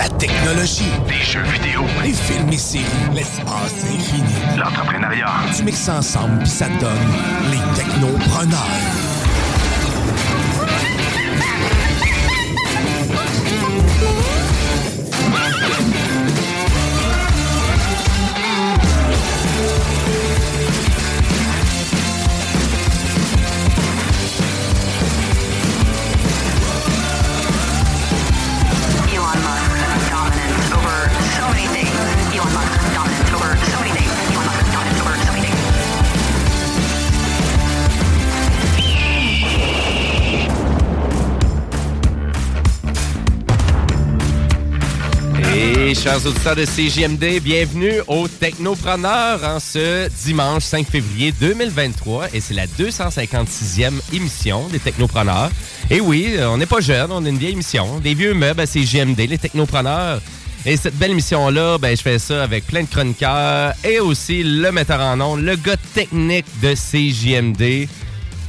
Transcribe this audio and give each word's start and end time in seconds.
La 0.00 0.08
technologie, 0.08 0.90
les 1.10 1.22
jeux 1.22 1.42
vidéo, 1.42 1.82
les 2.02 2.14
films 2.14 2.48
et 2.50 2.56
séries, 2.56 2.86
l'espace 3.12 3.84
infini, 3.84 4.56
l'entrepreneuriat. 4.56 5.26
Tu 5.54 5.62
mixes 5.62 5.80
ça 5.80 5.96
ensemble 5.96 6.38
puis 6.38 6.48
ça 6.48 6.68
donne 6.80 7.12
les 7.50 7.58
technopreneurs. 7.76 9.10
Chers 45.94 46.24
auditeurs 46.24 46.54
de 46.54 46.64
CJMD, 46.64 47.42
bienvenue 47.42 47.94
au 48.06 48.28
Technopreneur 48.28 49.42
en 49.42 49.58
ce 49.58 50.08
dimanche 50.24 50.62
5 50.62 50.86
février 50.86 51.32
2023 51.32 52.28
et 52.32 52.40
c'est 52.40 52.54
la 52.54 52.66
256e 52.66 54.00
émission 54.12 54.68
des 54.68 54.78
Technopreneurs. 54.78 55.50
Et 55.90 56.00
oui, 56.00 56.34
euh, 56.36 56.48
on 56.48 56.58
n'est 56.58 56.66
pas 56.66 56.80
jeune, 56.80 57.10
on 57.10 57.24
est 57.24 57.30
une 57.30 57.38
vieille 57.38 57.54
émission, 57.54 57.98
des 57.98 58.14
vieux 58.14 58.34
meubles 58.34 58.60
à 58.60 58.66
CJMD, 58.66 59.18
les 59.18 59.38
Technopreneurs. 59.38 60.20
Et 60.64 60.76
cette 60.76 60.96
belle 60.96 61.10
émission-là, 61.10 61.78
ben, 61.78 61.96
je 61.96 62.02
fais 62.02 62.20
ça 62.20 62.44
avec 62.44 62.66
plein 62.66 62.82
de 62.84 62.88
chroniqueurs 62.88 63.74
et 63.82 63.98
aussi 63.98 64.44
le 64.44 64.70
metteur 64.70 65.00
en 65.00 65.20
ondes, 65.20 65.42
le 65.42 65.56
gars 65.56 65.76
technique 65.92 66.46
de 66.62 66.74
CJMD, 66.74 67.88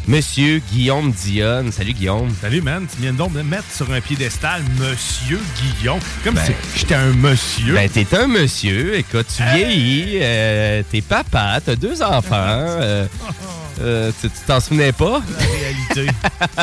Monsieur 0.08 0.62
Guillaume 0.72 1.12
Dionne. 1.12 1.72
Salut 1.72 1.94
Guillaume. 1.94 2.30
Salut, 2.42 2.62
man. 2.62 2.86
Tu 2.94 3.02
viens 3.02 3.14
donc 3.14 3.34
de 3.34 3.38
me 3.40 3.44
mettre 3.44 3.72
sur 3.74 3.92
un 3.92 4.02
piédestal 4.02 4.62
Monsieur 4.80 5.40
Guillaume. 5.78 6.00
Comme 6.24 6.36
Ben- 6.36 6.46
si 6.46 6.54
j'étais 6.80 6.96
un 6.96 7.12
monsieur. 7.14 7.74
Ben, 7.74 7.90
t'es 7.90 8.08
un 8.16 8.28
monsieur, 8.28 8.96
écoute, 8.98 9.28
tu 9.36 9.44
vieillis, 9.44 10.18
euh, 10.22 10.82
t'es 10.90 11.02
papa, 11.02 11.60
t'as 11.64 11.76
deux 11.76 12.02
enfants, 12.02 12.34
euh, 12.36 13.06
euh, 13.82 14.12
tu 14.22 14.30
tu 14.30 14.36
t'en 14.48 14.60
souvenais 14.60 14.92
pas? 14.92 15.22
La 15.40 15.46
réalité. 15.46 16.14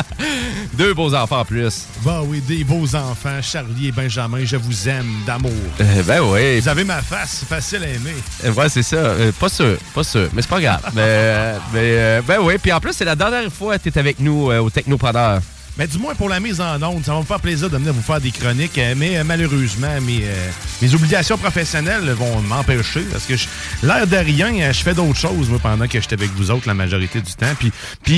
Deux 0.73 0.93
beaux 0.93 1.13
enfants 1.13 1.39
en 1.39 1.45
plus. 1.45 1.85
bah 2.03 2.21
oui, 2.25 2.41
des 2.41 2.63
beaux 2.63 2.95
enfants, 2.95 3.41
Charlie 3.41 3.87
et 3.87 3.91
Benjamin, 3.91 4.43
je 4.45 4.55
vous 4.55 4.89
aime 4.89 5.07
d'amour. 5.25 5.51
Euh, 5.81 6.03
ben 6.03 6.21
oui, 6.21 6.59
Vous 6.59 6.67
avez 6.67 6.83
ma 6.83 7.01
face, 7.01 7.43
facile 7.47 7.83
à 7.83 7.87
aimer. 7.87 8.15
Euh, 8.45 8.53
ouais, 8.53 8.69
c'est 8.69 8.83
ça. 8.83 8.97
Euh, 8.97 9.31
pas 9.39 9.49
sûr, 9.49 9.77
pas 9.93 10.03
sûr, 10.03 10.29
mais 10.33 10.41
c'est 10.41 10.49
pas 10.49 10.61
grave. 10.61 10.81
mais, 10.95 11.53
mais, 11.73 12.21
ben 12.21 12.39
oui, 12.41 12.55
puis 12.57 12.71
en 12.71 12.79
plus, 12.79 12.93
c'est 12.93 13.05
la 13.05 13.15
dernière 13.15 13.51
fois 13.51 13.77
que 13.77 13.89
t'es 13.89 13.99
avec 13.99 14.19
nous 14.19 14.51
au 14.51 14.69
Technopreneur. 14.69 15.41
Mais 15.79 15.87
du 15.87 15.97
moins 15.97 16.13
pour 16.13 16.27
la 16.27 16.41
mise 16.41 16.59
en 16.59 16.83
onde, 16.83 17.05
ça 17.05 17.13
va 17.13 17.19
me 17.19 17.23
faire 17.23 17.39
plaisir 17.39 17.69
de 17.69 17.77
venir 17.77 17.93
vous 17.93 18.01
faire 18.01 18.19
des 18.19 18.31
chroniques, 18.31 18.77
euh, 18.77 18.95
mais 18.97 19.17
euh, 19.17 19.23
malheureusement, 19.23 20.01
mes, 20.01 20.23
euh, 20.25 20.49
mes 20.81 20.93
obligations 20.93 21.37
professionnelles 21.37 22.09
vont 22.09 22.41
m'empêcher 22.41 22.99
parce 23.09 23.23
que 23.23 23.35
l'air 23.81 24.05
de 24.05 24.17
rien, 24.17 24.73
je 24.73 24.83
fais 24.83 24.93
d'autres 24.93 25.17
choses 25.17 25.49
pendant 25.63 25.87
que 25.87 26.01
j'étais 26.01 26.15
avec 26.15 26.31
vous 26.31 26.51
autres 26.51 26.67
la 26.67 26.73
majorité 26.73 27.21
du 27.21 27.33
temps. 27.33 27.55
Puis, 27.57 27.71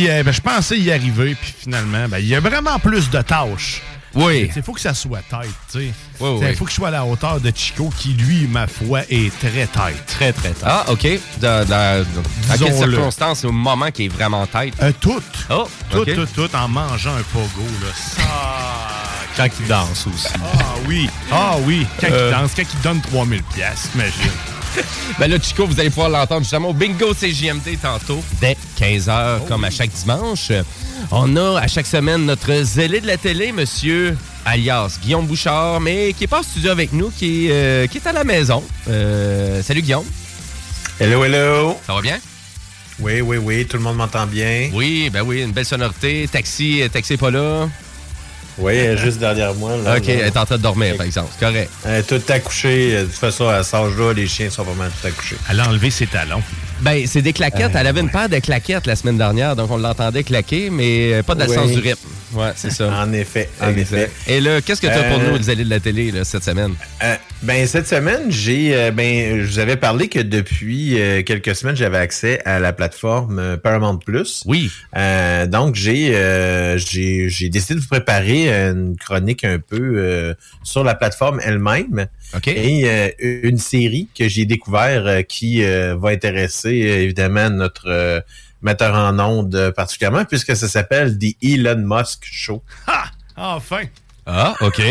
ben, 0.08 0.32
je 0.32 0.42
pensais 0.42 0.80
y 0.80 0.92
arriver, 0.92 1.36
puis 1.40 1.54
finalement, 1.56 2.08
ben, 2.10 2.18
il 2.18 2.30
y 2.30 2.36
a 2.36 2.40
vraiment 2.40 2.80
plus 2.80 3.12
de 3.12 3.22
tâches. 3.22 3.84
Oui. 4.14 4.50
Il 4.56 4.62
faut 4.62 4.74
que 4.74 4.80
ça 4.82 4.94
soit 4.94 5.20
tête, 5.30 5.50
tu 5.72 5.80
sais. 5.80 5.86
Il 6.20 6.26
oui. 6.26 6.56
faut 6.56 6.66
que 6.66 6.72
je 6.72 6.76
sois 6.76 6.90
à 6.90 6.92
la 6.92 7.06
hauteur 7.06 7.40
de 7.40 7.52
Chico, 7.56 7.90
qui, 7.98 8.10
lui, 8.10 8.46
ma 8.48 8.68
foi, 8.68 9.02
est 9.10 9.32
très 9.40 9.68
tête. 9.68 10.06
Très, 10.08 10.34
très 10.34 10.50
tard. 10.52 10.84
Ah, 10.88 10.92
OK. 10.92 11.08
Dans, 11.40 11.66
dans, 11.68 12.06
dans 12.06 12.58
quelles 12.58 12.70
Disons-le. 12.72 12.92
circonstances, 12.96 13.46
au 13.46 13.52
moment 13.52 13.90
qui 13.92 14.06
est 14.06 14.10
vraiment 14.10 14.46
tête? 14.48 14.74
Euh, 14.82 14.92
tout. 15.00 15.22
Oh, 15.50 15.68
Tout, 15.90 16.04
tout, 16.06 16.26
tout, 16.36 16.50
en 16.56 16.68
mangeant 16.68 17.16
un 17.16 17.24
pogo, 17.32 17.66
là. 17.82 17.88
Ça... 17.96 18.22
Quand 19.38 19.48
il 19.62 19.68
danse 19.68 20.08
aussi. 20.14 20.28
Ah 20.44 20.58
oui, 20.88 21.10
ah 21.32 21.56
oui. 21.66 21.88
Quand 22.02 22.08
Euh. 22.12 22.32
il 22.36 22.38
danse, 22.42 22.52
quand 22.54 22.64
il 22.74 22.82
donne 22.82 23.00
3000 23.02 23.42
pièces, 23.44 23.90
imagine. 23.96 24.32
Ben 25.20 25.30
là, 25.30 25.38
Chico, 25.42 25.66
vous 25.66 25.78
allez 25.80 25.90
pouvoir 25.90 26.10
l'entendre 26.10 26.42
justement 26.42 26.70
au 26.70 26.74
Bingo 26.74 27.14
CJMD 27.14 27.78
tantôt, 27.82 28.22
dès 28.40 28.56
15h, 28.80 29.46
comme 29.48 29.64
à 29.66 29.70
chaque 29.70 29.90
dimanche. 29.92 30.52
On 31.10 31.36
a 31.36 31.60
à 31.60 31.68
chaque 31.68 31.88
semaine 31.88 32.26
notre 32.26 32.54
zélé 32.64 33.02
de 33.02 33.08
la 33.08 33.18
télé, 33.18 33.52
monsieur 33.52 34.16
alias 34.46 34.98
Guillaume 35.02 35.26
Bouchard, 35.26 35.80
mais 35.82 36.14
qui 36.14 36.26
est 36.26 36.28
pas 36.28 36.40
en 36.40 36.44
studio 36.44 36.72
avec 36.72 36.94
nous, 36.94 37.10
qui, 37.10 37.48
est, 37.48 37.52
euh, 37.52 37.88
qui 37.88 37.98
est 37.98 38.08
à 38.08 38.12
la 38.12 38.24
maison. 38.24 38.64
Euh, 38.90 39.62
salut 39.64 39.82
Guillaume, 39.82 40.06
Hello, 41.00 41.24
hello. 41.24 41.78
ça 41.86 41.94
va 41.94 42.02
bien? 42.02 42.20
Oui, 43.00 43.22
oui, 43.22 43.38
oui, 43.38 43.66
tout 43.66 43.78
le 43.78 43.84
monde 43.84 43.98
m'entend 43.98 44.28
bien. 44.28 44.70
Oui, 44.74 45.10
ben 45.12 45.22
oui, 45.24 45.42
une 45.42 45.52
belle 45.52 45.66
sonorité. 45.66 46.30
Taxi, 46.32 46.82
euh, 46.84 46.90
taxi 46.90 47.18
pas 47.18 47.32
là. 47.32 47.68
Oui, 48.58 48.74
elle 48.76 48.98
est 48.98 49.02
juste 49.02 49.18
derrière 49.18 49.56
moi. 49.56 49.76
Là, 49.78 49.98
ok, 49.98 50.06
là. 50.08 50.14
elle 50.14 50.20
est 50.28 50.38
en 50.38 50.46
train 50.46 50.58
de 50.58 50.62
dormir, 50.62 50.96
par 50.98 51.06
exemple. 51.06 51.30
C'est 51.34 51.46
correct. 51.46 51.72
Elle 51.86 51.96
est 51.96 52.04
toute 52.04 52.30
accouchée. 52.30 52.98
De 53.00 53.06
toute 53.06 53.14
façon, 53.16 53.48
à 53.48 53.64
cet 53.64 53.74
âge-là, 53.74 54.14
les 54.14 54.28
chiens 54.28 54.50
sont 54.50 54.64
pas 54.64 54.74
mal 54.74 54.92
tout 55.02 55.08
accouchés. 55.08 55.38
Elle 55.50 55.60
a 55.62 55.68
enlevé 55.70 55.90
ses 55.90 56.06
talons. 56.06 56.44
Ben, 56.82 57.06
c'est 57.06 57.22
des 57.22 57.34
claquettes. 57.34 57.76
Euh, 57.76 57.80
Elle 57.80 57.88
avait 57.88 58.02
une 58.02 58.10
paire 58.10 58.28
de 58.30 58.40
claquettes 58.40 58.88
la 58.88 58.96
semaine 58.96 59.18
dernière, 59.18 59.56
donc 59.56 59.70
on 59.72 59.78
l'entendait 59.78 60.24
claquer, 60.24 60.70
mais 60.70 61.22
pas 61.24 61.36
dans 61.36 61.46
le 61.46 61.52
Oui. 61.52 61.56
sens 61.56 61.72
du 61.72 61.80
rythme. 61.80 62.10
Ouais, 62.34 62.52
c'est 62.56 62.72
ça. 62.72 62.90
En 63.04 63.12
effet, 63.14 63.50
en 63.62 63.76
effet. 63.76 64.10
Et 64.28 64.40
là, 64.40 64.62
qu'est-ce 64.62 64.82
que 64.82 64.88
tu 64.88 64.94
as 64.94 65.04
pour 65.04 65.20
Euh, 65.20 65.32
nous, 65.32 65.38
les 65.38 65.50
allées 65.50 65.64
de 65.66 65.70
la 65.70 65.80
télé, 65.80 66.12
là, 66.12 66.24
cette 66.24 66.44
semaine? 66.44 66.74
Euh, 67.04 67.16
ben 67.44 67.66
cette 67.66 67.88
semaine, 67.88 68.30
j'ai 68.32 68.76
euh, 68.76 68.92
ben 68.92 69.42
je 69.42 69.46
vous 69.46 69.60
avais 69.60 69.76
parlé 69.76 70.08
que 70.08 70.20
depuis 70.20 71.02
euh, 71.02 71.24
quelques 71.24 71.56
semaines, 71.56 71.76
j'avais 71.76 71.98
accès 71.98 72.40
à 72.46 72.60
la 72.60 72.72
plateforme 72.72 73.40
euh, 73.40 73.58
Paramount 73.58 73.98
Plus. 73.98 74.44
Oui. 74.46 74.70
Euh, 74.96 75.48
donc 75.48 75.76
j'ai 75.76 76.16
euh, 76.16 76.78
j'ai 76.78 77.30
j'ai 77.30 77.50
décidé 77.50 77.76
de 77.76 77.80
vous 77.80 77.88
préparer 77.88 78.48
une 78.50 78.96
chronique 78.96 79.44
un 79.44 79.58
peu 79.58 79.94
euh, 79.98 80.34
sur 80.64 80.84
la 80.84 80.94
plateforme 80.94 81.42
elle-même 81.44 82.06
OK. 82.36 82.48
et 82.48 82.84
euh, 82.86 83.10
une 83.20 83.58
série 83.58 84.08
que 84.18 84.30
j'ai 84.30 84.46
découvert 84.46 85.08
euh, 85.08 85.22
qui 85.24 85.64
euh, 85.64 85.96
va 86.00 86.10
intéresser 86.10 86.84
euh, 86.84 87.02
évidemment 87.02 87.50
notre 87.50 87.88
euh, 87.88 88.22
metteur 88.62 88.96
en 88.96 89.18
ondes 89.20 89.56
euh, 89.56 89.72
particulièrement 89.72 90.26
puisque 90.26 90.56
ça 90.56 90.68
s'appelle 90.68 91.18
The 91.18 91.36
Elon 91.44 91.84
Musk 91.86 92.24
Show. 92.24 92.64
Ha! 92.88 93.06
Enfin! 93.36 93.84
Ah, 94.26 94.56
OK. 94.62 94.82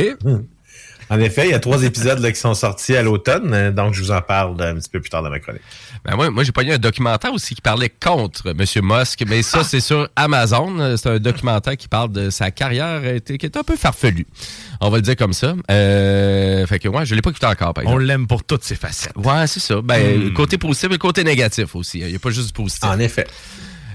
En 1.10 1.18
effet, 1.20 1.46
il 1.46 1.50
y 1.50 1.54
a 1.54 1.58
trois 1.58 1.82
épisodes 1.82 2.18
là, 2.20 2.30
qui 2.30 2.38
sont 2.38 2.54
sortis 2.54 2.94
à 2.96 3.02
l'automne, 3.02 3.52
euh, 3.52 3.70
donc 3.72 3.94
je 3.94 4.00
vous 4.00 4.10
en 4.12 4.20
parle 4.22 4.60
un 4.62 4.74
petit 4.76 4.88
peu 4.88 5.00
plus 5.00 5.10
tard 5.10 5.22
dans 5.22 5.30
ma 5.30 5.40
chronique. 5.40 5.62
Ben 6.04 6.14
moi, 6.16 6.30
moi 6.30 6.44
j'ai 6.44 6.52
pas 6.52 6.62
eu 6.62 6.70
un 6.70 6.78
documentaire 6.78 7.32
aussi 7.32 7.54
qui 7.54 7.60
parlait 7.60 7.90
contre 7.90 8.48
M. 8.48 8.64
Musk, 8.82 9.24
mais 9.28 9.42
ça, 9.42 9.64
c'est 9.64 9.80
sur 9.80 10.08
Amazon. 10.16 10.96
C'est 10.96 11.08
un 11.08 11.18
documentaire 11.18 11.76
qui 11.76 11.88
parle 11.88 12.12
de 12.12 12.30
sa 12.30 12.50
carrière 12.50 13.00
euh, 13.04 13.18
qui 13.18 13.44
est 13.44 13.56
un 13.56 13.62
peu 13.62 13.76
farfelue. 13.76 14.26
On 14.80 14.88
va 14.88 14.96
le 14.98 15.02
dire 15.02 15.16
comme 15.16 15.32
ça. 15.32 15.54
Euh, 15.70 16.66
fait 16.66 16.78
que 16.78 16.88
ouais, 16.88 17.04
je 17.04 17.14
l'ai 17.14 17.22
pas 17.22 17.30
écouté 17.30 17.46
encore. 17.46 17.74
Par 17.74 17.84
On 17.86 17.98
l'aime 17.98 18.26
pour 18.26 18.44
toutes 18.44 18.64
ses 18.64 18.76
facettes. 18.76 19.16
Ouais, 19.16 19.46
c'est 19.46 19.60
ça. 19.60 19.80
Ben, 19.82 20.00
Hmm. 20.30 20.32
côté 20.32 20.58
positif 20.58 20.90
et 20.92 20.98
côté 20.98 21.24
négatif 21.24 21.74
aussi. 21.74 21.98
Il 21.98 22.06
n'y 22.06 22.16
a 22.16 22.18
pas 22.18 22.30
juste 22.30 22.46
du 22.48 22.52
positif. 22.52 22.84
En 22.84 22.98
effet. 22.98 23.26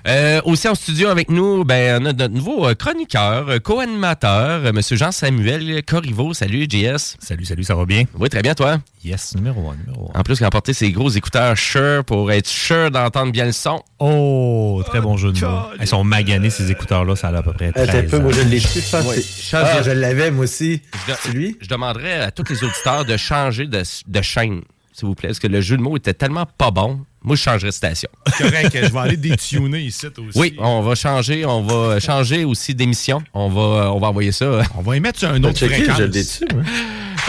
Euh, 0.07 0.39
aussi 0.45 0.67
en 0.67 0.75
studio 0.75 1.07
avec 1.07 1.31
nous, 1.31 1.63
ben, 1.65 1.99
on 1.99 2.05
a 2.05 2.13
notre 2.13 2.27
nouveau 2.33 2.67
euh, 2.67 2.75
chroniqueur, 2.75 3.49
euh, 3.49 3.57
co-animateur, 3.57 4.71
Monsieur 4.71 4.95
Jean-Samuel 4.97 5.81
Corriveau. 5.83 6.31
Salut, 6.35 6.67
JS. 6.69 7.17
Salut, 7.19 7.43
salut, 7.43 7.63
ça 7.63 7.73
va 7.73 7.85
bien? 7.85 8.03
Oui, 8.19 8.29
très 8.29 8.43
bien, 8.43 8.53
toi. 8.53 8.77
Yes, 9.03 9.33
numéro 9.35 9.67
un, 9.67 9.75
numéro 9.75 10.11
un. 10.13 10.19
En 10.19 10.23
plus, 10.23 10.39
il 10.39 10.43
a 10.43 10.47
emporté 10.47 10.73
ses 10.73 10.91
gros 10.91 11.09
écouteurs 11.09 11.57
Shure 11.57 12.05
pour 12.05 12.31
être 12.31 12.45
sûr 12.45 12.91
d'entendre 12.91 13.31
bien 13.31 13.45
le 13.45 13.51
son. 13.51 13.81
Oh, 13.97 14.83
très 14.85 15.01
bon 15.01 15.17
jeu 15.17 15.31
de 15.31 15.43
mots. 15.43 15.57
Ils 15.81 15.87
sont 15.87 16.03
maganés, 16.03 16.51
ces 16.51 16.69
écouteurs-là, 16.69 17.15
ça 17.15 17.29
a 17.29 17.37
à 17.37 17.41
peu 17.41 17.53
près 17.53 17.71
13 17.71 17.89
Attends 17.89 17.97
un 17.97 18.01
peu, 18.03 18.17
ans. 18.17 18.21
moi 18.21 18.31
je 18.31 18.41
l'ai 18.41 18.59
je 18.59 18.67
pense. 18.91 19.53
Ah, 19.53 19.79
de- 19.79 19.83
je 19.85 19.91
l'avais, 19.91 20.29
moi 20.29 20.43
aussi. 20.43 20.81
Je, 21.07 21.13
C'est 21.19 21.31
lui? 21.31 21.57
je 21.59 21.67
demanderais 21.67 22.19
à 22.21 22.29
tous 22.29 22.43
les 22.53 22.63
auditeurs 22.63 23.05
de 23.05 23.17
changer 23.17 23.65
de, 23.65 23.81
de 24.07 24.21
chaîne, 24.21 24.61
s'il 24.93 25.07
vous 25.07 25.15
plaît, 25.15 25.29
parce 25.29 25.39
que 25.39 25.47
le 25.47 25.61
jeu 25.61 25.77
de 25.77 25.81
mots 25.81 25.97
était 25.97 26.13
tellement 26.13 26.45
pas 26.45 26.69
bon. 26.69 26.99
Moi, 27.25 27.35
je 27.35 27.41
changerais 27.41 27.69
de 27.69 27.73
station. 27.73 28.09
Correct, 28.37 28.71
je 28.71 28.91
vais 28.91 28.99
aller 28.99 29.17
détuner 29.17 29.81
ici 29.81 30.05
aussi. 30.05 30.39
Oui, 30.39 30.55
on 30.59 30.81
va 30.81 30.93
changer, 30.93 31.43
on 31.45 31.63
va 31.63 31.99
changer 31.99 32.45
aussi 32.45 32.75
d'émission. 32.75 33.23
On 33.33 33.49
va, 33.49 33.91
on 33.91 33.99
va 33.99 34.07
envoyer 34.07 34.31
ça. 34.31 34.61
On 34.77 34.81
va 34.81 34.95
y 34.95 34.99
mettre 34.99 35.19
sur 35.19 35.29
un 35.29 35.43
autre 35.43 35.65
fréquence. 35.65 35.97
je 35.97 36.55
moi. 36.55 36.63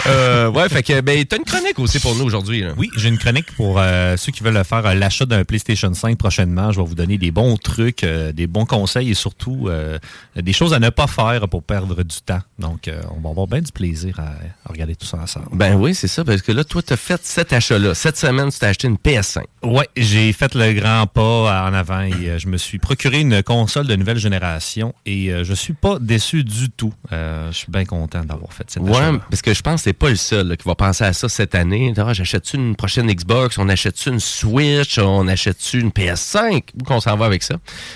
Euh, 0.07 0.49
ouais, 0.49 0.69
fait 0.69 0.83
que 0.83 1.01
ben 1.01 1.23
t'as 1.25 1.37
une 1.37 1.43
chronique 1.43 1.79
aussi 1.79 1.99
pour 1.99 2.15
nous 2.15 2.23
aujourd'hui. 2.25 2.61
là. 2.61 2.73
Oui, 2.77 2.89
j'ai 2.95 3.09
une 3.09 3.17
chronique 3.17 3.51
pour 3.55 3.77
euh, 3.79 4.15
ceux 4.17 4.31
qui 4.31 4.43
veulent 4.43 4.63
faire 4.63 4.85
euh, 4.85 4.93
l'achat 4.93 5.25
d'un 5.25 5.43
PlayStation 5.43 5.93
5 5.93 6.17
prochainement. 6.17 6.71
Je 6.71 6.79
vais 6.79 6.87
vous 6.87 6.95
donner 6.95 7.17
des 7.17 7.31
bons 7.31 7.57
trucs, 7.57 8.03
euh, 8.03 8.31
des 8.31 8.47
bons 8.47 8.65
conseils 8.65 9.11
et 9.11 9.13
surtout 9.13 9.67
euh, 9.67 9.97
des 10.35 10.53
choses 10.53 10.73
à 10.73 10.79
ne 10.79 10.89
pas 10.89 11.07
faire 11.07 11.47
pour 11.49 11.63
perdre 11.63 12.03
du 12.03 12.17
temps. 12.25 12.41
Donc, 12.59 12.87
euh, 12.87 13.01
on 13.15 13.21
va 13.21 13.29
avoir 13.29 13.47
bien 13.47 13.61
du 13.61 13.71
plaisir 13.71 14.19
à, 14.19 14.23
à 14.65 14.71
regarder 14.71 14.95
tout 14.95 15.05
ça 15.05 15.17
ensemble. 15.17 15.47
Ben 15.53 15.75
oui, 15.75 15.93
c'est 15.95 16.07
ça, 16.07 16.23
parce 16.23 16.41
que 16.41 16.51
là, 16.51 16.63
toi, 16.63 16.81
t'as 16.81 16.97
fait 16.97 17.19
cet 17.23 17.53
achat-là. 17.53 17.93
Cette 17.93 18.17
semaine, 18.17 18.51
tu 18.51 18.59
t'as 18.59 18.69
acheté 18.69 18.87
une 18.87 18.95
PS5. 18.97 19.43
Ouais, 19.63 19.87
j'ai 19.97 20.31
fait 20.33 20.53
le 20.55 20.73
grand 20.73 21.05
pas 21.07 21.67
en 21.69 21.73
avant 21.73 22.01
et 22.01 22.13
euh, 22.29 22.39
je 22.39 22.47
me 22.47 22.57
suis 22.57 22.79
procuré 22.79 23.19
une 23.21 23.43
console 23.43 23.87
de 23.87 23.95
nouvelle 23.95 24.17
génération 24.17 24.93
et 25.05 25.31
euh, 25.31 25.43
je 25.43 25.53
suis 25.53 25.73
pas 25.73 25.99
déçu 25.99 26.43
du 26.43 26.69
tout. 26.69 26.93
Euh, 27.11 27.51
je 27.51 27.57
suis 27.57 27.71
bien 27.71 27.85
content 27.85 28.23
d'avoir 28.23 28.53
fait 28.53 28.63
cette 28.69 28.83
Ouais, 28.83 29.19
parce 29.29 29.41
que 29.41 29.53
je 29.53 29.61
pense 29.61 29.81
que 29.81 29.83
c'est 29.85 29.93
pas 29.97 30.09
le 30.09 30.15
seul 30.15 30.47
là, 30.47 30.55
qui 30.55 30.67
va 30.67 30.75
penser 30.75 31.03
à 31.03 31.13
ça 31.13 31.29
cette 31.29 31.55
année. 31.55 31.93
Ah, 31.97 32.13
j'achète-tu 32.13 32.57
une 32.57 32.75
prochaine 32.75 33.11
Xbox? 33.11 33.57
On 33.57 33.67
achète-tu 33.69 34.09
une 34.09 34.19
Switch? 34.19 34.97
On 34.97 35.27
achète-tu 35.27 35.79
une 35.79 35.89
PS5? 35.89 36.63
Où 36.79 36.83
qu'on 36.83 36.99
s'en 36.99 37.15
va 37.17 37.25
avec 37.25 37.43
ça? 37.43 37.55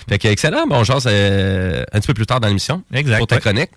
Fait 0.10 0.18
que 0.18 0.28
excellent. 0.28 0.68
Bon, 0.68 0.84
genre, 0.84 0.98
un 1.06 2.00
petit 2.00 2.08
peu 2.08 2.14
plus 2.14 2.26
tard 2.26 2.40
dans 2.40 2.48
l'émission. 2.48 2.84
Exact, 2.94 3.18
Pour 3.18 3.28
ta 3.28 3.36
ouais. 3.36 3.42
chronique. 3.42 3.70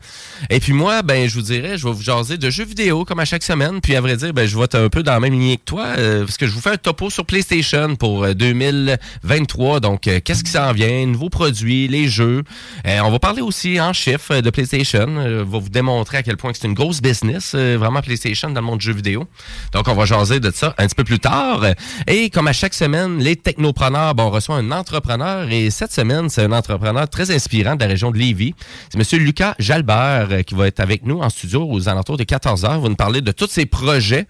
Et 0.51 0.61
puis 0.61 0.73
moi, 0.73 1.03
ben, 1.03 1.29
je 1.29 1.35
vous 1.35 1.43
dirais, 1.43 1.79
je 1.79 1.87
vais 1.87 1.93
vous 1.93 2.03
jaser 2.03 2.39
de 2.39 2.51
jeux 2.51 2.65
vidéo 2.65 3.05
comme 3.05 3.21
à 3.21 3.25
chaque 3.25 3.43
semaine. 3.43 3.81
Puis 3.81 3.95
à 3.97 4.01
vrai 4.01 4.17
dire, 4.17 4.33
ben, 4.33 4.47
je 4.47 4.57
vais 4.57 4.65
être 4.65 4.77
un 4.77 4.89
peu 4.89 5.03
dans 5.03 5.13
la 5.13 5.21
même 5.21 5.33
lignée 5.33 5.57
que 5.57 5.65
toi, 5.65 5.87
euh, 5.99 6.25
parce 6.25 6.37
que 6.37 6.47
je 6.47 6.53
vous 6.53 6.61
fais 6.61 6.71
un 6.71 6.77
topo 6.77 7.11
sur 7.11 7.25
PlayStation 7.27 7.97
pour 7.97 8.25
euh, 8.25 8.35
2023. 8.35 9.81
Donc, 9.81 10.09
euh, 10.09 10.21
qu'est-ce 10.25 10.45
qui 10.45 10.51
s'en 10.51 10.73
vient? 10.73 11.07
Nouveaux 11.07 11.31
produits, 11.31 11.89
les 11.89 12.09
jeux. 12.09 12.43
Euh, 12.87 13.01
on 13.03 13.11
va 13.11 13.19
parler 13.19 13.43
aussi 13.43 13.81
en 13.81 13.93
chiffres 13.93 14.35
euh, 14.35 14.41
de 14.41 14.51
PlayStation. 14.51 15.07
Euh, 15.09 15.45
va 15.45 15.59
vous 15.59 15.69
démontrer 15.69 16.19
à 16.19 16.23
quel 16.23 16.37
point 16.37 16.53
c'est 16.55 16.67
une 16.67 16.75
grosse 16.75 17.01
business, 17.01 17.53
euh, 17.55 17.77
vraiment 17.79 18.01
PlayStation 18.05 18.51
dans 18.51 18.61
le 18.61 18.67
monde 18.67 18.79
du 18.79 18.87
jeu 18.87 18.93
vidéo. 18.93 19.27
Donc, 19.73 19.89
on 19.89 19.95
va 19.95 20.05
jaser 20.05 20.41
de 20.41 20.51
ça 20.51 20.75
un 20.79 20.87
petit 20.87 20.95
peu 20.95 21.05
plus 21.05 21.19
tard. 21.19 21.65
Et 22.07 22.31
comme 22.31 22.47
à 22.47 22.53
chaque 22.53 22.75
semaine, 22.75 23.19
les 23.19 23.37
technopreneurs, 23.37 24.15
bon, 24.15 24.25
on 24.25 24.31
reçoit 24.31 24.57
un 24.57 24.71
entrepreneur. 24.71 25.51
Et 25.51 25.71
cette 25.71 25.93
semaine, 25.93 26.29
c'est 26.29 26.43
un 26.43 26.53
entrepreneur 26.53 27.09
très 27.09 27.31
inspirant 27.31 27.75
de 27.75 27.81
la 27.81 27.87
région 27.87 28.11
de 28.11 28.19
Lévis. 28.19 28.55
C'est 28.91 28.99
Monsieur 28.99 29.19
Lucas 29.19 29.55
Jalbert 29.59 30.29
euh, 30.31 30.43
qui 30.43 30.55
va 30.55 30.67
être 30.67 30.81
avec 30.81 31.05
nous 31.05 31.21
en 31.21 31.31
studio 31.31 31.67
aux 31.69 31.89
alentours 31.89 32.17
de 32.17 32.25
14 32.25 32.65
heures. 32.65 32.77
Il 32.77 32.83
va 32.83 32.89
nous 32.89 32.95
parler 32.97 33.21
de 33.21 33.33
tous 33.33 33.49
ses 33.49 33.67
projets 33.67 34.27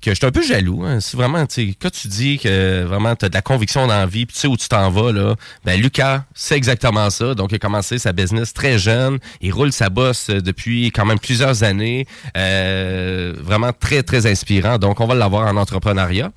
que 0.00 0.10
je 0.10 0.16
suis 0.16 0.26
un 0.26 0.30
peu 0.30 0.42
jaloux. 0.42 0.84
Hein. 0.84 0.98
Vraiment, 1.14 1.46
tu 1.46 1.74
quand 1.80 1.90
tu 1.90 2.08
dis 2.08 2.38
que 2.38 2.84
vraiment 2.84 3.16
tu 3.16 3.24
as 3.24 3.28
de 3.28 3.34
la 3.34 3.42
conviction 3.42 3.86
dans 3.86 3.98
la 3.98 4.06
vie, 4.06 4.26
tu 4.26 4.34
sais 4.34 4.46
où 4.46 4.56
tu 4.56 4.68
t'en 4.68 4.90
vas, 4.90 5.12
là, 5.12 5.34
ben 5.64 5.80
Lucas, 5.80 6.24
c'est 6.34 6.56
exactement 6.56 7.10
ça. 7.10 7.34
Donc, 7.34 7.52
il 7.52 7.56
a 7.56 7.58
commencé 7.58 7.98
sa 7.98 8.12
business 8.12 8.52
très 8.52 8.78
jeune. 8.78 9.18
Il 9.40 9.52
roule 9.52 9.72
sa 9.72 9.90
bosse 9.90 10.28
depuis 10.28 10.92
quand 10.92 11.04
même 11.04 11.18
plusieurs 11.18 11.62
années. 11.62 12.06
Euh, 12.36 13.15
vraiment 13.40 13.72
très, 13.72 14.02
très 14.02 14.26
inspirant. 14.26 14.78
Donc, 14.78 15.00
on 15.00 15.06
va 15.06 15.14
l'avoir 15.14 15.46
en 15.46 15.56
entrepreneuriat. 15.56 16.30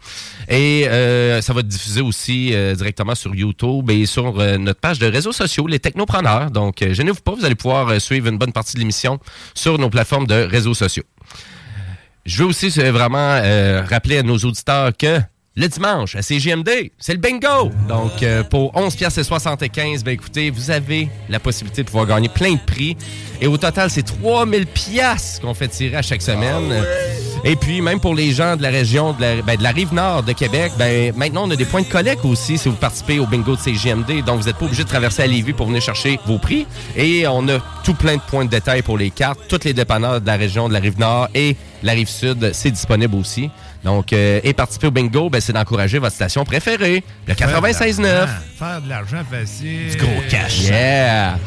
Et 0.48 0.88
euh, 0.88 1.42
ça 1.42 1.54
va 1.54 1.62
être 1.62 1.68
diffusé 1.68 2.02
aussi 2.02 2.54
euh, 2.54 2.76
directement 2.76 3.16
sur 3.16 3.36
YouTube 3.36 3.90
et 3.90 4.06
sur 4.06 4.40
euh, 4.40 4.58
notre 4.58 4.80
page 4.80 5.00
de 5.00 5.08
réseaux 5.08 5.34
sociaux, 5.34 5.68
les 5.68 5.80
technopreneurs. 5.80 6.52
Donc, 6.52 6.82
euh, 6.82 6.94
gênez-vous 6.94 7.22
pas, 7.22 7.34
vous 7.34 7.46
allez 7.46 7.56
pouvoir 7.56 7.90
euh, 7.90 8.00
suivre 8.00 8.28
une 8.28 8.38
bonne 8.38 8.54
partie 8.54 8.74
de 8.76 8.80
l'émission 8.80 9.20
sur 9.54 9.78
nos 9.78 9.90
plateformes 9.90 10.28
de 10.28 10.36
réseaux 10.36 10.74
sociaux. 10.74 11.04
Je 12.26 12.44
veux 12.44 12.50
aussi 12.50 12.72
euh, 12.78 12.92
vraiment 12.92 13.18
euh, 13.42 13.84
rappeler 13.90 14.18
à 14.18 14.24
nos 14.24 14.38
auditeurs 14.38 14.92
que 14.98 15.20
le 15.56 15.68
dimanche, 15.68 16.16
à 16.16 16.22
CGMD, 16.22 16.92
c'est 17.00 17.14
le 17.14 17.20
bingo! 17.20 17.72
Donc, 17.88 18.24
euh, 18.24 18.44
pour 18.44 18.72
11 18.76 18.96
piastres 18.96 19.20
et 19.20 19.24
75, 19.24 20.04
ben 20.04 20.12
écoutez, 20.12 20.52
vous 20.52 20.72
avez 20.72 21.10
la 21.28 21.40
possibilité 21.40 21.82
de 21.82 21.88
pouvoir 21.88 22.06
gagner 22.06 22.30
plein 22.30 22.54
de 22.54 22.60
prix. 22.60 22.96
Et 23.42 23.48
au 23.48 23.58
total, 23.58 23.90
c'est 23.90 24.04
3000 24.04 24.68
piastres 24.68 25.42
qu'on 25.42 25.54
fait 25.54 25.68
tirer 25.68 25.98
à 25.98 26.02
chaque 26.02 26.22
semaine. 26.22 26.72
Et 27.44 27.56
puis, 27.56 27.82
même 27.82 28.00
pour 28.00 28.16
les 28.16 28.32
gens 28.32 28.58
de 28.58 28.62
la 28.62 28.70
région, 28.70 29.14
de 29.14 29.22
la, 29.22 29.42
ben, 29.42 29.58
de 29.58 29.64
la 29.64 29.72
rive 29.72 29.94
nord 29.94 30.24
de 30.24 30.34
Québec, 30.34 30.72
ben, 30.78 31.14
maintenant, 31.16 31.48
on 31.48 31.52
a 31.52 31.56
des 31.56 31.66
points 31.66 31.82
de 31.82 31.88
collecte 31.88 32.26
aussi 32.26 32.58
si 32.58 32.70
vous 32.70 32.76
participez 32.76 33.20
au 33.20 33.26
bingo 33.26 33.56
de 33.56 33.62
CGMD. 33.62 34.24
Donc, 34.26 34.42
vous 34.42 34.46
n'êtes 34.48 34.58
pas 34.58 34.66
obligé 34.66 34.84
de 34.84 34.90
traverser 34.90 35.24
à 35.24 35.28
Lévis 35.28 35.54
pour 35.54 35.68
venir 35.68 35.82
chercher 35.82 36.20
vos 36.26 36.38
prix. 36.38 36.68
Et 36.96 37.26
on 37.28 37.48
a 37.50 37.60
tout 37.84 37.96
plein 37.96 38.16
de 38.18 38.22
points 38.22 38.46
de 38.46 38.50
détail 38.50 38.82
pour 38.82 38.98
les 38.98 39.10
cartes. 39.10 39.40
Toutes 39.48 39.66
les 39.66 39.74
dépanneurs 39.74 40.22
de 40.22 40.28
la 40.28 40.36
région 40.36 40.68
de 40.68 40.74
la 40.74 40.80
rive 40.80 41.00
nord 41.00 41.28
et 41.34 41.56
la 41.82 41.94
rive 41.94 42.10
sud, 42.10 42.52
c'est 42.54 42.72
disponible 42.72 43.16
aussi. 43.16 43.50
Donc, 43.84 44.12
euh, 44.12 44.42
et 44.44 44.54
participer 44.54 44.88
au 44.88 44.92
bingo, 44.92 45.30
ben, 45.30 45.40
c'est 45.40 45.54
d'encourager 45.54 46.00
votre 46.00 46.14
station 46.16 46.44
préférée, 46.44 47.04
le 47.28 47.34
96.9. 47.34 48.28
Faire 48.58 48.82
de 48.82 48.90
l'argent 48.90 49.24
facile. 49.30 49.92
Du 49.92 49.98
gros 49.98 50.22
cash. 50.30 50.64
Yeah! 50.64 51.38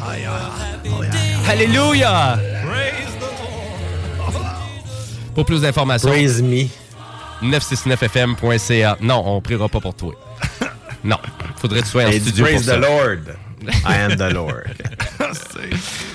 Alléluia! 1.48 2.38
Pour 5.34 5.44
plus 5.44 5.60
d'informations, 5.62 6.08
Praise 6.10 6.42
me. 6.42 6.66
969fm.ca. 7.42 8.96
Non, 9.00 9.22
on 9.26 9.40
priera 9.40 9.68
pas 9.68 9.80
pour 9.80 9.94
toi. 9.94 10.14
Non, 11.04 11.16
faudrait 11.56 11.80
que 11.80 11.86
tu 11.86 11.90
sois 11.90 12.04
en 12.04 12.12
studio 12.12 12.44
pour 12.44 12.54
praise 12.54 12.64
ça. 12.66 12.76
the 12.76 12.80
Lord. 12.80 13.18
I 13.84 13.94
am 14.04 14.14
the 14.14 14.32
Lord. 14.32 14.68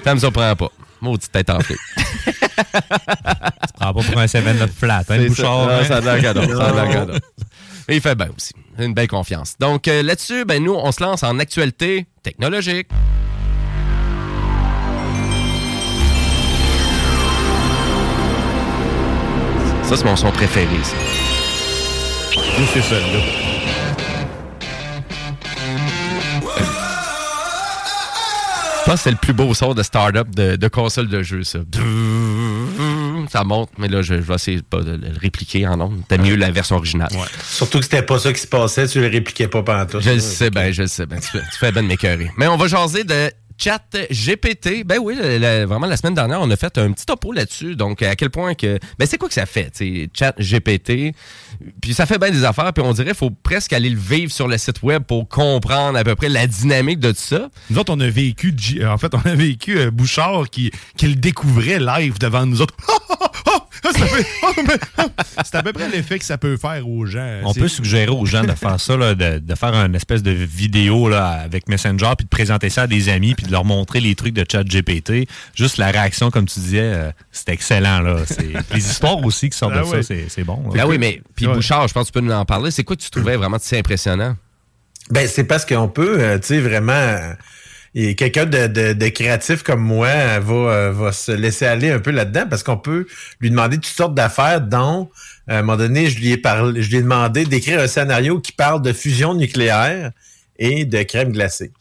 Ça 0.01 0.15
me 0.15 0.19
surprend 0.21 0.55
pas. 0.55 0.71
Maudite 1.01 1.31
tête 1.31 1.49
enflée. 1.49 1.77
Prends 3.79 3.93
pas 3.93 4.01
pour 4.03 4.19
un 4.19 4.25
7-up 4.25 4.69
flat, 4.75 5.03
hein, 5.09 5.17
le 5.17 5.23
ça. 5.23 5.27
bouchard. 5.29 5.67
Non, 5.67 5.69
hein? 5.69 5.83
ça 5.87 5.97
a 5.97 6.01
l'air 6.01 6.21
cadeau, 6.21 6.55
ça 6.55 6.65
a 6.69 6.85
l'air. 6.85 7.07
Et 7.87 7.95
il 7.95 8.01
fait 8.01 8.15
bien 8.15 8.29
aussi. 8.35 8.53
Une 8.79 8.93
belle 8.93 9.07
confiance. 9.07 9.55
Donc 9.59 9.87
euh, 9.87 10.03
là-dessus, 10.03 10.45
ben, 10.45 10.63
nous, 10.63 10.73
on 10.73 10.91
se 10.91 11.01
lance 11.01 11.23
en 11.23 11.39
actualité 11.39 12.05
technologique. 12.23 12.87
Ça, 19.83 19.95
c'est 19.95 20.03
mon 20.03 20.17
son 20.17 20.31
préféré, 20.31 20.83
ça. 20.83 20.97
Nous, 22.59 22.65
c'est 22.73 22.81
celle-là. 22.81 23.56
Pense 28.87 28.95
que 28.95 29.03
c'est 29.03 29.11
le 29.11 29.17
plus 29.17 29.33
beau 29.33 29.53
son 29.53 29.73
de 29.73 29.83
start-up 29.83 30.29
de, 30.33 30.55
de 30.55 30.67
console 30.67 31.07
de 31.09 31.21
jeu, 31.23 31.43
ça. 31.43 31.59
Ça 33.29 33.43
monte, 33.43 33.69
mais 33.77 33.87
là, 33.89 34.01
je, 34.01 34.15
je 34.15 34.19
vais 34.21 34.35
essayer 34.35 34.57
de 34.57 34.63
pas 34.63 34.81
de 34.81 34.91
le 34.91 35.07
répliquer 35.19 35.67
en 35.67 35.79
ondes. 35.81 36.01
T'as 36.07 36.17
mieux 36.17 36.35
la 36.35 36.49
version 36.51 36.77
originale. 36.77 37.09
Surtout 37.43 37.79
que 37.79 37.83
c'était 37.83 38.01
pas 38.01 38.19
ça 38.19 38.31
qui 38.31 38.39
se 38.39 38.47
passait, 38.47 38.87
tu 38.87 39.01
le 39.01 39.07
répliquais 39.07 39.47
pas 39.49 39.63
pendant 39.63 39.85
tout. 39.85 39.99
Je 39.99 40.11
le 40.11 40.19
sais 40.19 40.49
bien, 40.49 40.71
je 40.71 40.83
le 40.83 40.87
sais 40.87 41.05
bien. 41.05 41.17
Tu, 41.19 41.27
fais- 41.27 41.39
tu 41.51 41.57
fais 41.59 41.71
bien 41.71 41.83
de 41.83 41.87
m'écœurer. 41.87 42.31
Mais 42.37 42.47
on 42.47 42.55
va 42.57 42.67
jaser 42.67 43.03
de 43.03 43.29
chat 43.57 43.81
GPT. 44.11 44.83
Ben 44.85 44.99
oui, 45.01 45.15
vraiment, 45.15 45.87
la 45.87 45.97
semaine 45.97 46.13
dernière, 46.13 46.41
on 46.41 46.49
a 46.51 46.55
fait 46.55 46.77
un 46.77 46.91
petit 46.91 47.05
topo 47.05 47.31
là-dessus. 47.31 47.75
Donc, 47.75 48.01
à 48.01 48.15
quel 48.15 48.29
point 48.29 48.53
que... 48.53 48.77
Ben, 48.99 49.05
c'est 49.07 49.17
quoi 49.17 49.27
que 49.27 49.33
ça 49.33 49.45
fait, 49.45 49.71
chat 50.13 50.33
GPT? 50.39 51.13
Puis 51.81 51.93
ça 51.93 52.05
fait 52.05 52.17
bien 52.19 52.29
des 52.31 52.43
affaires, 52.43 52.71
puis 52.73 52.83
on 52.85 52.93
dirait 52.93 53.07
qu'il 53.09 53.15
faut 53.15 53.31
presque 53.31 53.73
aller 53.73 53.89
le 53.89 53.97
vivre 53.99 54.31
sur 54.31 54.47
le 54.47 54.57
site 54.57 54.83
web 54.83 55.03
pour 55.03 55.27
comprendre 55.27 55.97
à 55.97 56.03
peu 56.03 56.15
près 56.15 56.29
la 56.29 56.47
dynamique 56.47 56.99
de 56.99 57.11
tout 57.11 57.17
ça. 57.19 57.49
Nous 57.69 57.77
autres, 57.79 57.93
on 57.93 57.99
a 57.99 58.09
vécu, 58.09 58.53
G- 58.55 58.85
en 58.85 58.97
fait, 58.97 59.13
on 59.13 59.21
a 59.29 59.35
vécu 59.35 59.77
euh, 59.77 59.91
Bouchard 59.91 60.49
qui, 60.49 60.71
qui 60.97 61.07
le 61.07 61.15
découvrait 61.15 61.79
live 61.79 62.19
devant 62.19 62.45
nous 62.45 62.61
autres. 62.61 62.75
c'est 63.83 64.01
à 64.01 64.05
peu- 64.07 65.09
c'est 65.45 65.55
à 65.55 65.63
peu 65.63 65.73
près 65.73 65.89
l'effet 65.89 66.19
que 66.19 66.25
ça 66.25 66.37
peut 66.37 66.57
faire 66.57 66.87
aux 66.87 67.05
gens. 67.05 67.41
On 67.43 67.53
peut 67.53 67.67
suggérer 67.67 68.09
aux 68.11 68.25
gens 68.25 68.43
de 68.43 68.51
faire 68.53 68.79
ça, 68.79 68.97
là, 68.97 69.15
de, 69.15 69.39
de 69.39 69.55
faire 69.55 69.73
une 69.73 69.95
espèce 69.95 70.23
de 70.23 70.31
vidéo 70.31 71.09
là, 71.09 71.27
avec 71.29 71.67
Messenger, 71.69 72.11
puis 72.17 72.25
de 72.25 72.29
présenter 72.29 72.69
ça 72.69 72.83
à 72.83 72.87
des 72.87 73.09
amis, 73.09 73.35
puis 73.35 73.45
de 73.45 73.51
leur 73.51 73.65
montrer 73.65 73.99
les 73.99 74.15
trucs 74.15 74.33
de 74.33 74.45
chat 74.49 74.63
GPT. 74.63 75.27
Juste 75.55 75.77
la 75.77 75.87
réaction, 75.91 76.31
comme 76.31 76.45
tu 76.45 76.59
disais, 76.59 76.79
euh, 76.81 77.11
c'est 77.31 77.49
excellent. 77.49 78.01
Là. 78.01 78.17
C'est- 78.25 78.53
Les 78.73 78.85
histoires 78.89 79.23
aussi 79.23 79.49
qui 79.49 79.57
sortent 79.57 79.73
Ah 79.75 79.79
de 79.81 79.85
oui. 79.85 79.91
ça, 79.91 80.03
c'est- 80.03 80.25
c'est 80.29 80.43
bon. 80.43 80.61
là. 80.73 80.83
Ah 80.83 80.87
oui, 80.87 80.97
mais 80.97 81.21
puis 81.35 81.47
Ouais. 81.47 81.53
Bouchard, 81.53 81.87
je 81.87 81.93
pense 81.93 82.07
que 82.09 82.13
tu 82.13 82.19
peux 82.19 82.25
nous 82.25 82.33
en 82.33 82.45
parler. 82.45 82.71
C'est 82.71 82.83
quoi 82.83 82.95
que 82.95 83.01
tu 83.01 83.09
trouvais 83.09 83.35
vraiment 83.37 83.57
si 83.59 83.75
impressionnant? 83.75 84.35
Ben, 85.09 85.27
c'est 85.27 85.45
parce 85.45 85.65
qu'on 85.65 85.87
peut, 85.87 86.17
euh, 86.19 86.37
tu 86.39 86.47
sais, 86.47 86.59
vraiment. 86.59 87.17
Et 87.95 88.15
quelqu'un 88.15 88.45
de, 88.45 88.67
de, 88.67 88.93
de 88.93 89.07
créatif 89.09 89.63
comme 89.63 89.81
moi 89.81 90.07
euh, 90.07 90.39
va, 90.39 90.53
euh, 90.53 90.91
va 90.91 91.11
se 91.11 91.31
laisser 91.31 91.65
aller 91.65 91.89
un 91.89 91.99
peu 91.99 92.11
là-dedans 92.11 92.45
parce 92.49 92.63
qu'on 92.63 92.77
peut 92.77 93.07
lui 93.39 93.49
demander 93.49 93.77
toutes 93.77 93.85
sortes 93.85 94.15
d'affaires 94.15 94.61
dont, 94.61 95.09
à 95.47 95.59
un 95.59 95.61
moment 95.61 95.77
donné, 95.77 96.09
je 96.09 96.19
lui 96.19 96.31
ai 96.31 96.37
parlé, 96.37 96.81
je 96.81 96.89
lui 96.89 96.97
ai 96.97 97.01
demandé 97.01 97.45
d'écrire 97.45 97.79
un 97.79 97.87
scénario 97.87 98.39
qui 98.39 98.51
parle 98.51 98.81
de 98.81 98.93
fusion 98.93 99.33
nucléaire 99.33 100.11
et 100.59 100.85
de 100.85 101.03
crème 101.03 101.31
glacée. 101.31 101.71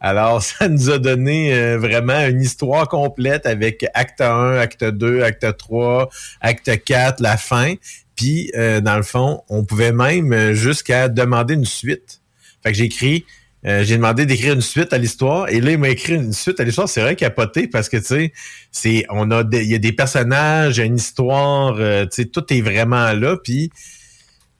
Alors, 0.00 0.42
ça 0.42 0.68
nous 0.68 0.90
a 0.90 0.98
donné 0.98 1.54
euh, 1.54 1.78
vraiment 1.78 2.26
une 2.26 2.42
histoire 2.42 2.88
complète 2.88 3.46
avec 3.46 3.86
acte 3.94 4.20
1, 4.20 4.58
acte 4.58 4.84
2, 4.84 5.22
acte 5.22 5.56
3, 5.56 6.10
acte 6.40 6.84
4, 6.84 7.20
la 7.20 7.36
fin. 7.36 7.74
Puis, 8.16 8.52
euh, 8.54 8.80
dans 8.80 8.96
le 8.96 9.02
fond, 9.02 9.42
on 9.48 9.64
pouvait 9.64 9.92
même 9.92 10.52
jusqu'à 10.52 11.08
demander 11.08 11.54
une 11.54 11.64
suite. 11.64 12.20
Fait 12.62 12.72
que 12.72 12.78
j'ai 12.78 12.84
écrit, 12.84 13.24
euh, 13.66 13.82
j'ai 13.84 13.96
demandé 13.96 14.26
d'écrire 14.26 14.54
une 14.54 14.60
suite 14.60 14.92
à 14.92 14.98
l'histoire, 14.98 15.48
et 15.48 15.60
là, 15.60 15.72
il 15.72 15.78
m'a 15.78 15.88
écrit 15.88 16.14
une 16.14 16.32
suite 16.32 16.60
à 16.60 16.64
l'histoire. 16.64 16.88
C'est 16.88 17.00
vrai 17.00 17.16
capoté 17.16 17.66
parce 17.66 17.88
que, 17.88 17.96
tu 17.96 18.04
sais, 18.04 18.32
c'est, 18.70 19.06
on 19.10 19.30
a, 19.30 19.42
il 19.52 19.70
y 19.70 19.74
a 19.74 19.78
des 19.78 19.92
personnages, 19.92 20.76
il 20.76 20.80
y 20.80 20.82
a 20.82 20.86
une 20.86 20.96
histoire, 20.96 21.76
euh, 21.78 22.04
tu 22.04 22.22
sais, 22.22 22.24
tout 22.26 22.44
est 22.52 22.60
vraiment 22.60 23.12
là, 23.12 23.36
puis 23.42 23.70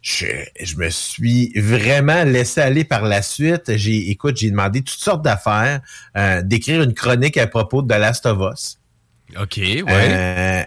je, 0.01 0.27
je 0.61 0.77
me 0.77 0.91
suis 0.91 1.53
vraiment 1.57 2.25
laissé 2.25 2.61
aller 2.61 2.85
par 2.85 3.05
la 3.05 3.23
suite. 3.23 3.77
J'ai, 3.77 4.11
écoute, 4.11 4.37
j'ai 4.37 4.51
demandé 4.51 4.83
toutes 4.83 5.01
sortes 5.01 5.25
d'affaires, 5.25 5.81
euh, 6.17 6.43
d'écrire 6.43 6.83
une 6.83 6.93
chronique 6.93 7.39
à 7.39 7.47
propos 7.47 7.81
de 7.83 7.89
The 7.89 7.99
Last 7.99 8.27
of 8.27 8.39
Us. 8.53 8.79
OK, 9.41 9.57
ouais. 9.59 9.83
Euh, 9.89 10.63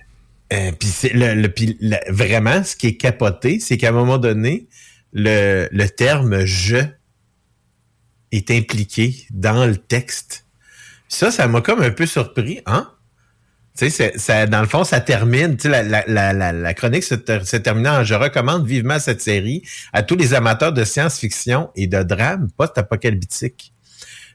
euh, 0.54 0.72
puis 0.80 0.90
c'est 0.90 1.14
le, 1.14 1.36
le- 1.36 1.98
vraiment, 2.10 2.64
ce 2.64 2.76
qui 2.76 2.88
est 2.88 2.98
capoté, 2.98 3.60
c'est 3.60 3.78
qu'à 3.78 3.90
un 3.90 3.92
moment 3.92 4.18
donné, 4.18 4.66
le, 5.14 5.68
le 5.72 5.88
terme 5.88 6.44
je 6.46 6.78
est 8.32 8.52
impliqué 8.52 9.26
dans 9.32 9.66
le 9.66 9.78
texte. 9.78 10.46
Ça, 11.08 11.32
ça 11.32 11.48
m'a 11.48 11.62
comme 11.62 11.82
un 11.82 11.92
peu 11.92 12.06
surpris, 12.06 12.62
hein? 12.66 12.92
Tu 13.78 13.92
sais, 13.92 14.14
ça, 14.18 14.48
dans 14.48 14.62
le 14.62 14.68
fond, 14.68 14.84
ça 14.84 15.00
termine. 15.00 15.56
Tu 15.56 15.70
sais, 15.70 15.84
la, 15.84 16.04
la, 16.08 16.34
la, 16.34 16.52
la, 16.52 16.74
chronique 16.74 17.04
se, 17.04 17.14
ter- 17.14 17.48
se 17.48 17.58
terminant 17.58 18.00
en 18.00 18.04
je 18.04 18.16
recommande 18.16 18.66
vivement 18.66 18.98
cette 18.98 19.22
série 19.22 19.62
à 19.94 20.02
tous 20.02 20.16
les 20.16 20.34
amateurs 20.34 20.74
de 20.74 20.84
science-fiction 20.84 21.70
et 21.76 21.86
de 21.86 22.02
drame 22.02 22.50
post-apocalyptique. 22.58 23.74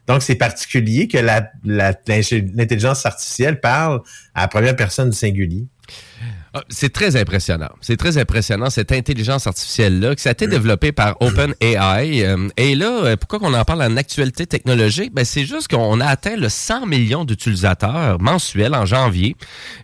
Donc, 0.07 0.23
c'est 0.23 0.37
particulier 0.37 1.09
que 1.09 1.19
l'intelligence 1.65 3.05
artificielle 3.05 3.61
parle 3.61 4.03
à 4.35 4.43
la 4.43 4.49
première 4.49 4.77
personne 4.77 5.11
du 5.11 5.17
singulier. 5.17 5.67
Ah, 6.55 6.63
C'est 6.69 6.93
très 6.93 7.17
impressionnant. 7.17 7.71
C'est 7.81 7.97
très 7.97 8.19
impressionnant, 8.19 8.69
cette 8.69 8.93
intelligence 8.93 9.47
artificielle-là, 9.47 10.13
ça 10.19 10.29
a 10.29 10.33
été 10.33 10.47
développé 10.47 10.93
par 10.93 11.17
OpenAI. 11.23 12.27
Euh, 12.27 12.49
et 12.59 12.75
là, 12.75 13.05
euh, 13.05 13.17
pourquoi 13.17 13.39
qu'on 13.39 13.55
en 13.55 13.65
parle 13.65 13.83
en 13.83 13.97
actualité 13.97 14.47
technologique? 14.47 15.15
Ben, 15.15 15.25
c'est 15.25 15.47
juste 15.47 15.69
qu'on 15.69 15.99
a 16.01 16.05
atteint 16.05 16.37
le 16.37 16.51
100 16.51 16.85
millions 16.85 17.25
d'utilisateurs 17.25 18.21
mensuels 18.21 18.75
en 18.75 18.85
janvier. 18.85 19.35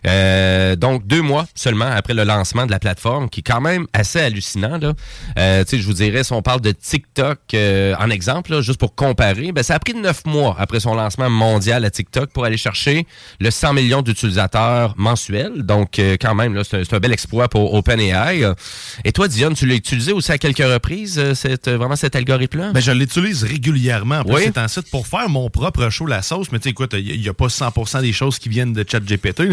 Euh, 0.05 0.75
donc, 0.75 1.07
deux 1.07 1.23
mois 1.23 1.47
seulement 1.55 1.89
après 1.89 2.13
le 2.13 2.23
lancement 2.23 2.67
de 2.67 2.71
la 2.71 2.77
plateforme, 2.79 3.29
qui 3.29 3.39
est 3.39 3.43
quand 3.43 3.61
même 3.61 3.87
assez 3.93 4.19
hallucinant. 4.19 4.77
Là. 4.77 4.93
Euh, 5.39 5.63
je 5.67 5.85
vous 5.87 5.93
dirais, 5.93 6.23
si 6.23 6.33
on 6.33 6.43
parle 6.43 6.61
de 6.61 6.71
TikTok 6.71 7.39
euh, 7.55 7.95
en 7.99 8.11
exemple, 8.11 8.51
là, 8.51 8.61
juste 8.61 8.79
pour 8.79 8.93
comparer, 8.93 9.51
ben, 9.53 9.63
ça 9.63 9.73
a 9.73 9.79
pris 9.79 9.95
neuf 9.95 10.23
mois 10.25 10.55
après 10.59 10.79
son 10.79 10.93
lancement 10.93 11.31
mondial 11.31 11.83
à 11.83 11.89
TikTok 11.89 12.29
pour 12.29 12.45
aller 12.45 12.57
chercher 12.57 13.07
le 13.39 13.49
100 13.49 13.73
millions 13.73 14.03
d'utilisateurs 14.03 14.93
mensuels. 14.97 15.63
Donc, 15.63 15.99
quand 16.21 16.35
même, 16.35 16.58
c'est 16.63 16.77
un, 16.79 16.83
c'est 16.83 16.93
un 16.95 16.99
bel 16.99 17.11
exploit 17.13 17.47
pour 17.49 17.73
OpenAI. 17.73 18.43
Et 19.05 19.11
toi, 19.11 19.27
Dion, 19.27 19.53
tu 19.53 19.65
l'as 19.65 19.75
utilisé 19.75 20.11
aussi 20.13 20.31
à 20.31 20.37
quelques 20.37 20.57
reprises, 20.59 21.17
euh, 21.19 21.33
cette, 21.33 21.67
euh, 21.67 21.77
vraiment 21.77 21.95
cet 21.95 22.15
algorithme-là? 22.15 22.71
Ben, 22.73 22.79
je 22.81 22.91
l'utilise 22.91 23.43
régulièrement. 23.43 24.19
En 24.19 24.23
plus, 24.23 24.33
Oui. 24.35 24.41
c'est 24.53 24.67
site 24.67 24.91
pour 24.91 25.07
faire 25.07 25.29
mon 25.29 25.49
propre 25.49 25.89
show 25.89 26.05
La 26.05 26.21
Sauce. 26.21 26.47
Mais 26.51 26.59
tu 26.59 26.63
sais, 26.65 26.69
écoute, 26.71 26.93
il 26.97 27.19
n'y 27.19 27.29
a 27.29 27.33
pas 27.33 27.47
100% 27.49 28.01
des 28.01 28.13
choses 28.13 28.39
qui 28.39 28.49
viennent 28.49 28.73
de 28.73 28.85
ChatGPT. 28.87 29.43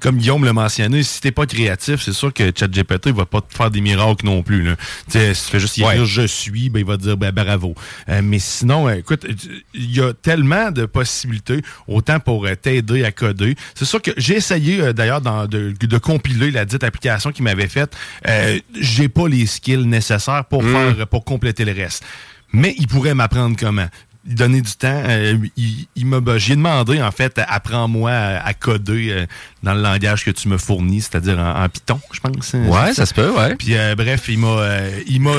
Comme 0.00 0.18
Guillaume 0.18 0.44
l'a 0.44 0.52
mentionné, 0.52 1.02
si 1.02 1.20
t'es 1.20 1.30
pas 1.32 1.46
créatif, 1.46 2.00
c'est 2.02 2.12
sûr 2.12 2.32
que 2.32 2.50
ChatGPT 2.54 3.08
va 3.08 3.26
pas 3.26 3.40
te 3.40 3.54
faire 3.54 3.70
des 3.70 3.80
miracles 3.80 4.24
non 4.26 4.42
plus. 4.42 4.62
là. 4.62 4.76
Tu 5.10 5.18
sais, 5.18 5.34
si 5.34 5.44
tu 5.44 5.50
fais 5.50 5.60
juste 5.60 5.78
Ouais. 5.78 6.04
je 6.04 6.22
suis, 6.26 6.70
ben, 6.70 6.78
il 6.80 6.84
va 6.86 6.96
te 6.96 7.02
dire 7.02 7.16
ben, 7.16 7.30
bravo. 7.32 7.74
Euh, 8.08 8.20
mais 8.22 8.38
sinon, 8.38 8.88
écoute, 8.88 9.26
il 9.74 9.94
y 9.94 10.00
a 10.00 10.12
tellement 10.14 10.70
de 10.70 10.86
possibilités, 10.86 11.60
autant 11.88 12.20
pour 12.20 12.46
t'aider 12.62 13.04
à 13.04 13.12
coder. 13.12 13.54
C'est 13.74 13.84
sûr 13.84 14.00
que 14.00 14.10
j'ai 14.16 14.36
essayé 14.36 14.92
d'ailleurs 14.92 15.20
dans- 15.20 15.46
de, 15.46 15.74
de 15.78 15.98
compiler 15.98 16.50
la 16.54 16.64
dite 16.64 16.82
application 16.84 17.32
qui 17.32 17.42
m'avait 17.42 17.68
faite. 17.68 17.96
Euh, 18.26 18.58
j'ai 18.80 19.08
pas 19.08 19.28
les 19.28 19.46
skills 19.46 19.86
nécessaires 19.86 20.44
pour 20.46 20.62
faire 20.62 21.06
pour 21.08 21.24
compléter 21.24 21.64
le 21.64 21.72
reste. 21.72 22.04
Mais 22.52 22.74
il 22.78 22.86
pourrait 22.86 23.14
m'apprendre 23.14 23.56
comment. 23.58 23.88
Donner 24.26 24.62
du 24.62 24.72
temps. 24.72 25.02
Euh, 25.06 25.36
il, 25.54 25.86
il 25.96 26.06
m'a, 26.06 26.18
j'ai 26.38 26.56
demandé, 26.56 27.02
en 27.02 27.10
fait, 27.10 27.38
apprends-moi 27.46 28.10
à, 28.10 28.46
à 28.46 28.54
coder 28.54 29.10
euh, 29.10 29.26
dans 29.62 29.74
le 29.74 29.82
langage 29.82 30.24
que 30.24 30.30
tu 30.30 30.48
me 30.48 30.56
fournis, 30.56 31.02
c'est-à-dire 31.02 31.38
en, 31.38 31.62
en 31.62 31.68
Python, 31.68 32.00
je 32.10 32.20
pense. 32.20 32.54
Ouais, 32.54 32.94
ça 32.94 33.04
se 33.04 33.12
peut, 33.12 33.30
ouais. 33.32 33.54
Puis 33.56 33.76
euh, 33.76 33.94
bref, 33.94 34.24
il 34.28 34.38
m'a, 34.38 34.66
il 35.06 35.20
m'a, 35.20 35.32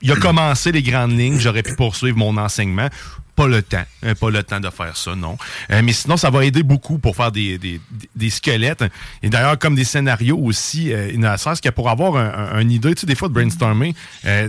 il 0.00 0.12
a 0.12 0.14
commencé 0.14 0.70
les 0.70 0.82
grandes 0.82 1.18
lignes. 1.18 1.40
J'aurais 1.40 1.64
pu 1.64 1.74
poursuivre 1.74 2.16
mon 2.18 2.36
enseignement. 2.36 2.88
Pas 3.36 3.46
le 3.46 3.62
temps, 3.62 3.84
euh, 4.04 4.14
pas 4.14 4.30
le 4.30 4.42
temps 4.42 4.60
de 4.60 4.68
faire 4.70 4.96
ça, 4.96 5.14
non. 5.14 5.38
Euh, 5.70 5.80
mais 5.82 5.92
sinon, 5.92 6.16
ça 6.16 6.30
va 6.30 6.44
aider 6.44 6.62
beaucoup 6.62 6.98
pour 6.98 7.16
faire 7.16 7.32
des, 7.32 7.58
des, 7.58 7.80
des 8.14 8.30
squelettes. 8.30 8.84
Et 9.22 9.30
d'ailleurs, 9.30 9.58
comme 9.58 9.74
des 9.74 9.84
scénarios 9.84 10.38
aussi, 10.38 10.92
euh, 10.92 11.10
il 11.12 11.20
ne 11.20 11.36
sens 11.36 11.60
que 11.60 11.68
pour 11.70 11.88
avoir 11.90 12.16
un, 12.16 12.56
un- 12.56 12.60
une 12.60 12.70
idée, 12.70 12.94
tu 12.94 13.02
sais, 13.02 13.06
des 13.06 13.14
fois 13.14 13.28
de 13.28 13.34
brainstormer, 13.34 13.94
euh, 14.26 14.48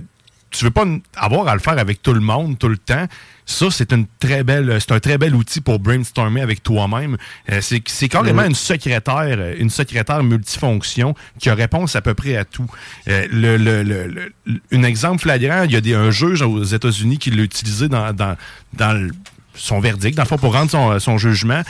tu 0.52 0.66
veux 0.66 0.72
pas 0.72 0.86
avoir 1.16 1.48
à 1.48 1.54
le 1.54 1.60
faire 1.62 1.78
avec 1.80 2.02
tout 2.02 2.14
le 2.14 2.20
monde 2.20 2.60
tout 2.60 2.68
le 2.68 2.78
temps. 2.78 3.06
Ça, 3.46 3.68
c'est 3.72 3.92
une 3.92 4.06
très 4.20 4.44
belle, 4.44 4.78
c'est 4.80 4.92
un 4.92 5.00
très 5.00 5.18
bel 5.18 5.34
outil 5.36 5.60
pour 5.62 5.80
brainstormer 5.80 6.42
avec 6.42 6.62
toi-même. 6.64 7.18
Euh, 7.52 7.60
c'est, 7.62 7.82
c'est 7.88 8.08
carrément 8.08 8.44
Mhm. 8.44 8.50
une 8.50 8.56
secrétaire, 8.56 9.16
euh, 9.40 9.56
une 9.58 9.70
secrétaire 9.70 10.24
multifonction 10.24 11.16
qui 11.40 11.50
a 11.50 11.56
réponse 11.56 11.96
à 11.96 12.02
peu 12.02 12.14
près 12.14 12.36
à 12.38 12.46
tout. 12.46 12.68
Euh, 13.08 13.28
le, 13.32 13.58
le, 13.58 13.84
le, 13.84 14.08
le- 14.46 14.62
un 14.72 14.84
exemple 14.84 15.22
flagrant, 15.22 15.64
il 15.64 15.72
y 15.72 15.76
a 15.76 15.82
des, 15.82 15.96
un 15.96 16.12
juge 16.12 16.42
aux 16.44 16.64
États-Unis 16.64 17.18
qui 17.18 17.32
l'a 17.32 17.44
utilisé 17.44 17.88
dans, 17.90 18.14
dans, 18.14 18.36
dans 18.74 18.94
le- 18.94 19.12
son 19.56 19.80
verdict, 19.82 20.16
dans 20.16 20.24
le 20.24 20.28
fond, 20.30 20.38
pour 20.38 20.54
rendre 20.54 20.72
son, 20.72 21.00
son 21.00 21.18
jugement. 21.18 21.62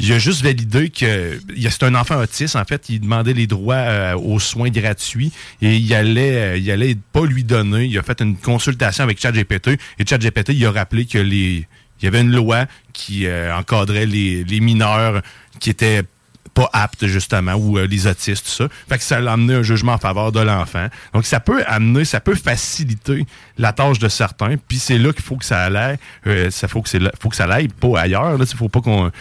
Il 0.00 0.12
a 0.12 0.18
juste 0.18 0.42
validé 0.42 0.88
que 0.90 1.38
c'est 1.68 1.82
un 1.82 1.94
enfant 1.94 2.18
autiste, 2.20 2.56
en 2.56 2.64
fait, 2.64 2.88
il 2.88 3.00
demandait 3.00 3.34
les 3.34 3.46
droits 3.46 3.74
euh, 3.76 4.14
aux 4.16 4.40
soins 4.40 4.70
gratuits 4.70 5.30
et 5.60 5.76
il 5.76 5.94
allait, 5.94 6.36
euh, 6.36 6.56
il 6.56 6.70
allait 6.70 6.96
pas 7.12 7.26
lui 7.26 7.44
donner. 7.44 7.84
Il 7.84 7.98
a 7.98 8.02
fait 8.02 8.20
une 8.20 8.36
consultation 8.36 9.04
avec 9.04 9.20
ChatGPT 9.20 9.68
et 9.98 10.06
ChatGPT 10.06 10.50
il 10.54 10.64
a 10.66 10.72
rappelé 10.72 11.04
que 11.04 11.18
les, 11.18 11.66
il 12.00 12.04
y 12.04 12.06
avait 12.08 12.22
une 12.22 12.34
loi 12.34 12.66
qui 12.92 13.26
euh, 13.26 13.54
encadrait 13.54 14.06
les, 14.06 14.42
les 14.44 14.60
mineurs 14.60 15.20
qui 15.58 15.68
étaient 15.70 16.02
pas 16.54 16.68
aptes, 16.72 17.06
justement, 17.06 17.54
ou 17.54 17.78
euh, 17.78 17.86
les 17.86 18.08
autistes, 18.08 18.44
tout 18.44 18.50
ça. 18.50 18.68
Fait 18.88 18.98
que 18.98 19.04
ça 19.04 19.20
l'a 19.20 19.34
amené 19.34 19.54
un 19.54 19.62
jugement 19.62 19.92
en 19.92 19.98
faveur 19.98 20.32
de 20.32 20.40
l'enfant. 20.40 20.88
Donc, 21.14 21.24
ça 21.24 21.38
peut 21.38 21.62
amener, 21.66 22.04
ça 22.04 22.18
peut 22.20 22.34
faciliter 22.34 23.24
la 23.56 23.72
tâche 23.72 24.00
de 24.00 24.08
certains, 24.08 24.56
puis 24.56 24.78
c'est 24.78 24.98
là 24.98 25.12
qu'il 25.12 25.22
faut 25.22 25.36
que 25.36 25.44
ça 25.44 25.64
aille. 25.66 25.96
Euh, 26.26 26.50
ça 26.50 26.66
faut 26.66 26.82
que, 26.82 26.96
là- 26.96 27.12
faut 27.20 27.28
que 27.28 27.36
ça 27.36 27.44
aille, 27.44 27.68
pas 27.68 28.00
ailleurs. 28.00 28.36
Il 28.40 28.46
faut 28.46 28.68
pas 28.68 28.80
qu'on 28.80 29.12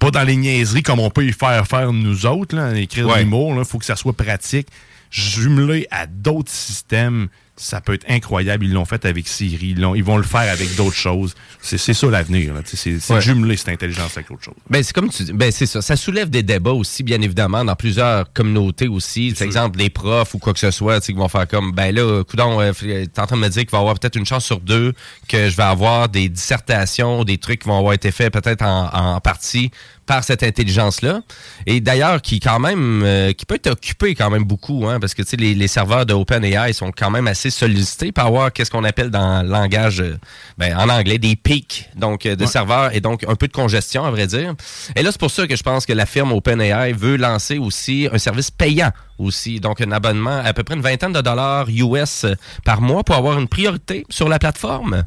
pas 0.00 0.10
dans 0.10 0.24
les 0.24 0.34
niaiseries 0.34 0.82
comme 0.82 0.98
on 0.98 1.10
peut 1.10 1.24
y 1.24 1.32
faire 1.32 1.64
faire 1.68 1.92
nous 1.92 2.26
autres, 2.26 2.56
là, 2.56 2.74
écrire 2.76 3.06
de 3.06 3.12
Ouais. 3.12 3.20
l'humour. 3.20 3.54
Il 3.56 3.64
faut 3.64 3.78
que 3.78 3.84
ça 3.84 3.94
soit 3.96 4.12
pratique. 4.16 4.66
Jumelé 5.10 5.86
à 5.90 6.06
d'autres 6.06 6.50
systèmes, 6.52 7.28
ça 7.60 7.80
peut 7.80 7.94
être 7.94 8.06
incroyable. 8.08 8.64
Ils 8.64 8.72
l'ont 8.72 8.84
fait 8.84 9.04
avec 9.04 9.28
Siri. 9.28 9.74
Ils, 9.76 10.04
vont 10.04 10.16
le 10.16 10.22
faire 10.22 10.50
avec 10.50 10.74
d'autres 10.76 10.96
choses. 10.96 11.34
C'est 11.60 11.78
ça 11.78 12.06
l'avenir. 12.06 12.54
C'est 12.64 12.98
Ouais. 13.10 13.20
jumeler 13.20 13.56
cette 13.56 13.68
intelligence 13.68 14.16
avec 14.16 14.30
autre 14.30 14.42
chose. 14.44 14.54
Ben, 14.68 14.82
c'est 14.82 14.94
comme 14.94 15.10
tu 15.10 15.24
dis, 15.24 15.32
ben, 15.32 15.52
c'est 15.52 15.66
ça. 15.66 15.82
Ça 15.82 15.96
soulève 15.96 16.30
des 16.30 16.42
débats 16.42 16.72
aussi, 16.72 17.02
bien 17.02 17.20
évidemment, 17.20 17.64
dans 17.64 17.76
plusieurs 17.76 18.32
communautés 18.32 18.88
aussi. 18.88 19.34
Par 19.36 19.46
exemple, 19.46 19.78
les 19.78 19.90
profs 19.90 20.34
ou 20.34 20.38
quoi 20.38 20.52
que 20.54 20.58
ce 20.58 20.70
soit, 20.70 21.00
qui 21.00 21.12
vont 21.12 21.28
faire 21.28 21.46
comme, 21.46 21.72
ben 21.72 21.94
là, 21.94 22.24
coudon, 22.24 22.60
euh, 22.60 22.72
t'es 22.72 23.20
en 23.20 23.26
train 23.26 23.36
de 23.36 23.42
me 23.42 23.48
dire 23.48 23.62
qu'il 23.62 23.70
va 23.70 23.78
y 23.78 23.80
avoir 23.80 23.98
peut-être 23.98 24.16
une 24.16 24.26
chance 24.26 24.44
sur 24.44 24.60
deux 24.60 24.94
que 25.28 25.48
je 25.50 25.56
vais 25.56 25.62
avoir 25.62 26.08
des 26.08 26.28
dissertations, 26.28 27.24
des 27.24 27.38
trucs 27.38 27.60
qui 27.62 27.68
vont 27.68 27.78
avoir 27.78 27.92
été 27.92 28.10
faits 28.10 28.32
peut-être 28.32 28.62
en, 28.62 28.88
en 29.16 29.20
partie 29.20 29.70
par 30.10 30.24
cette 30.24 30.42
intelligence-là. 30.42 31.20
Et 31.66 31.80
d'ailleurs, 31.80 32.20
qui 32.20 32.40
quand 32.40 32.58
même, 32.58 33.02
euh, 33.04 33.32
qui 33.32 33.46
peut 33.46 33.54
être 33.54 33.70
occupé 33.70 34.16
quand 34.16 34.28
même 34.28 34.42
beaucoup, 34.42 34.88
hein, 34.88 34.98
parce 34.98 35.14
que, 35.14 35.22
tu 35.22 35.28
sais, 35.28 35.36
les, 35.36 35.54
les 35.54 35.68
serveurs 35.68 36.04
de 36.04 36.12
OpenAI 36.12 36.72
sont 36.72 36.90
quand 36.90 37.10
même 37.10 37.28
assez 37.28 37.40
assez 37.40 37.50
sollicité 37.50 38.12
pour 38.12 38.24
avoir 38.24 38.52
qu'est-ce 38.52 38.70
qu'on 38.70 38.84
appelle 38.84 39.10
dans 39.10 39.42
le 39.42 39.48
langage, 39.48 40.00
euh, 40.00 40.18
ben, 40.58 40.76
en 40.76 40.88
anglais, 40.88 41.18
des 41.18 41.36
pics 41.36 41.88
donc 41.96 42.26
euh, 42.26 42.36
de 42.36 42.44
serveurs 42.44 42.94
et 42.94 43.00
donc 43.00 43.24
un 43.26 43.36
peu 43.36 43.46
de 43.46 43.52
congestion, 43.52 44.04
à 44.04 44.10
vrai 44.10 44.26
dire. 44.26 44.54
Et 44.96 45.02
là, 45.02 45.10
c'est 45.12 45.20
pour 45.20 45.30
ça 45.30 45.46
que 45.46 45.56
je 45.56 45.62
pense 45.62 45.86
que 45.86 45.92
la 45.92 46.06
firme 46.06 46.32
OpenAI 46.32 46.92
veut 46.92 47.16
lancer 47.16 47.56
aussi 47.58 48.08
un 48.12 48.18
service 48.18 48.50
payant 48.50 48.90
aussi, 49.18 49.60
donc 49.60 49.80
un 49.80 49.92
abonnement 49.92 50.42
à 50.44 50.52
peu 50.52 50.64
près 50.64 50.74
une 50.74 50.82
vingtaine 50.82 51.12
de 51.12 51.20
dollars 51.20 51.68
US 51.68 52.26
par 52.64 52.80
mois 52.80 53.04
pour 53.04 53.14
avoir 53.14 53.38
une 53.38 53.48
priorité 53.48 54.04
sur 54.10 54.28
la 54.28 54.38
plateforme. 54.38 55.04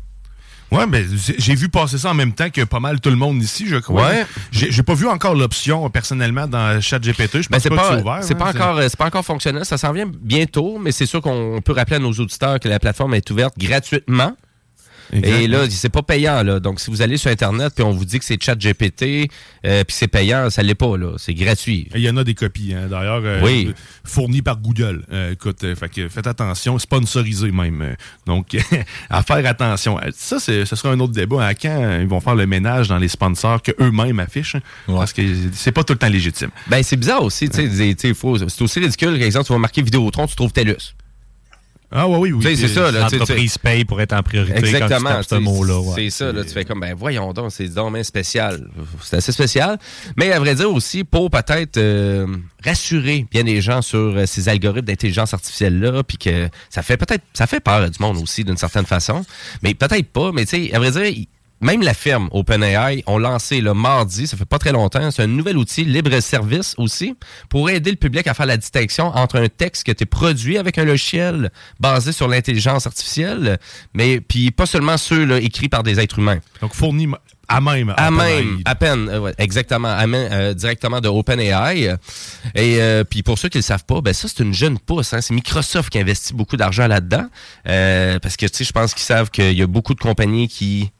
Ouais, 0.73 0.85
mais 0.87 1.03
j'ai- 1.37 1.55
vu 1.55 1.69
passer 1.69 1.97
ça 1.97 2.09
en 2.09 2.13
même 2.13 2.33
temps 2.33 2.49
que 2.49 2.61
pas 2.63 2.79
mal 2.79 2.99
tout 2.99 3.09
le 3.09 3.15
monde 3.15 3.41
ici, 3.41 3.65
je 3.67 3.75
crois. 3.77 4.07
Ouais. 4.09 4.25
J'ai 4.51 4.83
pas 4.83 4.93
vu 4.95 5.07
encore 5.07 5.35
l'option 5.35 5.85
euh, 5.85 5.89
personnellement 5.89 6.47
dans 6.47 6.81
ChatGPT. 6.81 7.41
Je 7.43 7.49
Ben, 7.49 7.55
pense 7.57 7.63
c'est 7.63 7.69
pas, 7.69 7.75
pas, 7.75 7.81
que 7.89 7.95
c'est 7.95 8.01
ouvert. 8.01 8.17
c'est 8.23 8.33
hein, 8.33 8.37
pas 8.37 8.49
encore, 8.49 8.77
euh, 8.77 8.87
c'est 8.89 8.97
pas 8.97 9.05
encore 9.05 9.23
fonctionnel. 9.25 9.65
Ça 9.65 9.77
s'en 9.77 9.91
vient 9.93 10.09
bientôt, 10.21 10.79
mais 10.79 10.91
c'est 10.91 11.05
sûr 11.05 11.21
qu'on 11.21 11.61
peut 11.63 11.73
rappeler 11.73 11.97
à 11.97 11.99
nos 11.99 12.11
auditeurs 12.11 12.59
que 12.59 12.67
la 12.67 12.79
plateforme 12.79 13.13
est 13.13 13.29
ouverte 13.31 13.53
gratuitement. 13.57 14.35
Et 15.21 15.47
là, 15.47 15.69
c'est 15.69 15.89
pas 15.89 16.01
payant. 16.01 16.41
Là. 16.43 16.59
Donc, 16.59 16.79
si 16.79 16.89
vous 16.89 17.01
allez 17.01 17.17
sur 17.17 17.29
Internet 17.29 17.73
puis 17.75 17.83
on 17.83 17.91
vous 17.91 18.05
dit 18.05 18.17
que 18.19 18.25
c'est 18.25 18.41
ChatGPT 18.41 19.29
euh, 19.65 19.83
puis 19.83 19.95
c'est 19.95 20.07
payant, 20.07 20.49
ça 20.49 20.63
l'est 20.63 20.75
pas. 20.75 20.97
là. 20.97 21.13
C'est 21.17 21.33
gratuit. 21.33 21.87
Il 21.93 22.01
y 22.01 22.09
en 22.09 22.17
a 22.17 22.23
des 22.23 22.33
copies, 22.33 22.73
hein, 22.73 22.87
d'ailleurs, 22.89 23.21
euh, 23.23 23.41
Oui. 23.43 23.73
fournies 24.03 24.41
par 24.41 24.57
Google. 24.57 25.03
Euh, 25.11 25.33
écoute, 25.33 25.63
euh, 25.63 25.75
fait 25.75 25.89
que 25.89 26.09
faites 26.09 26.27
attention, 26.27 26.79
sponsorisé 26.79 27.51
même. 27.51 27.95
Donc, 28.25 28.57
à 29.09 29.21
faire 29.23 29.45
attention. 29.45 29.99
Ça, 30.15 30.39
ce 30.39 30.65
sera 30.65 30.91
un 30.91 30.99
autre 30.99 31.13
débat. 31.13 31.45
À 31.45 31.53
quand 31.53 31.99
ils 32.01 32.07
vont 32.07 32.19
faire 32.19 32.35
le 32.35 32.45
ménage 32.47 32.87
dans 32.87 32.97
les 32.97 33.07
sponsors 33.07 33.61
qu'eux-mêmes 33.61 34.19
affichent? 34.19 34.55
Parce 34.87 35.13
que 35.13 35.21
c'est 35.53 35.71
pas 35.71 35.83
tout 35.83 35.93
le 35.93 35.99
temps 35.99 36.09
légitime. 36.09 36.49
Ben, 36.67 36.81
c'est 36.83 36.97
bizarre 36.97 37.23
aussi. 37.23 37.49
tu 37.49 37.57
sais, 37.57 37.67
des- 37.67 37.95
tu 37.95 38.07
sais, 38.09 38.13
faut- 38.13 38.37
C'est 38.49 38.61
aussi 38.61 38.79
ridicule. 38.79 39.09
Par 39.17 39.21
exemple, 39.23 39.45
tu 39.47 39.53
vas 39.53 39.59
marquer 39.59 39.81
Vidéotron, 39.81 40.25
tu 40.27 40.35
trouves 40.35 40.51
TELUS. 40.53 40.95
Ah 41.95 42.07
oui, 42.07 42.31
oui, 42.31 42.31
oui. 42.43 42.57
C'est 42.57 42.67
ça. 42.67 42.91
Là, 42.91 43.01
L'entreprise 43.01 43.57
paye 43.59 43.85
pour 43.85 44.01
être 44.01 44.13
en 44.13 44.23
priorité 44.23 44.57
Exactement. 44.57 44.89
quand 44.89 44.97
tu 44.97 45.03
tapes 45.03 45.23
ce 45.23 45.29
tu 45.29 45.35
sais, 45.35 45.41
mot-là. 45.41 45.79
ouais. 45.79 45.93
C'est 45.95 46.09
ça, 46.09 46.31
là, 46.31 46.43
tu 46.43 46.49
fais 46.49 46.65
comme, 46.65 46.79
ben 46.79 46.95
voyons 46.95 47.31
donc, 47.33 47.51
c'est 47.51 47.67
donc 47.67 47.93
bien 47.93 48.03
spécial. 48.03 48.67
C'est 49.03 49.17
assez 49.17 49.31
spécial. 49.31 49.77
Mais 50.17 50.31
à 50.31 50.39
vrai 50.39 50.55
dire 50.55 50.71
aussi, 50.71 51.03
pour 51.03 51.29
peut-être 51.29 51.77
euh, 51.77 52.25
rassurer 52.65 53.27
bien 53.31 53.43
des 53.43 53.61
gens 53.61 53.83
sur 53.83 53.99
euh, 53.99 54.25
ces 54.25 54.49
algorithmes 54.49 54.87
d'intelligence 54.87 55.33
artificielle-là, 55.35 56.03
puis 56.03 56.17
que 56.17 56.49
ça 56.69 56.81
fait 56.81 56.97
peut-être, 56.97 57.23
ça 57.33 57.45
fait 57.45 57.59
peur 57.59 57.75
à 57.83 57.89
du 57.89 58.01
monde 58.01 58.17
aussi 58.17 58.43
d'une 58.43 58.57
certaine 58.57 58.85
façon, 58.85 59.23
mais 59.61 59.75
peut-être 59.75 60.07
pas, 60.07 60.31
mais 60.31 60.45
tu 60.45 60.65
sais, 60.67 60.73
à 60.73 60.79
vrai 60.79 60.89
dire, 60.91 61.25
même 61.63 61.81
la 61.81 61.93
firme 61.93 62.29
OpenAI 62.31 63.03
ont 63.07 63.17
lancé 63.17 63.61
le 63.61 63.73
mardi, 63.73 64.27
ça 64.27 64.37
fait 64.37 64.45
pas 64.45 64.59
très 64.59 64.71
longtemps, 64.71 65.09
c'est 65.11 65.23
un 65.23 65.27
nouvel 65.27 65.57
outil 65.57 65.85
libre-service 65.85 66.75
aussi 66.77 67.15
pour 67.49 67.69
aider 67.69 67.89
le 67.91 67.97
public 67.97 68.27
à 68.27 68.33
faire 68.33 68.45
la 68.45 68.57
distinction 68.57 69.05
entre 69.15 69.39
un 69.39 69.47
texte 69.47 69.83
qui 69.83 69.91
a 69.91 69.93
été 69.93 70.05
produit 70.05 70.57
avec 70.57 70.77
un 70.77 70.85
logiciel 70.85 71.51
basé 71.79 72.11
sur 72.11 72.27
l'intelligence 72.27 72.85
artificielle, 72.87 73.57
mais 73.93 74.19
puis 74.21 74.51
pas 74.51 74.65
seulement 74.65 74.97
ceux 74.97 75.25
là, 75.25 75.39
écrits 75.39 75.69
par 75.69 75.83
des 75.83 75.99
êtres 75.99 76.19
humains. 76.19 76.39
Donc, 76.61 76.73
fourni 76.73 77.05
m- 77.05 77.15
à 77.49 77.59
même. 77.59 77.93
À 77.97 78.09
même, 78.09 78.61
à 78.65 78.73
peine, 78.73 79.09
euh, 79.09 79.19
ouais, 79.19 79.33
exactement, 79.37 79.89
à 79.89 80.07
main, 80.07 80.27
euh, 80.31 80.53
directement 80.53 81.01
de 81.01 81.09
OpenAI. 81.09 81.95
Et 82.55 82.77
euh, 82.81 83.03
puis 83.03 83.21
pour 83.21 83.37
ceux 83.37 83.49
qui 83.49 83.57
ne 83.57 83.61
le 83.61 83.65
savent 83.65 83.83
pas, 83.85 83.99
ben 84.01 84.13
ça 84.13 84.27
c'est 84.29 84.41
une 84.43 84.53
jeune 84.53 84.79
pousse. 84.79 85.13
Hein, 85.13 85.19
c'est 85.21 85.33
Microsoft 85.33 85.89
qui 85.91 85.99
investit 85.99 86.33
beaucoup 86.33 86.55
d'argent 86.57 86.87
là-dedans, 86.87 87.25
Euh, 87.67 88.17
parce 88.19 88.37
que 88.37 88.45
tu 88.45 88.55
sais, 88.57 88.63
je 88.63 88.71
pense 88.71 88.93
qu'ils 88.93 89.03
savent 89.03 89.29
qu'il 89.29 89.53
y 89.57 89.61
a 89.61 89.67
beaucoup 89.67 89.93
de 89.93 89.99
compagnies 89.99 90.47
qui 90.47 90.91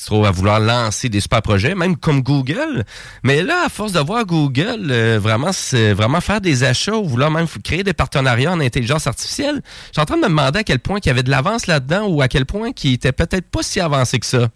se 0.00 0.06
trouvent 0.06 0.24
à 0.24 0.30
vouloir 0.30 0.60
lancer 0.60 1.10
des 1.10 1.20
super 1.20 1.42
projets, 1.42 1.74
même 1.74 1.94
comme 1.94 2.22
Google. 2.22 2.84
Mais 3.22 3.42
là, 3.42 3.64
à 3.66 3.68
force 3.68 3.92
de 3.92 4.00
voir 4.00 4.24
Google 4.24 4.88
euh, 4.90 5.18
vraiment, 5.20 5.50
vraiment 5.94 6.22
faire 6.22 6.40
des 6.40 6.64
achats 6.64 6.96
ou 6.96 7.06
vouloir 7.06 7.30
même 7.30 7.46
créer 7.62 7.82
des 7.82 7.92
partenariats 7.92 8.52
en 8.52 8.60
intelligence 8.60 9.06
artificielle, 9.06 9.60
je 9.88 9.92
suis 9.92 10.00
en 10.00 10.06
train 10.06 10.16
de 10.16 10.22
me 10.22 10.28
demander 10.28 10.60
à 10.60 10.64
quel 10.64 10.78
point 10.78 11.00
il 11.04 11.06
y 11.06 11.10
avait 11.10 11.22
de 11.22 11.30
l'avance 11.30 11.66
là-dedans 11.66 12.06
ou 12.06 12.22
à 12.22 12.28
quel 12.28 12.46
point 12.46 12.72
qui 12.72 12.94
était 12.94 13.12
peut-être 13.12 13.50
pas 13.50 13.62
si 13.62 13.78
avancé 13.78 14.18
que 14.18 14.24
ça 14.26 14.48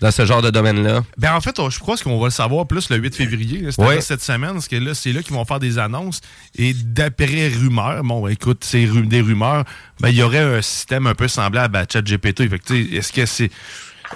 dans 0.00 0.10
ce 0.10 0.26
genre 0.26 0.42
de 0.42 0.50
domaine-là. 0.50 1.02
Ben 1.16 1.34
en 1.34 1.40
fait, 1.40 1.58
on- 1.58 1.70
je 1.70 1.78
crois 1.78 1.96
qu'on 1.96 2.18
va 2.18 2.26
le 2.26 2.30
savoir 2.30 2.66
plus 2.66 2.90
le 2.90 2.96
8 2.96 3.14
février, 3.14 3.60
là, 3.62 3.70
cette 4.02 4.22
semaine, 4.22 4.52
parce 4.52 4.68
que 4.68 4.76
là, 4.76 4.92
c'est 4.92 5.12
là 5.12 5.22
qu'ils 5.22 5.34
vont 5.34 5.44
faire 5.46 5.60
des 5.60 5.78
annonces. 5.78 6.20
Et 6.56 6.74
d'après 6.74 7.48
rumeurs, 7.48 8.02
bon, 8.04 8.26
écoute, 8.28 8.64
c'est 8.64 8.84
des 8.84 9.20
rumeurs, 9.22 9.64
ben 10.00 10.10
il 10.10 10.16
y 10.16 10.22
aurait 10.22 10.38
un 10.58 10.60
système 10.62 11.06
un 11.06 11.14
peu 11.14 11.26
semblable 11.28 11.76
à 11.76 11.84
ChatGPT. 11.90 12.42
Est-ce 12.92 13.12
que 13.14 13.24
c'est 13.24 13.50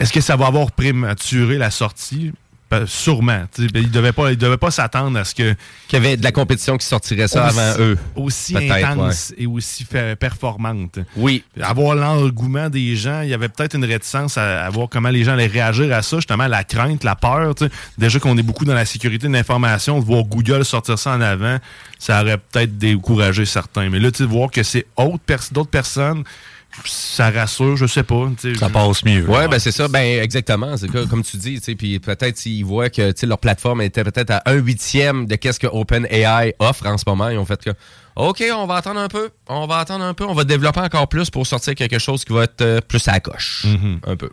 est-ce 0.01 0.13
que 0.13 0.21
ça 0.21 0.37
va 0.37 0.47
avoir 0.47 0.73
prématuré 0.73 1.59
la 1.59 1.71
sortie? 1.71 2.33
Ben, 2.71 2.87
sûrement. 2.87 3.45
ben, 3.59 3.69
ils 3.75 3.83
ne 3.83 3.89
devaient 3.89 4.11
pas, 4.13 4.33
ils 4.33 4.39
devaient 4.39 4.57
pas 4.57 4.71
s'attendre 4.71 5.17
à 5.19 5.25
ce 5.25 5.35
que. 5.35 5.55
Qu'il 5.87 5.93
y 5.93 5.97
avait 5.97 6.17
de 6.17 6.25
la 6.25 6.33
compétition 6.33 6.77
qui 6.79 6.87
sortirait 6.87 7.29
ça 7.29 7.47
aussi- 7.47 7.59
avant 7.61 7.79
eux. 7.83 7.99
Aussi 8.17 8.57
intense 8.57 9.35
et 9.37 9.47
aussi 9.47 9.87
performante. 10.19 10.99
Oui. 11.15 11.45
Avoir 11.61 11.95
l'engouement 11.95 12.71
des 12.71 12.97
gens, 12.97 13.21
il 13.21 13.29
y 13.29 13.35
avait 13.35 13.51
peut-être 13.51 13.77
une 13.77 13.85
réticence 13.85 14.39
à, 14.39 14.65
à 14.65 14.71
voir 14.71 14.89
comment 14.89 15.11
les 15.11 15.23
gens 15.25 15.35
allaient 15.35 15.47
réagir 15.47 15.95
à 15.95 16.03
ça, 16.03 16.17
justement, 16.17 16.49
la 16.49 16.65
crainte, 16.65 17.05
la 17.05 17.15
peur. 17.15 17.55
Déjà 17.99 18.19
qu'on 18.19 18.37
est 18.39 18.43
beaucoup 18.43 18.65
dans 18.65 18.75
la 18.75 18.87
sécurité 18.87 19.29
de 19.29 19.33
l'information, 19.33 20.01
de 20.01 20.05
voir 20.05 20.25
Google 20.25 20.65
sortir 20.65 20.99
ça 20.99 21.13
en 21.13 21.21
avant, 21.21 21.59
ça 21.99 22.23
aurait 22.23 22.39
peut-être 22.39 22.77
découragé 22.79 23.45
certains. 23.45 23.91
Mais 23.91 24.01
là, 24.01 24.11
tu 24.11 24.19
sais, 24.19 24.25
de 24.25 24.29
voir 24.31 24.51
que 24.51 24.63
c'est 24.63 24.87
d'autres 25.53 25.71
personnes, 25.71 26.25
ça 26.85 27.31
rassure, 27.31 27.77
je 27.77 27.87
sais 27.87 28.03
pas. 28.03 28.29
Ça 28.59 28.69
passe 28.69 29.05
mieux. 29.05 29.29
Ouais, 29.29 29.49
ben 29.49 29.59
c'est 29.59 29.73
ça, 29.73 29.89
ben 29.89 30.23
exactement. 30.23 30.77
C'est 30.77 30.89
que- 30.89 31.05
comme 31.07 31.23
tu 31.23 31.37
dis, 31.37 31.55
tu 31.59 31.65
sais, 31.65 31.75
puis 31.75 31.99
peut-être 32.01 32.37
s'ils 32.37 32.65
voient 32.65 32.91
que 32.91 33.13
tu 33.13 33.21
sais, 33.21 33.27
leur 33.27 33.39
plateforme 33.39 33.81
était 33.83 34.05
peut-être 34.05 34.31
à 34.31 34.43
un 34.47 34.55
huitième 34.55 35.27
de 35.27 35.37
qu'est-ce 35.37 35.61
que 35.61 35.67
OpenAI 35.67 36.55
offre 36.59 36.87
en 36.87 36.99
ce 36.99 37.05
moment, 37.07 37.29
ils 37.29 37.39
ont 37.39 37.45
fait 37.45 37.63
que 37.63 37.71
OK, 38.17 38.45
on 38.55 38.67
va 38.67 38.77
attendre 38.77 39.01
un 39.01 39.09
peu, 39.09 39.31
on 39.49 39.67
va 39.67 39.79
attendre 39.79 40.05
un 40.05 40.15
peu, 40.15 40.25
on 40.25 40.35
va 40.35 40.45
développer 40.45 40.79
encore 40.79 41.09
plus 41.09 41.31
pour 41.31 41.47
sortir 41.47 41.75
quelque 41.75 41.99
chose 41.99 42.25
qui 42.25 42.33
va 42.33 42.45
être 42.45 42.61
euh, 42.61 42.81
plus 42.81 43.09
à 43.09 43.13
la 43.13 43.21
coche, 43.21 43.67
un 44.07 44.15
peu. 44.15 44.31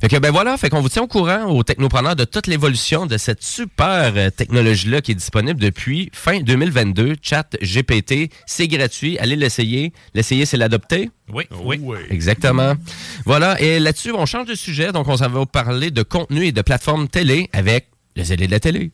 Fait 0.00 0.08
que 0.08 0.18
ben 0.18 0.30
voilà, 0.30 0.58
fait 0.58 0.68
qu'on 0.68 0.82
vous 0.82 0.90
tient 0.90 1.02
au 1.02 1.06
courant 1.06 1.44
aux 1.46 1.62
technopreneurs 1.62 2.14
de 2.14 2.24
toute 2.24 2.46
l'évolution 2.46 3.06
de 3.06 3.16
cette 3.16 3.42
super 3.42 4.12
euh, 4.16 4.28
technologie-là 4.28 5.00
qui 5.00 5.12
est 5.12 5.14
disponible 5.14 5.58
depuis 5.58 6.10
fin 6.12 6.40
2022. 6.40 7.16
Chat 7.22 7.56
GPT, 7.62 8.30
c'est 8.44 8.68
gratuit, 8.68 9.18
allez 9.18 9.36
l'essayer. 9.36 9.94
L'essayer, 10.12 10.44
c'est 10.44 10.58
l'adopter? 10.58 11.10
Oui, 11.32 11.44
oui. 11.62 11.96
Exactement. 12.10 12.74
Voilà, 13.24 13.58
et 13.60 13.78
là-dessus, 13.78 14.12
on 14.12 14.26
change 14.26 14.46
de 14.46 14.54
sujet. 14.54 14.92
Donc, 14.92 15.08
on 15.08 15.16
s'en 15.16 15.28
va 15.28 15.46
parler 15.46 15.90
de 15.90 16.02
contenu 16.02 16.44
et 16.44 16.52
de 16.52 16.62
plateforme 16.62 17.08
télé 17.08 17.48
avec 17.52 17.88
le 18.14 18.24
zélé 18.24 18.46
de 18.46 18.52
la 18.52 18.60
télé. 18.60 18.90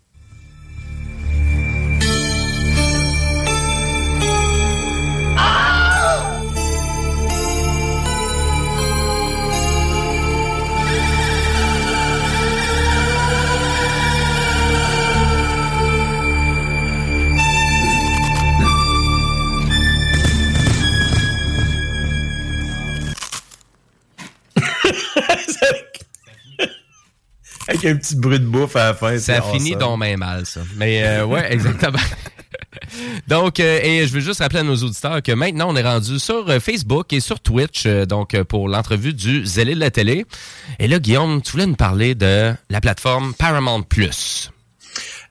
Avec 27.68 27.85
un 27.85 27.96
petit 27.96 28.16
bruit 28.16 28.40
de 28.40 28.46
bouffe 28.46 28.77
à 28.77 28.87
la 28.87 28.94
fin. 28.94 29.18
Ça 29.18 29.42
finit 29.42 29.77
donc 29.77 30.01
bien 30.01 30.16
mal, 30.16 30.46
ça. 30.46 30.61
Mais 30.77 31.03
euh, 31.05 31.25
ouais, 31.25 31.46
exactement. 31.53 31.98
donc, 33.29 33.61
euh, 33.61 33.81
et 33.83 34.07
je 34.07 34.12
veux 34.12 34.20
juste 34.20 34.40
rappeler 34.40 34.61
à 34.61 34.62
nos 34.62 34.77
auditeurs 34.77 35.22
que 35.22 35.33
maintenant, 35.33 35.68
on 35.70 35.77
est 35.77 35.83
rendu 35.83 36.18
sur 36.18 36.48
euh, 36.48 36.61
Facebook 36.61 37.12
et 37.12 37.20
sur 37.20 37.40
Twitch, 37.40 37.85
euh, 37.87 38.07
donc 38.07 38.40
pour 38.44 38.68
l'entrevue 38.68 39.14
du 39.14 39.44
zélé 39.46 39.75
de 39.75 39.81
la 39.81 39.90
télé. 39.90 40.25
Et 40.79 40.88
là, 40.88 40.98
Guillaume, 40.98 41.42
tu 41.42 41.53
voulais 41.53 41.66
nous 41.66 41.77
parler 41.77 42.14
de 42.14 42.53
la 42.70 42.81
plateforme 42.81 43.35
Paramount 43.35 43.83
Plus. 43.83 44.51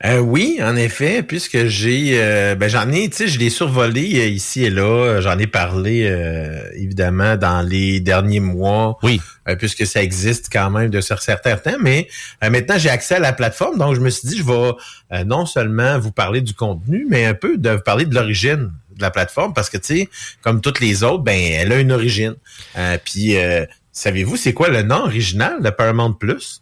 Euh, 0.03 0.17
oui, 0.17 0.57
en 0.63 0.75
effet, 0.75 1.21
puisque 1.21 1.65
j'ai, 1.65 2.13
euh, 2.15 2.55
ben 2.55 2.67
j'en 2.67 2.91
ai, 2.91 3.07
tu 3.09 3.17
sais, 3.17 3.27
je 3.27 3.37
l'ai 3.37 3.51
survolé 3.51 4.19
euh, 4.19 4.25
ici 4.29 4.63
et 4.63 4.71
là. 4.71 5.21
J'en 5.21 5.37
ai 5.37 5.45
parlé 5.45 6.07
euh, 6.09 6.63
évidemment 6.75 7.37
dans 7.37 7.61
les 7.61 7.99
derniers 7.99 8.39
mois. 8.39 8.97
Oui. 9.03 9.21
euh, 9.47 9.55
puisque 9.55 9.85
ça 9.85 10.01
existe 10.01 10.47
quand 10.51 10.71
même 10.71 10.89
de 10.89 11.01
certains 11.01 11.35
temps. 11.35 11.77
Mais 11.79 12.07
euh, 12.43 12.49
maintenant, 12.49 12.77
j'ai 12.79 12.89
accès 12.89 13.15
à 13.15 13.19
la 13.19 13.31
plateforme, 13.33 13.77
donc 13.77 13.95
je 13.95 13.99
me 14.01 14.09
suis 14.09 14.27
dit, 14.27 14.37
je 14.37 14.43
vais 14.43 14.71
euh, 15.13 15.23
non 15.23 15.45
seulement 15.45 15.99
vous 15.99 16.11
parler 16.11 16.41
du 16.41 16.53
contenu, 16.55 17.05
mais 17.09 17.25
un 17.25 17.33
peu 17.35 17.57
de 17.57 17.69
vous 17.69 17.81
parler 17.81 18.05
de 18.05 18.15
l'origine 18.15 18.71
de 18.95 19.01
la 19.01 19.11
plateforme, 19.11 19.53
parce 19.53 19.69
que 19.69 19.77
tu 19.77 19.97
sais, 19.97 20.09
comme 20.41 20.61
toutes 20.61 20.79
les 20.79 21.03
autres, 21.03 21.23
ben 21.23 21.37
elle 21.39 21.71
a 21.71 21.79
une 21.79 21.91
origine. 21.91 22.35
Euh, 22.77 22.97
Puis, 23.03 23.37
euh, 23.37 23.65
savez-vous, 23.91 24.35
c'est 24.35 24.53
quoi 24.53 24.69
le 24.69 24.81
nom 24.81 25.03
original 25.03 25.61
de 25.61 25.69
Paramount 25.69 26.13
Plus? 26.13 26.60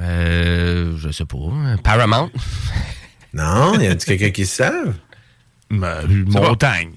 Euh, 0.00 0.94
je 0.96 1.10
sais 1.10 1.24
pas. 1.24 1.36
Paramount? 1.82 2.30
Non, 3.32 3.78
y 3.78 3.86
a 3.86 3.94
quelqu'un 3.96 4.30
qui 4.30 4.42
le 4.42 4.46
savent? 4.46 4.94
montagne. 5.68 6.92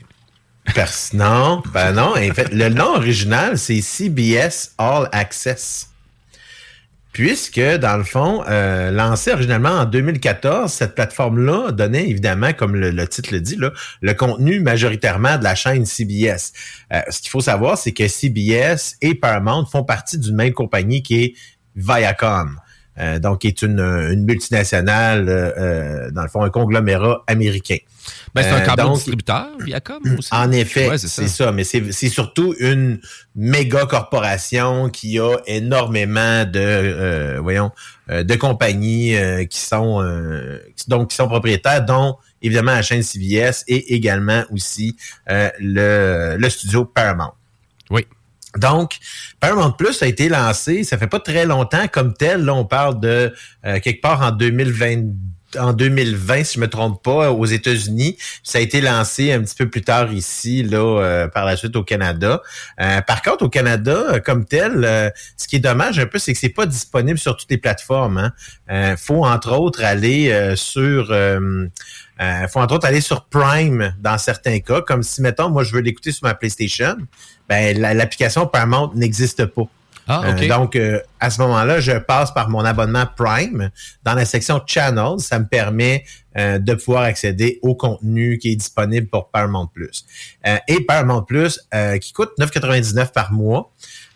Pers- 0.74 1.10
non, 1.14 1.62
ben 1.74 1.92
non. 1.92 2.14
En 2.16 2.34
fait, 2.34 2.54
le 2.54 2.70
nom 2.70 2.96
original, 2.96 3.58
c'est 3.58 3.82
CBS 3.82 4.72
All 4.78 5.10
Access. 5.12 5.90
puisque, 7.12 7.60
dans 7.60 7.98
le 7.98 8.06
fond, 8.06 8.44
euh, 8.48 8.90
lancé 8.92 9.34
originalement 9.34 9.70
en 9.80 9.86
2014, 9.86 10.72
cette 10.72 10.96
plateforme-là 10.96 11.72
donnait 11.74 12.08
évidemment, 12.08 12.54
comme 12.54 12.76
le, 12.76 12.92
le 12.92 13.08
titre 13.08 13.34
le 13.34 13.42
dit, 13.42 13.58
là, 13.58 13.72
le 14.00 14.14
contenu 14.14 14.62
majoritairement 14.62 15.38
de 15.40 15.44
la 15.44 15.56
chaîne 15.56 15.86
CBS. 15.86 16.54
Euh, 16.94 17.02
ce 17.10 17.20
qu'il 17.20 17.32
faut 17.32 17.42
savoir, 17.42 17.78
c'est 17.78 17.92
que 17.92 18.08
CBS 18.08 18.96
et 19.02 19.14
Paramount 19.16 19.66
font 19.66 19.84
partie 19.84 20.18
d'une 20.18 20.36
même 20.36 20.54
compagnie 20.54 21.04
qui 21.04 21.22
est 21.24 21.34
Viacom. 21.76 22.58
Euh, 22.98 23.18
donc, 23.20 23.40
qui 23.42 23.48
est 23.48 23.62
une, 23.62 23.80
une 23.80 24.26
multinationale, 24.26 25.30
euh, 25.30 25.52
euh, 25.58 26.12
dans 26.12 26.24
le 26.24 26.28
fond, 26.28 26.44
un 26.44 26.50
conglomérat 26.50 27.24
américain. 27.28 27.78
Ben, 28.36 28.42
c'est 28.44 28.50
un 28.50 28.62
Euh, 28.62 28.66
câble 28.66 28.92
distributeur, 28.94 29.48
Viacom 29.60 30.02
aussi. 30.18 30.30
en 30.34 30.52
effet, 30.52 30.90
Ouais, 30.90 30.98
c'est 30.98 31.08
ça. 31.08 31.26
ça. 31.28 31.52
Mais 31.54 31.64
c'est 31.64 32.10
surtout 32.10 32.54
une 32.60 33.00
méga 33.36 33.86
corporation 33.86 34.90
qui 34.90 35.18
a 35.20 35.38
énormément 35.48 36.44
de, 36.44 36.60
euh, 36.60 37.40
voyons, 37.42 37.72
de 38.10 38.36
compagnies 38.36 39.16
euh, 39.16 39.46
qui 39.46 39.60
sont 39.60 40.02
euh, 40.02 40.60
qui- 40.76 40.90
donc 40.90 41.12
qui 41.12 41.16
sont 41.16 41.28
propriétaires, 41.28 41.86
dont 41.86 42.18
évidemment 42.42 42.72
la 42.74 42.82
chaîne 42.82 43.04
CBS 43.04 43.64
et 43.68 43.94
également 43.96 44.44
aussi 44.52 44.96
euh, 45.30 45.50
le, 45.60 46.36
le 46.38 46.50
studio 46.50 46.86
Paramount. 46.86 47.34
Donc, 48.58 48.98
Paramount 49.40 49.72
Plus 49.72 50.02
a 50.02 50.08
été 50.08 50.28
lancé, 50.28 50.84
ça 50.84 50.98
fait 50.98 51.08
pas 51.08 51.20
très 51.20 51.46
longtemps 51.46 51.88
comme 51.92 52.14
tel. 52.14 52.46
Là, 52.46 52.56
on 52.56 52.66
parle 52.66 53.00
de 53.00 53.34
euh, 53.66 53.80
quelque 53.80 54.02
part 54.02 54.22
en 54.22 54.32
2020, 54.32 55.04
en 55.58 55.74
2020, 55.74 56.44
si 56.44 56.56
je 56.56 56.60
me 56.60 56.68
trompe 56.68 57.04
pas, 57.04 57.32
aux 57.32 57.46
États-Unis. 57.46 58.18
Ça 58.44 58.60
a 58.60 58.62
été 58.62 58.82
lancé 58.82 59.32
un 59.32 59.42
petit 59.42 59.56
peu 59.56 59.70
plus 59.70 59.82
tard 59.82 60.12
ici, 60.14 60.64
là, 60.64 60.78
euh, 60.78 61.28
par 61.28 61.46
la 61.46 61.58
suite 61.58 61.76
au 61.76 61.84
Canada. 61.84 62.42
Euh, 62.80 63.02
par 63.02 63.22
contre, 63.22 63.46
au 63.46 63.50
Canada, 63.50 64.06
euh, 64.14 64.20
comme 64.20 64.46
tel, 64.46 64.84
euh, 64.84 65.10
ce 65.38 65.48
qui 65.48 65.56
est 65.58 65.60
dommage 65.60 66.00
un 66.00 66.06
peu, 66.06 66.20
c'est 66.20 66.34
que 66.34 66.40
c'est 66.40 66.50
pas 66.50 66.66
disponible 66.66 67.20
sur 67.20 67.36
toutes 67.38 67.50
les 67.52 67.58
plateformes. 67.58 68.18
Hein. 68.18 68.34
Euh, 68.72 68.96
faut 68.98 69.26
entre 69.26 69.58
autres 69.58 69.84
aller 69.84 70.32
euh, 70.32 70.56
sur 70.56 71.12
euh, 72.20 72.24
euh, 72.44 72.48
faut 72.48 72.60
entre 72.60 72.76
autres 72.76 72.88
aller 72.88 73.02
sur 73.02 73.26
Prime 73.26 73.94
dans 74.00 74.18
certains 74.18 74.60
cas, 74.60 74.82
comme 74.82 75.04
si, 75.04 75.22
mettons, 75.22 75.50
moi, 75.50 75.64
je 75.64 75.74
veux 75.74 75.82
l'écouter 75.82 76.12
sur 76.12 76.26
ma 76.28 76.34
PlayStation, 76.34 76.98
ben, 77.48 77.78
la- 77.80 77.94
l'application 77.94 78.46
Paramount 78.48 78.92
n'existe 78.96 79.46
pas. 79.46 79.64
Ah, 80.12 80.22
Euh, 80.26 80.48
donc, 80.48 80.76
euh, 80.76 81.00
à 81.20 81.30
ce 81.30 81.40
moment-là, 81.42 81.80
je 81.80 81.92
passe 81.92 82.32
par 82.34 82.50
mon 82.50 82.66
abonnement 82.66 83.06
Prime. 83.16 83.70
Dans 84.04 84.16
la 84.16 84.26
section 84.26 84.60
Channels, 84.66 85.20
ça 85.20 85.38
me 85.40 85.46
permet 85.46 86.04
euh, 86.38 86.58
de 86.58 86.74
pouvoir 86.74 87.04
accéder 87.04 87.60
au 87.62 87.76
contenu 87.76 88.38
qui 88.40 88.52
est 88.52 88.56
disponible 88.56 89.08
pour 89.08 89.30
Paramount 89.30 89.68
Plus. 89.68 90.06
Euh, 90.48 90.58
et 90.68 90.84
Paramount 90.86 91.22
Plus, 91.24 91.60
euh, 91.76 91.98
qui 92.00 92.12
coûte 92.14 92.32
9,99 92.40 93.12
par 93.12 93.32
mois, 93.32 93.72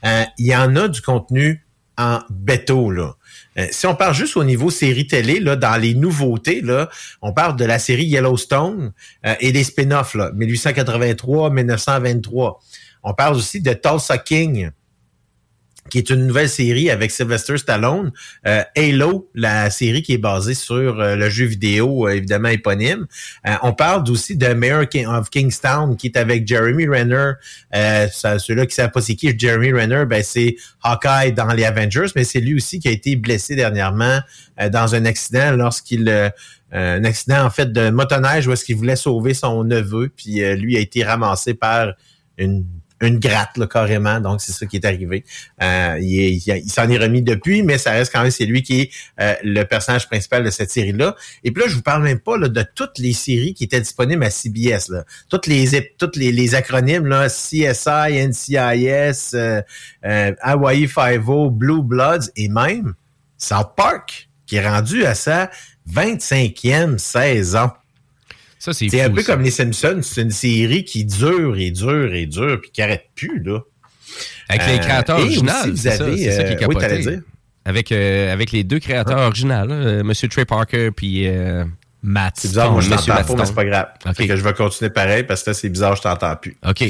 euh, 0.05 0.23
il 0.39 0.47
y 0.47 0.55
en 0.55 0.75
a 0.75 0.87
du 0.87 1.01
contenu 1.01 1.63
en 1.97 2.19
béto, 2.29 2.89
là. 2.91 3.13
Euh, 3.57 3.67
si 3.71 3.85
on 3.87 3.95
parle 3.95 4.13
juste 4.13 4.37
au 4.37 4.43
niveau 4.43 4.69
série 4.69 5.07
télé, 5.07 5.39
là, 5.39 5.55
dans 5.55 5.79
les 5.79 5.93
nouveautés, 5.93 6.61
là, 6.61 6.89
on 7.21 7.33
parle 7.33 7.55
de 7.55 7.65
la 7.65 7.79
série 7.79 8.05
Yellowstone 8.05 8.93
euh, 9.25 9.35
et 9.39 9.51
des 9.51 9.63
spin-offs, 9.63 10.15
là, 10.15 10.31
1883, 10.33 11.49
1923. 11.49 12.59
On 13.03 13.13
parle 13.13 13.35
aussi 13.35 13.61
de 13.61 13.73
Tulsa 13.73 14.17
King, 14.17 14.71
qui 15.89 15.97
est 15.97 16.09
une 16.09 16.25
nouvelle 16.27 16.49
série 16.49 16.89
avec 16.89 17.11
Sylvester 17.11 17.57
Stallone. 17.57 18.11
Euh, 18.47 18.63
Halo, 18.75 19.29
la 19.35 19.69
série 19.69 20.01
qui 20.01 20.13
est 20.13 20.17
basée 20.17 20.53
sur 20.53 20.99
euh, 20.99 21.15
le 21.15 21.29
jeu 21.29 21.45
vidéo, 21.45 22.07
euh, 22.07 22.15
évidemment 22.15 22.49
éponyme. 22.49 23.05
Euh, 23.47 23.51
on 23.63 23.73
parle 23.73 24.09
aussi 24.09 24.35
de 24.35 24.47
Mayor 24.53 24.85
of 25.07 25.29
Kingstown, 25.29 25.95
qui 25.97 26.07
est 26.07 26.17
avec 26.17 26.47
Jeremy 26.47 26.87
Renner. 26.87 27.33
Euh, 27.75 28.07
Ceux-là 28.07 28.65
qui 28.65 28.75
savent 28.75 28.91
pas 28.91 29.01
c'est 29.01 29.15
qui 29.15 29.37
Jeremy 29.37 29.73
Renner, 29.73 30.05
ben 30.05 30.23
c'est 30.23 30.55
Hawkeye 30.83 31.33
dans 31.33 31.53
les 31.53 31.65
Avengers, 31.65 32.07
mais 32.15 32.23
c'est 32.23 32.39
lui 32.39 32.55
aussi 32.55 32.79
qui 32.79 32.87
a 32.87 32.91
été 32.91 33.15
blessé 33.15 33.55
dernièrement 33.55 34.19
euh, 34.59 34.69
dans 34.69 34.95
un 34.95 35.05
accident 35.05 35.51
lorsqu'il... 35.51 36.31
un 36.71 37.03
accident 37.03 37.45
en 37.45 37.51
fait 37.51 37.71
de 37.71 37.91
motoneige 37.91 38.47
où 38.47 38.51
est-ce 38.51 38.65
qu'il 38.65 38.77
voulait 38.77 38.95
sauver 38.95 39.35
son 39.35 39.63
neveu, 39.63 40.09
puis 40.09 40.41
lui 40.55 40.75
a 40.75 40.79
été 40.79 41.03
ramassé 41.03 41.53
par 41.53 41.93
une 42.39 42.65
une 43.07 43.19
gratte 43.19 43.57
là, 43.57 43.67
carrément, 43.67 44.19
donc 44.19 44.41
c'est 44.41 44.51
ça 44.51 44.65
qui 44.65 44.77
est 44.77 44.85
arrivé. 44.85 45.23
Euh, 45.61 45.97
il 46.01 46.71
s'en 46.71 46.89
est 46.89 46.97
remis 46.97 47.21
depuis, 47.21 47.63
mais 47.63 47.77
ça 47.77 47.91
reste 47.91 48.11
quand 48.11 48.21
même 48.21 48.31
c'est 48.31 48.45
lui 48.45 48.63
qui 48.63 48.81
est 48.81 48.89
euh, 49.19 49.35
le 49.43 49.63
personnage 49.63 50.07
principal 50.07 50.43
de 50.43 50.49
cette 50.49 50.71
série-là. 50.71 51.15
Et 51.43 51.51
puis 51.51 51.63
là, 51.63 51.69
je 51.69 51.75
vous 51.75 51.81
parle 51.81 52.03
même 52.03 52.19
pas 52.19 52.37
là, 52.37 52.49
de 52.49 52.65
toutes 52.75 52.97
les 52.99 53.13
séries 53.13 53.53
qui 53.53 53.63
étaient 53.63 53.81
disponibles 53.81 54.23
à 54.23 54.29
CBS. 54.29 54.89
Là. 54.89 55.03
Toutes 55.29 55.47
les 55.47 55.93
toutes 55.97 56.15
les, 56.15 56.31
les 56.31 56.55
acronymes 56.55 57.07
là, 57.07 57.27
CSI, 57.27 58.27
NCIS, 58.27 59.35
euh, 59.35 59.61
euh, 60.05 60.31
Hawaii 60.41 60.87
Five-O, 60.87 61.49
Blue 61.49 61.83
Bloods 61.83 62.29
et 62.35 62.49
même 62.49 62.93
South 63.37 63.73
Park, 63.75 64.29
qui 64.45 64.57
est 64.57 64.67
rendu 64.67 65.05
à 65.05 65.15
sa 65.15 65.49
25e 65.91 66.97
saison. 66.97 67.69
Ça, 68.63 68.71
c'est 68.71 68.87
C'est 68.87 69.01
un 69.01 69.09
peu 69.09 69.21
ça. 69.21 69.33
comme 69.33 69.43
les 69.43 69.51
Simpsons, 69.51 69.99
c'est 70.03 70.21
une 70.21 70.31
série 70.31 70.85
qui 70.85 71.03
dure 71.03 71.57
et 71.57 71.69
dure 71.71 72.13
et 72.13 72.25
dure, 72.25 72.61
puis 72.61 72.71
qui 72.71 72.81
arrête 72.81 73.07
plus, 73.13 73.41
là. 73.43 73.59
Avec 74.47 74.65
les 74.67 74.75
Euh, 74.75 74.77
créateurs 74.77 75.19
originaux. 75.19 75.51
c'est 75.75 75.97
ça, 75.97 76.03
avez, 76.05 76.17
c'est 76.17 76.31
ça 76.31 76.43
qui 76.43 76.53
est 76.53 76.63
euh, 76.63 76.67
oui, 76.67 76.75
capoté. 76.75 76.97
dire. 76.99 77.21
Avec, 77.65 77.91
euh, 77.91 78.31
avec 78.31 78.51
les 78.53 78.63
deux 78.63 78.79
créateurs 78.79 79.19
originaux, 79.19 79.65
là, 79.65 79.73
euh, 79.73 80.03
Monsieur 80.03 80.29
Trey 80.29 80.45
Parker 80.45 80.91
puis 80.95 81.27
euh, 81.27 81.65
Matt 82.03 82.35
C'est 82.37 82.47
bizarre, 82.49 82.71
moi 82.71 82.79
je 82.81 82.89
t'entends 82.89 83.05
pas, 83.05 83.35
mais 83.35 83.45
c'est 83.45 83.53
pas 83.55 83.65
grave. 83.65 83.87
Que 84.17 84.35
je 84.35 84.41
vais 84.41 84.53
continuer 84.53 84.89
pareil 84.91 85.23
parce 85.23 85.43
que 85.43 85.49
là, 85.49 85.53
c'est 85.55 85.69
bizarre, 85.69 85.95
je 85.97 86.01
t'entends 86.03 86.35
plus. 86.37 86.55
OK. 86.65 86.85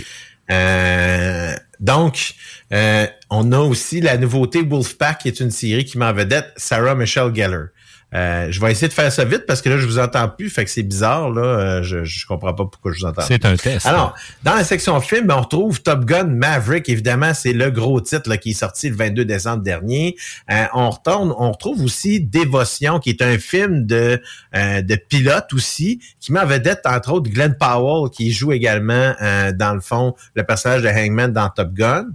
Euh, 0.52 1.54
donc, 1.80 2.34
euh, 2.72 3.08
on 3.30 3.52
a 3.52 3.60
aussi 3.60 4.00
la 4.02 4.18
nouveauté 4.18 4.62
Wolfpack, 4.62 5.20
qui 5.20 5.28
est 5.28 5.40
une 5.40 5.52
série 5.52 5.86
qui 5.86 5.98
met 5.98 6.06
en 6.06 6.14
vedette 6.14 6.52
Sarah 6.58 6.94
Michelle 6.96 7.34
Gellar. 7.34 7.68
Euh, 8.13 8.47
je 8.49 8.60
vais 8.62 8.71
essayer 8.71 8.88
de 8.88 8.93
faire 8.93 9.12
ça 9.12 9.26
vite 9.26 9.45
parce 9.47 9.62
que 9.62 9.69
là, 9.69 9.78
je 9.78 9.86
vous 9.86 9.99
entends 9.99 10.30
plus, 10.30 10.49
fait 10.49 10.65
que 10.65 10.71
c'est 10.71 10.84
bizarre, 10.84 11.30
là. 11.30 11.41
Euh, 11.41 11.84
je, 11.84 12.04
je 12.04 12.26
comprends 12.26 12.54
pas 12.54 12.65
pourquoi 12.65 12.91
je 12.91 12.99
vous 12.99 13.06
entends. 13.06 13.23
C'est 13.28 13.45
un 13.45 13.56
test. 13.56 13.86
Alors, 13.86 14.13
dans 14.43 14.56
la 14.56 14.63
section 14.63 14.99
film, 15.02 15.32
on 15.32 15.41
retrouve 15.41 15.82
Top 15.82 16.06
Gun 16.06 16.26
Maverick. 16.26 16.89
Évidemment, 16.89 17.34
c'est 17.34 17.54
le 17.54 17.71
gros 17.71 17.99
titre 18.02 18.30
là, 18.30 18.38
qui 18.38 18.52
est 18.52 18.54
sorti 18.54 18.89
le 18.89 18.95
22 18.95 19.26
décembre 19.26 19.63
dernier. 19.63 20.15
Euh, 20.52 20.65
on 20.73 20.89
retourne, 20.89 21.34
on 21.38 21.52
retrouve 21.52 21.84
aussi 21.84 22.21
Dévotion, 22.21 22.99
qui 22.99 23.10
est 23.10 23.21
un 23.21 23.38
film 23.38 23.86
de 23.86 24.21
euh, 24.56 24.82
de 24.82 24.95
pilote 24.95 25.54
aussi, 25.54 25.99
qui 26.19 26.32
met 26.32 26.39
en 26.39 26.45
vedette 26.45 26.82
entre 26.86 27.13
autres 27.13 27.30
Glenn 27.30 27.56
Powell, 27.60 28.10
qui 28.10 28.32
joue 28.32 28.52
également 28.52 29.13
euh, 29.21 29.52
dans 29.52 29.73
le 29.73 29.82
fond 29.82 30.15
le 30.36 30.43
personnage 30.43 30.84
de 30.84 30.89
Hangman 30.89 31.32
dans 31.32 31.49
Top 31.49 31.73
Gun. 31.73 32.08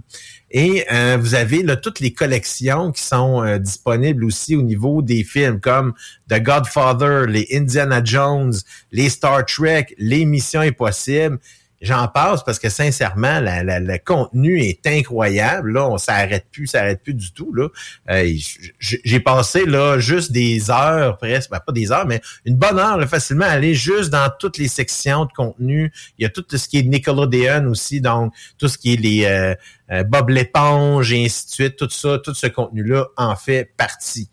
Et 0.51 0.85
euh, 0.91 1.17
vous 1.19 1.35
avez 1.35 1.61
là, 1.61 1.75
toutes 1.75 1.99
les 1.99 2.13
collections 2.13 2.91
qui 2.91 3.03
sont 3.03 3.43
euh, 3.43 3.59
disponibles 3.59 4.25
aussi 4.25 4.55
au 4.55 4.61
niveau 4.61 5.01
des 5.01 5.23
films 5.23 5.59
comme 5.59 5.93
The 6.29 6.41
Godfather, 6.41 7.27
les 7.27 7.47
Indiana 7.53 8.01
Jones, 8.03 8.53
les 8.91 9.09
Star 9.09 9.45
Trek, 9.45 9.87
les 9.97 10.25
Missions 10.25 10.61
Impossibles. 10.61 11.39
J'en 11.81 12.07
passe 12.09 12.43
parce 12.43 12.59
que 12.59 12.67
sincèrement, 12.69 13.39
la- 13.39 13.79
le 13.79 13.97
contenu 14.03 14.59
est 14.61 14.85
incroyable. 14.85 15.71
Là, 15.73 15.87
on 15.87 15.97
s'arrête 15.97 16.45
plus, 16.51 16.67
s'arrête 16.67 17.01
plus 17.01 17.13
du 17.13 17.31
tout. 17.31 17.53
Là, 17.53 17.69
Euh, 18.09 18.33
j'ai 18.79 19.19
passé 19.21 19.65
là 19.65 19.97
juste 19.99 20.31
des 20.31 20.69
heures 20.71 21.17
presque, 21.17 21.49
ben, 21.51 21.59
pas 21.65 21.71
des 21.71 21.91
heures, 21.91 22.05
mais 22.05 22.21
une 22.45 22.55
bonne 22.55 22.77
heure 22.79 22.97
là, 22.97 23.07
facilement 23.07 23.45
aller 23.45 23.75
juste 23.75 24.09
dans 24.09 24.29
toutes 24.39 24.57
les 24.57 24.67
sections 24.67 25.25
de 25.25 25.31
contenu. 25.31 25.91
Il 26.17 26.23
y 26.23 26.25
a 26.25 26.29
tout 26.29 26.43
ce 26.49 26.67
qui 26.67 26.79
est 26.79 26.83
Nickelodeon 26.83 27.65
aussi, 27.67 28.01
donc 28.01 28.33
tout 28.57 28.67
ce 28.67 28.77
qui 28.77 28.93
est 28.93 28.97
les 28.97 29.25
euh, 29.25 29.55
euh, 29.91 30.03
Bob 30.03 30.29
l'éponge 30.29 31.11
et 31.13 31.23
ainsi 31.25 31.45
de 31.47 31.51
suite. 31.51 31.75
Tout 31.77 31.89
ça, 31.89 32.19
tout 32.23 32.33
ce 32.33 32.47
contenu-là 32.47 33.07
en 33.17 33.35
fait 33.35 33.71
partie. 33.77 34.29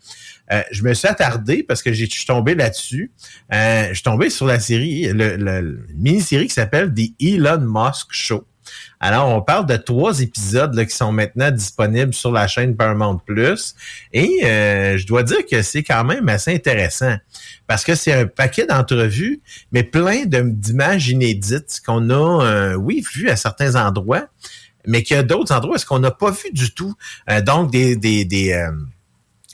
Euh, 0.51 0.61
je 0.71 0.83
me 0.83 0.93
suis 0.93 1.07
attardé 1.07 1.63
parce 1.63 1.81
que 1.81 1.91
je 1.93 2.05
suis 2.05 2.25
tombé 2.25 2.55
là-dessus. 2.55 3.11
Euh, 3.53 3.87
je 3.89 3.93
suis 3.95 4.03
tombé 4.03 4.29
sur 4.29 4.45
la 4.45 4.59
série, 4.59 5.03
le, 5.11 5.35
le- 5.35 5.61
le 5.61 5.87
mini-série 5.95 6.47
qui 6.47 6.53
s'appelle 6.53 6.93
The 6.93 7.11
Elon 7.21 7.59
Musk 7.61 8.07
Show. 8.11 8.45
Alors, 8.99 9.29
on 9.29 9.41
parle 9.41 9.65
de 9.65 9.77
trois 9.77 10.19
épisodes 10.21 10.73
là, 10.73 10.83
qui 10.83 10.93
sont 10.93 11.13
maintenant 11.13 11.51
disponibles 11.51 12.13
sur 12.13 12.31
la 12.33 12.47
chaîne 12.47 12.75
Paramount 12.75 13.17
Plus. 13.17 13.75
Et 14.11 14.41
euh, 14.43 14.97
je 14.97 15.07
dois 15.07 15.23
dire 15.23 15.45
que 15.49 15.61
c'est 15.61 15.83
quand 15.83 16.03
même 16.03 16.27
assez 16.27 16.53
intéressant 16.53 17.15
parce 17.65 17.85
que 17.85 17.95
c'est 17.95 18.11
un 18.11 18.25
paquet 18.27 18.65
d'entrevues, 18.65 19.41
mais 19.71 19.83
plein 19.83 20.23
d'images 20.25 21.07
inédites 21.09 21.79
qu'on 21.85 22.09
a, 22.09 22.43
euh, 22.45 22.73
oui, 22.75 23.05
vues 23.13 23.29
à 23.29 23.37
certains 23.37 23.75
endroits, 23.75 24.27
mais 24.85 25.01
qu'il 25.03 25.15
y 25.15 25.19
a 25.19 25.23
d'autres 25.23 25.53
endroits 25.53 25.75
est-ce 25.75 25.85
qu'on 25.85 25.99
n'a 25.99 26.11
pas 26.11 26.31
vu 26.31 26.51
du 26.51 26.73
tout. 26.73 26.93
Euh, 27.29 27.41
donc, 27.41 27.71
des, 27.71 27.95
des, 27.95 28.25
des, 28.25 28.51
euh, 28.51 28.71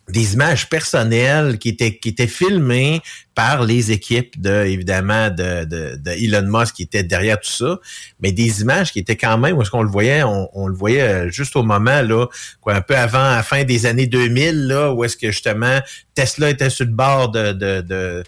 des 0.09 0.33
images 0.33 0.69
personnelles 0.69 1.57
qui 1.57 1.69
étaient 1.69 1.97
qui 1.97 2.09
étaient 2.09 2.27
filmées 2.27 3.01
par 3.35 3.63
les 3.63 3.91
équipes 3.91 4.39
de 4.39 4.65
évidemment 4.65 5.29
de, 5.29 5.63
de, 5.63 5.95
de 5.95 6.11
Elon 6.11 6.45
Musk 6.45 6.75
qui 6.75 6.83
était 6.83 7.03
derrière 7.03 7.39
tout 7.39 7.49
ça. 7.49 7.79
Mais 8.19 8.31
des 8.31 8.61
images 8.61 8.91
qui 8.91 8.99
étaient 8.99 9.15
quand 9.15 9.37
même 9.37 9.57
où 9.57 9.61
est-ce 9.61 9.71
qu'on 9.71 9.81
le 9.81 9.89
voyait 9.89 10.23
on, 10.23 10.49
on 10.53 10.67
le 10.67 10.75
voyait 10.75 11.01
euh, 11.01 11.29
juste 11.29 11.55
au 11.55 11.63
moment 11.63 12.01
là 12.01 12.27
quoi 12.59 12.75
un 12.75 12.81
peu 12.81 12.97
avant 12.97 13.23
à 13.23 13.37
la 13.37 13.43
fin 13.43 13.63
des 13.63 13.85
années 13.85 14.07
2000 14.07 14.67
là 14.67 14.91
où 14.91 15.03
est-ce 15.05 15.15
que 15.15 15.31
justement 15.31 15.79
Tesla 16.15 16.49
était 16.49 16.69
sur 16.69 16.85
le 16.85 16.91
bord 16.91 17.29
de 17.29 17.53
de, 17.53 17.81
de 17.81 18.23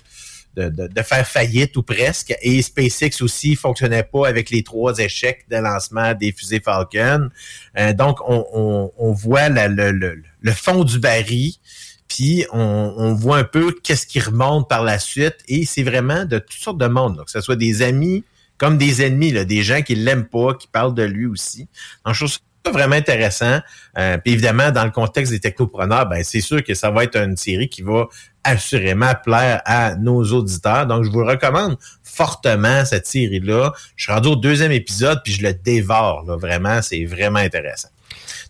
de, 0.56 0.70
de, 0.70 0.88
de 0.88 1.02
faire 1.02 1.28
faillite 1.28 1.76
ou 1.78 1.84
presque. 1.84 2.36
Et 2.42 2.62
SpaceX 2.62 3.22
aussi 3.22 3.56
fonctionnait 3.56 4.04
pas 4.04 4.28
avec 4.28 4.50
les 4.50 4.64
trois 4.64 4.98
échecs 4.98 5.46
de 5.50 5.58
lancement 5.58 6.14
des 6.14 6.32
fusées 6.32 6.62
Falcon. 6.64 7.30
Euh, 7.78 7.94
donc, 7.94 8.20
on, 8.28 8.46
on, 8.54 8.92
on 8.98 9.12
voit 9.12 9.50
la- 9.50 9.68
le, 9.68 9.92
le, 9.92 10.22
le 10.42 10.52
fond 10.52 10.84
du 10.84 11.00
baril. 11.00 11.54
Puis 12.08 12.46
on, 12.54 12.94
on 12.98 13.14
voit 13.16 13.38
un 13.38 13.44
peu 13.44 13.76
qu'est-ce 13.84 14.06
qui 14.06 14.20
remonte 14.20 14.70
par 14.70 14.84
la 14.84 15.00
suite. 15.00 15.38
Et 15.48 15.66
c'est 15.66 15.84
vraiment 15.84 16.26
de 16.26 16.40
toutes 16.40 16.62
sortes 16.62 16.78
de 16.78 16.88
monde, 16.88 17.24
que 17.26 17.32
ce 17.32 17.42
soit 17.42 17.56
des 17.56 17.82
amis 17.82 18.24
comme 18.58 18.78
des 18.78 19.02
ennemis, 19.02 19.32
là, 19.32 19.44
des 19.44 19.64
gens 19.64 19.82
qui 19.82 19.96
l'aiment 19.96 20.28
pas, 20.28 20.54
qui 20.54 20.68
parlent 20.68 20.94
de 20.96 21.04
lui 21.04 21.26
aussi. 21.26 21.68
Vraiment 22.72 22.96
intéressant. 22.96 23.60
Euh, 23.98 24.18
puis 24.18 24.34
évidemment, 24.34 24.72
dans 24.72 24.86
le 24.86 24.92
contexte 24.92 25.32
des 25.32 25.40
technopreneurs, 25.40 26.08
ben 26.08 26.24
c'est 26.24 26.42
sûr 26.42 26.64
que 26.64 26.74
ça 26.74 26.92
va 26.92 27.04
être 27.04 27.18
une 27.18 27.38
série 27.38 27.70
qui 27.70 27.82
va 27.82 28.08
assurément 28.44 29.14
plaire 29.24 29.62
à 29.66 29.96
nos 29.96 30.24
auditeurs. 30.24 30.86
Donc, 30.86 31.04
je 31.04 31.10
vous 31.10 31.26
recommande 31.26 31.78
fortement 32.04 32.86
cette 32.86 33.08
série-là. 33.08 33.74
Je 33.96 34.04
suis 34.04 34.14
rendu 34.14 34.30
au 34.30 34.36
deuxième 34.36 34.72
épisode, 34.72 35.22
puis 35.24 35.34
je 35.34 35.42
le 35.42 35.54
dévore. 35.54 36.24
Là, 36.28 36.38
vraiment, 36.38 36.82
c'est 36.82 37.06
vraiment 37.06 37.40
intéressant. 37.40 37.90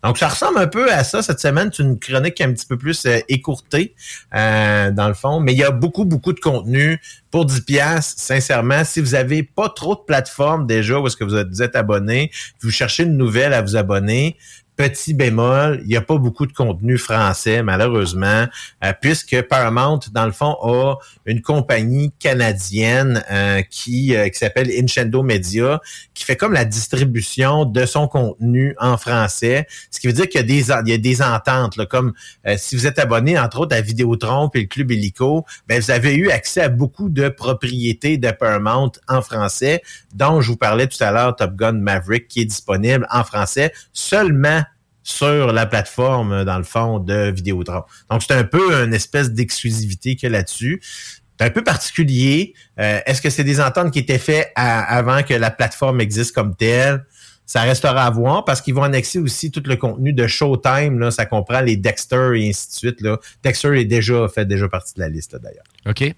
Donc, 0.06 0.20
ça 0.20 0.28
ressemble 0.28 0.60
un 0.60 0.68
peu 0.68 0.92
à 0.92 1.04
ça. 1.04 1.24
Cette 1.24 1.40
semaine, 1.40 1.72
c'est 1.74 1.82
une 1.82 1.98
chronique 1.98 2.40
un 2.40 2.54
petit 2.54 2.68
peu 2.68 2.78
plus 2.78 3.08
euh, 3.08 3.18
écourtée, 3.28 3.96
euh, 4.36 4.92
dans 4.92 5.08
le 5.08 5.16
fond. 5.16 5.40
Mais 5.40 5.54
il 5.54 5.58
y 5.58 5.64
a 5.64 5.72
beaucoup, 5.72 6.06
beaucoup 6.06 6.32
de 6.32 6.40
contenu 6.40 7.02
pour 7.32 7.46
10 7.46 7.62
piastres. 7.62 8.22
Sincèrement, 8.22 8.84
si 8.84 9.02
vous 9.02 9.16
avez 9.16 9.42
pas 9.42 9.68
trop 9.68 9.96
de 9.96 10.02
plateformes 10.06 10.68
déjà 10.68 11.00
où 11.00 11.08
est-ce 11.08 11.18
que 11.18 11.24
vous 11.24 11.62
êtes 11.64 11.76
abonné, 11.76 12.30
vous 12.62 12.70
cherchez 12.70 13.02
une 13.02 13.18
nouvelle 13.18 13.52
à 13.52 13.64
vous 13.64 13.78
abonner, 13.78 14.38
Petit 14.76 15.14
bémol, 15.14 15.80
il 15.84 15.88
n'y 15.88 15.96
a 15.96 16.02
pas 16.02 16.18
beaucoup 16.18 16.46
de 16.46 16.52
contenu 16.52 16.98
français, 16.98 17.64
malheureusement, 17.64 18.46
euh, 18.84 18.92
puisque 19.00 19.42
Paramount, 19.44 20.02
dans 20.12 20.26
le 20.26 20.34
fond, 20.34 20.58
a 20.64 20.98
une 21.26 21.42
compagnie 21.42 22.12
canadienne 22.20 23.24
euh, 23.32 23.62
qui, 23.62 24.14
euh, 24.14 24.28
qui 24.28 24.38
s'appelle 24.38 24.70
Incendo 24.70 25.24
Media, 25.24 25.80
qui 26.14 26.26
fait 26.26 26.36
comme 26.36 26.52
la 26.52 26.66
distribution 26.66 27.64
de 27.64 27.86
son 27.86 28.10
contenu 28.10 28.76
en 28.78 28.98
français. 28.98 29.66
Ce 29.92 30.02
qui 30.02 30.08
veut 30.08 30.14
dire 30.14 30.28
qu'il 30.28 30.42
y 30.42 30.94
a 30.94 30.98
des, 30.98 31.22
ententes, 31.22 31.86
comme 31.86 32.12
si 32.58 32.76
vous 32.76 32.86
êtes 32.86 33.00
abonné, 33.00 33.40
entre 33.40 33.62
autres, 33.62 33.78
à 33.78 33.80
Vidéotron 33.80 34.50
et 34.56 34.62
le 34.62 34.68
Club 34.68 34.92
Illico, 34.92 35.46
ben, 35.68 35.80
vous 35.80 35.92
avez 35.92 36.16
eu 36.16 36.30
accès 36.32 36.62
à 36.62 36.70
beaucoup 36.70 37.08
de 37.08 37.30
propriétés 37.30 38.18
de 38.18 38.32
Paramount 38.32 38.92
en 39.08 39.22
français, 39.22 39.82
dont 40.14 40.42
je 40.42 40.50
vous 40.50 40.58
parlais 40.58 40.88
tout 40.88 41.02
à 41.02 41.12
l'heure, 41.12 41.34
Top 41.38 41.56
Gun 41.56 41.74
Maverick, 41.74 42.28
qui 42.28 42.42
est 42.42 42.46
disponible 42.46 43.08
en 43.10 43.24
français 43.24 43.72
seulement 43.94 44.65
sur 45.06 45.54
la 45.54 45.68
plateforme, 45.68 46.44
dans 46.46 46.58
le 46.58 46.64
fond, 46.64 46.98
de 46.98 47.30
Vidéotron. 47.30 47.84
Donc, 48.10 48.24
c'est 48.24 48.34
un 48.34 48.44
peu 48.44 48.74
une 48.84 48.94
espèce 48.94 49.32
d'exclusivité 49.32 50.16
qu'il 50.16 50.32
y 50.32 50.34
a 50.34 50.38
là-dessus. 50.38 50.82
C'est 50.82 51.46
un 51.46 51.52
peu 51.52 51.64
particulier. 51.64 52.56
Euh, 52.80 53.00
Est-ce 53.06 53.22
que 53.22 53.30
c'est 53.30 53.44
des 53.44 53.62
ententes 53.62 53.94
qui 53.94 54.00
étaient 54.00 54.18
faites 54.18 54.52
avant 54.56 55.22
que 55.22 55.36
la 55.36 55.52
plateforme 55.52 56.02
existe 56.02 56.34
comme 56.34 56.56
telle? 56.56 57.06
Ça 57.46 57.62
restera 57.62 58.04
à 58.04 58.10
voir 58.10 58.46
parce 58.46 58.62
qu'ils 58.62 58.74
vont 58.74 58.82
annexer 58.82 59.20
aussi 59.20 59.52
tout 59.52 59.62
le 59.68 59.76
contenu 59.76 60.12
de 60.12 60.26
Showtime. 60.26 60.98
Là, 60.98 61.12
ça 61.12 61.28
comprend 61.28 61.62
les 61.62 61.78
Dexter 61.78 62.32
et 62.36 62.50
ainsi 62.50 62.70
de 62.70 62.74
suite. 62.74 63.02
Là. 63.02 63.20
Dexter 63.44 63.80
est 63.80 63.86
déjà 63.86 64.28
fait 64.28 64.46
déjà 64.46 64.68
partie 64.68 64.96
de 64.96 65.02
la 65.02 65.10
liste 65.10 65.36
d'ailleurs. 65.36 65.66
OK. 65.86 66.16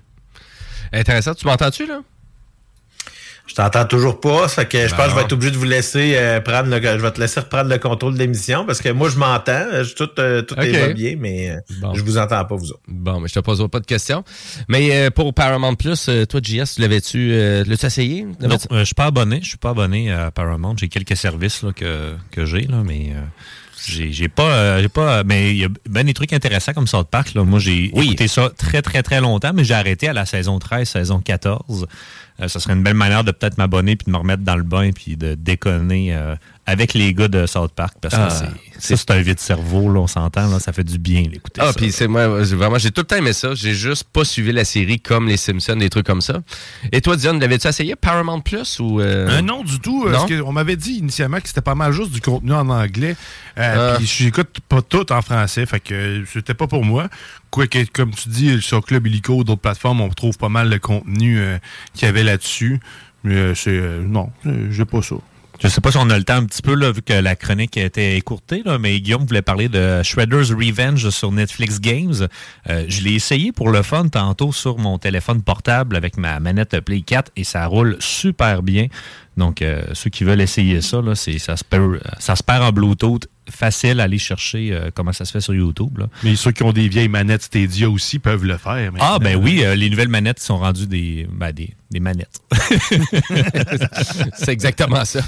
Intéressant. 0.93 1.33
Tu 1.33 1.45
m'entends-tu, 1.45 1.85
là? 1.87 1.99
Je 3.47 3.55
t'entends 3.55 3.85
toujours 3.85 4.19
pas, 4.19 4.47
ça 4.49 4.61
fait 4.63 4.67
que 4.67 4.77
je 4.87 4.91
Ben 4.91 4.97
pense 4.97 5.05
que 5.05 5.11
je 5.11 5.15
vais 5.15 5.21
être 5.23 5.31
obligé 5.33 5.51
de 5.51 5.57
vous 5.57 5.63
laisser 5.63 6.13
euh, 6.17 6.41
prendre 6.41 6.69
le, 6.69 6.81
je 6.81 6.97
vais 7.01 7.11
te 7.11 7.19
laisser 7.19 7.39
reprendre 7.39 7.69
le 7.69 7.77
contrôle 7.77 8.13
de 8.13 8.19
l'émission 8.19 8.65
parce 8.65 8.81
que 8.81 8.89
moi 8.89 9.09
je 9.09 9.17
m'entends, 9.17 9.65
je- 9.83 9.95
tout, 9.95 10.09
euh, 10.19 10.41
tout 10.41 10.55
est 10.59 10.93
bien, 10.93 11.15
mais 11.17 11.51
euh, 11.51 11.57
Bon. 11.81 11.93
je 11.93 12.03
vous 12.03 12.17
entends 12.17 12.43
pas 12.43 12.55
vous 12.55 12.71
autres. 12.71 12.81
Bon, 12.87 13.19
mais 13.21 13.29
je 13.29 13.33
te 13.33 13.39
poserai 13.39 13.69
pas 13.69 13.79
de 13.79 13.85
questions. 13.85 14.23
Mais 14.67 14.89
euh, 15.07 15.09
pour 15.11 15.33
Paramount 15.33 15.75
Plus, 15.75 16.09
euh, 16.09 16.25
toi, 16.25 16.41
JS, 16.43 16.75
tu 16.75 16.81
l'avais-tu 16.81 17.31
euh, 17.31 17.63
l'as-tu 17.65 17.85
essayé? 17.85 18.25
Non, 18.41 18.57
euh, 18.71 18.79
je 18.79 18.83
suis 18.83 18.93
pas 18.95 19.05
abonné. 19.05 19.39
Je 19.41 19.47
suis 19.49 19.57
pas 19.57 19.69
abonné 19.69 20.11
à 20.11 20.29
Paramount. 20.29 20.75
J'ai 20.77 20.89
quelques 20.89 21.15
services 21.15 21.63
là, 21.63 21.71
que, 21.73 22.15
que 22.31 22.45
j'ai, 22.45 22.61
là, 22.63 22.83
mais 22.85 23.11
euh, 23.15 23.21
j'ai 23.85 24.11
j'ai 24.11 24.27
pas. 24.27 24.43
euh, 24.51 24.81
j'ai 24.81 24.89
pas 24.89 25.23
mais 25.23 25.51
il 25.51 25.57
y 25.57 25.65
a 25.65 25.69
ben 25.89 26.05
des 26.05 26.13
trucs 26.13 26.33
intéressants 26.33 26.73
comme 26.73 26.87
South 26.87 27.09
Park. 27.09 27.33
Là. 27.33 27.43
Moi, 27.43 27.59
j'ai 27.59 27.85
écouté 27.85 28.27
ça 28.27 28.49
très, 28.57 28.81
très, 28.81 29.03
très 29.03 29.21
longtemps, 29.21 29.51
mais 29.53 29.63
j'ai 29.63 29.73
arrêté 29.73 30.07
à 30.07 30.13
la 30.13 30.25
saison 30.25 30.59
13, 30.59 30.87
saison 30.87 31.19
14. 31.19 31.87
Euh, 32.39 32.47
ça 32.47 32.59
serait 32.59 32.73
une 32.73 32.83
belle 32.83 32.93
manière 32.93 33.23
de 33.23 33.31
peut-être 33.31 33.57
m'abonner 33.57 33.95
puis 33.95 34.05
de 34.05 34.11
me 34.11 34.17
remettre 34.17 34.43
dans 34.43 34.55
le 34.55 34.63
bain 34.63 34.91
puis 34.91 35.17
de 35.17 35.35
déconner 35.35 36.13
euh, 36.13 36.35
avec 36.69 36.93
les 36.93 37.13
gars 37.13 37.29
de 37.29 37.45
South 37.47 37.71
Park 37.71 37.95
parce 38.01 38.13
Ah, 38.15 38.27
que 38.27 38.45
c'est 38.77 38.95
ça, 38.97 39.03
c'est 39.07 39.11
un 39.17 39.21
vide 39.21 39.39
cerveau, 39.39 39.91
là, 39.91 40.01
on 40.01 40.07
s'entend, 40.07 40.47
là, 40.49 40.59
ça 40.59 40.71
fait 40.73 40.83
du 40.83 40.99
bien 40.99 41.21
l'écouter. 41.23 41.61
Ah, 41.63 41.67
ça. 41.67 41.73
puis 41.73 41.91
c'est 41.91 42.07
moi, 42.07 42.43
j'ai- 42.43 42.55
vraiment, 42.55 42.77
j'ai 42.77 42.91
tout 42.91 43.01
le 43.01 43.07
temps 43.07 43.15
aimé 43.15 43.31
ça. 43.33 43.55
J'ai 43.55 43.73
juste 43.73 44.03
pas 44.03 44.23
suivi 44.25 44.51
la 44.51 44.65
série 44.65 44.99
comme 44.99 45.27
les 45.27 45.37
Simpsons, 45.37 45.77
des 45.77 45.89
trucs 45.89 46.05
comme 46.05 46.21
ça. 46.21 46.41
Et 46.91 46.99
toi, 47.01 47.15
Dion, 47.15 47.39
l'avais-tu 47.39 47.67
essayé 47.67 47.95
Paramount 47.95 48.41
Plus 48.41 48.79
ou 48.79 48.99
euh... 48.99 49.29
Euh, 49.29 49.41
non, 49.41 49.63
du 49.63 49.79
tout. 49.79 50.03
euh, 50.05 50.11
Non? 50.11 50.17
parce 50.17 50.29
que 50.29 50.41
on 50.41 50.51
m'avait 50.51 50.75
dit 50.75 50.95
initialement 50.97 51.39
que 51.39 51.47
c'était 51.47 51.61
pas 51.61 51.73
mal 51.73 51.91
juste 51.93 52.11
du 52.11 52.19
contenu 52.21 52.51
en 52.53 52.67
anglais. 52.69 53.15
Euh, 53.57 53.93
Ah. 53.93 53.97
Puis 53.97 54.05
j'écoute 54.05 54.59
pas 54.67 54.81
tout 54.81 55.11
en 55.11 55.21
français, 55.21 55.65
fait 55.65 55.79
que 55.79 56.23
c'était 56.31 56.53
pas 56.53 56.67
pour 56.67 56.83
moi. 56.83 57.07
Quoique, 57.49 57.79
comme 57.93 58.11
tu 58.11 58.27
dis, 58.29 58.61
sur 58.61 58.83
Club 58.85 59.07
Illico, 59.07 59.43
d'autres 59.45 59.61
plateformes, 59.61 60.01
on 60.01 60.09
retrouve 60.09 60.37
pas 60.37 60.49
mal 60.49 60.69
de 60.69 60.77
contenu 60.77 61.39
euh, 61.39 61.57
qu'il 61.93 62.05
y 62.05 62.09
avait 62.09 62.23
là-dessus. 62.23 62.79
Mais 63.23 63.35
euh, 63.35 63.55
c'est. 63.55 63.69
euh, 63.71 64.03
non, 64.05 64.29
j'ai 64.69 64.85
pas 64.85 65.01
ça. 65.01 65.15
Je 65.59 65.69
sais 65.69 65.81
pas 65.81 65.91
si 65.91 65.97
on 65.97 66.09
a 66.11 66.17
le 66.17 66.23
temps 66.23 66.35
un 66.35 66.45
petit 66.45 66.61
peu, 66.61 66.75
là, 66.75 66.91
vu 66.91 67.01
que 67.01 67.13
la 67.13 67.35
chronique 67.35 67.77
était 67.77 68.15
écourtée, 68.15 68.61
là, 68.63 68.77
mais 68.77 68.99
Guillaume 68.99 69.25
voulait 69.25 69.41
parler 69.41 69.69
de 69.69 70.03
Shredder's 70.03 70.51
Revenge 70.51 71.09
sur 71.09 71.31
Netflix 71.31 71.81
Games. 71.81 72.27
Euh, 72.69 72.85
je 72.87 73.01
l'ai 73.01 73.13
essayé 73.13 73.51
pour 73.51 73.69
le 73.69 73.81
fun 73.81 74.07
tantôt 74.07 74.51
sur 74.51 74.77
mon 74.77 74.99
téléphone 74.99 75.41
portable 75.41 75.95
avec 75.95 76.17
ma 76.17 76.39
manette 76.39 76.79
Play 76.81 77.01
4 77.01 77.31
et 77.35 77.43
ça 77.43 77.65
roule 77.65 77.97
super 77.99 78.61
bien. 78.61 78.87
Donc, 79.37 79.61
euh, 79.61 79.83
ceux 79.93 80.09
qui 80.09 80.23
veulent 80.23 80.41
essayer 80.41 80.81
ça, 80.81 80.99
là, 80.99 81.13
c'est, 81.13 81.37
ça, 81.37 81.55
se 81.55 81.63
perd, 81.63 82.01
ça 82.19 82.35
se 82.35 82.43
perd 82.43 82.63
en 82.63 82.71
Bluetooth. 82.71 83.27
Facile 83.49 84.01
à 84.01 84.03
aller 84.03 84.17
chercher 84.17 84.73
euh, 84.73 84.89
comment 84.93 85.13
ça 85.13 85.23
se 85.23 85.31
fait 85.31 85.39
sur 85.39 85.53
YouTube. 85.53 85.99
Là. 85.99 86.07
Mais 86.23 86.35
ceux 86.35 86.51
qui 86.51 86.63
ont 86.63 86.73
des 86.73 86.89
vieilles 86.89 87.07
manettes 87.07 87.43
Stadia 87.43 87.89
aussi 87.89 88.19
peuvent 88.19 88.43
le 88.43 88.57
faire. 88.57 88.91
Ah, 88.99 89.19
ben 89.21 89.37
oui, 89.37 89.63
euh, 89.63 89.75
les 89.75 89.89
nouvelles 89.89 90.09
manettes 90.09 90.39
sont 90.39 90.57
rendues 90.57 90.87
des, 90.87 91.27
ben, 91.31 91.53
des, 91.53 91.73
des 91.89 92.01
manettes. 92.01 92.41
c'est 94.37 94.49
exactement 94.49 95.05
ça. 95.05 95.21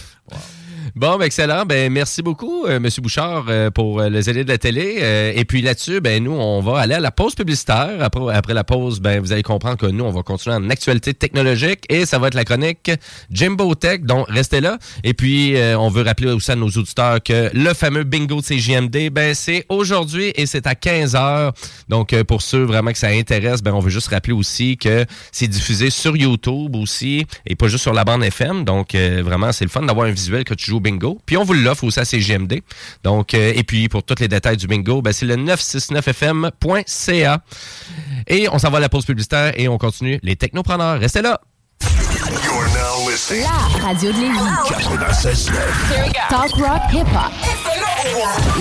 Bon, 0.95 1.17
ben 1.17 1.25
excellent. 1.25 1.65
Ben 1.65 1.91
merci 1.91 2.21
beaucoup, 2.23 2.65
euh, 2.65 2.79
Monsieur 2.79 3.01
Bouchard, 3.01 3.45
euh, 3.49 3.69
pour 3.69 3.99
euh, 3.99 4.09
les 4.09 4.29
aider 4.29 4.43
de 4.43 4.49
la 4.49 4.57
télé. 4.57 4.97
Euh, 5.01 5.31
et 5.35 5.45
puis 5.45 5.61
là-dessus, 5.61 6.01
ben 6.01 6.23
nous, 6.23 6.31
on 6.31 6.61
va 6.61 6.79
aller 6.79 6.95
à 6.95 6.99
la 6.99 7.11
pause 7.11 7.35
publicitaire. 7.35 7.97
Après, 7.99 8.33
après 8.33 8.53
la 8.53 8.63
pause, 8.63 8.99
ben 8.99 9.19
vous 9.19 9.31
allez 9.31 9.43
comprendre 9.43 9.77
que 9.77 9.85
nous, 9.85 10.03
on 10.03 10.11
va 10.11 10.23
continuer 10.23 10.55
en 10.55 10.69
actualité 10.69 11.13
technologique 11.13 11.83
et 11.89 12.05
ça 12.05 12.17
va 12.17 12.27
être 12.27 12.33
la 12.33 12.43
chronique 12.43 12.91
Jimbo 13.29 13.75
Tech. 13.75 14.01
Donc 14.01 14.25
restez 14.29 14.61
là. 14.61 14.79
Et 15.03 15.13
puis, 15.13 15.55
euh, 15.55 15.77
on 15.77 15.89
veut 15.89 16.01
rappeler 16.01 16.31
aussi 16.31 16.51
à 16.51 16.55
nos 16.55 16.69
auditeurs 16.69 17.21
que 17.21 17.51
le 17.53 17.73
fameux 17.73 18.03
bingo 18.03 18.41
de 18.41 18.45
CJMD, 18.45 19.11
ben 19.11 19.35
c'est 19.35 19.65
aujourd'hui 19.69 20.33
et 20.35 20.47
c'est 20.47 20.65
à 20.65 20.73
15 20.73 21.15
heures. 21.15 21.53
Donc 21.87 22.19
pour 22.23 22.41
ceux 22.41 22.63
vraiment 22.63 22.91
que 22.91 22.97
ça 22.97 23.09
intéresse, 23.09 23.61
ben 23.61 23.73
on 23.73 23.79
veut 23.79 23.91
juste 23.91 24.07
rappeler 24.07 24.33
aussi 24.33 24.77
que 24.77 25.05
c'est 25.31 25.47
diffusé 25.47 25.91
sur 25.91 26.17
YouTube 26.17 26.75
aussi 26.75 27.25
et 27.45 27.55
pas 27.55 27.67
juste 27.67 27.83
sur 27.83 27.93
la 27.93 28.03
bande 28.03 28.23
FM. 28.23 28.63
Donc 28.63 28.95
vraiment, 28.95 29.51
c'est 29.51 29.65
le 29.65 29.69
fun 29.69 29.83
d'avoir 29.83 30.07
un 30.07 30.11
visuel 30.11 30.43
que 30.43 30.53
tu 30.55 30.65
joues 30.65 30.78
au 30.79 30.81
bingo. 30.81 31.19
Puis 31.25 31.35
on 31.37 31.43
vous 31.43 31.53
l'offre 31.53 31.83
aussi 31.83 31.99
à 31.99 32.05
CGMD. 32.05 32.61
Donc, 33.03 33.33
euh, 33.33 33.51
et 33.55 33.63
puis 33.63 33.89
pour 33.89 34.03
tous 34.03 34.19
les 34.19 34.27
détails 34.27 34.57
du 34.57 34.67
bingo, 34.67 35.01
ben, 35.01 35.11
c'est 35.13 35.25
le 35.25 35.35
969fm.ca. 35.35 37.41
Et 38.27 38.47
on 38.51 38.59
s'en 38.59 38.69
va 38.69 38.77
à 38.77 38.81
la 38.81 38.89
pause 38.89 39.05
publicitaire 39.05 39.53
et 39.57 39.67
on 39.67 39.77
continue 39.77 40.19
les 40.23 40.35
technopreneurs. 40.35 40.99
Restez 40.99 41.21
là! 41.21 41.39
La 43.41 43.49
radio 43.85 44.11
de 44.11 44.17
Lévis. 44.17 44.39
96.9. 44.67 45.51
Talk 46.29 46.51
rock 46.53 46.81
hip 46.93 47.07
hop. 47.13 47.31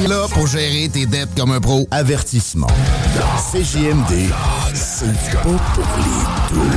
Là 0.09 0.27
pour 0.33 0.47
gérer 0.47 0.89
tes 0.89 1.05
dettes 1.07 1.35
comme 1.37 1.51
un 1.53 1.61
pro. 1.61 1.87
Avertissement. 1.91 2.67
CJMD, 3.53 4.31
c'est 4.75 5.13
pas 5.33 5.43
pour 5.43 5.85
les 5.99 6.55
doux. 6.55 6.71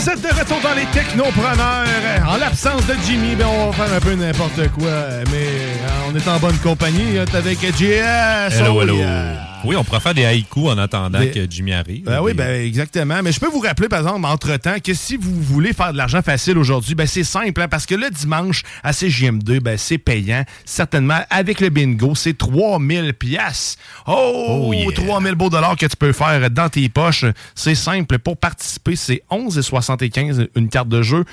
Vous 0.00 0.08
retour 0.50 0.68
dans 0.68 0.74
les 0.76 0.86
technopreneurs. 0.86 2.28
En 2.28 2.36
l'absence 2.36 2.86
de 2.86 2.94
Jimmy, 3.06 3.34
ben 3.36 3.46
on 3.46 3.70
va 3.70 3.86
faire 3.86 3.96
un 3.96 4.00
peu 4.00 4.14
n'importe 4.14 4.68
quoi. 4.72 4.90
Mais 5.30 5.46
euh, 5.46 6.10
on 6.10 6.16
est 6.16 6.28
en 6.28 6.38
bonne 6.38 6.56
compagnie. 6.58 7.18
Avec 7.18 7.58
JS. 7.76 8.58
Hello, 8.60 8.74
Oh, 8.76 8.82
hello. 8.82 8.96
yeah. 8.96 9.46
Oui, 9.62 9.76
on 9.76 9.84
pourrait 9.84 10.00
faire 10.00 10.14
des 10.14 10.24
haïkus 10.24 10.68
en 10.68 10.78
attendant 10.78 11.18
Des- 11.20 11.30
que 11.32 11.46
Jimmy 11.48 11.74
arrive. 11.74 12.04
Ben 12.04 12.22
oui, 12.22 12.32
ben 12.32 12.62
exactement. 12.64 13.20
Mais 13.22 13.30
je 13.30 13.38
peux 13.38 13.48
vous 13.48 13.60
rappeler, 13.60 13.88
par 13.88 13.98
exemple, 14.00 14.24
entre-temps, 14.24 14.76
que 14.82 14.94
si 14.94 15.18
vous 15.18 15.34
voulez 15.42 15.74
faire 15.74 15.92
de 15.92 15.98
l'argent 15.98 16.22
facile 16.22 16.56
aujourd'hui, 16.56 16.94
ben 16.94 17.06
c'est 17.06 17.24
simple, 17.24 17.60
hein, 17.60 17.68
parce 17.68 17.84
que 17.84 17.94
le 17.94 18.08
dimanche, 18.08 18.62
à 18.82 18.92
CJM2, 18.92 19.60
ben 19.60 19.76
c'est 19.76 19.98
payant. 19.98 20.44
Certainement, 20.64 21.20
avec 21.28 21.60
le 21.60 21.68
bingo, 21.68 22.14
c'est 22.14 22.38
3000 22.38 23.12
pièces. 23.12 23.76
Oh, 24.06 24.68
Oh, 24.68 24.72
yeah. 24.72 24.86
3000 24.94 25.34
beaux 25.34 25.50
dollars 25.50 25.76
que 25.76 25.84
tu 25.84 25.96
peux 25.96 26.12
faire 26.12 26.48
dans 26.50 26.70
tes 26.70 26.88
poches. 26.88 27.26
C'est 27.54 27.74
simple. 27.74 28.18
Pour 28.18 28.38
participer, 28.38 28.96
c'est 28.96 29.22
11,75 29.30 30.39
une 30.56 30.68
carte 30.68 30.88
de 30.88 31.02
jeu. 31.02 31.24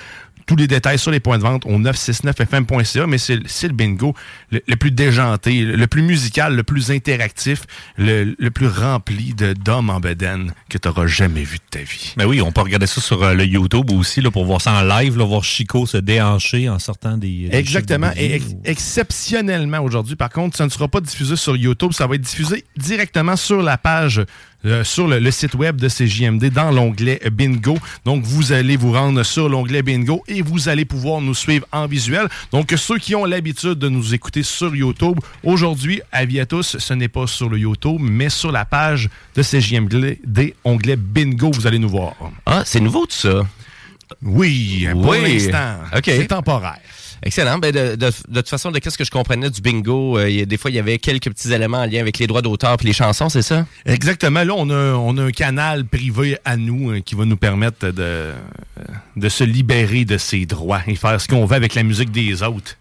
Tous 0.46 0.56
les 0.56 0.68
détails 0.68 0.98
sur 0.98 1.12
les 1.12 1.20
points 1.20 1.38
de 1.38 1.44
vente 1.44 1.66
au 1.66 1.78
969fm.ca, 1.78 3.06
mais 3.06 3.18
c'est 3.18 3.36
le 3.68 3.74
bingo 3.74 4.14
le, 4.50 4.62
le 4.66 4.76
plus 4.78 4.92
déjanté, 4.92 5.62
le 5.64 5.88
plus 5.88 6.02
musical, 6.02 6.56
le 6.56 6.64
plus 6.64 6.90
interactif, 6.90 7.64
le, 7.98 8.34
le 8.40 8.50
plus 8.52 8.68
rempli 8.68 9.34
de 9.34 9.52
d'hommes 9.52 9.90
en 9.90 10.00
bedaine 10.00 10.54
que 10.70 10.78
tu 10.78 10.88
n'auras 10.88 11.06
jamais 11.06 11.44
vu 11.44 11.58
de 11.58 11.64
ta 11.70 11.80
vie. 11.80 12.14
Ben 12.16 12.26
oui, 12.26 12.42
on 12.42 12.54
peut 12.54 12.62
regarder 12.62 12.88
ça 12.88 13.02
sur 13.02 13.22
euh, 13.24 13.34
le 13.34 13.46
YouTube 13.46 13.92
aussi 13.92 14.22
là, 14.22 14.32
pour 14.32 14.46
voir 14.46 14.62
ça 14.62 14.72
en 14.72 14.84
live, 14.84 15.18
là, 15.18 15.26
voir 15.26 15.44
Chico 15.44 15.86
se 15.86 15.98
déhancher 15.98 16.70
en 16.70 16.80
sortant 16.80 17.18
des. 17.18 17.50
des 17.50 17.58
Exactement. 17.58 18.08
de 18.12 18.18
Et 18.18 18.28
bougie 18.30 18.36
ex- 18.36 18.46
ou- 18.54 18.62
exceptionnellement 18.64 19.80
aujourd'hui, 19.82 20.16
par 20.16 20.30
contre, 20.30 20.56
ça 20.58 20.64
ne 20.66 20.70
sera 20.70 20.88
pas 20.88 21.02
diffusé 21.02 21.36
sur 21.36 21.56
YouTube, 21.58 21.92
ça 21.92 22.08
va 22.08 22.16
être 22.16 22.22
diffusé 22.22 22.64
directement 22.78 23.36
sur 23.36 23.62
la 23.62 23.78
page, 23.78 24.22
euh, 24.66 24.84
sur 24.84 25.08
le, 25.08 25.20
le 25.20 25.32
site 25.32 25.54
web 25.56 25.78
de 25.80 25.88
CJMD 25.88 26.46
dans 26.52 26.72
l'onglet 26.72 27.22
Bingo. 27.32 27.78
Donc, 28.06 28.24
vous 28.24 28.52
allez 28.52 28.76
vous 28.78 28.92
rendre 28.92 29.24
sur 29.24 29.50
l'onglet 29.50 29.82
Bingo 29.84 30.24
et 30.28 30.42
vous 30.42 30.68
allez 30.70 30.86
pouvoir 30.86 31.22
nous 31.22 31.36
suivre 31.36 31.66
en 31.72 31.86
visuel. 31.88 32.28
Donc, 32.52 32.74
ceux 32.76 32.98
qui 32.98 33.16
ont 33.16 33.26
l'habitude 33.26 33.76
de 33.76 33.90
nous 33.90 34.14
écouter 34.14 34.44
sur 34.44 34.76
YouTube, 34.76 35.20
aujourd'hui, 35.44 36.02
avis 36.12 36.40
à 36.40 36.46
tous, 36.46 36.78
ce 36.80 36.94
n'est 36.94 37.08
pas 37.08 37.28
sur 37.28 37.50
le 37.50 37.58
YouTube, 37.60 37.98
mais 38.00 38.30
sur 38.30 38.52
la 38.52 38.66
page 38.66 39.10
de 39.36 39.44
CJMD, 39.44 40.54
onglet 40.64 40.96
Bingo, 40.96 41.52
vous 41.52 41.68
allez 41.68 41.80
nous 41.80 41.90
voir. 41.90 42.14
Ah, 42.46 42.64
c'est 42.66 42.80
nouveau 42.80 43.06
tout 43.06 43.16
ça. 43.16 43.46
Oui, 44.24 44.88
pour 44.92 45.10
Oui. 45.10 45.34
l'instant. 45.34 45.76
C'est 46.04 46.28
temporaire. 46.28 46.80
Excellent. 47.24 47.58
Ben 47.58 47.72
de, 47.72 47.96
toute 48.34 48.50
façon, 48.50 48.72
de 48.72 48.80
qu'est-ce 48.80 48.98
que 48.98 49.04
je 49.04 49.12
comprenais 49.12 49.50
du 49.50 49.62
bingo, 49.62 50.18
euh, 50.18 50.46
des 50.46 50.58
fois, 50.58 50.72
il 50.72 50.76
y 50.76 50.80
avait 50.80 50.98
quelques 51.00 51.30
petits 51.30 51.52
éléments 51.52 51.80
en 51.80 51.86
lien 51.86 52.00
avec 52.00 52.20
les 52.20 52.28
droits 52.28 52.42
d'auteur 52.42 52.78
et 52.82 52.86
les 52.86 52.94
chansons, 52.94 53.30
c'est 53.30 53.42
ça? 53.42 53.66
Exactement. 53.86 54.44
Là, 54.44 54.54
on 54.56 54.70
a, 54.70 54.94
on 54.94 55.18
a 55.18 55.24
un 55.24 55.32
canal 55.32 55.86
privé 55.86 56.38
à 56.46 56.58
nous 56.58 56.92
euh, 56.92 57.00
qui 57.02 57.16
va 57.16 57.26
nous 57.26 57.38
permettre 57.38 57.88
de, 57.88 58.02
euh, 58.02 58.34
de 59.16 59.30
se 59.30 59.44
libérer 59.44 60.06
de 60.06 60.18
ses 60.18 60.46
droits 60.46 60.82
et 60.88 60.96
faire 60.96 61.20
ce 61.20 61.28
qu'on 61.28 61.46
veut 61.46 61.56
avec 61.56 61.76
la 61.76 61.84
musique 61.84 62.12
des 62.12 62.44
autres. 62.44 62.78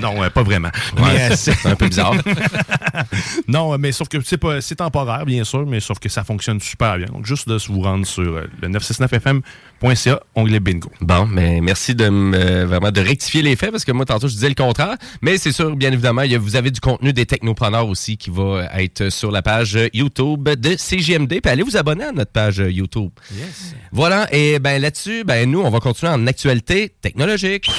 Non, 0.00 0.22
euh, 0.22 0.30
pas 0.30 0.42
vraiment. 0.42 0.70
Ouais, 0.98 1.30
euh, 1.32 1.36
c'est 1.36 1.64
un 1.66 1.74
peu 1.76 1.88
bizarre. 1.88 2.14
non, 3.48 3.72
euh, 3.72 3.76
mais 3.78 3.92
sauf 3.92 4.08
que 4.08 4.18
c'est 4.22 4.36
pas 4.36 4.60
c'est 4.60 4.76
temporaire, 4.76 5.24
bien 5.24 5.44
sûr, 5.44 5.64
mais 5.66 5.80
sauf 5.80 5.98
que 5.98 6.08
ça 6.08 6.24
fonctionne 6.24 6.60
super 6.60 6.96
bien. 6.98 7.06
Donc, 7.06 7.24
juste 7.26 7.48
de 7.48 7.58
se 7.58 7.68
vous 7.72 7.80
rendre 7.80 8.06
sur 8.06 8.22
euh, 8.36 8.46
le 8.60 8.68
969fm.ca, 8.68 10.20
onglet 10.34 10.60
bingo. 10.60 10.90
Bon, 11.00 11.26
mais 11.26 11.60
merci 11.60 11.94
de 11.94 12.08
me, 12.08 12.36
euh, 12.36 12.66
vraiment 12.66 12.90
de 12.90 13.00
rectifier 13.00 13.42
les 13.42 13.56
faits 13.56 13.70
parce 13.70 13.84
que 13.84 13.92
moi 13.92 14.04
tantôt 14.04 14.28
je 14.28 14.34
disais 14.34 14.48
le 14.48 14.54
contraire, 14.54 14.96
mais 15.22 15.38
c'est 15.38 15.52
sûr 15.52 15.74
bien 15.76 15.92
évidemment, 15.92 16.22
il 16.22 16.32
y 16.32 16.34
a- 16.34 16.38
vous 16.38 16.56
avez 16.56 16.70
du 16.70 16.80
contenu 16.80 17.12
des 17.12 17.26
technopreneurs 17.26 17.88
aussi 17.88 18.16
qui 18.16 18.30
va 18.30 18.68
être 18.78 19.08
sur 19.10 19.30
la 19.30 19.42
page 19.42 19.76
euh, 19.76 19.88
YouTube 19.94 20.48
de 20.48 20.76
CGMD, 20.76 21.40
puis 21.40 21.50
allez 21.50 21.62
vous 21.62 21.76
abonner 21.76 22.04
à 22.04 22.12
notre 22.12 22.32
page 22.32 22.60
euh, 22.60 22.70
YouTube. 22.70 23.10
Voilà, 23.92 24.26
et 24.34 24.58
ben 24.58 24.80
là-dessus, 24.80 25.24
ben 25.24 25.48
nous 25.50 25.60
on 25.60 25.70
va 25.70 25.80
continuer 25.80 26.12
en 26.12 26.26
actualité 26.26 26.94
technologique. 27.00 27.70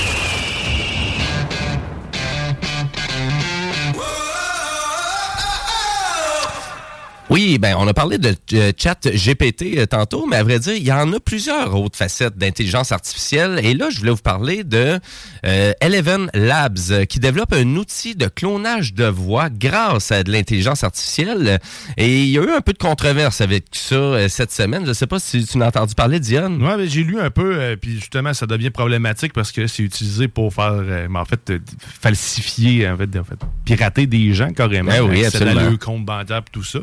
Oui, 7.30 7.60
ben 7.60 7.76
on 7.78 7.88
a 7.88 7.94
parlé 7.94 8.18
de 8.18 8.34
euh, 8.54 8.72
chat 8.76 9.08
GPT 9.08 9.78
euh, 9.78 9.86
tantôt, 9.86 10.26
mais 10.26 10.38
à 10.38 10.44
vrai 10.44 10.58
dire, 10.58 10.74
il 10.74 10.84
y 10.84 10.92
en 10.92 11.14
a 11.14 11.20
plusieurs 11.20 11.76
autres 11.76 11.96
facettes 11.96 12.36
d'intelligence 12.40 12.92
artificielle. 12.92 13.60
Et 13.64 13.76
là, 13.76 13.92
je 13.92 14.00
voulais 14.00 14.12
vous 14.12 14.18
parler 14.18 14.64
de 14.64 15.00
euh, 15.46 15.74
Eleven 15.80 16.32
Labs, 16.34 16.80
euh, 16.90 17.06
qui 17.06 17.20
développe 17.20 17.54
un 17.54 17.76
outil 17.76 18.16
de 18.16 18.26
clonage 18.26 18.96
de 18.96 19.06
voix 19.06 19.50
grâce 19.52 20.12
à 20.12 20.24
de 20.24 20.32
l'intelligence 20.32 20.84
artificielle. 20.84 21.60
Et 21.98 22.24
il 22.24 22.30
y 22.30 22.40
a 22.40 22.42
eu 22.42 22.50
un 22.50 22.62
peu 22.62 22.74
de 22.74 22.80
controverse 22.80 23.42
avec 23.42 23.66
ça 23.74 24.28
cette 24.28 24.52
semaine. 24.52 24.88
Je 24.88 24.94
sais 24.94 25.08
pas 25.08 25.20
si 25.20 25.46
tu 25.46 25.58
en 25.58 25.62
as 25.62 25.68
entendu 25.68 25.94
parler, 25.94 26.20
Diane. 26.20 26.58
Mais 26.58 26.88
j'ai 26.88 27.04
lu 27.04 27.20
un 27.20 27.30
peu, 27.30 27.78
puis 27.80 28.00
justement, 28.00 28.34
ça 28.34 28.48
devient 28.48 28.72
problématique 28.72 29.34
parce 29.34 29.52
que 29.52 29.68
c'est 29.68 29.84
utilisé 29.84 30.28
pour 30.28 30.52
faire, 30.52 30.84
en 31.14 31.26
fait, 31.26 31.54
falsifier, 32.02 32.90
en 32.90 32.98
fait, 32.98 33.16
en 33.16 33.24
fait, 33.24 33.40
pirater 33.66 34.08
des 34.08 34.34
gens 34.34 34.52
carrément. 34.52 34.90
Ben 34.90 35.04
oui, 35.04 35.26
absolument. 35.26 35.62
leur 35.62 35.78
compte 35.78 36.06
bancaire 36.06 36.42
tout 36.52 36.64
ça. 36.64 36.80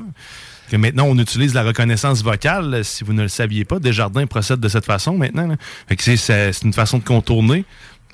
Que 0.70 0.76
maintenant, 0.76 1.04
on 1.06 1.18
utilise 1.18 1.54
la 1.54 1.62
reconnaissance 1.62 2.22
vocale. 2.22 2.84
Si 2.84 3.04
vous 3.04 3.12
ne 3.12 3.22
le 3.22 3.28
saviez 3.28 3.64
pas, 3.64 3.78
Desjardins 3.78 4.26
procède 4.26 4.60
de 4.60 4.68
cette 4.68 4.84
façon 4.86 5.16
maintenant. 5.16 5.46
là. 5.46 5.56
Fait 5.88 5.96
que 5.96 6.02
c'est- 6.02 6.16
c'est 6.16 6.52
c'est 6.52 6.64
une 6.64 6.72
façon 6.72 6.98
de 6.98 7.04
contourner. 7.04 7.64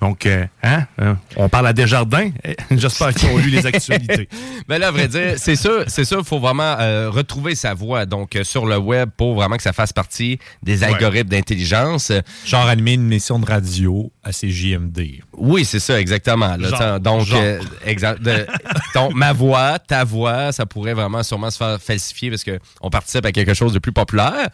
Donc, 0.00 0.26
euh, 0.26 0.44
hein, 0.64 0.84
euh, 1.00 1.14
on 1.36 1.48
parle 1.48 1.68
à 1.68 1.72
Desjardins. 1.72 2.30
Eh, 2.42 2.56
J'espère 2.76 3.14
qu'ils 3.14 3.28
ont 3.28 3.36
lu 3.38 3.50
les 3.50 3.64
actualités. 3.66 4.28
Ben 4.68 4.78
là, 4.78 4.88
à 4.88 4.90
vrai 4.90 5.06
dire, 5.06 5.34
c'est 5.36 5.54
sûr, 5.56 5.84
c'est 5.86 6.04
sûr, 6.04 6.18
il 6.20 6.24
faut 6.24 6.40
vraiment 6.40 6.76
euh, 6.80 7.08
retrouver 7.10 7.54
sa 7.54 7.72
voix 7.74 8.04
donc 8.06 8.34
euh, 8.34 8.42
sur 8.42 8.66
le 8.66 8.78
web 8.78 9.10
pour 9.16 9.34
vraiment 9.34 9.56
que 9.56 9.62
ça 9.62 9.72
fasse 9.72 9.92
partie 9.92 10.38
des 10.62 10.82
algorithmes 10.82 11.28
d'intelligence. 11.30 12.10
Genre 12.44 12.66
animer 12.66 12.94
une 12.94 13.02
émission 13.12 13.38
de 13.38 13.46
radio 13.46 14.10
à 14.24 14.30
CJMD. 14.30 15.20
Oui, 15.36 15.64
c'est 15.64 15.80
ça, 15.80 16.00
exactement. 16.00 16.56
là. 16.56 16.68
Genre, 16.68 16.78
T'sais, 16.78 17.00
donc, 17.00 17.26
genre. 17.26 17.40
euh, 17.42 17.58
exact- 17.84 18.22
de- 18.22 18.46
donc, 18.94 19.14
ma 19.14 19.32
voix, 19.32 19.78
ta 19.80 20.04
voix, 20.04 20.52
ça 20.52 20.64
pourrait 20.64 20.94
vraiment 20.94 21.22
sûrement 21.24 21.50
se 21.50 21.56
faire 21.56 21.80
falsifier 21.82 22.30
parce 22.30 22.44
que 22.44 22.58
on 22.80 22.88
participe 22.90 23.26
à 23.26 23.32
quelque 23.32 23.52
chose 23.54 23.72
de 23.72 23.80
plus 23.80 23.92
populaire. 23.92 24.48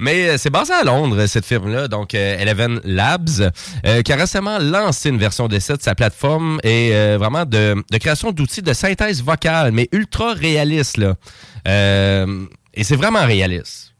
Mais 0.00 0.30
euh, 0.30 0.38
c'est 0.38 0.50
basé 0.50 0.72
à 0.72 0.82
Londres, 0.82 1.24
cette 1.26 1.46
firme-là, 1.46 1.86
donc 1.86 2.14
euh, 2.14 2.36
Eleven 2.38 2.80
Labs, 2.84 3.52
euh, 3.86 4.02
qui 4.02 4.12
a 4.12 4.16
récemment 4.16 4.58
lancé 4.58 5.08
une 5.10 5.18
version 5.18 5.46
d'essai 5.46 5.76
de 5.76 5.82
sa 5.82 5.94
plateforme 5.94 6.58
et 6.64 6.90
vraiment 7.16 7.44
de, 7.44 7.76
de 7.90 7.98
création 7.98 8.32
d'outils 8.32 8.62
de 8.62 8.72
synthèse 8.72 9.22
vocale, 9.22 9.70
mais 9.72 9.88
ultra 9.92 10.32
réaliste. 10.34 10.96
Là. 10.96 11.14
Et 12.74 12.84
c'est 12.84 12.96
vraiment 12.96 13.24
réaliste. 13.24 13.94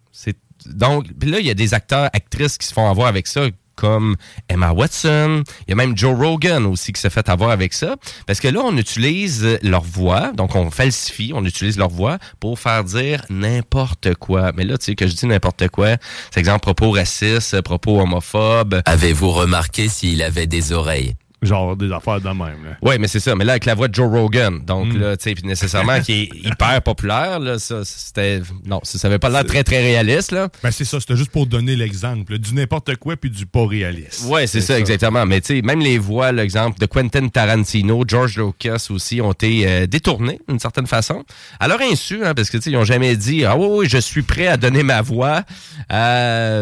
Donc 0.67 1.07
là 1.25 1.41
il 1.41 1.47
y 1.47 1.51
a 1.51 1.55
des 1.55 1.75
acteurs, 1.75 2.09
actrices 2.13 2.57
qui 2.57 2.69
se 2.69 2.73
font 2.73 2.89
avoir 2.89 3.09
avec 3.09 3.27
ça 3.27 3.47
comme 3.75 4.17
Emma 4.49 4.73
Watson, 4.73 5.43
il 5.67 5.71
y 5.71 5.73
a 5.73 5.77
même 5.77 5.97
Joe 5.97 6.17
Rogan 6.17 6.67
aussi 6.67 6.93
qui 6.93 7.01
s'est 7.01 7.11
fait 7.11 7.29
avoir 7.29 7.51
avec 7.51 7.73
ça 7.73 7.97
parce 8.27 8.41
que 8.41 8.49
là 8.49 8.61
on 8.65 8.77
utilise 8.77 9.59
leur 9.63 9.83
voix, 9.83 10.33
donc 10.33 10.55
on 10.55 10.71
falsifie, 10.71 11.33
on 11.35 11.45
utilise 11.45 11.79
leur 11.79 11.91
voix 11.91 12.19
pour 12.41 12.59
faire 12.59 12.85
dire 12.85 13.25
n'importe 13.31 14.15
quoi. 14.15 14.53
Mais 14.57 14.65
là 14.65 14.79
tu 14.79 14.87
sais 14.87 14.95
que 14.95 15.07
je 15.07 15.15
dis 15.15 15.27
n'importe 15.27 15.69
quoi, 15.69 15.97
c'est 16.31 16.41
exemple 16.41 16.63
propos 16.63 16.91
racistes, 16.91 17.61
propos 17.63 18.01
homophobes. 18.01 18.83
Avez-vous 18.87 19.31
remarqué 19.31 19.89
s'il 19.89 20.23
avait 20.23 20.47
des 20.47 20.73
oreilles? 20.73 21.15
Genre 21.43 21.77
des 21.77 21.91
affaires 21.91 22.21
de 22.21 22.29
même. 22.29 22.39
Là. 22.65 22.77
Ouais, 22.83 22.99
mais 22.99 23.09
c'est 23.09 23.19
ça. 23.19 23.35
Mais 23.35 23.45
là, 23.45 23.53
avec 23.53 23.65
la 23.65 23.75
voix 23.75 23.89
de 23.89 23.95
Joe 23.95 24.09
Rogan, 24.09 24.61
donc 24.65 24.95
là, 24.95 25.17
tu 25.17 25.25
sais, 25.25 25.35
puis 25.35 25.45
nécessairement 25.45 26.01
qui 26.01 26.13
est 26.13 26.47
hyper 26.47 26.81
populaire, 26.83 27.41
là, 27.41 27.59
ça, 27.59 27.85
c'était, 27.85 28.41
non, 28.65 28.81
ça, 28.85 28.99
ça 28.99 29.09
avait 29.09 29.19
pas 29.19 29.29
l'air 29.29 29.45
très 29.45 29.65
très 29.65 29.83
réaliste, 29.83 30.31
là. 30.31 30.49
Ben, 30.63 30.71
c'est 30.71 30.85
ça, 30.85 31.01
c'était 31.01 31.17
juste 31.17 31.31
pour 31.33 31.47
donner 31.47 31.75
l'exemple. 31.75 32.39
Du 32.39 32.55
n'importe 32.55 32.97
quoi 32.97 33.17
puis 33.17 33.29
du 33.29 33.47
pas 33.47 33.67
réaliste. 33.67 34.25
Ouais, 34.27 34.47
c'est 34.47 34.61
ça, 34.61 34.79
exactement. 34.79 35.27
Mais 35.27 35.41
tu 35.41 35.57
sais, 35.57 35.63
même 35.63 35.81
les 35.81 35.99
voix, 35.99 36.31
l'exemple 36.31 36.79
de 36.79 36.87
Quentin 36.87 37.27
Tarantino, 37.29 38.05
George 38.07 38.39
Lucas 38.39 38.87
aussi, 38.91 39.21
ont 39.21 39.33
été 39.33 39.67
euh, 39.67 39.87
détournées 39.87 40.41
d'une 40.49 40.61
certaine 40.61 40.87
façon. 40.87 41.25
À 41.59 41.67
leur 41.67 41.81
insu, 41.81 42.25
hein, 42.25 42.35
parce 42.35 42.51
que 42.51 42.57
tu 42.59 42.65
sais, 42.65 42.71
ils 42.71 42.77
ont 42.77 42.85
jamais 42.85 43.17
dit 43.17 43.45
ah 43.45 43.57
oui, 43.57 43.67
oui, 43.69 43.87
je 43.89 43.99
suis 43.99 44.23
prêt 44.23 44.47
à 44.47 44.57
donner 44.57 44.83
ma 44.83 45.03
voix 45.03 45.43
à, 45.89 46.55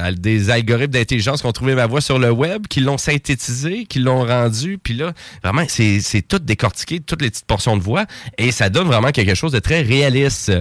à 0.00 0.12
des 0.12 0.50
algorithmes 0.50 0.92
d'intelligence 0.92 1.40
qui 1.40 1.46
ont 1.46 1.52
trouvé 1.52 1.74
ma 1.74 1.86
voix 1.86 2.00
sur 2.00 2.18
le 2.18 2.30
web, 2.30 2.66
qui 2.68 2.80
l'ont 2.80 2.98
synthétisé, 2.98 3.84
qui 3.84 3.98
l'ont 3.98 4.27
rendu, 4.28 4.78
puis 4.78 4.94
là, 4.94 5.12
vraiment, 5.42 5.64
c'est 5.68 6.22
tout 6.26 6.38
décortiqué, 6.38 7.00
toutes 7.00 7.22
les 7.22 7.30
petites 7.30 7.46
portions 7.46 7.76
de 7.76 7.82
voix, 7.82 8.06
et 8.36 8.52
ça 8.52 8.70
donne 8.70 8.86
vraiment 8.86 9.10
quelque 9.10 9.34
chose 9.34 9.52
de 9.52 9.58
très 9.58 9.82
réaliste. 9.82 10.52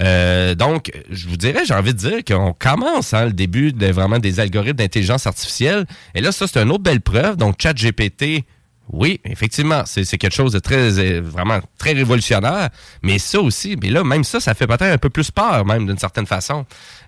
Euh, 0.00 0.54
donc, 0.54 0.92
je 1.10 1.28
vous 1.28 1.36
dirais, 1.36 1.62
j'ai 1.66 1.74
envie 1.74 1.94
de 1.94 1.98
dire 1.98 2.24
qu'on 2.24 2.52
commence 2.52 3.14
hein, 3.14 3.26
le 3.26 3.32
début 3.32 3.72
de 3.72 3.86
vraiment 3.86 4.18
des 4.18 4.40
algorithmes 4.40 4.78
d'intelligence 4.78 5.26
artificielle. 5.26 5.86
Et 6.14 6.20
là, 6.20 6.32
ça, 6.32 6.46
c'est 6.46 6.60
une 6.60 6.70
autre 6.70 6.82
belle 6.82 7.00
preuve. 7.00 7.36
Donc, 7.36 7.56
ChatGPT, 7.60 8.44
oui, 8.88 9.20
effectivement, 9.24 9.84
c'est 9.86 10.04
quelque 10.18 10.34
chose 10.34 10.52
de 10.52 10.58
très, 10.58 10.98
euh, 10.98 11.20
vraiment 11.22 11.60
très 11.78 11.92
révolutionnaire. 11.92 12.68
Mais 13.02 13.18
ça 13.18 13.40
aussi, 13.40 13.76
mais 13.80 13.88
là, 13.90 14.04
même 14.04 14.24
ça, 14.24 14.40
ça 14.40 14.54
fait 14.54 14.66
peut-être 14.66 14.82
un 14.82 14.98
peu 14.98 15.08
plus 15.08 15.30
peur, 15.30 15.64
même 15.64 15.86
d'une 15.86 15.98
certaine 15.98 16.26
façon. 16.26 16.66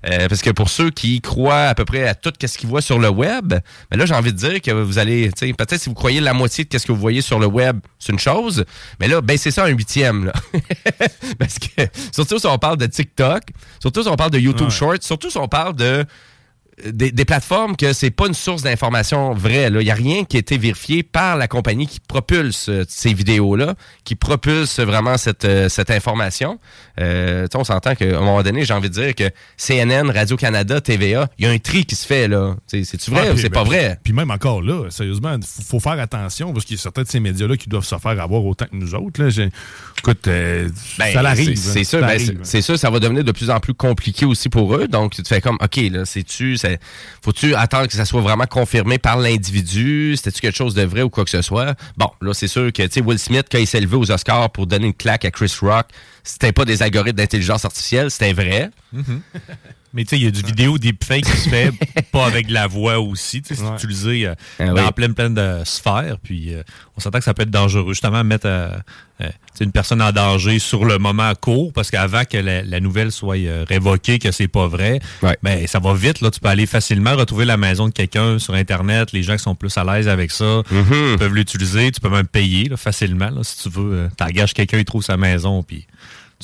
Euh, 0.09 0.29
parce 0.29 0.41
que 0.41 0.51
pour 0.51 0.71
ceux 0.71 0.91
qui 0.91 1.21
croient 1.21 1.65
à 1.65 1.75
peu 1.75 1.85
près 1.85 2.09
à 2.09 2.15
tout 2.15 2.33
ce 2.41 2.59
qu'ils 2.59 2.69
voient 2.69 2.81
sur 2.81 2.99
le 2.99 3.09
web, 3.09 3.55
mais 3.91 3.97
là, 3.97 4.07
j'ai 4.07 4.15
envie 4.15 4.33
de 4.33 4.39
dire 4.39 4.63
que 4.63 4.71
vous 4.71 4.99
allez, 4.99 5.31
tu 5.33 5.47
sais, 5.47 5.53
peut-être 5.53 5.81
si 5.81 5.89
vous 5.89 5.95
croyez 5.95 6.21
la 6.21 6.33
moitié 6.33 6.65
de 6.65 6.79
ce 6.79 6.87
que 6.87 6.93
vous 6.93 7.01
voyez 7.01 7.21
sur 7.21 7.39
le 7.39 7.47
web, 7.47 7.81
c'est 7.99 8.13
une 8.13 8.19
chose. 8.19 8.65
Mais 9.01 9.09
là, 9.09 9.21
ben, 9.21 9.37
c'est 9.37 9.51
ça 9.51 9.65
un 9.65 9.69
huitième, 9.69 10.27
là. 10.27 10.33
parce 11.39 11.59
que, 11.59 11.83
surtout 12.13 12.39
si 12.39 12.47
on 12.47 12.59
parle 12.59 12.79
de 12.79 12.87
TikTok, 12.87 13.43
surtout 13.81 14.03
si 14.03 14.09
on 14.09 14.17
parle 14.17 14.31
de 14.31 14.39
YouTube 14.39 14.65
Ouais. 14.65 14.71
Shorts, 14.71 15.03
surtout 15.03 15.31
si 15.31 15.37
on 15.37 15.49
parle 15.49 15.75
de 15.75 16.07
des, 16.93 17.13
des 17.13 17.25
plateformes 17.25 17.77
que 17.77 17.93
c'est 17.93 18.11
pas 18.11 18.27
une 18.27 18.35
source 18.35 18.63
d'information 18.63 19.33
vraie. 19.35 19.69
Il 19.71 19.79
n'y 19.79 19.91
a 19.91 19.95
rien 19.95 20.25
qui 20.25 20.37
a 20.37 20.41
été 20.41 20.59
vérifié 20.59 21.03
par 21.03 21.37
la 21.37 21.47
compagnie 21.49 21.87
qui 21.87 22.01
propulse 22.01 22.69
euh, 22.69 22.85
ces 22.89 23.15
vidéos-là, 23.15 23.75
qui 24.05 24.15
propulse 24.17 24.81
vraiment 24.81 25.17
cette, 25.17 25.45
euh, 25.45 25.69
cette 25.69 25.91
information. 25.91 26.59
Euh, 27.01 27.47
on 27.55 27.65
s'entend 27.65 27.95
qu'à 27.95 28.07
un 28.07 28.21
moment 28.21 28.43
donné, 28.43 28.65
j'ai 28.65 28.75
envie 28.75 28.89
de 28.91 28.95
dire 28.95 29.15
que 29.15 29.31
CNN, 29.57 30.11
Radio-Canada, 30.11 30.81
TVA, 30.81 31.29
il 31.39 31.45
y 31.45 31.49
a 31.49 31.51
un 31.53 31.59
tri 31.59 31.85
qui 31.87 31.95
se 31.95 32.07
fait. 32.07 32.29
là. 32.29 32.57
C'est-tu 32.67 33.11
vrai 33.11 33.27
Ah, 33.29 33.33
ou 33.33 33.37
c'est 33.37 33.49
ben, 33.49 33.61
pas 33.61 33.65
vrai? 33.65 33.99
Puis 34.03 34.13
même 34.13 34.31
encore 34.31 34.61
là, 34.63 34.91
sérieusement, 34.91 35.37
il 35.37 35.45
faut, 35.47 35.63
faut 35.63 35.81
faire 35.81 36.01
attention 36.01 36.53
parce 36.53 36.65
qu'il 36.65 36.77
y 36.77 36.79
a 36.79 36.83
certains 36.83 37.03
de 37.03 37.09
ces 37.09 37.21
médias-là 37.21 37.57
qui 37.57 37.69
doivent 37.69 37.85
se 37.85 37.97
faire 37.99 38.21
avoir 38.21 38.45
autant 38.45 38.67
que 38.67 38.77
nous 38.77 38.95
autres. 38.95 39.23
Là. 39.23 39.29
Écoute, 39.99 40.27
euh, 40.29 40.69
Ben, 40.99 41.13
ça 41.13 41.23
l'arrive. 41.23 41.57
c'est- 41.57 41.73
C'est 41.75 41.85
sûr, 41.85 42.01
ça 42.01 42.07
ben, 42.07 42.19
c'est- 42.43 42.63
sûr, 42.63 42.79
ça 42.79 42.91
va 42.91 42.99
devenir 43.01 43.25
de 43.25 43.33
plus 43.33 43.51
en 43.51 43.61
plus 43.61 43.75
compliqué 43.75 44.25
aussi 44.27 44.49
pour 44.49 44.75
eux. 44.77 44.87
Donc, 44.89 45.15
tu 45.15 45.23
te 45.23 45.29
fais 45.29 45.41
comme, 45.41 45.57
OK, 45.63 45.77
là, 45.91 46.05
c'est-tu, 46.05 46.57
c'est- 46.57 46.64
faut-tu 47.23 47.55
attendre 47.55 47.87
que 47.87 47.95
ça 47.95 48.05
soit 48.05 48.21
vraiment 48.21 48.47
confirmé 48.47 48.99
par 48.99 49.19
l'individu? 49.19 50.15
C'était-tu 50.17 50.41
quelque 50.41 50.57
chose 50.57 50.75
de 50.75 50.83
vrai 50.83 51.03
ou 51.03 51.11
quoi 51.11 51.25
que 51.25 51.31
ce 51.31 51.43
soit? 51.43 51.75
Bon, 51.97 52.11
là, 52.21 52.35
c'est 52.35 52.49
sûr 52.49 52.73
que, 52.73 52.83
tu 52.83 52.93
sais, 52.93 53.01
Will 53.01 53.19
Smith, 53.19 53.47
quand 53.51 53.59
il 53.59 53.67
s'est 53.67 53.81
levé 53.81 53.97
aux 53.97 54.11
Oscars 54.11 54.51
pour 54.51 54.67
donner 54.67 54.87
une 54.87 54.95
claque 54.95 55.25
à 55.25 55.31
Chris 55.31 55.55
Rock, 55.61 55.87
c'était 56.23 56.53
pas 56.53 56.65
des 56.65 56.83
algorithmes 56.83 57.17
d'intelligence 57.17 57.65
artificielle, 57.65 58.11
c'était 58.11 58.33
vrai. 58.33 58.71
Mais 59.95 60.05
tu 60.05 60.11
sais, 60.11 60.17
il 60.19 60.25
y 60.25 60.27
a 60.27 60.31
du 60.31 60.43
vidéo 60.43 60.77
deepfake 60.77 61.25
qui 61.25 61.37
se 61.37 61.49
fait 61.49 61.71
pas 62.13 62.27
avec 62.27 62.51
la 62.51 62.67
voix 62.67 62.99
aussi. 62.99 63.41
tu 63.43 63.55
sais, 63.55 63.63
C'est 63.63 63.75
utilisé 63.75 64.27
euh, 64.27 64.35
Ah 64.59 64.67
dans 64.67 64.75
oui. 64.87 64.93
plein 64.95 65.13
plein 65.13 65.31
de 65.31 65.63
sphères. 65.65 66.17
Puis 66.23 66.53
euh, 66.55 66.63
on 66.97 67.01
s'entend 67.01 67.19
que 67.19 67.25
ça 67.25 67.33
peut 67.35 67.43
être 67.43 67.51
dangereux. 67.51 67.93
Justement, 67.93 68.25
mettre 68.25 68.47
euh, 68.49 68.71
euh, 69.21 69.29
une 69.61 69.71
personne 69.73 70.03
en 70.03 70.11
danger 70.11 70.59
sur 70.59 70.85
le 70.85 70.99
moment 70.99 71.33
court, 71.41 71.73
parce 71.73 71.91
qu'avant 71.91 72.25
que 72.25 72.37
la, 72.37 72.63
la 72.63 72.81
nouvelle 72.81 73.13
soit 73.13 73.37
euh, 73.39 73.65
révoquée, 73.69 74.19
que 74.19 74.33
c'est 74.33 74.49
pas 74.49 74.67
vrai, 74.67 74.99
ben, 75.43 75.67
ça 75.69 75.79
va 75.79 75.95
vite. 75.95 76.21
Là, 76.21 76.31
tu 76.33 76.41
peux 76.41 76.49
aller 76.49 76.67
facilement 76.67 77.15
retrouver 77.15 77.45
la 77.45 77.57
maison 77.57 77.87
de 77.89 77.93
quelqu'un 77.93 78.39
sur 78.41 78.55
Internet. 78.55 79.13
Les 79.13 79.23
gens 79.23 79.37
qui 79.37 79.43
sont 79.45 79.55
plus 79.55 79.77
à 79.79 79.85
l'aise 79.85 80.09
avec 80.09 80.31
ça 80.33 80.45
Mm-hmm. 80.45 81.19
peuvent 81.19 81.35
l'utiliser. 81.35 81.93
Tu 81.93 82.01
peux 82.01 82.09
même 82.11 82.27
payer 82.27 82.69
là, 82.69 82.77
facilement 82.77 83.31
là, 83.31 83.43
si 83.45 83.63
tu 83.63 83.69
veux. 83.71 83.95
Euh, 83.95 84.09
T'engages 84.17 84.53
quelqu'un, 84.55 84.79
il 84.79 84.85
trouve 84.85 85.05
sa 85.05 85.17
maison, 85.17 85.63
puis 85.63 85.87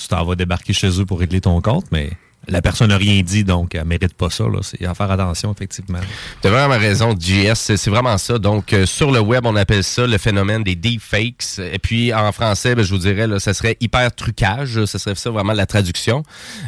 tu 0.00 0.06
t'en 0.08 0.24
vas 0.24 0.36
débarquer 0.36 0.72
chez 0.72 1.00
eux 1.00 1.04
pour 1.04 1.18
régler 1.18 1.40
ton 1.40 1.60
compte, 1.60 1.86
mais 1.90 2.10
la 2.50 2.62
personne 2.62 2.88
n'a 2.88 2.96
rien 2.96 3.22
dit, 3.22 3.44
donc 3.44 3.74
elle 3.74 3.84
mérite 3.84 4.14
pas 4.14 4.30
ça. 4.30 4.44
Là. 4.44 4.58
C'est 4.62 4.84
à 4.84 4.94
faire 4.94 5.10
attention, 5.10 5.52
effectivement. 5.52 6.00
Tu 6.42 6.48
as 6.48 6.50
vraiment 6.50 6.78
raison, 6.78 7.14
JS. 7.18 7.54
C'est 7.76 7.88
vraiment 7.88 8.18
ça. 8.18 8.38
Donc, 8.38 8.72
euh, 8.72 8.86
sur 8.86 9.10
le 9.10 9.20
web, 9.20 9.46
on 9.46 9.56
appelle 9.56 9.84
ça 9.84 10.06
le 10.06 10.18
phénomène 10.18 10.62
des 10.62 10.74
deepfakes. 10.74 11.58
Et 11.72 11.78
puis, 11.78 12.12
en 12.12 12.32
français, 12.32 12.74
ben, 12.74 12.84
je 12.84 12.92
vous 12.92 12.98
dirais, 12.98 13.26
là, 13.26 13.38
ça 13.38 13.54
serait 13.54 13.76
hyper 13.80 14.14
trucage. 14.14 14.84
Ce 14.84 14.98
serait 14.98 15.14
ça 15.14 15.30
vraiment 15.30 15.52
la 15.52 15.66
traduction. 15.66 16.22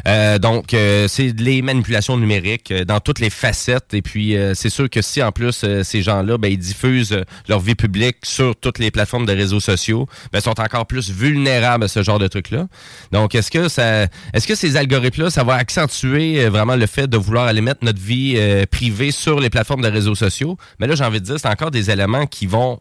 Euh, 0.07 0.39
donc, 0.39 0.73
euh, 0.73 1.07
c'est 1.07 1.33
les 1.39 1.61
manipulations 1.61 2.17
numériques 2.17 2.71
euh, 2.71 2.85
dans 2.85 2.99
toutes 2.99 3.19
les 3.19 3.29
facettes. 3.29 3.93
Et 3.93 4.01
puis, 4.01 4.35
euh, 4.35 4.53
c'est 4.53 4.69
sûr 4.69 4.89
que 4.89 5.01
si, 5.01 5.21
en 5.21 5.31
plus, 5.31 5.61
euh, 5.63 5.83
ces 5.83 6.01
gens-là, 6.01 6.37
ben, 6.37 6.51
ils 6.51 6.57
diffusent 6.57 7.23
leur 7.47 7.59
vie 7.59 7.75
publique 7.75 8.17
sur 8.23 8.55
toutes 8.55 8.79
les 8.79 8.91
plateformes 8.91 9.25
de 9.25 9.33
réseaux 9.33 9.59
sociaux, 9.59 10.07
ben, 10.31 10.39
sont 10.39 10.59
encore 10.59 10.85
plus 10.85 11.09
vulnérables 11.09 11.83
à 11.83 11.87
ce 11.87 12.03
genre 12.03 12.19
de 12.19 12.27
trucs-là. 12.27 12.67
Donc, 13.11 13.35
est-ce 13.35 13.51
que 13.51 13.67
ça, 13.67 14.07
est-ce 14.33 14.47
que 14.47 14.55
ces 14.55 14.77
algorithmes-là, 14.77 15.29
ça 15.29 15.43
va 15.43 15.55
accentuer 15.55 15.72
euh, 15.77 16.49
vraiment 16.49 16.75
le 16.75 16.85
fait 16.85 17.07
de 17.07 17.17
vouloir 17.17 17.45
aller 17.45 17.61
mettre 17.61 17.83
notre 17.83 18.01
vie 18.01 18.35
euh, 18.37 18.65
privée 18.69 19.11
sur 19.11 19.39
les 19.39 19.49
plateformes 19.49 19.81
de 19.81 19.87
réseaux 19.87 20.15
sociaux? 20.15 20.57
Mais 20.79 20.87
là, 20.87 20.95
j'ai 20.95 21.03
envie 21.03 21.21
de 21.21 21.25
dire, 21.25 21.39
c'est 21.39 21.47
encore 21.47 21.71
des 21.71 21.91
éléments 21.91 22.25
qui 22.25 22.47
vont 22.47 22.79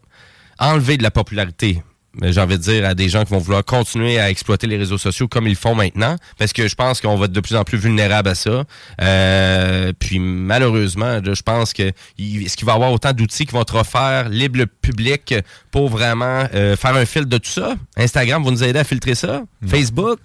enlever 0.59 0.97
de 0.97 1.03
la 1.03 1.11
popularité. 1.11 1.83
Mais 2.21 2.33
J'ai 2.33 2.41
envie 2.41 2.59
de 2.59 2.63
dire 2.63 2.85
à 2.85 2.95
des 2.95 3.09
gens 3.09 3.25
qui 3.25 3.31
vont 3.31 3.39
vouloir 3.39 3.65
continuer 3.65 4.19
à 4.19 4.29
exploiter 4.29 4.67
les 4.67 4.77
réseaux 4.77 4.99
sociaux 4.99 5.29
comme 5.29 5.47
ils 5.47 5.51
le 5.51 5.57
font 5.57 5.75
maintenant, 5.75 6.17
parce 6.37 6.53
que 6.53 6.69
je 6.69 6.75
pense 6.75 7.01
qu'on 7.01 7.17
va 7.17 7.25
être 7.25 7.33
de 7.33 7.41
plus 7.41 7.57
en 7.57 7.65
plus 7.65 7.79
vulnérable 7.79 8.29
à 8.29 8.35
ça. 8.35 8.65
Euh, 9.01 9.93
puis 9.99 10.19
malheureusement, 10.19 11.21
je 11.25 11.43
pense 11.43 11.73
que 11.73 11.85
est-ce 12.19 12.57
qu'il 12.57 12.67
va 12.67 12.73
y 12.73 12.75
avoir 12.75 12.93
autant 12.93 13.13
d'outils 13.13 13.47
qui 13.47 13.53
vont 13.53 13.65
te 13.65 13.73
refaire 13.73 14.29
libre 14.29 14.65
public 14.83 15.35
pour 15.71 15.89
vraiment 15.89 16.47
euh, 16.55 16.77
faire 16.77 16.95
un 16.97 17.07
filtre 17.07 17.29
de 17.29 17.39
tout 17.39 17.51
ça? 17.51 17.77
Instagram 17.97 18.45
va 18.45 18.51
nous 18.51 18.63
aider 18.63 18.79
à 18.79 18.85
filtrer 18.85 19.15
ça? 19.15 19.43
Facebook? 19.67 20.19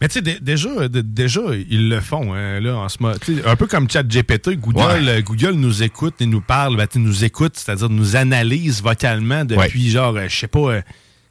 Mais 0.00 0.08
tu 0.08 0.14
sais, 0.14 0.22
dé- 0.22 0.38
déjà, 0.40 0.88
dé- 0.88 1.02
déjà, 1.02 1.40
ils 1.68 1.88
le 1.90 2.00
font, 2.00 2.32
hein, 2.34 2.58
là, 2.60 2.76
en 2.76 2.88
ce 2.88 2.96
moment. 3.02 3.14
Tu 3.20 3.36
sais, 3.36 3.46
Un 3.46 3.56
peu 3.56 3.66
comme 3.66 3.88
ChatGPT, 3.90 4.56
Google, 4.56 5.22
Google 5.22 5.52
nous 5.52 5.82
écoute 5.82 6.14
et 6.20 6.26
nous 6.26 6.40
parle, 6.40 6.76
ben, 6.76 6.86
nous 6.94 7.24
écoute, 7.24 7.52
c'est-à-dire 7.56 7.90
nous 7.90 8.16
analyse 8.16 8.82
vocalement 8.82 9.44
depuis, 9.44 9.90
genre, 9.90 10.16
euh, 10.16 10.26
je 10.28 10.34
sais 10.36 10.48
pas, 10.48 10.58
euh, 10.76 10.82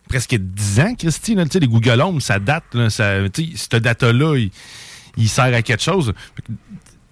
presque 0.08 0.36
10 0.36 0.80
ans, 0.82 0.94
Christy. 0.96 1.34
Là, 1.36 1.46
Tu 1.46 1.52
sais, 1.54 1.60
les 1.60 1.68
Google 1.68 2.00
Home, 2.02 2.22
ça 2.22 2.38
date, 2.40 2.64
là, 2.74 2.90
ça, 2.92 3.16
tu 3.34 3.46
sais, 3.46 3.52
cette 3.56 3.76
data-là, 3.84 4.36
il, 4.38 4.52
il 5.18 5.28
sert 5.30 5.46
à 5.46 5.62
quelque 5.64 5.82
chose. 5.84 6.14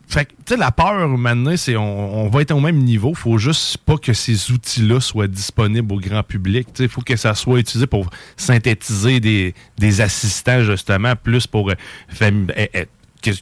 Fait 0.10 0.24
que, 0.26 0.32
tu 0.32 0.38
sais, 0.54 0.58
la 0.58 0.72
peur, 0.72 1.10
maintenant, 1.18 1.58
c'est 1.58 1.76
on, 1.76 2.26
on 2.26 2.30
va 2.30 2.42
être 2.42 2.52
au 2.52 2.62
même 2.62 2.78
niveau. 2.78 3.14
faut 3.14 3.38
juste 3.38 3.78
pas 3.80 3.98
que 3.98 4.14
ces 4.14 4.52
outils-là 4.52 5.02
soient 5.02 5.28
disponibles 5.28 5.94
au 5.94 6.00
grand 6.00 6.24
public. 6.24 6.68
Il 6.80 6.88
faut 6.88 7.02
que 7.02 7.18
ça 7.18 7.36
soit 7.36 7.60
utilisé 7.60 7.88
pour 7.88 8.10
synthétiser 8.38 9.20
des, 9.20 9.54
des 9.78 10.00
assistants, 10.02 10.64
justement, 10.64 11.14
plus 11.16 11.46
pour 11.46 11.70
euh, 11.72 11.74
fam- 12.14 12.52
eh, 12.56 12.70
eh, 12.74 12.86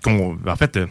qu'on- 0.04 0.40
en 0.48 0.56
fait, 0.56 0.78
euh, 0.78 0.88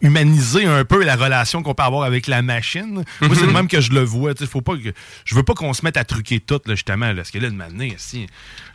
humaniser 0.00 0.64
un 0.64 0.84
peu 0.84 1.04
la 1.04 1.14
relation 1.14 1.62
qu'on 1.62 1.74
peut 1.74 1.84
avoir 1.84 2.02
avec 2.02 2.26
la 2.26 2.42
machine. 2.42 3.04
Moi, 3.20 3.30
c'est 3.36 3.46
le 3.46 3.52
même 3.52 3.68
que 3.68 3.80
je 3.80 3.92
le 3.92 4.00
vois. 4.02 4.34
tu 4.34 4.44
sais, 4.44 4.50
Faut 4.50 4.60
pas 4.60 4.74
que, 4.76 4.92
je 5.24 5.34
veux 5.36 5.44
pas 5.44 5.54
qu'on 5.54 5.72
se 5.72 5.84
mette 5.84 5.96
à 5.96 6.04
truquer 6.04 6.40
tout, 6.40 6.60
là, 6.66 6.74
justement. 6.74 7.06
là, 7.06 7.14
parce 7.14 7.30
que 7.30 7.38
là, 7.38 7.48
de 7.48 7.54
m'amener, 7.54 7.96
il 8.14 8.26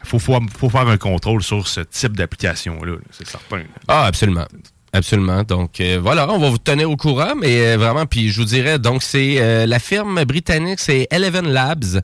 faut, 0.06 0.20
faut, 0.20 0.40
faut 0.58 0.70
faire 0.70 0.88
un 0.88 0.98
contrôle 0.98 1.44
sur 1.44 1.68
ce 1.68 1.82
type 1.82 2.16
d'application-là. 2.16 2.94
là, 2.94 2.98
c'est 3.12 3.28
certain. 3.28 3.58
là. 3.58 3.64
Ah, 3.90 4.06
absolument. 4.06 4.46
Absolument. 4.98 5.44
Donc 5.44 5.80
euh, 5.80 6.00
voilà, 6.02 6.28
on 6.32 6.40
va 6.40 6.50
vous 6.50 6.58
tenir 6.58 6.90
au 6.90 6.98
courant, 6.98 7.36
mais 7.40 7.62
euh, 7.62 7.78
vraiment, 7.78 8.06
puis 8.08 8.30
je 8.30 8.40
vous 8.40 8.46
dirais, 8.46 8.80
donc 8.80 9.04
c'est 9.04 9.36
euh, 9.40 9.66
la 9.68 9.78
firme 9.80 10.24
britannique, 10.26 10.80
c'est 10.80 11.08
Eleven 11.12 11.48
Labs, 11.48 12.02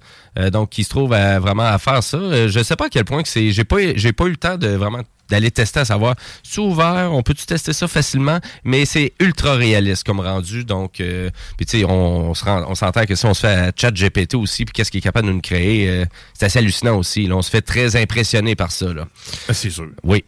donc 0.51 0.69
qui 0.69 0.83
se 0.83 0.89
trouve 0.89 1.13
à, 1.13 1.39
vraiment 1.39 1.63
à 1.63 1.77
faire 1.79 2.03
ça. 2.03 2.47
Je 2.47 2.63
sais 2.63 2.75
pas 2.75 2.85
à 2.85 2.89
quel 2.89 3.05
point 3.05 3.23
que 3.23 3.29
c'est, 3.29 3.51
j'ai 3.51 3.63
pas, 3.63 3.77
j'ai 3.95 4.13
pas 4.13 4.25
eu 4.25 4.29
le 4.31 4.37
temps 4.37 4.57
de 4.57 4.67
vraiment 4.67 5.01
d'aller 5.29 5.49
tester 5.51 5.79
à 5.79 5.85
savoir 5.85 6.15
c'est 6.43 6.59
ouvert, 6.59 7.09
on 7.11 7.23
peut-tu 7.23 7.45
tester 7.45 7.71
ça 7.73 7.87
facilement, 7.87 8.39
mais 8.63 8.85
c'est 8.85 9.13
ultra 9.19 9.55
réaliste 9.55 10.03
comme 10.03 10.19
rendu, 10.19 10.65
donc 10.65 10.99
euh, 10.99 11.29
puis 11.57 11.65
tu 11.65 11.79
sais, 11.79 11.85
on, 11.85 12.29
on 12.29 12.33
se 12.33 12.43
rend- 12.45 12.65
on 12.67 12.75
s'entend 12.75 13.05
que 13.05 13.15
si 13.15 13.25
on 13.25 13.33
se 13.33 13.39
fait 13.41 13.47
à 13.47 13.71
chat 13.75 13.91
GPT 13.91 14.35
aussi, 14.35 14.65
puis 14.65 14.73
qu'est-ce 14.73 14.91
qu'il 14.91 14.99
est 14.99 15.01
capable 15.01 15.27
de 15.29 15.33
nous 15.33 15.41
créer, 15.41 15.89
euh, 15.89 16.05
c'est 16.33 16.45
assez 16.45 16.59
hallucinant 16.59 16.97
aussi. 16.97 17.25
Là, 17.25 17.35
on 17.37 17.41
se 17.41 17.49
fait 17.49 17.61
très 17.61 17.95
impressionné 17.95 18.55
par 18.55 18.71
ça. 18.71 18.93
Là. 18.93 19.07
C'est 19.51 19.69
sûr. 19.71 19.87
Oui. 20.03 20.23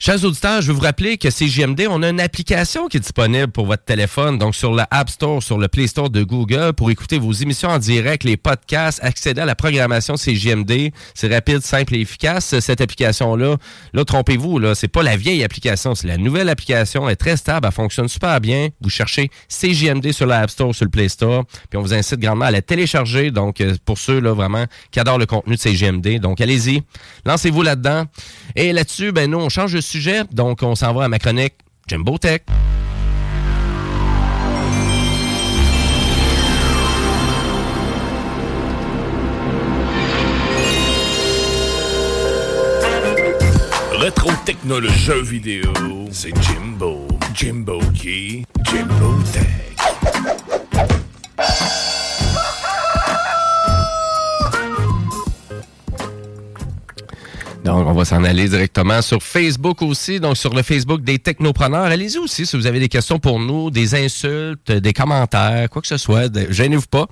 Chers 0.00 0.24
auditeurs, 0.24 0.62
je 0.62 0.68
veux 0.68 0.74
vous 0.74 0.84
rappeler 0.84 1.18
que 1.18 1.28
CGMD, 1.28 1.88
on 1.90 2.04
a 2.04 2.10
une 2.10 2.20
application 2.20 2.86
qui 2.86 2.98
est 2.98 3.00
disponible 3.00 3.48
pour 3.48 3.66
votre 3.66 3.84
téléphone, 3.84 4.38
donc 4.38 4.54
sur 4.54 4.72
le 4.72 4.84
App 4.92 5.10
Store, 5.10 5.42
sur 5.42 5.58
le 5.58 5.66
Play 5.66 5.88
Store 5.88 6.08
de 6.08 6.22
Google, 6.22 6.72
pour 6.72 6.92
écouter 6.92 7.18
vos 7.18 7.32
émissions 7.32 7.68
en 7.68 7.78
direct, 7.78 8.22
les 8.22 8.36
podcasts, 8.36 9.02
accéder 9.02 9.40
à 9.40 9.44
la 9.44 9.56
programmation 9.56 10.16
CGMD. 10.16 10.92
C'est 11.14 11.34
rapide, 11.34 11.62
simple 11.62 11.96
et 11.96 12.00
efficace. 12.00 12.60
Cette 12.60 12.80
application-là, 12.80 13.56
là, 13.92 14.04
trompez-vous, 14.04 14.60
là, 14.60 14.76
c'est 14.76 14.86
pas 14.86 15.02
la 15.02 15.16
vieille 15.16 15.42
application, 15.42 15.96
c'est 15.96 16.06
la 16.06 16.16
nouvelle 16.16 16.48
application. 16.48 17.08
Elle 17.08 17.14
est 17.14 17.16
très 17.16 17.36
stable, 17.36 17.66
elle 17.66 17.74
fonctionne 17.74 18.06
super 18.06 18.40
bien. 18.40 18.68
Vous 18.80 18.90
cherchez 18.90 19.32
CGMD 19.48 20.12
sur 20.12 20.26
le 20.26 20.34
App 20.34 20.50
Store, 20.50 20.72
sur 20.72 20.84
le 20.84 20.92
Play 20.92 21.08
Store, 21.08 21.44
puis 21.68 21.76
on 21.76 21.82
vous 21.82 21.92
incite 21.92 22.20
grandement 22.20 22.44
à 22.44 22.52
la 22.52 22.62
télécharger. 22.62 23.32
Donc, 23.32 23.60
euh, 23.60 23.74
pour 23.84 23.98
ceux, 23.98 24.20
là, 24.20 24.32
vraiment, 24.32 24.64
qui 24.92 25.00
adorent 25.00 25.18
le 25.18 25.26
contenu 25.26 25.56
de 25.56 25.60
CGMD. 25.60 26.20
Donc, 26.20 26.40
allez-y, 26.40 26.84
lancez-vous 27.26 27.62
là-dedans. 27.62 28.04
Et 28.54 28.72
là-dessus, 28.72 29.10
ben, 29.10 29.28
nous, 29.28 29.38
on 29.38 29.48
change 29.48 29.72
de 29.72 29.87
Donc, 30.32 30.62
on 30.62 30.74
s'en 30.74 30.92
va 30.92 31.04
à 31.04 31.08
ma 31.08 31.18
chronique 31.18 31.54
Jimbo 31.86 32.18
Tech. 32.18 32.42
Rétro 43.92 44.30
technologie 44.44 44.98
jeux 44.98 45.22
vidéo, 45.22 45.72
c'est 46.10 46.32
Jimbo. 46.42 47.06
Jimbo 47.34 47.80
qui? 47.94 48.44
Jimbo 48.64 49.14
Tech. 49.32 50.57
Donc, 57.64 57.86
on 57.86 57.92
va 57.92 58.04
s'en 58.04 58.24
aller 58.24 58.48
directement 58.48 59.02
sur 59.02 59.22
Facebook 59.22 59.82
aussi, 59.82 60.20
donc 60.20 60.36
sur 60.38 60.54
le 60.54 60.62
Facebook 60.62 61.02
des 61.02 61.18
technopreneurs. 61.18 61.82
Allez-y 61.84 62.16
aussi 62.18 62.46
si 62.46 62.56
vous 62.56 62.66
avez 62.66 62.80
des 62.80 62.88
questions 62.88 63.18
pour 63.18 63.40
nous, 63.40 63.70
des 63.70 63.94
insultes, 63.94 64.70
des 64.72 64.92
commentaires, 64.94 65.68
quoi 65.68 65.82
que 65.82 65.88
ce 65.88 65.96
soit. 65.98 66.28
de- 66.28 66.46
Gênez-vous 66.50 66.86
pas. 66.86 67.06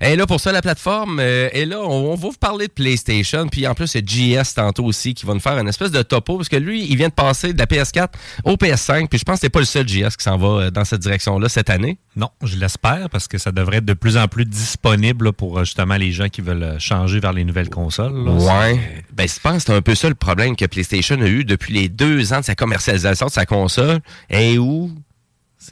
Et 0.00 0.16
là, 0.16 0.26
pour 0.26 0.40
ça, 0.40 0.50
la 0.52 0.62
plateforme 0.62 1.20
euh, 1.20 1.48
est 1.52 1.64
là. 1.66 1.78
On, 1.80 2.10
on 2.12 2.14
va 2.16 2.28
vous 2.28 2.32
parler 2.40 2.66
de 2.66 2.72
PlayStation. 2.72 3.46
Puis 3.46 3.66
en 3.68 3.74
plus, 3.74 3.86
c'est 3.88 4.08
JS 4.08 4.54
tantôt 4.56 4.84
aussi 4.84 5.14
qui 5.14 5.26
va 5.26 5.34
nous 5.34 5.40
faire 5.40 5.56
une 5.58 5.68
espèce 5.68 5.92
de 5.92 6.02
topo 6.02 6.38
parce 6.38 6.48
que 6.48 6.56
lui, 6.56 6.86
il 6.90 6.96
vient 6.96 7.08
de 7.08 7.14
passer 7.14 7.52
de 7.52 7.58
la 7.58 7.66
PS4 7.66 8.08
au 8.44 8.54
PS5. 8.54 9.06
Puis 9.08 9.18
je 9.20 9.24
pense 9.24 9.36
que 9.36 9.40
c'est 9.42 9.48
pas 9.50 9.60
le 9.60 9.64
seul 9.66 9.86
JS 9.86 10.16
qui 10.18 10.24
s'en 10.24 10.38
va 10.38 10.48
euh, 10.64 10.70
dans 10.70 10.84
cette 10.84 11.00
direction-là 11.02 11.48
cette 11.48 11.70
année. 11.70 11.98
Non, 12.16 12.30
je 12.42 12.56
l'espère 12.56 13.08
parce 13.10 13.28
que 13.28 13.38
ça 13.38 13.52
devrait 13.52 13.76
être 13.76 13.84
de 13.84 13.92
plus 13.94 14.16
en 14.16 14.26
plus 14.26 14.44
disponible 14.46 15.26
là, 15.26 15.32
pour 15.32 15.58
euh, 15.58 15.64
justement 15.64 15.96
les 15.96 16.10
gens 16.10 16.28
qui 16.28 16.40
veulent 16.40 16.62
euh, 16.62 16.78
changer 16.80 17.20
vers 17.20 17.32
les 17.34 17.44
nouvelles 17.44 17.70
consoles. 17.70 18.24
là. 18.24 18.30
Ouais. 18.32 19.04
Ben, 19.12 19.28
je 19.28 19.38
pense 19.40 19.58
que 19.58 19.62
c'est 19.66 19.72
un 19.76 19.82
peu 19.82 19.89
ça 19.94 20.08
le 20.08 20.14
problème 20.14 20.56
que 20.56 20.64
PlayStation 20.64 21.20
a 21.20 21.26
eu 21.26 21.44
depuis 21.44 21.72
les 21.72 21.88
deux 21.88 22.32
ans 22.32 22.40
de 22.40 22.44
sa 22.44 22.54
commercialisation 22.54 23.26
de 23.26 23.30
sa 23.30 23.46
console. 23.46 24.00
Et 24.28 24.58
où? 24.58 24.90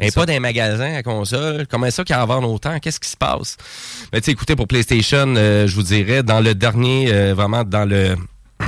Et 0.00 0.10
pas 0.10 0.26
dans 0.26 0.32
les 0.32 0.40
magasins 0.40 0.94
à 0.94 1.02
console. 1.02 1.66
Comment 1.68 1.90
ça 1.90 2.04
qu'il 2.04 2.14
y 2.14 2.18
en 2.18 2.26
vend 2.26 2.42
autant? 2.44 2.78
Qu'est-ce 2.78 3.00
qui 3.00 3.08
se 3.08 3.16
passe? 3.16 3.56
Mais 4.12 4.20
tu 4.20 4.30
écoutez, 4.30 4.54
pour 4.54 4.68
PlayStation, 4.68 5.34
euh, 5.36 5.66
je 5.66 5.74
vous 5.74 5.82
dirais, 5.82 6.22
dans 6.22 6.40
le 6.40 6.54
dernier, 6.54 7.10
euh, 7.10 7.34
vraiment 7.34 7.64
dans 7.64 7.86
le 7.86 8.16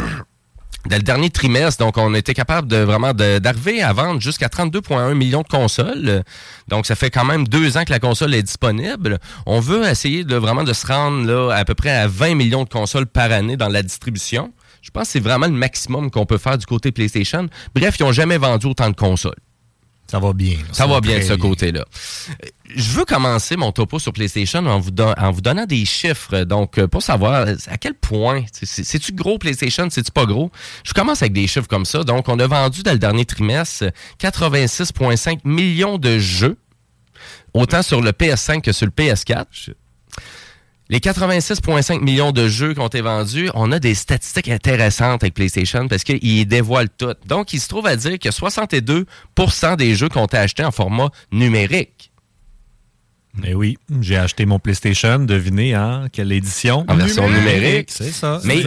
dans 0.89 0.97
le 0.97 1.03
dernier 1.03 1.29
trimestre, 1.29 1.85
donc 1.85 1.99
on 1.99 2.15
était 2.15 2.33
capable 2.33 2.67
de 2.67 2.79
vraiment 2.79 3.13
d'arriver 3.13 3.83
à 3.83 3.93
vendre 3.93 4.21
jusqu'à 4.21 4.47
32,1 4.47 5.13
millions 5.13 5.43
de 5.43 5.49
consoles. 5.49 6.23
Donc 6.69 6.87
ça 6.87 6.95
fait 6.95 7.11
quand 7.11 7.27
même 7.27 7.47
deux 7.47 7.77
ans 7.77 7.85
que 7.85 7.91
la 7.91 7.99
console 7.99 8.35
est 8.35 8.43
disponible. 8.43 9.19
On 9.45 9.61
veut 9.61 9.87
essayer 9.87 10.25
de 10.25 10.37
vraiment 10.37 10.65
de 10.65 10.73
se 10.73 10.87
rendre 10.87 11.27
là 11.27 11.55
à 11.55 11.67
peu 11.67 11.75
près 11.75 11.91
à 11.91 12.07
20 12.07 12.35
millions 12.35 12.65
de 12.65 12.69
consoles 12.71 13.07
par 13.07 13.31
année 13.31 13.59
dans 13.59 13.69
la 13.69 13.83
distribution. 13.83 14.53
Je 14.83 14.91
pense 14.91 15.05
que 15.05 15.13
c'est 15.13 15.21
vraiment 15.21 15.47
le 15.47 15.53
maximum 15.53 16.11
qu'on 16.11 16.27
peut 16.27 16.39
faire 16.39 16.57
du 16.59 16.67
côté 16.67 16.91
PlayStation. 16.93 17.49
Bref, 17.75 17.97
ils 17.99 18.03
n'ont 18.05 18.13
jamais 18.13 18.39
vendu 18.39 18.67
autant 18.67 18.89
de 18.91 18.97
consoles. 18.97 19.37
Ça 20.07 20.19
va 20.19 20.33
bien. 20.33 20.55
là. 20.57 20.65
Ça 20.73 20.87
va 20.89 21.01
bien 21.01 21.19
de 21.19 21.23
ce 21.23 21.35
côté-là. 21.35 21.85
Euh, 21.85 22.47
Je 22.75 22.91
veux 22.91 23.05
commencer 23.05 23.57
mon 23.57 23.71
topo 23.71 24.01
sur 24.01 24.13
PlayStation 24.13 24.67
en 24.67 24.81
vous, 24.81 24.91
don- 24.91 25.15
en 25.17 25.31
vous 25.31 25.41
donnant 25.41 25.67
des 25.67 25.85
chiffres. 25.85 26.43
Donc, 26.43 26.79
euh, 26.79 26.89
pour 26.89 27.03
savoir 27.03 27.47
euh, 27.47 27.55
à 27.69 27.79
quel 27.79 27.95
point, 27.95 28.43
c'est- 28.53 28.67
c'est- 28.67 28.83
c'est-tu 28.83 29.13
gros 29.13 29.39
PlayStation, 29.39 29.87
c'est-tu 29.89 30.11
pas 30.11 30.27
gros? 30.27 30.51
Je 30.85 30.93
commence 30.95 31.23
avec 31.23 31.33
des 31.33 31.47
chiffres 31.47 31.69
comme 31.69 31.85
ça. 31.85 32.03
Donc, 32.03 32.29
on 32.29 32.39
a 32.41 32.47
vendu 32.49 32.83
dans 32.83 32.91
le 32.93 32.99
dernier 32.99 33.25
trimestre 33.25 33.85
86,5 34.19 35.45
millions 35.45 35.97
de 35.99 36.19
jeux, 36.19 36.57
autant 37.55 37.83
sur 37.83 38.01
le 38.01 38.11
PS5 38.13 38.63
que 38.63 38.73
sur 38.73 38.87
le 38.87 38.93
PS4. 38.93 39.47
Les 40.91 40.99
86,5 40.99 42.01
millions 42.01 42.33
de 42.33 42.49
jeux 42.49 42.75
qui 42.75 42.81
ont 42.81 42.89
été 42.89 43.01
vendus, 43.01 43.49
on 43.55 43.71
a 43.71 43.79
des 43.79 43.95
statistiques 43.95 44.49
intéressantes 44.49 45.23
avec 45.23 45.35
PlayStation 45.35 45.87
parce 45.87 46.03
qu'ils 46.03 46.49
dévoilent 46.49 46.91
tout. 46.91 47.15
Donc, 47.27 47.53
il 47.53 47.61
se 47.61 47.69
trouve 47.69 47.87
à 47.87 47.95
dire 47.95 48.19
que 48.19 48.29
62% 48.29 49.77
des 49.77 49.95
jeux 49.95 50.09
qui 50.09 50.19
ont 50.19 50.25
été 50.25 50.39
achetés 50.39 50.65
en 50.65 50.73
format 50.73 51.11
numérique. 51.31 52.10
Eh 53.45 53.55
oui, 53.55 53.79
j'ai 54.01 54.17
acheté 54.17 54.45
mon 54.45 54.59
PlayStation, 54.59 55.21
devinez, 55.21 55.75
hein, 55.75 56.09
quelle 56.13 56.33
édition? 56.33 56.85
En 56.89 56.97
version 56.97 57.29
numérique. 57.29 57.91
C'est 57.91 58.11
ça. 58.11 58.41
Mais, 58.45 58.63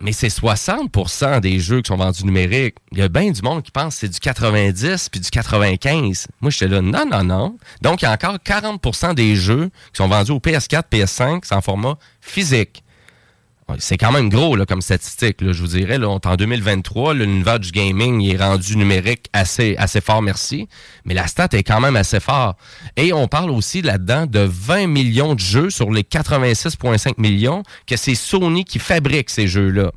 mais 0.00 0.12
c'est 0.12 0.28
60% 0.28 1.40
des 1.40 1.58
jeux 1.58 1.82
qui 1.82 1.88
sont 1.88 1.96
vendus 1.96 2.24
numériques. 2.24 2.76
Il 2.92 2.98
y 2.98 3.02
a 3.02 3.08
bien 3.08 3.30
du 3.30 3.42
monde 3.42 3.62
qui 3.62 3.70
pense 3.70 3.94
que 3.94 4.00
c'est 4.00 4.08
du 4.08 4.20
90 4.20 5.08
puis 5.10 5.20
du 5.20 5.28
95. 5.30 6.28
Moi, 6.40 6.50
j'étais 6.50 6.68
là, 6.68 6.80
non, 6.80 7.04
non, 7.04 7.24
non. 7.24 7.56
Donc, 7.82 8.02
il 8.02 8.04
y 8.04 8.08
a 8.08 8.12
encore 8.12 8.36
40% 8.36 9.14
des 9.14 9.34
jeux 9.34 9.70
qui 9.92 9.96
sont 9.96 10.08
vendus 10.08 10.30
au 10.30 10.38
PS4, 10.38 10.84
PS5, 10.90 11.40
c'est 11.42 11.54
en 11.54 11.60
format 11.60 11.98
physique. 12.20 12.84
C'est 13.78 13.96
quand 13.96 14.12
même 14.12 14.28
gros 14.28 14.54
là, 14.54 14.64
comme 14.64 14.80
statistique, 14.80 15.40
là, 15.40 15.52
je 15.52 15.60
vous 15.60 15.66
dirais. 15.66 15.98
Là, 15.98 16.08
on 16.08 16.18
est 16.18 16.26
en 16.26 16.36
2023, 16.36 17.14
là, 17.14 17.24
l'univers 17.24 17.58
du 17.58 17.72
gaming 17.72 18.22
est 18.22 18.36
rendu 18.36 18.76
numérique 18.76 19.26
assez, 19.32 19.74
assez 19.76 20.00
fort, 20.00 20.22
merci. 20.22 20.68
Mais 21.04 21.14
la 21.14 21.26
stat 21.26 21.48
est 21.52 21.64
quand 21.64 21.80
même 21.80 21.96
assez 21.96 22.20
fort. 22.20 22.54
Et 22.96 23.12
on 23.12 23.26
parle 23.26 23.50
aussi 23.50 23.82
là-dedans 23.82 24.26
de 24.26 24.38
20 24.38 24.86
millions 24.86 25.34
de 25.34 25.40
jeux 25.40 25.70
sur 25.70 25.90
les 25.90 26.02
86,5 26.02 27.14
millions 27.18 27.64
que 27.88 27.96
c'est 27.96 28.14
Sony 28.14 28.64
qui 28.64 28.78
fabrique 28.78 29.30
ces 29.30 29.48
jeux-là. 29.48 29.90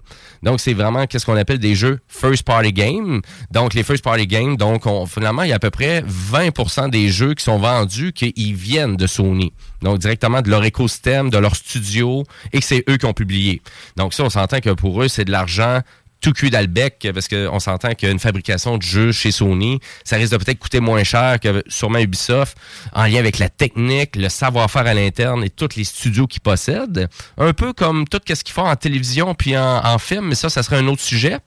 Donc, 0.44 0.60
c'est 0.60 0.74
vraiment 0.74 1.06
qu'est-ce 1.06 1.26
qu'on 1.26 1.36
appelle 1.36 1.60
des 1.60 1.76
jeux 1.76 2.00
first 2.08 2.44
party 2.44 2.74
game. 2.74 3.22
Donc, 3.52 3.74
les 3.74 3.84
first 3.84 4.04
party 4.04 4.28
games, 4.28 4.58
donc, 4.58 4.86
on, 4.86 5.06
finalement, 5.06 5.44
il 5.44 5.50
y 5.50 5.54
a 5.54 5.56
à 5.56 5.60
peu 5.60 5.70
près 5.70 6.02
20% 6.02 6.90
des 6.90 7.10
jeux 7.10 7.34
qui 7.34 7.44
sont 7.44 7.58
vendus 7.58 8.14
qui 8.14 8.54
viennent 8.54 8.98
de 8.98 9.08
Sony. 9.08 9.54
Donc, 9.82 10.00
directement 10.00 10.42
de 10.42 10.50
leur 10.50 10.64
écosystème, 10.64 11.30
de 11.30 11.38
leur 11.38 11.56
studio, 11.56 12.24
et 12.54 12.60
que 12.60 12.66
c'est 12.66 12.84
eux 12.90 12.98
qui 12.98 13.06
ont 13.06 13.14
publié. 13.14 13.62
Donc, 13.96 14.14
ça, 14.14 14.24
on 14.24 14.30
s'entend 14.30 14.60
que 14.60 14.72
pour 14.72 15.02
eux, 15.02 15.08
c'est 15.08 15.26
de 15.26 15.32
l'argent 15.32 15.82
tout 16.22 16.34
cuit 16.34 16.50
dans 16.50 16.60
le 16.62 16.68
bec, 16.68 17.08
parce 17.14 17.28
qu'on 17.28 17.60
s'entend 17.60 17.94
qu'une 17.94 18.20
fabrication 18.20 18.78
de 18.78 18.84
jeux 18.84 19.12
chez 19.12 19.32
Sony, 19.32 19.80
ça 20.04 20.18
risque 20.18 20.34
de 20.34 20.38
peut-être 20.38 20.60
coûter 20.60 20.80
moins 20.80 21.04
cher 21.04 21.40
que 21.40 21.64
sûrement 21.68 22.00
Ubisoft, 22.00 22.58
en 22.94 23.04
lien 23.06 23.20
avec 23.20 23.40
la 23.40 23.50
technique, 23.50 24.16
le 24.16 24.30
savoir-faire 24.30 24.88
à 24.88 24.94
l'interne 24.94 25.44
et 25.44 25.50
tous 25.50 25.76
les 25.76 25.84
studios 25.84 26.28
qu'ils 26.28 26.42
possèdent. 26.42 27.08
Un 27.38 27.54
peu 27.54 27.74
comme 27.74 28.08
tout 28.08 28.20
ce 28.28 28.44
qu'ils 28.44 28.54
font 28.54 28.68
en 28.68 28.76
télévision 28.76 29.34
puis 29.34 29.58
en, 29.58 29.86
en 29.86 29.98
film, 29.98 30.28
mais 30.28 30.36
ça, 30.36 30.50
ça 30.50 30.64
serait 30.64 30.78
un 30.78 30.88
autre 30.88 31.02
sujet. 31.02 31.38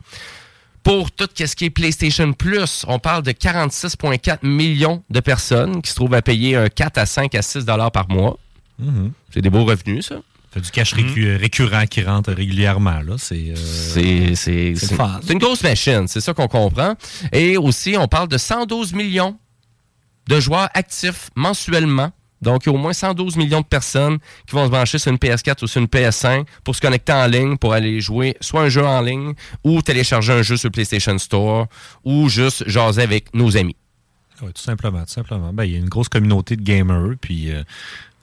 Pour 0.82 1.12
tout 1.12 1.28
ce 1.36 1.54
qui 1.54 1.66
est 1.66 1.70
PlayStation 1.70 2.32
Plus, 2.32 2.84
on 2.88 2.98
parle 2.98 3.22
de 3.22 3.30
46,4 3.30 4.44
millions 4.44 5.04
de 5.10 5.20
personnes 5.20 5.80
qui 5.80 5.90
se 5.90 5.94
trouvent 5.94 6.14
à 6.14 6.22
payer 6.22 6.56
un 6.56 6.68
4 6.68 6.98
à 6.98 7.06
5 7.06 7.34
à 7.36 7.42
6 7.42 7.64
dollars 7.64 7.92
par 7.92 8.08
mois. 8.10 8.36
Mhm. 8.78 9.12
C'est 9.32 9.42
des 9.42 9.50
beaux 9.50 9.64
revenus, 9.64 10.06
ça. 10.06 10.16
Fait 10.52 10.60
du 10.60 10.70
cash 10.70 10.94
récu- 10.94 11.36
récurrent 11.36 11.86
qui 11.86 12.02
rentre 12.02 12.30
régulièrement. 12.32 13.00
Là. 13.00 13.14
C'est, 13.16 13.54
euh, 13.56 14.34
c'est 14.34 15.32
une 15.32 15.38
grosse 15.38 15.62
machine, 15.62 16.06
c'est 16.08 16.20
ça 16.20 16.34
qu'on 16.34 16.48
comprend. 16.48 16.94
Et 17.32 17.56
aussi, 17.56 17.96
on 17.98 18.06
parle 18.06 18.28
de 18.28 18.36
112 18.36 18.92
millions 18.92 19.38
de 20.28 20.40
joueurs 20.40 20.68
actifs 20.74 21.30
mensuellement. 21.34 22.10
Donc, 22.42 22.64
il 22.66 22.70
y 22.70 22.72
a 22.72 22.74
au 22.74 22.78
moins 22.78 22.92
112 22.92 23.36
millions 23.36 23.60
de 23.60 23.66
personnes 23.66 24.18
qui 24.46 24.54
vont 24.56 24.64
se 24.66 24.70
brancher 24.70 24.98
sur 24.98 25.10
une 25.12 25.16
PS4 25.18 25.62
ou 25.62 25.66
sur 25.68 25.80
une 25.80 25.86
PS5 25.86 26.44
pour 26.64 26.74
se 26.74 26.80
connecter 26.80 27.12
en 27.12 27.26
ligne, 27.28 27.56
pour 27.56 27.72
aller 27.72 28.00
jouer 28.00 28.36
soit 28.40 28.62
un 28.62 28.68
jeu 28.68 28.84
en 28.84 29.00
ligne 29.00 29.32
ou 29.64 29.80
télécharger 29.80 30.32
un 30.32 30.42
jeu 30.42 30.56
sur 30.56 30.66
le 30.66 30.72
PlayStation 30.72 31.16
Store 31.18 31.66
ou 32.04 32.28
juste 32.28 32.68
jaser 32.68 33.02
avec 33.02 33.32
nos 33.34 33.56
amis. 33.56 33.76
Oui, 34.42 34.52
tout 34.52 34.62
simplement, 34.62 35.04
tout 35.04 35.12
simplement. 35.12 35.52
Ben, 35.52 35.64
il 35.64 35.72
y 35.72 35.74
a 35.76 35.78
une 35.78 35.88
grosse 35.88 36.08
communauté 36.08 36.56
de 36.56 36.62
gamers, 36.62 37.14
puis 37.20 37.52
euh, 37.52 37.62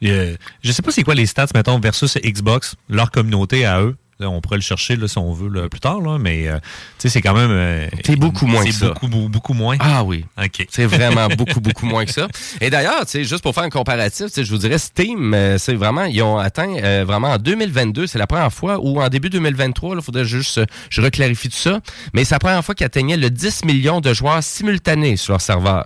a- 0.07 0.35
je 0.63 0.71
sais 0.71 0.81
pas 0.81 0.91
c'est 0.91 1.03
quoi 1.03 1.15
les 1.15 1.25
stats, 1.25 1.47
mettons, 1.53 1.79
versus 1.79 2.17
Xbox, 2.23 2.75
leur 2.89 3.11
communauté 3.11 3.65
à 3.65 3.81
eux. 3.81 3.95
Là, 4.21 4.29
on 4.29 4.41
pourrait 4.41 4.57
le 4.57 4.61
chercher 4.61 4.97
là, 4.97 5.07
si 5.07 5.17
on 5.17 5.31
veut 5.31 5.47
là, 5.47 5.69
plus 5.69 5.79
tard, 5.79 6.01
là, 6.01 6.17
mais 6.19 6.49
euh, 6.49 6.59
c'est 6.97 7.21
quand 7.21 7.33
même. 7.33 7.51
euh, 7.51 7.87
C'est 8.05 8.17
beaucoup 8.17 8.47
moins 8.47 8.65
que 8.65 8.71
ça. 8.73 8.87
beaucoup, 8.89 9.07
beaucoup, 9.07 9.29
beaucoup 9.29 9.53
moins. 9.53 9.77
Ah 9.79 10.03
oui. 10.03 10.25
OK. 10.37 10.67
C'est 10.69 10.85
vraiment 10.87 11.27
beaucoup, 11.37 11.61
beaucoup 11.61 11.85
moins 11.85 12.03
que 12.03 12.11
ça. 12.11 12.27
Et 12.59 12.69
d'ailleurs, 12.69 13.05
juste 13.13 13.41
pour 13.41 13.53
faire 13.53 13.63
un 13.63 13.69
comparatif, 13.69 14.27
je 14.35 14.41
vous 14.51 14.57
dirais, 14.57 14.77
Steam, 14.77 15.33
euh, 15.33 15.57
c'est 15.57 15.73
vraiment, 15.73 16.03
ils 16.03 16.21
ont 16.21 16.37
atteint 16.37 16.75
euh, 16.83 17.05
vraiment 17.07 17.29
en 17.29 17.37
2022, 17.37 18.07
c'est 18.07 18.19
la 18.19 18.27
première 18.27 18.51
fois, 18.51 18.77
ou 18.81 19.01
en 19.01 19.07
début 19.07 19.29
2023, 19.29 19.95
il 19.95 20.01
faudrait 20.01 20.25
juste, 20.25 20.57
euh, 20.57 20.65
je 20.89 20.99
reclarifie 21.01 21.47
tout 21.47 21.55
ça, 21.55 21.79
mais 22.13 22.25
c'est 22.25 22.35
la 22.35 22.39
première 22.39 22.65
fois 22.65 22.75
qu'ils 22.75 22.85
atteignaient 22.87 23.15
le 23.15 23.29
10 23.29 23.63
millions 23.63 24.01
de 24.01 24.13
joueurs 24.13 24.43
simultanés 24.43 25.15
sur 25.15 25.31
leur 25.31 25.39
serveur. 25.41 25.85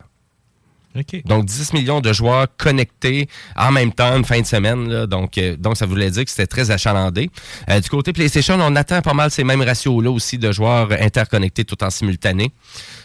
Donc 1.26 1.46
10 1.46 1.74
millions 1.74 2.02
de 2.02 2.14
joueurs 2.14 2.48
connectés 2.58 3.28
en 3.56 3.72
même 3.72 3.92
temps 3.92 4.16
une 4.16 4.26
fin 4.26 4.40
de 4.42 4.46
semaine. 4.46 4.90
là. 4.90 5.08
donc, 5.08 5.38
euh, 5.38 5.56
donc 5.58 5.78
ça 5.78 5.86
voulait 5.86 6.12
dire 6.12 6.24
que 6.26 6.30
c'était 6.30 6.48
très 6.48 6.72
achalandé. 6.72 7.30
Euh, 7.70 7.80
du 7.80 7.90
côté 7.90 8.14
PlayStation, 8.14 8.58
on 8.60 8.76
atteint 8.76 9.02
pas 9.02 9.14
mal 9.14 9.32
ces 9.32 9.44
mêmes 9.44 9.62
ratios-là 9.62 10.12
aussi 10.12 10.38
de 10.38 10.52
joueurs 10.52 10.92
interconnectés 10.92 11.66
tout 11.66 11.84
en 11.84 11.90
simultané 11.90 12.52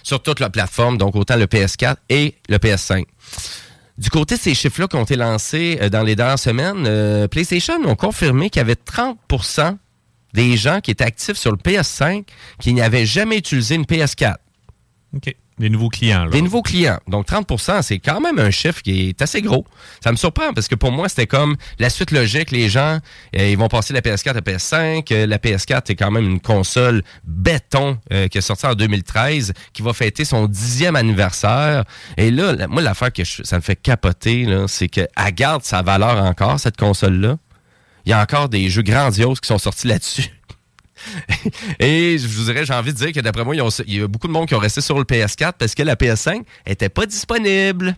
sur 0.02 0.22
toute 0.22 0.40
la 0.40 0.50
plateforme, 0.50 0.98
donc 0.98 1.16
autant 1.16 1.36
le 1.36 1.46
PS4 1.46 1.96
et 2.08 2.34
le 2.48 2.56
PS5. 2.58 3.04
Du 3.98 4.10
côté 4.10 4.36
de 4.36 4.40
ces 4.40 4.54
chiffres-là 4.54 4.86
qui 4.86 4.94
ont 4.94 5.02
été 5.02 5.16
lancés 5.16 5.76
euh, 5.82 5.88
dans 5.88 6.02
les 6.02 6.14
dernières 6.14 6.38
semaines, 6.38 6.84
euh, 6.86 7.26
PlayStation 7.26 7.74
ont 7.84 7.96
confirmé 7.96 8.48
qu'il 8.48 8.60
y 8.60 8.64
avait 8.64 8.74
30% 8.76 9.76
des 10.34 10.56
gens 10.56 10.80
qui 10.80 10.92
étaient 10.92 11.04
actifs 11.04 11.36
sur 11.36 11.50
le 11.50 11.56
PS5 11.56 12.24
qui 12.60 12.74
n'avaient 12.74 13.06
jamais 13.06 13.38
utilisé 13.38 13.74
une 13.74 13.82
PS4. 13.82 14.36
OK. 15.16 15.34
Des 15.58 15.70
nouveaux 15.70 15.88
clients. 15.88 16.24
Là. 16.24 16.30
Des 16.30 16.42
nouveaux 16.42 16.62
clients. 16.62 16.98
Donc 17.08 17.26
30% 17.26 17.82
c'est 17.82 17.98
quand 17.98 18.20
même 18.20 18.38
un 18.38 18.50
chiffre 18.50 18.80
qui 18.82 19.08
est 19.08 19.22
assez 19.22 19.42
gros. 19.42 19.64
Ça 20.02 20.12
me 20.12 20.16
surprend 20.16 20.52
parce 20.52 20.68
que 20.68 20.74
pour 20.74 20.92
moi, 20.92 21.08
c'était 21.08 21.26
comme 21.26 21.56
la 21.78 21.90
suite 21.90 22.10
logique. 22.12 22.50
Les 22.50 22.68
gens, 22.68 22.98
euh, 23.36 23.48
ils 23.50 23.58
vont 23.58 23.68
passer 23.68 23.92
la 23.92 24.00
PS4 24.00 24.30
à 24.30 24.32
la 24.34 24.40
PS5. 24.40 25.04
Euh, 25.12 25.26
la 25.26 25.38
PS4 25.38 25.90
est 25.90 25.96
quand 25.96 26.10
même 26.10 26.26
une 26.26 26.40
console 26.40 27.02
béton 27.24 27.98
euh, 28.12 28.28
qui 28.28 28.38
est 28.38 28.42
sortie 28.42 28.66
en 28.66 28.74
2013, 28.74 29.52
qui 29.72 29.82
va 29.82 29.92
fêter 29.92 30.24
son 30.24 30.46
dixième 30.46 30.96
anniversaire. 30.96 31.84
Et 32.16 32.30
là, 32.30 32.52
la- 32.52 32.68
moi, 32.68 32.82
l'affaire 32.82 33.12
que 33.12 33.24
je- 33.24 33.42
ça 33.42 33.56
me 33.56 33.62
fait 33.62 33.76
capoter, 33.76 34.46
c'est 34.68 34.88
qu'elle 34.88 35.08
garde 35.32 35.64
sa 35.64 35.82
valeur 35.82 36.22
encore, 36.22 36.58
cette 36.60 36.76
console-là. 36.76 37.36
Il 38.06 38.10
y 38.10 38.12
a 38.12 38.22
encore 38.22 38.48
des 38.48 38.70
jeux 38.70 38.82
grandioses 38.82 39.40
qui 39.40 39.48
sont 39.48 39.58
sortis 39.58 39.86
là-dessus. 39.88 40.30
Et 41.80 42.18
je 42.18 42.26
vous 42.26 42.44
dirais, 42.44 42.64
j'ai 42.64 42.74
envie 42.74 42.92
de 42.92 42.98
dire 42.98 43.12
que 43.12 43.20
d'après 43.20 43.44
moi, 43.44 43.54
ont- 43.60 43.68
il 43.86 43.98
y 43.98 44.02
a 44.02 44.06
beaucoup 44.06 44.26
de 44.28 44.32
monde 44.32 44.46
qui 44.46 44.54
ont 44.54 44.58
resté 44.58 44.80
sur 44.80 44.98
le 44.98 45.04
PS4 45.04 45.52
parce 45.58 45.74
que 45.74 45.82
la 45.82 45.96
PS5 45.96 46.42
était 46.66 46.88
pas 46.88 47.06
disponible. 47.06 47.96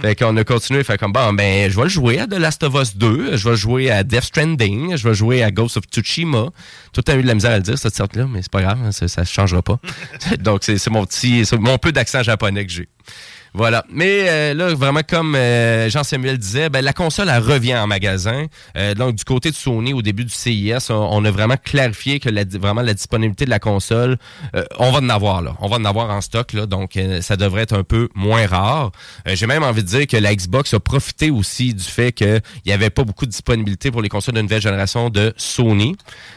Fait 0.00 0.14
qu'on 0.16 0.36
a 0.36 0.44
continué, 0.44 0.84
fait 0.84 0.98
comme 0.98 1.12
bon, 1.12 1.32
ben, 1.32 1.70
je 1.70 1.76
vais 1.76 1.82
le 1.84 1.88
jouer 1.88 2.18
à 2.20 2.26
The 2.26 2.34
Last 2.38 2.62
of 2.62 2.74
Us 2.80 2.96
2, 2.96 3.36
je 3.36 3.48
vais 3.48 3.56
jouer 3.56 3.90
à 3.90 4.04
Death 4.04 4.24
Stranding, 4.24 4.96
je 4.96 5.08
vais 5.08 5.14
jouer 5.14 5.42
à 5.42 5.50
Ghost 5.50 5.76
of 5.76 5.84
Tsushima. 5.90 6.46
Tout 6.92 7.02
a 7.08 7.14
eu 7.16 7.22
de 7.22 7.26
la 7.26 7.34
misère 7.34 7.52
à 7.52 7.56
le 7.56 7.62
dire, 7.62 7.78
cette 7.78 7.94
sorte-là, 7.96 8.26
mais 8.28 8.42
c'est 8.42 8.50
pas 8.52 8.62
grave, 8.62 8.78
hein, 8.84 8.92
ça, 8.92 9.08
ça 9.08 9.24
changera 9.24 9.62
pas. 9.62 9.78
Donc, 10.40 10.60
c'est 10.62 10.78
c'est 10.78 10.90
mon 10.90 11.04
petit, 11.04 11.44
c'est 11.44 11.58
mon 11.58 11.78
peu 11.78 11.92
d'accent 11.92 12.22
japonais 12.22 12.64
que 12.66 12.72
j'ai. 12.72 12.88
Voilà. 13.54 13.84
Mais 13.90 14.28
euh, 14.28 14.54
là, 14.54 14.74
vraiment, 14.74 15.02
comme 15.06 15.34
euh, 15.34 15.90
Jean-Samuel 15.90 16.38
disait, 16.38 16.70
ben, 16.70 16.82
la 16.82 16.94
console, 16.94 17.28
elle 17.28 17.42
revient 17.42 17.76
en 17.76 17.86
magasin. 17.86 18.46
Euh, 18.78 18.94
donc, 18.94 19.14
du 19.14 19.24
côté 19.24 19.50
de 19.50 19.54
Sony, 19.54 19.92
au 19.92 20.00
début 20.00 20.24
du 20.24 20.32
CIS, 20.32 20.90
on, 20.90 21.24
a 21.24 21.30
vraiment 21.30 21.56
clarifié 21.62 22.18
que 22.18 22.30
la, 22.30 22.44
vraiment 22.44 22.80
la 22.80 22.94
disponibilité 22.94 23.44
de 23.44 23.50
la 23.50 23.58
console, 23.58 24.16
euh, 24.56 24.64
on 24.78 24.90
va 24.90 24.98
en 25.00 25.08
avoir, 25.10 25.42
là. 25.42 25.54
On 25.60 25.68
va 25.68 25.76
en 25.76 25.84
avoir 25.84 26.08
en 26.10 26.22
stock, 26.22 26.54
là. 26.54 26.64
Donc, 26.64 26.96
euh, 26.96 27.20
ça 27.20 27.36
devrait 27.36 27.62
être 27.62 27.76
un 27.76 27.84
peu 27.84 28.08
moins 28.14 28.46
rare. 28.46 28.90
Euh, 29.28 29.36
J'ai 29.36 29.46
même 29.46 29.62
envie 29.62 29.82
de 29.82 29.88
dire 29.88 30.06
que 30.06 30.16
la 30.16 30.34
Xbox 30.34 30.72
a 30.72 30.80
profité 30.80 31.30
aussi 31.30 31.74
du 31.74 31.84
fait 31.84 32.12
qu'il 32.12 32.40
n'y 32.64 32.72
avait 32.72 32.90
pas 32.90 33.04
beaucoup 33.04 33.26
de 33.26 33.30
disponibilité 33.30 33.90
pour 33.90 34.00
les 34.00 34.08
consoles 34.08 34.34
de 34.34 34.40
nouvelle 34.40 34.62
génération 34.62 35.10
de 35.10 35.34
Sony. 35.36 35.96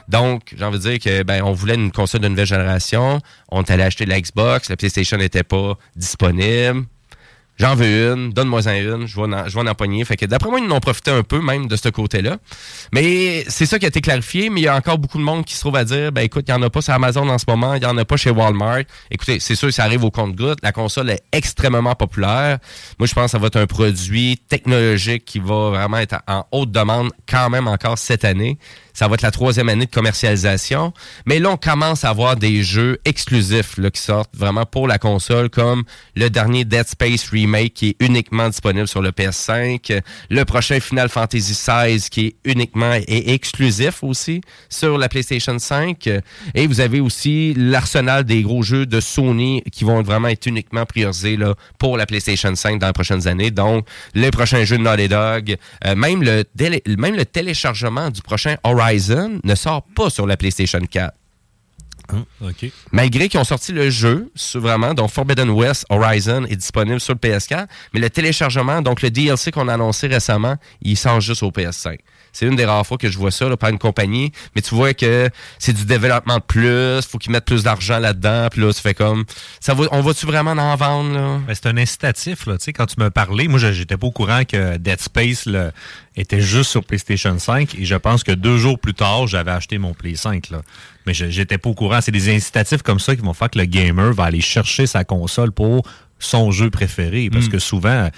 Donc, 0.09 0.53
j'ai 0.57 0.65
envie 0.65 0.79
de 0.79 0.83
dire 0.83 0.99
que 0.99 1.23
ben, 1.23 1.41
on 1.43 1.53
voulait 1.53 1.75
une 1.75 1.93
console 1.93 2.21
de 2.21 2.27
nouvelle 2.27 2.45
génération. 2.45 3.21
On 3.49 3.63
est 3.63 3.71
allé 3.71 3.83
acheter 3.83 4.05
la 4.05 4.19
Xbox. 4.19 4.69
La 4.69 4.75
PlayStation 4.75 5.17
n'était 5.17 5.43
pas 5.43 5.77
disponible 5.95 6.85
J'en 7.57 7.73
veux 7.73 8.13
une, 8.13 8.31
donne-moi-en 8.31 8.71
une, 8.71 9.07
je 9.07 9.15
vais 9.15 9.33
en, 9.33 9.47
je 9.47 9.57
en. 9.57 10.05
Fait 10.05 10.17
que 10.17 10.25
d'après 10.25 10.49
moi, 10.49 10.59
ils 10.59 10.69
en 10.69 10.75
ont 10.75 10.79
profité 10.79 11.11
un 11.11 11.23
peu 11.23 11.39
même 11.39 11.67
de 11.67 11.75
ce 11.77 11.87
côté-là. 11.87 12.37
Mais 12.93 13.45
c'est 13.47 13.65
ça 13.65 13.79
qui 13.79 13.85
a 13.85 13.87
été 13.87 14.01
clarifié, 14.01 14.49
mais 14.49 14.61
il 14.61 14.63
y 14.65 14.67
a 14.67 14.75
encore 14.75 14.97
beaucoup 14.97 15.17
de 15.17 15.23
monde 15.23 15.45
qui 15.45 15.53
se 15.53 15.61
trouve 15.61 15.77
à 15.77 15.85
dire, 15.85 16.11
ben 16.11 16.21
écoute, 16.21 16.45
il 16.47 16.53
n'y 16.53 16.57
en 16.57 16.61
a 16.63 16.69
pas 16.69 16.81
sur 16.81 16.93
Amazon 16.93 17.29
en 17.29 17.37
ce 17.37 17.45
moment, 17.47 17.75
il 17.75 17.79
n'y 17.79 17.85
en 17.85 17.97
a 17.97 18.03
pas 18.03 18.17
chez 18.17 18.29
Walmart. 18.29 18.81
Écoutez, 19.09 19.39
c'est 19.39 19.55
sûr, 19.55 19.71
ça 19.71 19.85
arrive 19.85 20.03
au 20.03 20.11
compte-goutte. 20.11 20.59
La 20.63 20.73
console 20.73 21.09
est 21.09 21.23
extrêmement 21.31 21.95
populaire. 21.95 22.59
Moi, 22.99 23.07
je 23.07 23.13
pense 23.13 23.25
que 23.25 23.31
ça 23.31 23.37
va 23.37 23.47
être 23.47 23.57
un 23.57 23.67
produit 23.67 24.37
technologique 24.49 25.23
qui 25.23 25.39
va 25.39 25.69
vraiment 25.69 25.97
être 25.97 26.17
en 26.27 26.45
haute 26.51 26.71
demande 26.71 27.11
quand 27.29 27.49
même 27.49 27.67
encore 27.67 27.97
cette 27.97 28.25
année. 28.25 28.57
Ça 28.95 29.09
va 29.09 29.15
être 29.15 29.21
la 29.23 29.31
troisième 29.31 29.67
année 29.67 29.85
de 29.85 29.91
commercialisation. 29.91 30.93
Mais 31.25 31.39
là, 31.39 31.49
on 31.49 31.57
commence 31.57 32.05
à 32.05 32.09
avoir 32.09 32.37
des 32.37 32.63
jeux 32.63 32.97
exclusifs 33.03 33.77
là, 33.77 33.91
qui 33.91 34.01
sortent 34.01 34.33
vraiment 34.33 34.65
pour 34.65 34.87
la 34.87 34.97
console, 34.97 35.49
comme 35.49 35.83
le 36.15 36.29
dernier 36.29 36.63
Dead 36.63 36.87
Space 36.87 37.29
Remake 37.29 37.73
qui 37.73 37.89
est 37.89 37.95
uniquement 37.99 38.47
disponible 38.47 38.87
sur 38.87 39.01
le 39.01 39.11
PS5, 39.11 40.01
le 40.29 40.45
prochain 40.45 40.79
Final 40.79 41.09
Fantasy 41.09 41.51
XVI 41.51 42.09
qui 42.09 42.27
est 42.27 42.35
uniquement 42.45 42.93
et 43.05 43.33
exclusif 43.33 44.01
aussi 44.01 44.39
sur 44.69 44.97
la 44.97 45.09
PlayStation 45.09 45.59
5. 45.59 46.09
Et 46.53 46.65
vous 46.65 46.79
avez 46.79 47.01
aussi 47.01 47.53
l'arsenal 47.53 48.23
des 48.23 48.43
gros 48.43 48.63
jeux 48.63 48.85
de 48.85 49.01
Sony 49.01 49.61
qui 49.73 49.83
vont 49.83 50.01
vraiment 50.03 50.29
être 50.29 50.45
uniquement 50.45 50.85
priorisés 50.85 51.35
là, 51.35 51.53
pour 51.79 51.97
la 51.97 52.05
PlayStation 52.05 52.55
5 52.55 52.79
dans 52.79 52.87
les 52.87 52.93
prochaines 52.93 53.27
années. 53.27 53.51
Donc, 53.51 53.85
les 54.13 54.31
prochains 54.31 54.63
jeux 54.63 54.77
de 54.77 54.83
Naughty 54.83 55.09
Dog, 55.09 55.57
euh, 55.85 55.95
même, 55.95 56.23
le 56.23 56.45
même 56.97 57.17
le 57.17 57.25
téléchargement 57.25 58.09
du 58.09 58.21
prochain 58.21 58.55
Horizon 58.63 58.84
ne 59.43 59.55
sort 59.55 59.83
pas 59.95 60.09
sur 60.09 60.25
la 60.27 60.37
PlayStation 60.37 60.79
4. 60.79 61.13
OK. 62.41 62.71
Malgré 62.91 63.29
qu'ils 63.29 63.39
ont 63.39 63.45
sorti 63.45 63.71
le 63.71 63.89
jeu, 63.89 64.31
vraiment, 64.55 64.93
donc 64.93 65.09
Forbidden 65.09 65.49
West 65.49 65.85
Horizon 65.89 66.45
est 66.45 66.55
disponible 66.55 66.99
sur 66.99 67.13
le 67.13 67.19
PS4, 67.19 67.67
mais 67.93 67.99
le 67.99 68.09
téléchargement, 68.09 68.81
donc 68.81 69.01
le 69.01 69.09
DLC 69.09 69.51
qu'on 69.51 69.67
a 69.67 69.73
annoncé 69.73 70.07
récemment, 70.07 70.55
il 70.81 70.97
sort 70.97 71.19
juste 71.21 71.43
au 71.43 71.49
PS5. 71.49 71.97
C'est 72.35 72.45
une 72.47 72.55
des 72.57 72.65
rares 72.65 72.85
fois 72.85 72.97
que 72.97 73.09
je 73.09 73.17
vois 73.17 73.31
ça 73.31 73.47
là, 73.47 73.55
par 73.55 73.69
une 73.69 73.77
compagnie, 73.79 74.31
mais 74.55 74.61
tu 74.61 74.75
vois 74.75 74.93
que 74.93 75.29
c'est 75.57 75.71
du 75.73 75.85
développement 75.85 76.37
de 76.37 76.43
plus, 76.43 77.01
faut 77.09 77.17
qu'ils 77.17 77.31
mettent 77.31 77.45
plus 77.45 77.63
d'argent 77.63 77.97
là-dedans, 77.97 78.49
puis 78.51 78.61
là, 78.61 78.73
tu 78.73 78.81
fais 78.81 78.93
comme, 78.93 79.23
ça 79.61 79.73
va, 79.73 79.85
on 79.91 80.01
va-tu 80.01 80.25
vraiment 80.25 80.51
en 80.51 80.75
vendre, 80.75 81.13
là? 81.13 81.39
Ben, 81.47 81.53
c'est 81.55 81.67
un 81.67 81.77
incitatif, 81.77 82.45
là. 82.45 82.57
Tu 82.57 82.65
sais, 82.65 82.73
quand 82.73 82.87
tu 82.87 82.95
me 82.99 83.09
parlais, 83.09 83.47
moi, 83.47 83.57
je- 83.57 83.71
j'étais 83.71 83.95
pas 83.95 84.07
au 84.07 84.11
courant 84.11 84.43
que 84.43 84.75
Dead 84.77 84.99
Space 84.99 85.45
là, 85.45 85.71
était 86.17 86.41
juste 86.41 86.71
sur 86.71 86.83
PlayStation 86.83 87.39
5 87.39 87.75
et 87.79 87.85
je 87.85 87.95
pense 87.95 88.23
que 88.23 88.31
deux 88.33 88.57
jours 88.57 88.77
plus 88.79 88.93
tard, 88.93 89.27
j'avais 89.27 89.51
acheté 89.51 89.77
mon 89.77 89.93
Play 89.93 90.15
5, 90.15 90.49
là. 90.49 90.61
Mais 91.05 91.13
je- 91.13 91.29
j'étais 91.29 91.57
pas 91.57 91.69
au 91.69 91.73
courant. 91.73 92.01
C'est 92.01 92.11
des 92.11 92.35
incitatifs 92.35 92.81
comme 92.81 92.99
ça 92.99 93.15
qui 93.15 93.21
vont 93.21 93.33
faire 93.33 93.49
que 93.49 93.59
le 93.59 93.65
gamer 93.65 94.11
va 94.13 94.25
aller 94.25 94.41
chercher 94.41 94.87
sa 94.87 95.03
console 95.05 95.51
pour 95.51 95.87
son 96.19 96.51
jeu 96.51 96.69
préféré. 96.69 97.29
Parce 97.31 97.45
Mm. 97.45 97.49
que 97.49 97.59
souvent, 97.59 98.09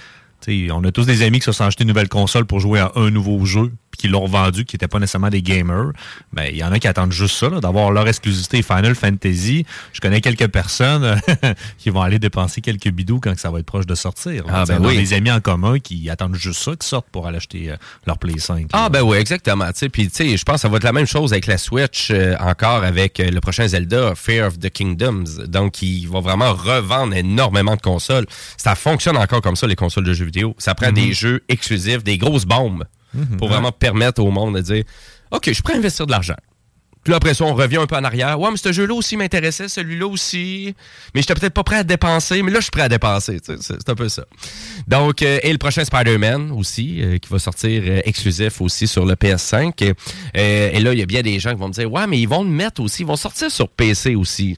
tu 0.42 0.68
sais, 0.68 0.72
on 0.72 0.84
a 0.84 0.92
tous 0.92 1.06
des 1.06 1.22
amis 1.24 1.40
qui 1.40 1.46
se 1.46 1.52
sont 1.52 1.66
achetés 1.66 1.84
une 1.84 1.90
nouvelle 1.90 2.08
console 2.10 2.46
pour 2.46 2.60
jouer 2.60 2.80
à 2.80 2.92
un 2.96 3.10
nouveau 3.10 3.46
jeu 3.46 3.72
puis 3.98 4.08
qui 4.08 4.08
l'ont 4.08 4.22
revendu, 4.22 4.66
qui 4.66 4.76
n'étaient 4.76 4.88
pas 4.88 5.00
nécessairement 5.00 5.30
des 5.30 5.42
gamers. 5.42 5.92
Ben, 6.34 6.48
il 6.52 6.58
y 6.58 6.64
en 6.64 6.72
a 6.72 6.80
qui 6.80 6.88
attendent 6.88 7.12
juste 7.12 7.36
ça, 7.38 7.50
là, 7.50 7.60
d'avoir 7.60 7.92
leur 7.92 8.08
exclusivité 8.08 8.62
Final 8.62 8.96
Fantasy. 8.96 9.66
Je 9.94 10.00
connais 10.02 10.22
quelques 10.22 10.48
personnes 10.48 11.20
qui 11.78 11.90
vont 11.90 12.02
aller 12.02 12.20
dépenser 12.20 12.62
quelques 12.62 12.90
bidous 12.90 13.20
quand 13.20 13.38
ça 13.38 13.50
va 13.52 13.60
être 13.60 13.66
proche 13.66 13.86
de 13.86 13.96
sortir. 13.96 14.46
là. 14.46 14.54
Ah, 14.54 14.66
ben 14.66 14.84
oui. 14.86 14.98
des 14.98 15.14
amis 15.14 15.32
en 15.32 15.40
commun 15.40 15.80
qui 15.80 16.10
attendent 16.10 16.36
juste 16.36 16.62
ça, 16.62 16.72
qui 16.76 16.88
sortent 16.88 17.10
pour 17.12 17.28
aller 17.28 17.38
acheter 17.38 17.72
euh, 17.72 17.76
leur 18.06 18.18
Play 18.18 18.38
5. 18.38 18.68
Ah 18.74 18.90
ben 18.90 19.02
oui, 19.02 19.18
exactement. 19.18 19.68
Tu 19.68 19.80
sais, 19.80 19.90
Puis 19.90 20.08
tu 20.10 20.16
sais, 20.16 20.38
je 20.38 20.44
pense 20.44 20.56
que 20.56 20.62
ça 20.62 20.70
va 20.70 20.78
être 20.78 20.84
la 20.84 20.94
même 20.94 21.08
chose 21.08 21.34
avec 21.34 21.48
la 21.48 21.58
Switch, 21.58 22.10
euh, 22.12 22.36
encore 22.40 22.84
avec 22.84 23.20
euh, 23.20 23.30
le 23.32 23.40
prochain 23.42 23.68
Zelda, 23.68 24.14
Fear 24.16 24.48
of 24.48 24.60
the 24.60 24.70
Kingdoms. 24.70 25.46
Donc, 25.48 25.82
il 25.82 26.06
va 26.08 26.20
vraiment 26.20 26.54
revendre 26.54 27.14
énormément 27.16 27.76
de 27.76 27.82
consoles. 27.82 28.26
Ça 28.58 28.76
fonctionne 28.76 29.18
encore 29.18 29.42
comme 29.42 29.56
ça, 29.56 29.68
les 29.68 29.76
consoles 29.76 30.04
de 30.06 30.14
jeux 30.14 30.26
vidéo. 30.26 30.56
Ça 30.58 30.76
prend 30.76 30.88
Mhm. 30.88 30.94
des 30.94 31.14
jeux 31.14 31.44
exclusifs, 31.50 32.04
des 32.04 32.18
grosses 32.18 32.46
bombes, 32.46 32.86
Mhm. 33.14 33.38
pour 33.38 33.48
vraiment 33.48 33.72
permettre 33.72 34.22
au 34.22 34.32
monde 34.32 34.56
de 34.56 34.62
dire, 34.62 34.84
OK, 35.32 35.52
je 35.52 35.62
à 35.72 35.76
investir 35.76 36.06
de 36.06 36.12
l'argent. 36.12 36.36
Puis 37.08 37.12
là, 37.12 37.18
après 37.18 37.34
ça, 37.34 37.46
on 37.46 37.54
revient 37.54 37.78
un 37.78 37.86
peu 37.86 37.96
en 37.96 38.04
arrière. 38.04 38.38
Ouais, 38.38 38.52
mais 38.52 38.58
ce 38.58 38.74
jeu-là 38.74 38.94
aussi 38.94 39.16
m'intéressait, 39.16 39.70
celui-là 39.70 40.08
aussi. 40.08 40.76
Mais 41.16 41.22
j'étais 41.22 41.36
peut-être 41.36 41.54
pas 41.54 41.64
prêt 41.64 41.78
à 41.78 41.84
dépenser, 41.86 42.44
mais 42.44 42.52
là, 42.52 42.60
je 42.60 42.64
suis 42.64 42.72
prêt 42.72 42.82
à 42.82 42.90
dépenser. 42.90 43.40
C'est 43.62 43.90
un 43.90 43.96
peu 43.96 44.10
ça. 44.10 44.26
Donc, 44.90 45.22
euh, 45.22 45.40
et 45.42 45.54
le 45.54 45.58
prochain 45.58 45.86
Spider-Man 45.86 46.52
aussi, 46.52 47.02
euh, 47.02 47.18
qui 47.18 47.30
va 47.30 47.40
sortir 47.40 47.82
euh, 47.86 48.02
exclusif 48.04 48.60
aussi 48.60 48.88
sur 48.88 49.06
le 49.06 49.14
PS5. 49.14 49.82
Euh, 49.84 49.94
et 50.36 50.80
là, 50.82 50.92
il 50.92 51.00
y 51.00 51.02
a 51.02 51.06
bien 51.06 51.22
des 51.22 51.40
gens 51.40 51.52
qui 51.52 51.60
vont 51.62 51.70
me 51.70 51.74
dire, 51.74 51.90
ouais, 51.90 52.08
mais 52.08 52.20
ils 52.20 52.28
vont 52.28 52.44
le 52.44 52.50
mettre 52.50 52.82
aussi, 52.82 53.04
ils 53.04 53.08
vont 53.08 53.16
sortir 53.16 53.50
sur 53.50 53.70
PC 53.70 54.16
aussi. 54.16 54.58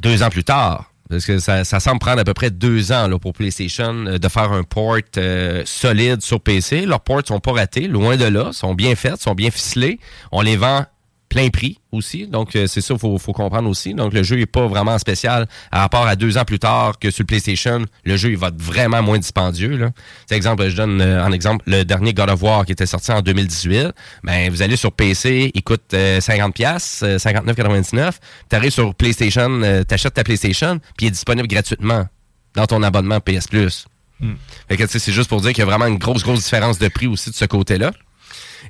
Deux 0.00 0.22
ans 0.22 0.30
plus 0.30 0.44
tard. 0.44 0.87
Parce 1.08 1.24
que 1.24 1.38
ça, 1.38 1.64
ça 1.64 1.80
semble 1.80 2.00
prendre 2.00 2.20
à 2.20 2.24
peu 2.24 2.34
près 2.34 2.50
deux 2.50 2.92
ans 2.92 3.08
là, 3.08 3.18
pour 3.18 3.32
PlayStation 3.32 4.06
euh, 4.06 4.18
de 4.18 4.28
faire 4.28 4.52
un 4.52 4.62
port 4.62 4.98
euh, 5.16 5.62
solide 5.64 6.20
sur 6.20 6.40
PC. 6.40 6.84
Leurs 6.86 7.00
ports 7.00 7.22
sont 7.26 7.40
pas 7.40 7.52
ratés, 7.52 7.88
loin 7.88 8.16
de 8.16 8.26
là, 8.26 8.52
sont 8.52 8.74
bien 8.74 8.94
faits, 8.94 9.20
sont 9.20 9.34
bien 9.34 9.50
ficelés. 9.50 10.00
On 10.32 10.42
les 10.42 10.56
vend 10.56 10.84
plein 11.28 11.48
prix 11.50 11.78
aussi. 11.92 12.26
Donc, 12.26 12.56
euh, 12.56 12.66
c'est 12.66 12.80
ça 12.80 12.94
qu'il 12.94 13.00
faut, 13.00 13.18
faut 13.18 13.32
comprendre 13.32 13.68
aussi. 13.68 13.94
Donc, 13.94 14.12
le 14.12 14.22
jeu 14.22 14.38
est 14.40 14.46
pas 14.46 14.66
vraiment 14.66 14.98
spécial 14.98 15.46
à 15.70 15.80
rapport 15.80 16.06
à 16.06 16.16
deux 16.16 16.38
ans 16.38 16.44
plus 16.44 16.58
tard 16.58 16.98
que 16.98 17.10
sur 17.10 17.22
le 17.22 17.26
PlayStation. 17.26 17.84
Le 18.04 18.16
jeu, 18.16 18.30
il 18.30 18.36
va 18.36 18.48
être 18.48 18.60
vraiment 18.60 19.02
moins 19.02 19.18
dispendieux. 19.18 19.76
Là. 19.76 19.90
C'est 20.26 20.36
exemple, 20.36 20.68
je 20.68 20.76
donne 20.76 21.00
euh, 21.00 21.24
en 21.24 21.32
exemple 21.32 21.64
le 21.66 21.84
dernier 21.84 22.14
God 22.14 22.30
of 22.30 22.42
War 22.42 22.64
qui 22.64 22.72
était 22.72 22.86
sorti 22.86 23.12
en 23.12 23.22
2018. 23.22 23.88
Ben, 24.24 24.50
vous 24.50 24.62
allez 24.62 24.76
sur 24.76 24.92
PC, 24.92 25.50
il 25.54 25.62
coûte 25.62 25.94
euh, 25.94 26.20
50 26.20 26.54
pièces, 26.54 27.02
59,99. 27.02 28.12
Tu 28.48 28.56
arrives 28.56 28.70
sur 28.70 28.94
PlayStation, 28.94 29.62
euh, 29.62 29.84
t'achètes 29.84 30.14
ta 30.14 30.24
PlayStation, 30.24 30.78
puis 30.96 31.06
il 31.06 31.08
est 31.08 31.12
disponible 31.12 31.48
gratuitement 31.48 32.06
dans 32.54 32.66
ton 32.66 32.82
abonnement 32.82 33.20
PS 33.20 33.46
Plus. 33.48 33.86
Hmm. 34.20 34.34
Fait 34.68 34.76
que, 34.76 34.82
tu 34.82 34.90
sais, 34.90 34.98
c'est 34.98 35.12
juste 35.12 35.28
pour 35.28 35.40
dire 35.40 35.50
qu'il 35.50 35.60
y 35.60 35.62
a 35.62 35.66
vraiment 35.66 35.86
une 35.86 35.98
grosse, 35.98 36.22
grosse 36.22 36.42
différence 36.42 36.78
de 36.78 36.88
prix 36.88 37.06
aussi 37.06 37.30
de 37.30 37.34
ce 37.34 37.44
côté-là. 37.44 37.92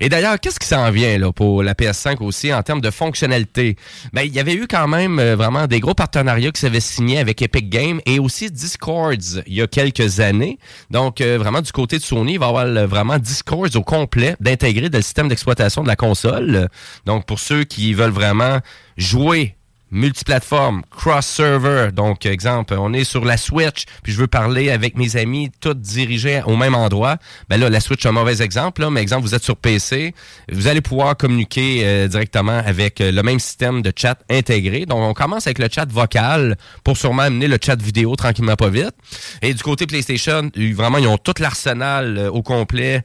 Et 0.00 0.08
d'ailleurs, 0.08 0.38
qu'est-ce 0.38 0.58
qui 0.58 0.68
s'en 0.68 0.90
vient 0.90 1.18
là, 1.18 1.32
pour 1.32 1.62
la 1.62 1.74
PS5 1.74 2.22
aussi 2.22 2.52
en 2.52 2.62
termes 2.62 2.80
de 2.80 2.90
fonctionnalité? 2.90 3.76
Ben, 4.12 4.22
il 4.22 4.32
y 4.32 4.40
avait 4.40 4.54
eu 4.54 4.66
quand 4.68 4.88
même 4.88 5.18
euh, 5.18 5.36
vraiment 5.36 5.66
des 5.66 5.80
gros 5.80 5.94
partenariats 5.94 6.50
qui 6.52 6.60
s'avaient 6.60 6.80
signés 6.80 7.18
avec 7.18 7.42
Epic 7.42 7.68
Games 7.68 8.00
et 8.06 8.18
aussi 8.18 8.50
Discords 8.50 9.42
il 9.46 9.54
y 9.54 9.62
a 9.62 9.66
quelques 9.66 10.20
années. 10.20 10.58
Donc, 10.90 11.20
euh, 11.20 11.38
vraiment, 11.38 11.60
du 11.60 11.72
côté 11.72 11.98
de 11.98 12.02
Sony, 12.02 12.34
il 12.34 12.38
va 12.38 12.46
y 12.46 12.48
avoir 12.48 12.86
vraiment 12.86 13.18
Discords 13.18 13.74
au 13.74 13.82
complet 13.82 14.36
d'intégrer 14.40 14.88
dans 14.88 14.98
le 14.98 15.02
système 15.02 15.28
d'exploitation 15.28 15.82
de 15.82 15.88
la 15.88 15.96
console. 15.96 16.68
Donc, 17.04 17.26
pour 17.26 17.38
ceux 17.38 17.64
qui 17.64 17.94
veulent 17.94 18.10
vraiment 18.10 18.60
jouer 18.96 19.57
multiplateforme, 19.90 20.82
cross-server. 20.90 21.90
Donc, 21.92 22.26
exemple, 22.26 22.74
on 22.78 22.92
est 22.92 23.04
sur 23.04 23.24
la 23.24 23.36
Switch, 23.36 23.84
puis 24.02 24.12
je 24.12 24.18
veux 24.18 24.26
parler 24.26 24.70
avec 24.70 24.96
mes 24.96 25.16
amis, 25.16 25.50
tous 25.60 25.74
dirigés 25.74 26.42
au 26.46 26.56
même 26.56 26.74
endroit. 26.74 27.16
Ben 27.48 27.58
là, 27.58 27.70
la 27.70 27.80
Switch, 27.80 28.02
c'est 28.02 28.08
un 28.08 28.12
mauvais 28.12 28.42
exemple, 28.42 28.82
là, 28.82 28.90
mais 28.90 29.00
exemple, 29.00 29.22
vous 29.22 29.34
êtes 29.34 29.44
sur 29.44 29.56
PC, 29.56 30.14
vous 30.50 30.66
allez 30.66 30.80
pouvoir 30.80 31.16
communiquer 31.16 31.80
euh, 31.84 32.08
directement 32.08 32.60
avec 32.64 33.00
euh, 33.00 33.10
le 33.10 33.22
même 33.22 33.38
système 33.38 33.82
de 33.82 33.92
chat 33.94 34.18
intégré. 34.30 34.86
Donc, 34.86 34.98
on 34.98 35.14
commence 35.14 35.46
avec 35.46 35.58
le 35.58 35.68
chat 35.70 35.90
vocal 35.90 36.56
pour 36.84 36.96
sûrement 36.96 37.22
amener 37.22 37.48
le 37.48 37.58
chat 37.62 37.80
vidéo 37.80 38.16
tranquillement 38.16 38.56
pas 38.56 38.68
vite. 38.68 38.94
Et 39.42 39.54
du 39.54 39.62
côté 39.62 39.86
PlayStation, 39.86 40.50
vraiment, 40.74 40.98
ils 40.98 41.08
ont 41.08 41.18
tout 41.18 41.34
l'arsenal 41.40 42.18
euh, 42.18 42.30
au 42.30 42.42
complet 42.42 43.02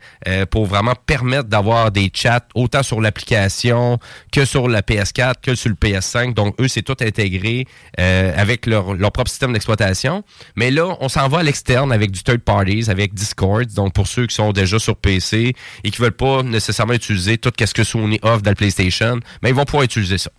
pour 0.52 0.66
vraiment 0.66 0.94
permettre 1.06 1.50
d'avoir 1.50 1.92
des 1.92 2.12
chats 2.14 2.46
autant 2.56 2.84
sur 2.84 3.02
l'application 3.02 4.00
que 4.32 4.46
sur 4.46 4.68
la 4.68 4.82
PS4 4.82 5.36
que 5.42 5.56
sur 5.56 5.70
le 5.70 5.76
PS5. 5.76 6.34
Donc, 6.34 6.60
eux, 6.60 6.68
c'est 6.74 6.82
tout 6.82 6.98
intégré 7.02 7.66
euh, 8.00 8.34
avec 8.36 8.66
leur, 8.66 8.86
propre 9.12 9.30
système 9.30 9.54
d'exploitation. 9.54 10.24
Mais 10.56 10.72
là, 10.72 10.98
on 11.00 11.10
s'en 11.10 11.28
va 11.28 11.40
à 11.40 11.44
l'externe 11.44 11.92
avec 11.92 12.12
du 12.12 12.24
third 12.24 12.40
parties, 12.40 12.90
avec 12.90 13.14
Discord. 13.14 13.66
Donc, 13.74 13.94
pour 13.94 14.08
ceux 14.08 14.28
qui 14.28 14.36
sont 14.36 14.52
déjà 14.52 14.80
sur 14.80 14.96
PC 14.96 15.54
et 15.84 15.92
qui 15.92 16.02
veulent 16.02 16.12
pas 16.12 16.44
nécessairement 16.44 16.94
utiliser 16.94 17.38
tout 17.38 17.52
ce 17.58 17.74
que 17.74 17.84
Sony 17.84 18.20
offre 18.22 18.42
dans 18.42 18.52
le 18.52 18.56
PlayStation, 18.56 19.20
mais 19.42 19.50
ils 19.50 19.56
vont 19.56 19.66
pouvoir 19.66 19.84
utiliser 19.84 20.18
ça. 20.18 20.32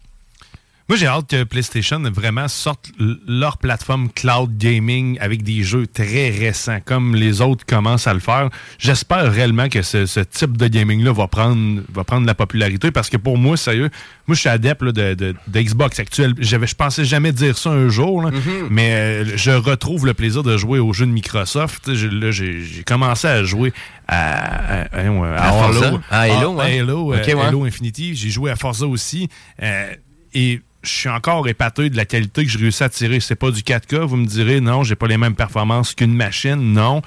Moi, 0.87 0.99
j'ai 0.99 1.07
hâte 1.07 1.29
que 1.31 1.45
PlayStation 1.45 1.99
vraiment 2.13 2.47
sorte 2.47 2.91
leur 3.27 3.57
plateforme 3.57 4.11
cloud 4.11 4.59
gaming 4.59 5.17
avec 5.19 5.43
des 5.43 5.63
jeux 5.63 5.87
très 5.87 6.29
récents, 6.29 6.79
comme 6.85 7.15
les 7.15 7.41
autres 7.41 7.65
commencent 7.65 8.07
à 8.07 8.13
le 8.13 8.21
faire. 8.21 8.51
J'espère 8.79 9.33
réellement 9.33 9.71
que 9.71 9.81
ce, 9.81 10.05
ce 10.05 10.21
type 10.21 10.59
de 10.59 10.67
gaming-là 10.69 11.11
va 11.15 11.27
prendre, 11.27 11.81
va 11.91 12.05
prendre 12.05 12.27
la 12.27 12.35
popularité 12.35 12.91
parce 12.91 13.09
que 13.09 13.17
pour 13.17 13.39
moi, 13.39 13.57
sérieux, 13.57 13.89
moi, 14.27 14.35
je 14.35 14.41
suis 14.41 14.51
adepte 14.51 14.83
là, 14.83 14.93
de, 14.93 15.15
de- 15.15 15.35
de 15.47 15.61
Xbox 15.63 15.99
actuelle. 16.01 16.35
J'avais, 16.39 16.67
je 16.67 16.75
pensais 16.75 17.07
jamais 17.07 17.33
dire 17.33 17.57
ça 17.57 17.71
un 17.71 17.89
jour, 17.89 18.21
là, 18.21 18.31
mais 18.69 18.93
euh, 18.93 19.37
je 19.39 19.53
retrouve 19.53 20.05
le 20.05 20.13
plaisir 20.13 20.43
de 20.43 20.59
jouer 20.59 20.81
aux 20.81 20.93
jeux 20.93 21.07
de 21.07 21.13
Microsoft. 21.13 21.95
J'ai- 21.95 22.11
Là, 22.11 22.31
j'ai 22.31 22.61
j'ai 22.63 22.85
commencé 22.85 23.27
à 23.27 23.43
jouer 23.43 23.73
à, 24.07 24.83
à, 24.83 25.01
à- 25.01 25.51
Forza? 25.53 25.87
Halo. 25.87 26.01
À 26.11 26.19
Halo, 26.21 26.51
Ah, 26.61 26.65
ouais. 26.67 26.79
Halo, 26.79 27.13
euh, 27.15 27.17
ouais. 27.25 27.41
Halo 27.43 27.65
Infinity. 27.65 28.15
J'ai 28.15 28.29
joué 28.29 28.51
à 28.51 28.57
Forza 28.57 28.87
aussi. 28.87 29.29
Euh, 29.63 29.95
et 30.35 30.61
je 30.85 30.91
suis 30.91 31.09
encore 31.09 31.49
épaté 31.49 31.91
de 31.91 31.97
la 31.97 32.05
qualité 32.05 32.45
que 32.45 32.51
j'ai 32.51 32.59
réussi 32.59 32.85
à 32.85 32.89
tirer. 32.89 33.21
C'est 33.21 33.35
pas 33.35 33.51
du 33.51 33.63
4K, 33.63 34.05
vous 34.05 34.17
me 34.17 34.27
direz, 34.27 34.61
non, 34.61 34.85
j'ai 34.85 34.95
pas 34.95 35.07
les 35.07 35.19
mêmes 35.19 35.35
performances 35.35 35.95
qu'une 35.95 36.15
machine, 36.15 36.73
non. 36.73 37.03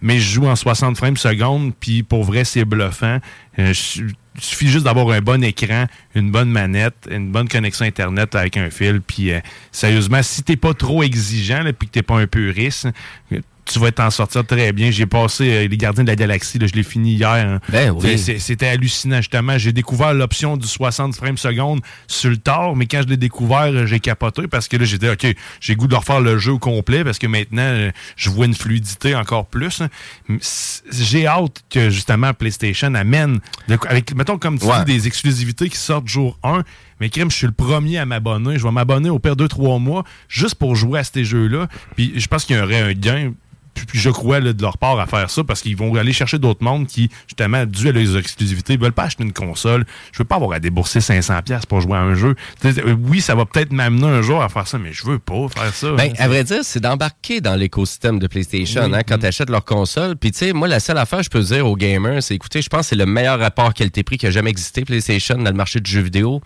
Mais 0.00 0.18
je 0.18 0.34
joue 0.34 0.46
en 0.46 0.56
60 0.56 0.96
frames 0.96 1.16
secondes, 1.16 1.72
puis 1.78 2.02
pour 2.02 2.24
vrai, 2.24 2.44
c'est 2.44 2.64
bluffant. 2.64 3.18
Euh, 3.58 3.72
je 3.72 4.02
il 4.34 4.40
suffit 4.40 4.68
juste 4.68 4.84
d'avoir 4.84 5.10
un 5.10 5.20
bon 5.20 5.44
écran, 5.44 5.86
une 6.14 6.30
bonne 6.30 6.50
manette, 6.50 7.08
une 7.10 7.30
bonne 7.30 7.48
connexion 7.48 7.84
Internet 7.84 8.34
avec 8.34 8.56
un 8.56 8.70
fil. 8.70 9.00
Puis, 9.02 9.32
euh, 9.32 9.40
sérieusement, 9.70 10.22
si 10.22 10.42
t'es 10.42 10.56
pas 10.56 10.74
trop 10.74 11.02
exigeant, 11.02 11.62
puis 11.78 11.88
que 11.88 11.92
t'es 11.92 12.02
pas 12.02 12.16
un 12.16 12.26
puriste, 12.26 12.88
tu 13.72 13.78
vas 13.78 13.90
t'en 13.92 14.10
sortir 14.10 14.44
très 14.46 14.72
bien. 14.72 14.90
J'ai 14.90 15.06
passé 15.06 15.50
euh, 15.50 15.68
Les 15.68 15.76
Gardiens 15.76 16.04
de 16.04 16.08
la 16.08 16.16
Galaxie, 16.16 16.58
là, 16.58 16.66
je 16.66 16.74
l'ai 16.74 16.82
fini 16.82 17.14
hier. 17.14 17.28
hein. 17.30 17.60
Ben 17.68 17.90
oui. 17.90 18.18
C'était 18.18 18.66
hallucinant, 18.68 19.16
justement. 19.18 19.56
J'ai 19.58 19.72
découvert 19.72 20.12
l'option 20.14 20.56
du 20.56 20.66
60 20.66 21.14
frames 21.14 21.38
secondes 21.38 21.80
sur 22.06 22.30
le 22.30 22.36
tard, 22.36 22.76
mais 22.76 22.86
quand 22.86 23.02
je 23.02 23.08
l'ai 23.08 23.16
découvert, 23.16 23.62
euh, 23.72 23.86
j'ai 23.86 24.00
capoté 24.00 24.46
parce 24.48 24.68
que 24.68 24.76
là, 24.76 24.84
j'étais, 24.84 25.10
OK, 25.10 25.26
j'ai 25.60 25.74
goût 25.76 25.86
de 25.86 25.94
refaire 25.94 26.20
le 26.20 26.38
jeu 26.38 26.52
au 26.52 26.58
complet 26.58 27.04
parce 27.04 27.18
que 27.18 27.26
maintenant, 27.26 27.62
euh, 27.62 27.90
je 28.16 28.30
vois 28.30 28.46
une 28.46 28.54
fluidité 28.54 29.14
encore 29.14 29.46
plus. 29.46 29.80
hein. 29.80 29.88
J'ai 30.90 31.26
hâte 31.26 31.62
que, 31.70 31.90
justement, 31.90 32.34
PlayStation 32.34 32.94
amène, 32.94 33.40
de- 33.68 33.78
avec, 33.88 34.14
mettons, 34.14 34.38
comme 34.38 34.58
tu 34.58 34.66
Ouais. 34.66 34.84
dis, 34.84 34.92
des 34.94 35.06
exclusivités 35.06 35.68
qui 35.68 35.76
sortent 35.76 36.08
jour 36.08 36.38
1. 36.42 36.62
Mais 37.00 37.08
crime, 37.10 37.30
je 37.30 37.36
suis 37.36 37.46
le 37.46 37.52
premier 37.52 37.98
à 37.98 38.06
m'abonner. 38.06 38.58
Je 38.58 38.62
vais 38.62 38.70
m'abonner 38.70 39.10
au 39.10 39.18
pire 39.18 39.34
2-3 39.36 39.80
mois 39.80 40.04
juste 40.28 40.54
pour 40.54 40.76
jouer 40.76 41.00
à 41.00 41.04
ces 41.04 41.24
jeux-là. 41.24 41.66
Puis 41.96 42.12
je 42.16 42.26
pense 42.28 42.44
qu'il 42.44 42.56
y 42.56 42.60
aurait 42.60 42.80
un 42.80 42.92
gain 42.92 43.32
je 43.92 44.10
crois 44.10 44.40
là, 44.40 44.52
de 44.52 44.62
leur 44.62 44.78
part 44.78 44.98
à 45.00 45.06
faire 45.06 45.30
ça 45.30 45.44
parce 45.44 45.60
qu'ils 45.62 45.76
vont 45.76 45.94
aller 45.96 46.12
chercher 46.12 46.38
d'autres 46.38 46.62
mondes 46.62 46.86
qui, 46.86 47.10
justement, 47.26 47.64
dû 47.66 47.88
à 47.88 47.92
leurs 47.92 48.16
exclusivités, 48.16 48.76
veulent 48.76 48.92
pas 48.92 49.04
acheter 49.04 49.22
une 49.24 49.32
console. 49.32 49.84
Je 50.12 50.18
veux 50.18 50.24
pas 50.24 50.36
avoir 50.36 50.52
à 50.52 50.60
débourser 50.60 51.00
500$ 51.00 51.66
pour 51.66 51.80
jouer 51.80 51.96
à 51.96 52.00
un 52.00 52.14
jeu. 52.14 52.34
Euh, 52.64 52.94
Oui, 53.02 53.20
ça 53.20 53.34
va 53.34 53.44
peut-être 53.44 53.72
m'amener 53.72 54.06
un 54.06 54.22
jour 54.22 54.42
à 54.42 54.48
faire 54.48 54.66
ça, 54.68 54.78
mais 54.78 54.92
je 54.92 55.04
veux 55.06 55.18
pas 55.18 55.48
faire 55.48 55.74
ça. 55.74 55.92
Ben, 55.92 56.10
hein. 56.10 56.14
à 56.18 56.28
vrai 56.28 56.44
dire, 56.44 56.60
c'est 56.62 56.80
d'embarquer 56.80 57.40
dans 57.40 57.54
l'écosystème 57.54 58.18
de 58.18 58.26
PlayStation 58.26 58.84
Oui. 58.84 58.94
hein, 58.94 59.02
quand 59.06 59.18
tu 59.18 59.26
achètes 59.26 59.50
leur 59.50 59.64
console. 59.64 60.16
Puis, 60.16 60.32
tu 60.32 60.38
sais, 60.38 60.52
moi, 60.52 60.68
la 60.68 60.80
seule 60.80 60.98
affaire, 60.98 61.22
je 61.22 61.30
peux 61.30 61.42
dire 61.42 61.66
aux 61.66 61.76
gamers, 61.76 62.22
c'est 62.22 62.34
écoutez, 62.34 62.62
je 62.62 62.68
pense 62.68 62.80
que 62.80 62.86
c'est 62.86 62.96
le 62.96 63.06
meilleur 63.06 63.38
rapport 63.38 63.74
qualité-prix 63.74 64.18
qui 64.18 64.26
a 64.26 64.30
jamais 64.30 64.50
existé, 64.50 64.84
PlayStation, 64.84 65.36
dans 65.36 65.50
le 65.50 65.56
marché 65.56 65.80
du 65.80 65.90
jeu 65.90 66.00
vidéo. 66.00 66.40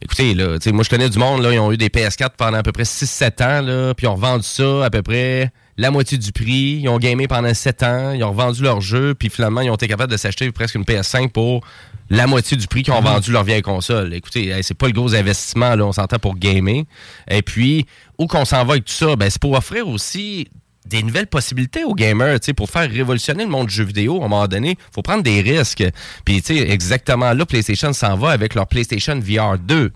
Écoutez, 0.00 0.34
là, 0.34 0.58
tu 0.58 0.64
sais, 0.64 0.72
moi, 0.72 0.84
je 0.84 0.90
connais 0.90 1.08
du 1.08 1.18
monde, 1.18 1.42
là, 1.42 1.52
ils 1.52 1.58
ont 1.58 1.72
eu 1.72 1.76
des 1.76 1.88
PS4 1.88 2.30
pendant 2.36 2.58
à 2.58 2.62
peu 2.62 2.70
près 2.72 2.84
6-7 2.84 3.42
ans, 3.42 3.62
là, 3.62 3.94
puis 3.94 4.06
ils 4.06 4.08
ont 4.08 4.14
revendu 4.14 4.44
ça 4.44 4.84
à 4.84 4.90
peu 4.90 5.02
près 5.02 5.50
la 5.78 5.90
moitié 5.90 6.18
du 6.18 6.32
prix. 6.32 6.80
Ils 6.82 6.88
ont 6.88 6.98
gamé 6.98 7.26
pendant 7.28 7.54
7 7.54 7.82
ans, 7.84 8.12
ils 8.12 8.22
ont 8.24 8.30
revendu 8.30 8.62
leur 8.62 8.80
jeu, 8.82 9.14
puis 9.14 9.30
finalement, 9.30 9.62
ils 9.62 9.70
ont 9.70 9.74
été 9.76 9.88
capables 9.88 10.12
de 10.12 10.16
s'acheter 10.18 10.50
presque 10.52 10.74
une 10.74 10.84
PS5 10.84 11.30
pour 11.30 11.64
la 12.10 12.26
moitié 12.26 12.56
du 12.56 12.66
prix 12.66 12.82
qu'ils 12.82 12.92
ont 12.94 13.00
Mhm. 13.00 13.04
vendu 13.08 13.32
leur 13.32 13.44
vieille 13.44 13.62
console. 13.62 14.12
Écoutez, 14.14 14.48
hey, 14.48 14.62
c'est 14.64 14.74
pas 14.74 14.86
le 14.86 14.92
gros 14.92 15.14
investissement, 15.14 15.74
là, 15.76 15.86
on 15.86 15.92
s'entend 15.92 16.18
pour 16.18 16.36
gamer. 16.36 16.82
Et 17.30 17.42
puis, 17.42 17.86
où 18.18 18.26
qu'on 18.26 18.44
s'en 18.44 18.64
va 18.64 18.72
avec 18.74 18.84
tout 18.86 18.92
ça? 18.92 19.14
Ben, 19.16 19.30
c'est 19.30 19.40
pour 19.40 19.52
offrir 19.52 19.86
aussi 19.88 20.48
des 20.86 21.02
nouvelles 21.02 21.26
possibilités 21.26 21.84
aux 21.84 21.94
gamers, 21.94 22.40
tu 22.40 22.46
sais, 22.46 22.52
pour 22.54 22.70
faire 22.70 22.90
révolutionner 22.90 23.44
le 23.44 23.50
monde 23.50 23.66
du 23.66 23.74
jeu 23.74 23.84
vidéo, 23.84 24.14
à 24.22 24.24
un 24.24 24.28
moment 24.28 24.48
donné, 24.48 24.78
faut 24.90 25.02
prendre 25.02 25.22
des 25.22 25.42
risques. 25.42 25.84
Puis, 26.24 26.40
tu 26.40 26.56
sais, 26.56 26.70
exactement 26.70 27.34
là, 27.34 27.44
PlayStation 27.44 27.92
s'en 27.92 28.16
va 28.16 28.30
avec 28.30 28.54
leur 28.54 28.66
PlayStation 28.66 29.20
VR 29.20 29.58
2. 29.58 29.92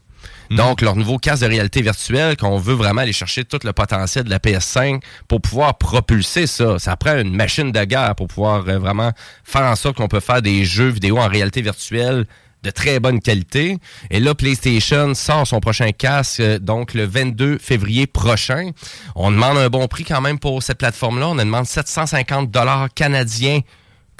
Donc, 0.56 0.82
leur 0.82 0.96
nouveau 0.96 1.18
casque 1.18 1.42
de 1.42 1.48
réalité 1.48 1.82
virtuelle, 1.82 2.36
qu'on 2.36 2.58
veut 2.58 2.74
vraiment 2.74 3.00
aller 3.00 3.12
chercher 3.12 3.44
tout 3.44 3.58
le 3.64 3.72
potentiel 3.72 4.24
de 4.24 4.30
la 4.30 4.38
PS5 4.38 5.00
pour 5.28 5.40
pouvoir 5.40 5.78
propulser 5.78 6.46
ça. 6.46 6.78
Ça 6.78 6.96
prend 6.96 7.18
une 7.18 7.34
machine 7.34 7.72
de 7.72 7.84
guerre 7.84 8.14
pour 8.14 8.28
pouvoir 8.28 8.68
euh, 8.68 8.78
vraiment 8.78 9.12
faire 9.44 9.62
en 9.62 9.76
sorte 9.76 9.96
qu'on 9.96 10.08
peut 10.08 10.20
faire 10.20 10.42
des 10.42 10.64
jeux 10.64 10.88
vidéo 10.88 11.18
en 11.18 11.28
réalité 11.28 11.62
virtuelle 11.62 12.26
de 12.62 12.70
très 12.70 13.00
bonne 13.00 13.20
qualité. 13.20 13.78
Et 14.10 14.20
là, 14.20 14.34
PlayStation 14.34 15.14
sort 15.14 15.46
son 15.46 15.60
prochain 15.60 15.90
casque, 15.92 16.40
euh, 16.40 16.58
donc 16.58 16.94
le 16.94 17.04
22 17.04 17.58
février 17.58 18.06
prochain. 18.06 18.70
On 19.16 19.30
demande 19.30 19.58
un 19.58 19.68
bon 19.68 19.86
prix 19.88 20.04
quand 20.04 20.20
même 20.20 20.38
pour 20.38 20.62
cette 20.62 20.78
plateforme-là. 20.78 21.28
On 21.28 21.34
demande 21.34 21.66
750 21.66 22.50
dollars 22.50 22.88
canadiens 22.94 23.60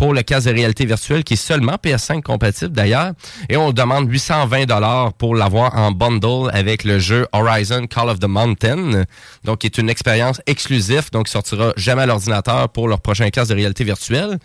pour 0.03 0.15
le 0.15 0.23
casque 0.23 0.49
de 0.49 0.53
réalité 0.53 0.85
virtuelle 0.85 1.23
qui 1.23 1.35
est 1.35 1.37
seulement 1.37 1.75
PS5 1.75 2.23
compatible 2.23 2.73
d'ailleurs. 2.73 3.13
Et 3.49 3.57
on 3.57 3.71
demande 3.71 4.11
820 4.11 4.65
dollars 4.65 5.13
pour 5.13 5.37
l'avoir 5.37 5.79
en 5.79 5.93
bundle 5.93 6.51
avec 6.53 6.83
le 6.83 6.99
jeu 6.99 7.29
Horizon 7.31 7.87
Call 7.87 8.09
of 8.09 8.19
the 8.19 8.27
Mountain. 8.27 9.05
Donc, 9.45 9.59
qui 9.59 9.69
est 9.69 9.79
une 9.79 9.89
expérience 9.89 10.43
exclusive, 10.47 11.09
donc 11.13 11.27
qui 11.27 11.31
sortira 11.31 11.73
jamais 11.77 12.03
à 12.03 12.07
l'ordinateur 12.07 12.69
pour 12.71 12.89
leur 12.89 13.01
prochain 13.01 13.31
casque 13.31 13.51
de 13.51 13.55
réalité 13.55 13.85
virtuelle. 13.85 14.41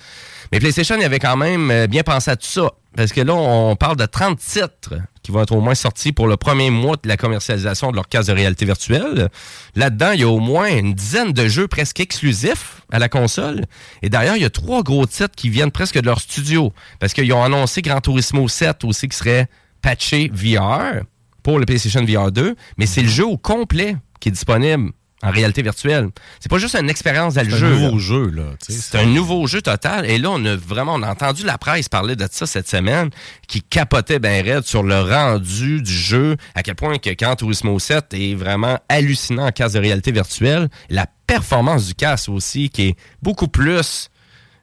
Mais 0.51 0.59
PlayStation, 0.59 0.95
il 0.95 1.03
avait 1.03 1.17
quand 1.17 1.37
même 1.37 1.71
euh, 1.71 1.87
bien 1.87 2.03
pensé 2.03 2.29
à 2.29 2.35
tout 2.35 2.45
ça. 2.45 2.69
Parce 2.95 3.11
que 3.11 3.21
là, 3.21 3.33
on 3.33 3.75
parle 3.75 3.95
de 3.95 4.05
30 4.05 4.37
titres 4.37 4.93
qui 5.27 5.33
vont 5.33 5.41
être 5.41 5.53
au 5.53 5.59
moins 5.59 5.75
sortis 5.75 6.13
pour 6.13 6.25
le 6.25 6.37
premier 6.37 6.69
mois 6.69 6.95
de 7.03 7.05
la 7.05 7.17
commercialisation 7.17 7.91
de 7.91 7.97
leur 7.97 8.07
casque 8.07 8.29
de 8.29 8.33
réalité 8.33 8.63
virtuelle. 8.63 9.27
Là-dedans, 9.75 10.11
il 10.13 10.21
y 10.21 10.23
a 10.23 10.29
au 10.29 10.39
moins 10.39 10.69
une 10.69 10.93
dizaine 10.93 11.33
de 11.33 11.49
jeux 11.49 11.67
presque 11.67 11.99
exclusifs 11.99 12.81
à 12.93 12.97
la 12.97 13.09
console. 13.09 13.65
Et 14.03 14.09
d'ailleurs, 14.09 14.37
il 14.37 14.41
y 14.43 14.45
a 14.45 14.49
trois 14.49 14.83
gros 14.83 15.05
titres 15.05 15.35
qui 15.35 15.49
viennent 15.49 15.71
presque 15.71 15.99
de 15.99 16.05
leur 16.05 16.21
studio. 16.21 16.71
Parce 17.01 17.11
qu'ils 17.11 17.33
ont 17.33 17.43
annoncé 17.43 17.81
Gran 17.81 17.99
Turismo 17.99 18.47
7 18.47 18.85
aussi 18.85 19.09
qui 19.09 19.17
serait 19.17 19.49
patché 19.81 20.31
VR 20.33 21.03
pour 21.43 21.59
le 21.59 21.65
PlayStation 21.65 22.05
VR 22.05 22.31
2. 22.31 22.55
Mais 22.77 22.85
c'est 22.85 23.01
le 23.01 23.09
jeu 23.09 23.25
au 23.25 23.37
complet 23.37 23.97
qui 24.21 24.29
est 24.29 24.31
disponible 24.31 24.91
en 25.27 25.31
réalité 25.31 25.61
virtuelle. 25.61 26.09
C'est 26.39 26.49
pas 26.49 26.57
juste 26.57 26.75
une 26.75 26.89
expérience 26.89 27.33
dans 27.33 27.43
le 27.43 27.49
C'est 27.49 27.55
un 27.55 27.59
jeu. 27.59 27.77
nouveau 27.77 27.99
jeu, 27.99 28.29
là. 28.29 28.43
C'est 28.59 28.97
un 28.97 29.05
nouveau 29.05 29.45
jeu 29.45 29.61
total. 29.61 30.05
Et 30.09 30.17
là, 30.17 30.29
on 30.31 30.43
a 30.45 30.55
vraiment 30.55 30.93
on 30.95 31.03
a 31.03 31.11
entendu 31.11 31.43
la 31.43 31.57
presse 31.57 31.89
parler 31.89 32.15
de 32.15 32.27
ça 32.31 32.45
cette 32.45 32.69
semaine, 32.69 33.09
qui 33.47 33.61
capotait 33.61 34.19
ben 34.19 34.43
raide 34.43 34.63
sur 34.63 34.83
le 34.83 35.01
rendu 35.01 35.81
du 35.81 35.91
jeu, 35.91 36.37
à 36.55 36.63
quel 36.63 36.75
point 36.75 36.97
que 36.97 37.09
quand 37.09 37.35
Turismo 37.35 37.77
7 37.77 38.13
est 38.13 38.35
vraiment 38.35 38.79
hallucinant 38.87 39.47
en 39.47 39.51
casque 39.51 39.75
de 39.75 39.81
réalité 39.81 40.11
virtuelle. 40.11 40.69
La 40.89 41.07
performance 41.27 41.87
du 41.87 41.95
casque 41.95 42.29
aussi, 42.29 42.69
qui 42.69 42.89
est 42.89 42.95
beaucoup 43.21 43.49
plus... 43.49 44.09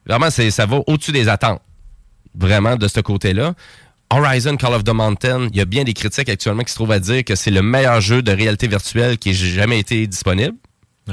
Vraiment, 0.07 0.29
c'est 0.29 0.51
ça 0.51 0.65
va 0.65 0.81
au-dessus 0.87 1.11
des 1.11 1.29
attentes. 1.29 1.61
Vraiment, 2.37 2.75
de 2.75 2.87
ce 2.87 2.99
côté-là. 2.99 3.53
Horizon 4.11 4.57
Call 4.57 4.73
of 4.73 4.83
the 4.83 4.93
Mountain, 4.93 5.49
il 5.51 5.57
y 5.57 5.61
a 5.61 5.65
bien 5.65 5.83
des 5.83 5.93
critiques 5.93 6.29
actuellement 6.29 6.63
qui 6.63 6.71
se 6.71 6.75
trouvent 6.75 6.91
à 6.91 6.99
dire 6.99 7.23
que 7.23 7.35
c'est 7.35 7.51
le 7.51 7.61
meilleur 7.61 8.01
jeu 8.01 8.21
de 8.21 8.31
réalité 8.31 8.67
virtuelle 8.67 9.17
qui 9.17 9.31
ait 9.31 9.33
jamais 9.33 9.79
été 9.79 10.05
disponible. 10.07 10.55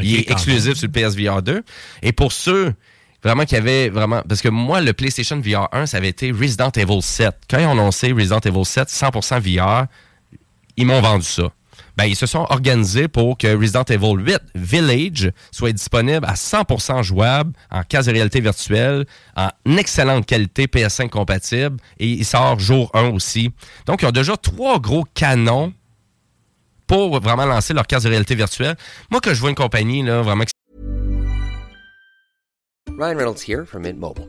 Il 0.00 0.16
est 0.16 0.30
exclusif 0.30 0.74
sur 0.74 0.88
le 0.88 0.92
PSVR 0.92 1.42
2. 1.42 1.62
Et 2.02 2.12
pour 2.12 2.32
ceux 2.32 2.74
vraiment 3.22 3.44
qui 3.44 3.56
avaient 3.56 3.88
vraiment... 3.88 4.22
Parce 4.28 4.42
que 4.42 4.48
moi, 4.48 4.80
le 4.80 4.92
PlayStation 4.92 5.40
VR 5.40 5.68
1, 5.72 5.86
ça 5.86 5.98
avait 5.98 6.08
été 6.08 6.32
Resident 6.32 6.70
Evil 6.70 7.02
7. 7.02 7.34
Quand 7.48 7.58
ils 7.58 7.66
ont 7.66 7.72
annoncé 7.72 8.12
Resident 8.12 8.40
Evil 8.40 8.64
7, 8.64 8.88
100% 8.88 9.40
VR, 9.40 9.86
ils 10.76 10.86
m'ont 10.86 11.00
vendu 11.00 11.24
ça. 11.24 11.50
Ben, 11.96 12.04
ils 12.04 12.16
se 12.16 12.26
sont 12.26 12.46
organisés 12.48 13.08
pour 13.08 13.36
que 13.36 13.54
Resident 13.54 13.84
Evil 13.84 14.16
8 14.18 14.38
Village 14.54 15.30
soit 15.50 15.72
disponible 15.72 16.24
à 16.26 16.34
100% 16.34 17.02
jouable 17.02 17.52
en 17.70 17.82
casque 17.82 18.08
de 18.08 18.14
réalité 18.14 18.40
virtuelle, 18.40 19.04
en 19.36 19.50
excellente 19.76 20.26
qualité 20.26 20.66
PS5 20.66 21.10
compatible, 21.10 21.76
et 21.98 22.08
il 22.08 22.24
sort 22.24 22.58
jour 22.58 22.90
1 22.94 23.10
aussi. 23.10 23.50
Donc, 23.86 24.02
ils 24.02 24.06
ont 24.06 24.12
déjà 24.12 24.36
trois 24.36 24.80
gros 24.80 25.04
canons 25.14 25.72
pour 26.86 27.20
vraiment 27.20 27.46
lancer 27.46 27.74
leur 27.74 27.86
casque 27.86 28.04
de 28.04 28.10
réalité 28.10 28.34
virtuelle. 28.34 28.76
Moi, 29.10 29.20
que 29.20 29.34
je 29.34 29.40
vois 29.40 29.50
une 29.50 29.56
compagnie, 29.56 30.02
là, 30.02 30.22
vraiment 30.22 30.44
Ryan 32.98 33.16
Reynolds 33.16 33.40
here 33.40 33.64
from 33.64 33.82
Mint 33.82 33.98
Mobile. 33.98 34.28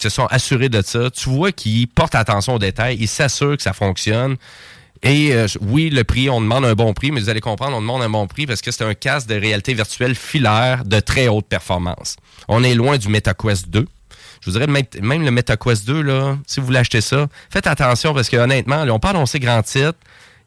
Se 0.00 0.08
sont 0.08 0.26
assurés 0.26 0.68
de 0.68 0.80
ça. 0.80 1.10
Tu 1.10 1.28
vois 1.28 1.50
qu'ils 1.50 1.88
portent 1.88 2.14
attention 2.14 2.54
aux 2.54 2.58
détails, 2.58 2.96
ils 3.00 3.08
s'assurent 3.08 3.56
que 3.56 3.62
ça 3.62 3.72
fonctionne. 3.72 4.36
Et 5.02 5.32
euh, 5.32 5.46
oui, 5.60 5.90
le 5.90 6.04
prix, 6.04 6.30
on 6.30 6.40
demande 6.40 6.64
un 6.64 6.74
bon 6.74 6.92
prix, 6.92 7.10
mais 7.10 7.20
vous 7.20 7.28
allez 7.28 7.40
comprendre, 7.40 7.76
on 7.76 7.80
demande 7.80 8.02
un 8.02 8.10
bon 8.10 8.26
prix 8.26 8.46
parce 8.46 8.60
que 8.60 8.70
c'est 8.70 8.84
un 8.84 8.94
casque 8.94 9.28
de 9.28 9.34
réalité 9.34 9.74
virtuelle 9.74 10.14
filaire 10.14 10.84
de 10.84 11.00
très 11.00 11.28
haute 11.28 11.46
performance. 11.46 12.16
On 12.46 12.62
est 12.62 12.74
loin 12.74 12.96
du 12.96 13.08
MetaQuest 13.08 13.68
2. 13.70 13.86
je 14.40 14.50
vous 14.50 14.56
dirais 14.56 14.66
même, 14.68 15.24
le 15.24 15.30
MetaQuest 15.32 15.84
2, 15.86 16.02
là, 16.02 16.38
si 16.46 16.60
vous 16.60 16.66
voulez 16.66 16.78
acheter 16.78 17.00
ça, 17.00 17.26
faites 17.50 17.66
attention 17.66 18.14
parce 18.14 18.28
que 18.28 18.36
honnêtement, 18.36 18.82
ils 18.82 18.88
n'ont 18.88 19.00
pas 19.00 19.10
annoncé 19.10 19.40
grand 19.40 19.62
titre. 19.62 19.98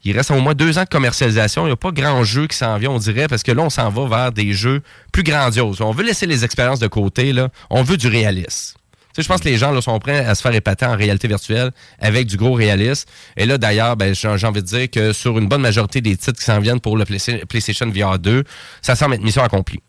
Il 0.04 0.16
reste 0.18 0.32
au 0.32 0.40
moins 0.40 0.56
deux 0.56 0.80
ans 0.80 0.84
de 0.84 0.90
commercialisation. 0.90 1.64
Il 1.64 1.68
n'y 1.68 1.74
a 1.74 1.78
pas 1.78 1.92
grand 1.92 2.24
jeu 2.24 2.48
qui 2.48 2.58
s'en 2.58 2.78
vient, 2.78 2.90
on 2.90 2.98
dirait, 2.98 3.28
parce 3.28 3.44
que 3.44 3.52
là, 3.52 3.62
on 3.62 3.70
s'en 3.70 3.90
va 3.90 4.08
vers 4.08 4.32
des 4.32 4.52
jeux 4.54 4.82
plus 5.12 5.24
grandioses. 5.24 5.82
On 5.82 5.92
veut 5.92 6.04
laisser 6.04 6.26
les 6.26 6.44
expériences 6.44 6.80
de 6.80 6.88
côté. 6.88 7.34
Là. 7.34 7.50
On 7.70 7.84
veut 7.84 7.98
du 7.98 8.08
réalisme. 8.08 8.81
Je 9.18 9.28
pense 9.28 9.42
que 9.42 9.50
les 9.50 9.58
gens 9.58 9.72
là, 9.72 9.82
sont 9.82 9.98
prêts 10.00 10.26
à 10.26 10.36
se 10.36 10.42
faire 10.42 10.54
épater 10.56 10.86
en 10.86 10.96
réalité 10.96 11.28
virtuelle 11.28 11.72
avec 12.00 12.28
du 12.28 12.38
gros 12.38 12.54
réalisme. 12.54 13.08
Et 13.38 13.46
là, 13.46 13.58
d'ailleurs, 13.58 13.96
ben, 13.98 14.14
j'ai 14.16 14.28
envie 14.28 14.62
de 14.62 14.68
dire 14.68 14.90
que 14.90 15.14
sur 15.14 15.38
une 15.38 15.48
bonne 15.48 15.62
majorité 15.62 16.02
des 16.02 16.16
titres 16.18 16.40
qui 16.40 16.46
s'en 16.46 16.60
viennent 16.60 16.80
pour 16.80 16.98
le 16.98 17.06
Play- 17.06 17.46
PlayStation 17.48 17.88
VR 17.90 18.20
2, 18.20 18.44
ça 18.82 18.96
semble 18.96 19.16
être 19.16 19.24
mission 19.24 19.44
accomplie. 19.44 19.80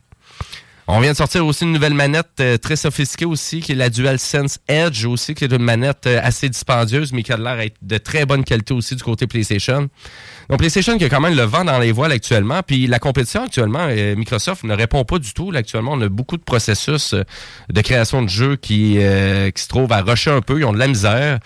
On 0.95 1.01
vient 1.01 1.13
de 1.13 1.17
sortir 1.17 1.47
aussi 1.47 1.65
une 1.65 1.73
nouvelle 1.73 1.95
manette 1.95 2.33
euh, 2.41 2.59
très 2.59 2.77
sophistiquée 2.77 3.25
aussi, 3.25 3.61
qui 3.61 3.73
est 3.73 3.75
la 3.75 3.89
DualSense 3.89 4.59
Edge 4.69 5.07
aussi, 5.07 5.33
qui 5.33 5.45
est 5.45 5.51
une 5.51 5.63
manette 5.63 6.07
euh, 6.07 6.21
assez 6.23 6.51
dispendieuse, 6.51 7.15
mais 7.15 7.23
qui 7.23 7.33
a 7.33 7.39
l'air 7.39 7.65
de 7.81 7.97
très 7.97 8.27
bonne 8.27 8.45
qualité 8.45 8.75
aussi 8.75 8.95
du 8.95 9.03
côté 9.03 9.27
PlayStation. 9.27 9.89
Donc 10.51 10.59
PlayStation 10.59 10.99
qui 10.99 11.07
a 11.07 11.09
quand 11.09 11.23
même 11.23 11.35
le 11.35 11.45
vent 11.45 11.65
dans 11.65 11.79
les 11.79 11.93
voiles 11.93 12.13
actuellement, 12.13 12.61
puis 12.63 12.87
la 12.87 12.99
compétition 12.99 13.45
actuellement, 13.45 13.87
euh, 13.89 14.15
Microsoft 14.17 14.65
ne 14.65 14.75
répond 14.75 15.03
pas 15.05 15.19
du 15.19 15.33
tout. 15.33 15.51
Actuellement, 15.55 15.93
on 15.93 16.01
a 16.03 16.11
beaucoup 16.11 16.37
de 16.37 16.43
processus 16.43 17.15
de 17.15 17.81
création 17.81 18.21
de 18.21 18.29
jeux 18.29 18.57
qui, 18.57 18.99
qui 19.55 19.63
se 19.63 19.69
trouvent 19.69 19.93
à 19.93 20.03
rusher 20.03 20.31
un 20.31 20.43
peu, 20.43 20.59
ils 20.59 20.65
ont 20.67 20.75
de 20.75 20.79
la 20.79 20.89
misère. 20.89 21.39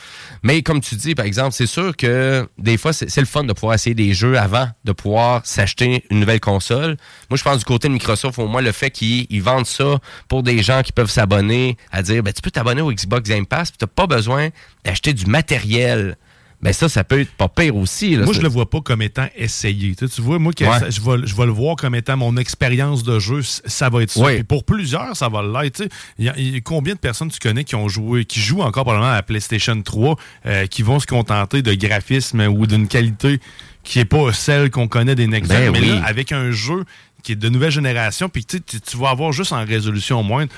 Mais 0.42 0.62
comme 0.62 0.80
tu 0.80 0.96
dis, 0.96 1.14
par 1.14 1.24
exemple, 1.24 1.52
c'est 1.52 1.66
sûr 1.66 1.96
que 1.96 2.48
des 2.58 2.76
fois, 2.76 2.92
c'est 2.92 3.16
le 3.16 3.26
fun 3.26 3.44
de 3.44 3.52
pouvoir 3.52 3.74
essayer 3.74 3.94
des 3.94 4.12
jeux 4.12 4.36
avant 4.38 4.68
de 4.84 4.90
pouvoir 4.90 5.42
s'acheter 5.44 6.04
une 6.10 6.18
nouvelle 6.18 6.40
console. 6.40 6.96
Moi, 7.30 7.36
je 7.36 7.44
pense 7.44 7.58
du 7.58 7.64
côté 7.64 7.86
de 7.86 7.92
Microsoft, 7.92 8.40
au 8.40 8.48
moins 8.48 8.62
le 8.62 8.72
fait 8.72 8.90
qu'ils 8.90 9.35
ils 9.36 9.42
vendent 9.42 9.66
ça 9.66 9.98
pour 10.28 10.42
des 10.42 10.62
gens 10.62 10.82
qui 10.82 10.92
peuvent 10.92 11.10
s'abonner, 11.10 11.76
à 11.92 12.02
dire, 12.02 12.22
ben, 12.22 12.32
tu 12.32 12.42
peux 12.42 12.50
t'abonner 12.50 12.82
au 12.82 12.92
Xbox 12.92 13.28
Game 13.28 13.46
Pass, 13.46 13.72
tu 13.78 13.86
pas 13.86 14.06
besoin 14.06 14.48
d'acheter 14.84 15.12
du 15.12 15.26
matériel. 15.26 16.16
Ben 16.62 16.72
ça, 16.72 16.88
ça 16.88 17.04
peut 17.04 17.20
être 17.20 17.30
pas 17.32 17.48
pire 17.50 17.76
aussi. 17.76 18.16
là. 18.16 18.24
Moi, 18.24 18.32
je 18.32 18.40
le 18.40 18.48
vois 18.48 18.68
pas 18.68 18.80
comme 18.80 19.02
étant 19.02 19.28
essayé. 19.36 19.94
Tu, 19.94 20.08
sais, 20.08 20.14
tu 20.14 20.22
vois, 20.22 20.38
moi, 20.38 20.54
que 20.54 20.64
Ouais. 20.64 20.78
ça- 20.78 20.88
je, 20.88 21.02
vais, 21.02 21.26
je 21.26 21.36
vais 21.36 21.44
le 21.44 21.52
voir 21.52 21.76
comme 21.76 21.94
étant 21.94 22.16
mon 22.16 22.34
expérience 22.38 23.02
de 23.02 23.18
jeu. 23.18 23.42
Ça 23.42 23.90
va 23.90 24.02
être 24.02 24.10
ça. 24.10 24.24
Puis 24.24 24.42
pour 24.42 24.64
plusieurs, 24.64 25.14
ça 25.14 25.28
va 25.28 25.42
l'être. 25.42 25.76
tu 25.76 25.82
sais. 25.84 25.88
Il 26.18 26.24
y 26.24 26.28
a- 26.30 26.34
il 26.38 26.54
y 26.54 26.56
a 26.56 26.60
combien 26.62 26.94
de 26.94 26.98
personnes 26.98 27.30
tu 27.30 27.38
connais 27.38 27.62
qui 27.62 27.74
ont 27.76 27.88
joué, 27.88 28.24
qui 28.24 28.40
jouent 28.40 28.62
encore 28.62 28.84
probablement 28.84 29.10
à 29.12 29.16
la 29.16 29.22
PlayStation 29.22 29.80
3, 29.82 30.16
euh, 30.46 30.66
qui 30.66 30.82
vont 30.82 30.98
se 30.98 31.06
contenter 31.06 31.60
de 31.60 31.74
graphisme 31.74 32.40
ou 32.40 32.66
d'une 32.66 32.88
qualité 32.88 33.38
qui 33.84 34.00
est 34.00 34.04
pas 34.06 34.32
celle 34.32 34.70
qu'on 34.70 34.88
connaît 34.88 35.14
des 35.14 35.26
next 35.28 35.48
Ben 35.48 35.70
mais 35.70 35.78
oui. 35.78 35.88
là, 35.90 36.04
avec 36.06 36.32
un 36.32 36.50
jeu 36.50 36.84
qui 37.26 37.32
est 37.32 37.36
de 37.36 37.48
nouvelle 37.48 37.72
génération, 37.72 38.28
puis 38.28 38.44
tu, 38.44 38.60
tu- 38.60 38.80
tu 38.80 38.96
vas 38.96 39.10
avoir 39.10 39.32
juste 39.32 39.52
en 39.52 39.64
résolution 39.64 40.22
moindre. 40.22 40.52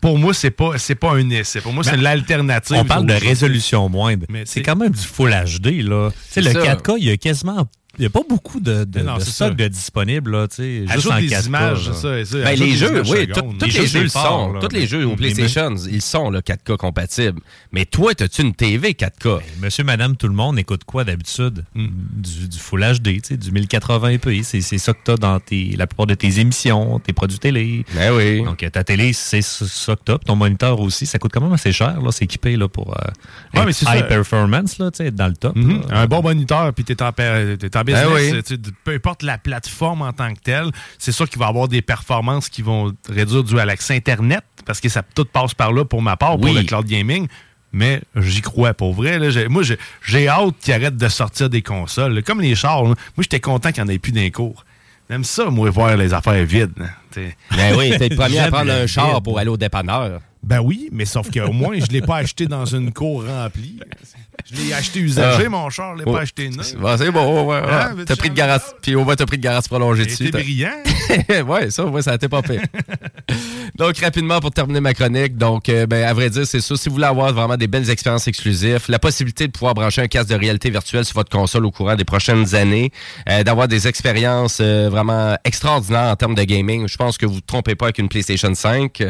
Pour 0.00 0.18
moi, 0.18 0.32
c'est 0.32 0.50
pas 0.50 0.78
c'est 0.78 0.94
pas 0.94 1.12
un 1.12 1.28
essai. 1.28 1.60
Pour 1.60 1.74
moi, 1.74 1.84
c'est 1.84 1.98
l'alternative. 1.98 2.78
On 2.80 2.84
parle 2.86 3.04
de 3.06 3.12
résolution 3.12 3.86
moindre. 3.90 4.24
Mais 4.30 4.44
C'est 4.46 4.62
quand 4.62 4.76
même 4.76 4.92
du 4.92 5.02
Full 5.06 5.30
HD, 5.30 5.82
là. 5.86 6.10
Tu 6.10 6.16
sais, 6.16 6.42
C'est 6.42 6.54
le 6.54 6.64
ça. 6.64 6.74
4K, 6.76 6.94
il 6.98 7.04
y 7.04 7.10
a 7.10 7.16
quasiment. 7.18 7.68
Il 7.98 8.02
n'y 8.02 8.06
a 8.06 8.10
pas 8.10 8.22
beaucoup 8.28 8.60
de, 8.60 8.84
de, 8.84 9.00
non, 9.00 9.16
de 9.16 9.20
c'est 9.22 9.30
stock 9.30 9.48
ça. 9.48 9.54
de 9.54 9.68
disponible, 9.68 10.32
là, 10.32 10.48
tu 10.48 10.56
sais. 10.56 10.80
Juste 10.82 10.92
Ajoute 10.92 11.12
en 11.12 11.20
des 11.20 11.28
4K, 11.28 11.46
images, 11.46 11.88
là. 11.88 11.94
c'est 11.94 12.24
ça, 12.24 12.38
ça. 12.38 12.44
Ben, 12.44 12.58
les 12.58 12.72
jeux, 12.74 13.02
oui, 13.06 13.26
tout- 13.28 13.40
tous 13.58 13.66
Les 13.66 13.72
les 13.80 13.86
jeux, 13.86 14.08
sont. 14.08 14.52
là. 14.54 14.60
Tous 14.60 14.74
les 14.74 14.86
jeux 14.86 15.06
au 15.06 15.10
Mais- 15.10 15.16
PlayStation, 15.16 15.74
ils 15.90 16.02
sont 16.02 16.30
le 16.30 16.40
4K 16.40 16.76
compatibles. 16.76 17.40
Mais 17.72 17.84
toi, 17.84 18.12
as-tu 18.18 18.42
une 18.42 18.54
TV 18.54 18.94
4K? 18.94 19.38
Monsieur, 19.60 19.84
madame, 19.84 20.16
tout 20.16 20.26
le 20.28 20.34
monde 20.34 20.58
écoute 20.58 20.82
quoi 20.84 21.04
d'habitude? 21.04 21.64
Hmm. 21.74 21.86
Du, 22.12 22.48
du 22.48 22.58
Full 22.58 22.80
HD, 22.82 23.04
tu 23.04 23.20
sais, 23.28 23.36
du 23.36 23.50
1080p. 23.52 24.42
C'est 24.42 24.60
c'est 24.60 24.78
ça 24.78 24.92
que 24.92 24.98
tu 25.04 25.10
as 25.12 25.16
dans 25.16 25.38
tes, 25.40 25.74
la 25.76 25.86
plupart 25.86 26.06
de 26.06 26.14
tes 26.14 26.40
émissions, 26.40 26.98
tes 26.98 27.12
produits 27.12 27.38
télé. 27.38 27.84
Ben 27.94 28.12
oui. 28.12 28.42
Donc, 28.42 28.64
ta 28.72 28.82
télé, 28.84 29.12
c'est 29.12 29.42
ça 29.42 29.94
que 29.96 30.00
tu 30.06 30.12
as. 30.12 30.18
Ton 30.18 30.36
moniteur 30.36 30.80
aussi, 30.80 31.06
ça 31.06 31.18
coûte 31.18 31.32
quand 31.32 31.40
même 31.40 31.52
assez 31.52 31.72
cher. 31.72 32.00
là. 32.00 32.10
C'est 32.10 32.24
équipé 32.24 32.56
là, 32.56 32.68
pour 32.68 32.90
euh, 32.92 33.58
Ouais, 33.58 33.66
mais 33.66 33.72
c'est 33.72 33.86
high 33.86 33.98
ça. 34.00 34.02
performance, 34.04 34.78
là, 34.78 34.90
tu 34.90 34.98
sais, 34.98 35.06
être 35.06 35.14
dans 35.14 35.28
le 35.28 35.34
top. 35.36 35.54
Mhm. 35.56 35.82
là. 35.88 36.00
Un 36.00 36.06
bon 36.06 36.22
moniteur, 36.22 36.72
puis 36.74 36.84
pa- 36.84 36.94
t'es 37.56 37.76
en 37.76 37.83
business, 37.84 38.06
Ben 38.06 38.42
oui. 38.50 38.72
peu 38.84 38.92
importe 38.94 39.22
la 39.22 39.38
plateforme 39.38 40.02
en 40.02 40.12
tant 40.12 40.32
que 40.34 40.40
telle, 40.40 40.70
c'est 40.98 41.12
sûr 41.12 41.28
qu'il 41.28 41.38
va 41.38 41.46
y 41.46 41.48
avoir 41.48 41.68
des 41.68 41.82
performances 41.82 42.48
qui 42.48 42.62
vont 42.62 42.92
réduire 43.08 43.44
dû 43.44 43.58
à 43.60 43.64
l'accès 43.64 43.94
Internet, 43.94 44.42
parce 44.66 44.80
que 44.80 44.88
ça 44.88 45.02
tout 45.02 45.24
passe 45.26 45.54
par 45.54 45.72
là 45.72 45.84
pour 45.84 46.02
ma 46.02 46.16
part, 46.16 46.38
pour 46.38 46.52
le 46.52 46.62
cloud 46.62 46.86
gaming. 46.86 47.28
Mais 47.72 48.02
j'y 48.16 48.40
crois 48.40 48.72
pour 48.72 48.94
vrai. 48.94 49.18
là. 49.18 49.48
Moi, 49.48 49.62
j'ai- 50.02 50.28
hâte 50.28 50.54
qu'ils 50.60 50.72
arrêtent 50.74 50.96
de 50.96 51.08
sortir 51.08 51.50
des 51.50 51.60
consoles. 51.62 52.14
là. 52.14 52.22
Comme 52.22 52.40
les 52.40 52.54
chars. 52.54 52.82
là. 52.84 52.88
Moi, 52.90 52.96
j'étais 53.22 53.40
content 53.40 53.72
qu'il 53.72 53.82
n'y 53.82 53.90
en 53.90 53.92
ait 53.92 53.98
plus 53.98 54.12
d'un 54.12 54.30
cours. 54.30 54.64
J'aime 55.10 55.24
ça, 55.24 55.46
moi, 55.50 55.68
voir 55.70 55.96
les 55.96 56.14
affaires 56.14 56.44
vides. 56.46 56.72
Ben 57.50 57.76
oui, 57.76 57.92
t'es 57.98 58.08
le 58.08 58.16
premier 58.16 58.38
à 58.38 58.48
prendre 58.50 58.70
un 58.72 58.86
char 58.86 59.20
pour 59.22 59.38
aller 59.38 59.50
au 59.50 59.56
dépanneur. 59.56 60.20
Ben 60.44 60.60
oui, 60.60 60.88
mais 60.92 61.04
sauf 61.06 61.30
qu'au 61.30 61.52
moins, 61.52 61.74
je 61.78 61.86
ne 61.86 61.90
l'ai 61.92 62.02
pas 62.02 62.16
acheté 62.16 62.46
dans 62.46 62.64
une 62.66 62.92
cour 62.92 63.24
remplie. 63.26 63.78
Je 64.50 64.56
l'ai 64.56 64.72
acheté 64.74 65.00
usagé, 65.00 65.44
Ah. 65.46 65.48
mon 65.48 65.70
char, 65.70 65.96
je 65.96 66.00
ne 66.02 66.04
l'ai 66.04 66.10
Oh. 66.10 66.12
pas 66.14 66.20
acheté 66.22 66.50
neuf. 66.50 66.74
Bon, 66.76 66.96
c'est 66.98 67.10
bon, 67.10 67.44
ouais, 67.46 67.60
ouais. 67.60 67.94
Mais 67.96 68.04
t'as 68.04 68.16
pris 68.16 68.28
de 68.30 68.34
garantie, 68.34 68.66
puis 68.82 68.94
au 68.94 69.04
moins 69.04 69.16
t'as 69.16 69.24
pris 69.26 69.38
de 69.38 69.42
garantie 69.42 69.68
prolongée 69.68 70.02
Il 70.02 70.08
dessus. 70.08 70.22
était 70.24 70.32
t'as- 70.32 70.38
brillant. 70.44 71.46
ouais, 71.48 71.70
ça, 71.70 71.86
ouais, 71.86 72.02
ça 72.02 72.12
a 72.12 72.14
été 72.16 72.28
pas 72.28 72.42
pire. 72.42 72.60
donc, 73.76 73.98
rapidement, 73.98 74.38
pour 74.38 74.52
terminer 74.52 74.80
ma 74.80 74.94
chronique, 74.94 75.36
donc, 75.36 75.68
euh, 75.68 75.86
ben, 75.86 76.04
à 76.04 76.12
vrai 76.12 76.30
dire, 76.30 76.46
c'est 76.46 76.60
ça. 76.60 76.76
Si 76.76 76.88
vous 76.88 76.94
voulez 76.94 77.06
avoir 77.06 77.32
vraiment 77.32 77.56
des 77.56 77.66
belles 77.66 77.90
expériences 77.90 78.28
exclusives, 78.28 78.84
la 78.88 79.00
possibilité 79.00 79.48
de 79.48 79.52
pouvoir 79.52 79.74
brancher 79.74 80.02
un 80.02 80.06
casque 80.06 80.28
de 80.28 80.36
réalité 80.36 80.70
virtuelle 80.70 81.04
sur 81.04 81.14
votre 81.14 81.30
console 81.30 81.66
au 81.66 81.72
courant 81.72 81.96
des 81.96 82.04
prochaines 82.04 82.54
années, 82.54 82.92
euh, 83.28 83.42
d'avoir 83.42 83.66
des 83.66 83.88
expériences 83.88 84.58
euh, 84.60 84.88
vraiment 84.88 85.36
extraordinaires 85.44 86.12
en 86.12 86.14
termes 86.14 86.36
de 86.36 86.44
gaming, 86.44 86.86
je 86.86 86.96
pense 86.96 87.18
que 87.18 87.26
vous 87.26 87.36
ne 87.36 87.40
trompez 87.40 87.74
pas 87.74 87.86
avec 87.86 87.98
une 87.98 88.08
PlayStation 88.08 88.54
5. 88.54 89.02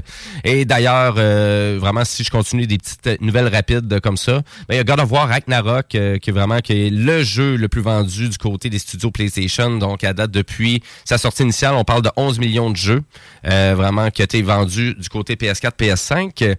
Et 0.44 0.64
d'ailleurs, 0.64 1.16
euh, 1.18 1.76
vraiment, 1.78 2.06
si 2.06 2.24
je 2.24 2.30
continue 2.30 2.66
des 2.66 2.78
petites 2.78 3.20
nouvelles 3.20 3.48
rapides 3.48 4.00
comme 4.00 4.16
ça, 4.16 4.42
ben, 4.68 4.74
il 4.74 4.76
y 4.76 4.80
a 4.80 4.84
God 4.84 5.00
of 5.00 5.12
War 5.12 5.28
Ragnarok, 5.28 5.94
euh, 5.94 6.18
qui 6.18 6.30
est 6.30 6.32
vraiment 6.32 6.60
qui 6.60 6.86
est 6.86 6.90
le 6.90 7.22
jeu 7.22 7.56
le 7.56 7.68
plus 7.68 7.82
vendu 7.82 8.30
du 8.30 8.38
côté 8.38 8.70
des 8.70 8.78
studios 8.78 9.10
PlayStation. 9.10 9.76
Donc, 9.76 10.04
à 10.04 10.14
date 10.14 10.30
depuis 10.30 10.82
sa 11.04 11.18
sortie 11.18 11.42
initiale, 11.42 11.74
on 11.74 11.84
parle 11.84 12.00
de 12.02 12.10
11 12.16 12.38
millions 12.38 12.70
de 12.70 12.76
jeux, 12.76 13.02
vraiment, 13.44 14.10
qui 14.10 14.22
a 14.22 14.26
du 14.64 14.94
côté 15.10 15.34
PS4, 15.34 15.72
PS5. 15.78 16.56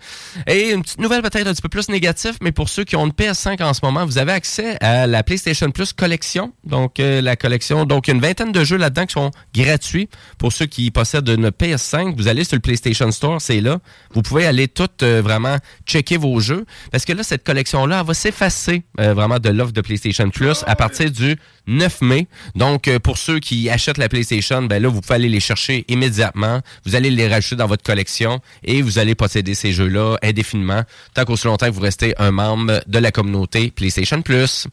Et 0.48 0.72
une 0.72 0.82
petite 0.82 1.00
nouvelle 1.00 1.22
peut-être 1.22 1.48
un 1.48 1.54
petit 1.54 1.62
peu 1.62 1.70
plus 1.70 1.90
négative, 1.90 2.38
mais 2.42 2.52
pour 2.52 2.70
ceux 2.70 2.84
qui 2.84 2.96
ont 2.96 3.06
une 3.06 3.12
PS5 3.12 3.64
en 3.64 3.74
ce 3.74 3.82
moment, 3.84 4.06
vous 4.06 4.18
avez 4.18 4.32
accès 4.32 4.78
à 4.82 5.08
la 5.08 5.24
PlayStation 5.24 5.72
Plus 5.72 5.94
collection. 5.94 6.54
Donc, 6.64 7.00
euh, 7.00 7.22
la 7.22 7.36
collection, 7.36 7.86
donc 7.86 8.08
une 8.08 8.20
vingtaine 8.20 8.52
de 8.52 8.64
jeux 8.64 8.78
là-dedans 8.78 9.06
qui 9.06 9.14
sont 9.14 9.32
gratuits. 9.54 10.10
Pour 10.38 10.52
ceux 10.52 10.66
qui 10.66 10.92
possèdent 10.92 11.28
une 11.30 11.50
PS5, 11.50 12.16
vous 12.16 12.28
allez 12.28 12.44
sur 12.44 12.56
le 12.56 12.62
PlayStation 12.62 13.12
Store, 13.12 13.42
c'est 13.42 13.62
là. 13.62 13.80
Vous 14.14 14.22
pouvez 14.22 14.46
aller 14.46 14.68
tout 14.68 14.90
euh, 15.02 15.22
vraiment 15.24 15.58
checker 15.86 16.18
vos 16.18 16.40
jeux. 16.40 16.66
Parce 16.92 17.06
que 17.06 17.14
là, 17.14 17.24
cette 17.24 17.44
collection-là, 17.44 18.00
elle 18.02 18.08
va 18.08 18.14
s'effacer 18.14 18.84
euh, 19.00 19.14
vraiment 19.14 19.40
de 19.40 19.50
l'offre 19.50 19.74
de 19.74 19.82
PlayStation 19.82 20.30
Plus 20.30 20.64
à 20.68 20.76
partir 20.76 21.12
du 21.12 21.38
9 21.68 22.02
mai. 22.02 22.28
Donc, 22.56 22.88
euh, 22.88 23.00
pour 23.00 23.18
ceux 23.18 23.40
qui 23.40 23.70
achètent 23.70 23.98
la 23.98 24.10
PlayStation, 24.10 24.62
ben 24.64 24.82
là, 24.82 24.90
vous 24.90 25.02
pouvez 25.02 25.16
aller 25.16 25.30
les 25.30 25.40
chercher 25.40 25.86
immédiatement. 25.88 26.62
Vous 26.86 26.96
allez 26.96 27.10
les 27.10 27.28
rajouter 27.28 27.56
dans 27.56 27.68
votre 27.68 27.84
collection 27.84 28.40
et 28.64 28.82
vous 28.82 29.00
allez 29.00 29.16
posséder 29.16 29.56
ces 29.56 29.72
jeux-là 29.72 30.18
indéfiniment, 30.24 30.84
tant 31.14 31.26
qu'aussi 31.26 31.48
longtemps 31.48 31.68
que 31.68 31.72
vous 31.72 31.82
restez 31.82 32.14
un 32.18 32.32
membre 32.32 32.82
de 32.88 33.00
la 33.00 33.12
communauté 33.12 33.72
PlayStation 33.72 34.22
Plus. 34.22 34.68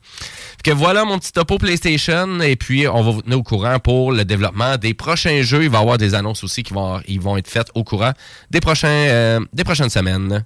Que 0.64 0.70
voilà 0.70 1.04
mon 1.04 1.18
petit 1.18 1.32
topo 1.32 1.58
PlayStation 1.58 2.40
et 2.40 2.56
puis 2.56 2.86
on 2.86 3.02
va 3.02 3.10
vous 3.10 3.22
tenir 3.22 3.38
au 3.38 3.42
courant 3.42 3.78
pour 3.78 4.12
le 4.12 4.24
développement 4.24 4.76
des 4.76 4.94
prochains 4.94 5.42
jeux. 5.42 5.64
Il 5.64 5.70
va 5.70 5.78
y 5.78 5.80
avoir 5.80 5.98
des 5.98 6.14
annonces 6.14 6.44
aussi 6.44 6.62
qui 6.62 6.72
vont, 6.72 7.36
être 7.36 7.48
faites 7.48 7.70
au 7.74 7.84
courant 7.84 8.12
des 8.50 8.60
euh, 8.84 9.40
des 9.52 9.64
prochaines 9.64 9.90
semaines. 9.90 10.44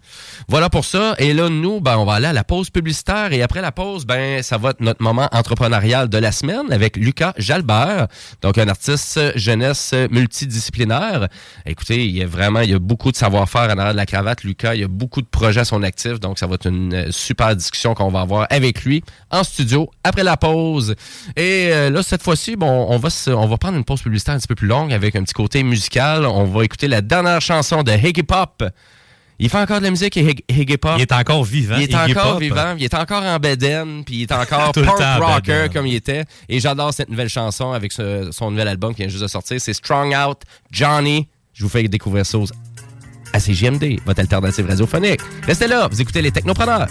Voilà 0.48 0.70
pour 0.70 0.84
ça. 0.84 1.14
Et 1.18 1.32
là, 1.34 1.48
nous, 1.48 1.80
ben, 1.80 1.96
on 1.98 2.04
va 2.04 2.14
aller 2.14 2.26
à 2.26 2.32
la 2.32 2.44
pause 2.44 2.70
publicitaire 2.70 3.32
et 3.32 3.42
après 3.42 3.62
la 3.62 3.72
pause, 3.72 4.06
ben, 4.06 4.42
ça 4.42 4.58
va 4.58 4.70
être 4.70 4.80
notre 4.80 5.02
moment 5.02 5.28
entrepreneurial 5.32 6.08
de 6.08 6.18
la 6.18 6.32
semaine 6.36 6.72
avec 6.72 6.96
Lucas 6.96 7.32
Jalbert, 7.36 8.06
donc 8.42 8.58
un 8.58 8.68
artiste 8.68 9.36
jeunesse 9.36 9.94
multidisciplinaire. 10.10 11.28
Écoutez, 11.64 12.06
il 12.06 12.16
y 12.16 12.22
a 12.22 12.26
vraiment, 12.26 12.60
il 12.60 12.70
y 12.70 12.74
a 12.74 12.78
beaucoup 12.78 13.10
de 13.10 13.16
savoir-faire 13.16 13.62
en 13.62 13.78
arrière 13.78 13.92
de 13.92 13.96
la 13.96 14.06
cravate. 14.06 14.44
Lucas, 14.44 14.74
il 14.74 14.82
y 14.82 14.84
a 14.84 14.88
beaucoup 14.88 15.20
de 15.20 15.26
projets 15.26 15.60
à 15.60 15.64
son 15.64 15.82
actif, 15.82 16.20
donc 16.20 16.38
ça 16.38 16.46
va 16.46 16.54
être 16.54 16.68
une 16.68 17.10
super 17.10 17.56
discussion 17.56 17.94
qu'on 17.94 18.10
va 18.10 18.20
avoir 18.20 18.46
avec 18.50 18.84
lui 18.84 19.02
en 19.30 19.42
studio 19.42 19.90
après 20.04 20.22
la 20.22 20.36
pause. 20.36 20.94
Et 21.36 21.70
euh, 21.72 21.90
là, 21.90 22.02
cette 22.02 22.22
fois-ci, 22.22 22.56
bon, 22.56 22.86
on 22.88 22.98
va, 22.98 23.08
on 23.28 23.46
va 23.46 23.56
prendre 23.56 23.76
une 23.76 23.84
pause 23.84 24.02
publicitaire 24.02 24.34
un 24.34 24.38
petit 24.38 24.48
peu 24.48 24.54
plus 24.54 24.68
longue 24.68 24.92
avec 24.92 25.16
un 25.16 25.22
petit 25.22 25.34
côté 25.34 25.62
musical. 25.62 26.26
On 26.26 26.44
va 26.44 26.64
écouter 26.64 26.88
la 26.88 27.00
dernière 27.00 27.40
chanson 27.40 27.82
de 27.82 27.92
Higgy 27.92 28.22
Pop. 28.22 28.62
Il 29.38 29.50
fait 29.50 29.58
encore 29.58 29.78
de 29.80 29.84
la 29.84 29.90
musique, 29.90 30.16
Higgy 30.16 30.76
Pop. 30.78 30.92
Il 30.96 31.02
est 31.02 31.12
encore 31.12 31.44
vivant. 31.44 31.76
Il 31.76 31.82
est 31.82 31.94
encore 31.94 32.32
Pop. 32.32 32.40
vivant, 32.40 32.74
il 32.78 32.84
est 32.84 32.94
encore 32.94 33.22
en 33.22 33.38
bedaine, 33.38 34.02
puis 34.04 34.16
il 34.16 34.22
est 34.22 34.32
encore 34.32 34.72
punk 34.72 34.86
rocker 35.20 35.66
comme 35.72 35.86
il 35.86 35.96
était. 35.96 36.24
Et 36.48 36.58
j'adore 36.58 36.94
cette 36.94 37.10
nouvelle 37.10 37.28
chanson 37.28 37.72
avec 37.72 37.92
ce- 37.92 38.30
son 38.32 38.50
nouvel 38.50 38.68
album 38.68 38.94
qui 38.94 39.02
vient 39.02 39.08
juste 39.10 39.22
de 39.22 39.28
sortir. 39.28 39.60
C'est 39.60 39.74
Strong 39.74 40.14
Out 40.16 40.38
Johnny. 40.70 41.28
Je 41.52 41.62
vous 41.64 41.68
fais 41.68 41.82
découvrir 41.86 42.24
ça 42.24 42.38
à 43.32 43.40
CGMD, 43.40 43.98
votre 44.06 44.20
alternative 44.20 44.66
radiophonique. 44.66 45.20
Restez 45.46 45.66
là, 45.66 45.86
vous 45.88 46.00
écoutez 46.00 46.22
les 46.22 46.30
Technopreneurs. 46.30 46.86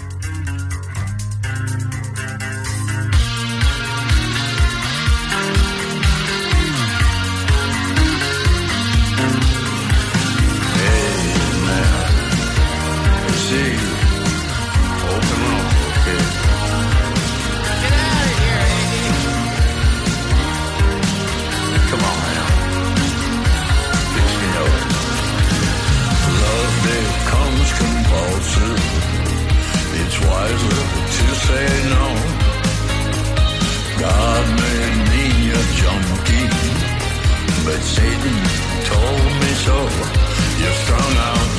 You're 39.66 40.78
strung 40.84 41.16
out, 41.30 41.50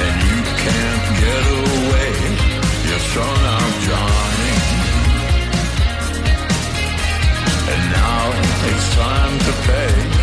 and 0.00 0.14
you 0.28 0.38
can't 0.64 1.06
get 1.22 1.42
away. 1.60 2.12
You're 2.88 3.04
strung 3.10 3.40
out, 3.56 3.82
and 7.72 7.82
now 7.92 8.22
it's 8.68 8.86
time 8.94 9.34
to 9.38 9.52
pay. 9.66 10.15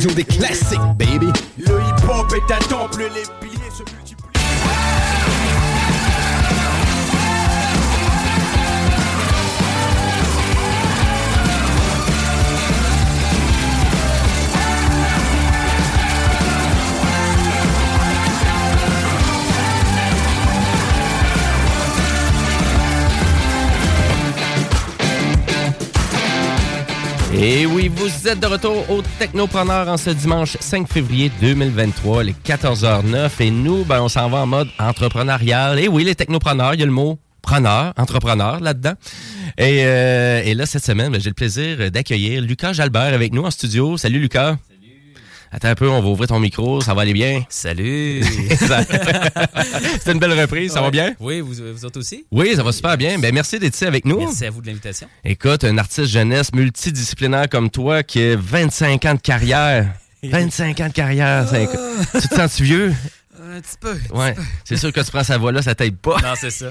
Radio 0.00 0.14
des 0.14 0.24
classiques, 0.24 0.80
baby. 0.96 1.26
Le 1.58 1.78
hip-hop 1.78 2.32
est 2.32 2.52
à 2.52 2.58
temple, 2.58 3.10
les 3.14 3.22
vous 28.00 28.28
êtes 28.28 28.40
de 28.40 28.46
retour 28.46 28.90
au 28.90 29.02
Technopreneur 29.18 29.86
en 29.88 29.98
ce 29.98 30.08
dimanche 30.08 30.56
5 30.58 30.88
février 30.88 31.30
2023, 31.42 32.22
les 32.22 32.32
14h09. 32.32 33.30
Et 33.40 33.50
nous, 33.50 33.84
ben, 33.84 34.00
on 34.00 34.08
s'en 34.08 34.30
va 34.30 34.38
en 34.38 34.46
mode 34.46 34.68
entrepreneurial. 34.78 35.78
Et 35.78 35.86
oui, 35.86 36.04
les 36.04 36.14
technopreneurs, 36.14 36.72
il 36.72 36.80
y 36.80 36.82
a 36.82 36.86
le 36.86 36.92
mot 36.92 37.18
preneur, 37.42 37.92
entrepreneur 37.98 38.58
là-dedans. 38.60 38.94
Et, 39.58 39.82
euh, 39.84 40.54
là, 40.54 40.64
cette 40.64 40.84
semaine, 40.84 41.12
ben, 41.12 41.20
j'ai 41.20 41.28
le 41.28 41.34
plaisir 41.34 41.90
d'accueillir 41.90 42.40
Lucas 42.40 42.72
Jalbert 42.72 43.12
avec 43.12 43.34
nous 43.34 43.42
en 43.42 43.50
studio. 43.50 43.98
Salut 43.98 44.18
Lucas. 44.18 44.56
Attends 45.52 45.68
un 45.68 45.74
peu, 45.74 45.88
on 45.90 46.00
va 46.00 46.08
ouvrir 46.08 46.28
ton 46.28 46.38
micro, 46.38 46.80
ça 46.80 46.94
va 46.94 47.02
aller 47.02 47.12
bien? 47.12 47.42
Salut! 47.48 48.22
C'est 50.00 50.12
une 50.12 50.20
belle 50.20 50.38
reprise, 50.40 50.72
ça 50.72 50.80
va 50.80 50.90
bien? 50.92 51.14
Oui, 51.18 51.40
vous, 51.40 51.54
vous 51.74 51.84
autres 51.84 51.98
aussi? 51.98 52.24
Oui, 52.30 52.52
ça 52.54 52.62
va 52.62 52.70
super 52.70 52.96
bien. 52.96 53.18
Ben, 53.18 53.34
merci 53.34 53.58
d'être 53.58 53.74
ici 53.74 53.84
avec 53.84 54.04
nous. 54.04 54.20
Merci 54.20 54.46
à 54.46 54.50
vous 54.50 54.62
de 54.62 54.68
l'invitation. 54.68 55.08
Écoute, 55.24 55.64
un 55.64 55.76
artiste 55.78 56.06
jeunesse 56.06 56.52
multidisciplinaire 56.54 57.48
comme 57.48 57.68
toi 57.68 58.04
qui 58.04 58.22
a 58.22 58.36
25 58.36 59.04
ans 59.06 59.14
de 59.14 59.20
carrière. 59.20 59.92
25 60.22 60.78
ans 60.80 60.88
de 60.88 60.92
carrière. 60.92 61.48
c'est- 61.50 62.20
Tu 62.20 62.28
te 62.28 62.34
sens 62.34 62.60
vieux? 62.60 62.94
Un 63.42 63.60
petit 63.60 63.76
peu. 63.80 63.96
Ouais. 64.14 64.34
C'est 64.64 64.76
sûr 64.76 64.92
que 64.92 65.00
tu 65.00 65.10
prends 65.10 65.24
sa 65.24 65.38
voix-là, 65.38 65.62
ça 65.62 65.74
t'aide 65.74 65.96
pas. 65.96 66.16
Non, 66.22 66.34
c'est 66.36 66.50
ça. 66.50 66.66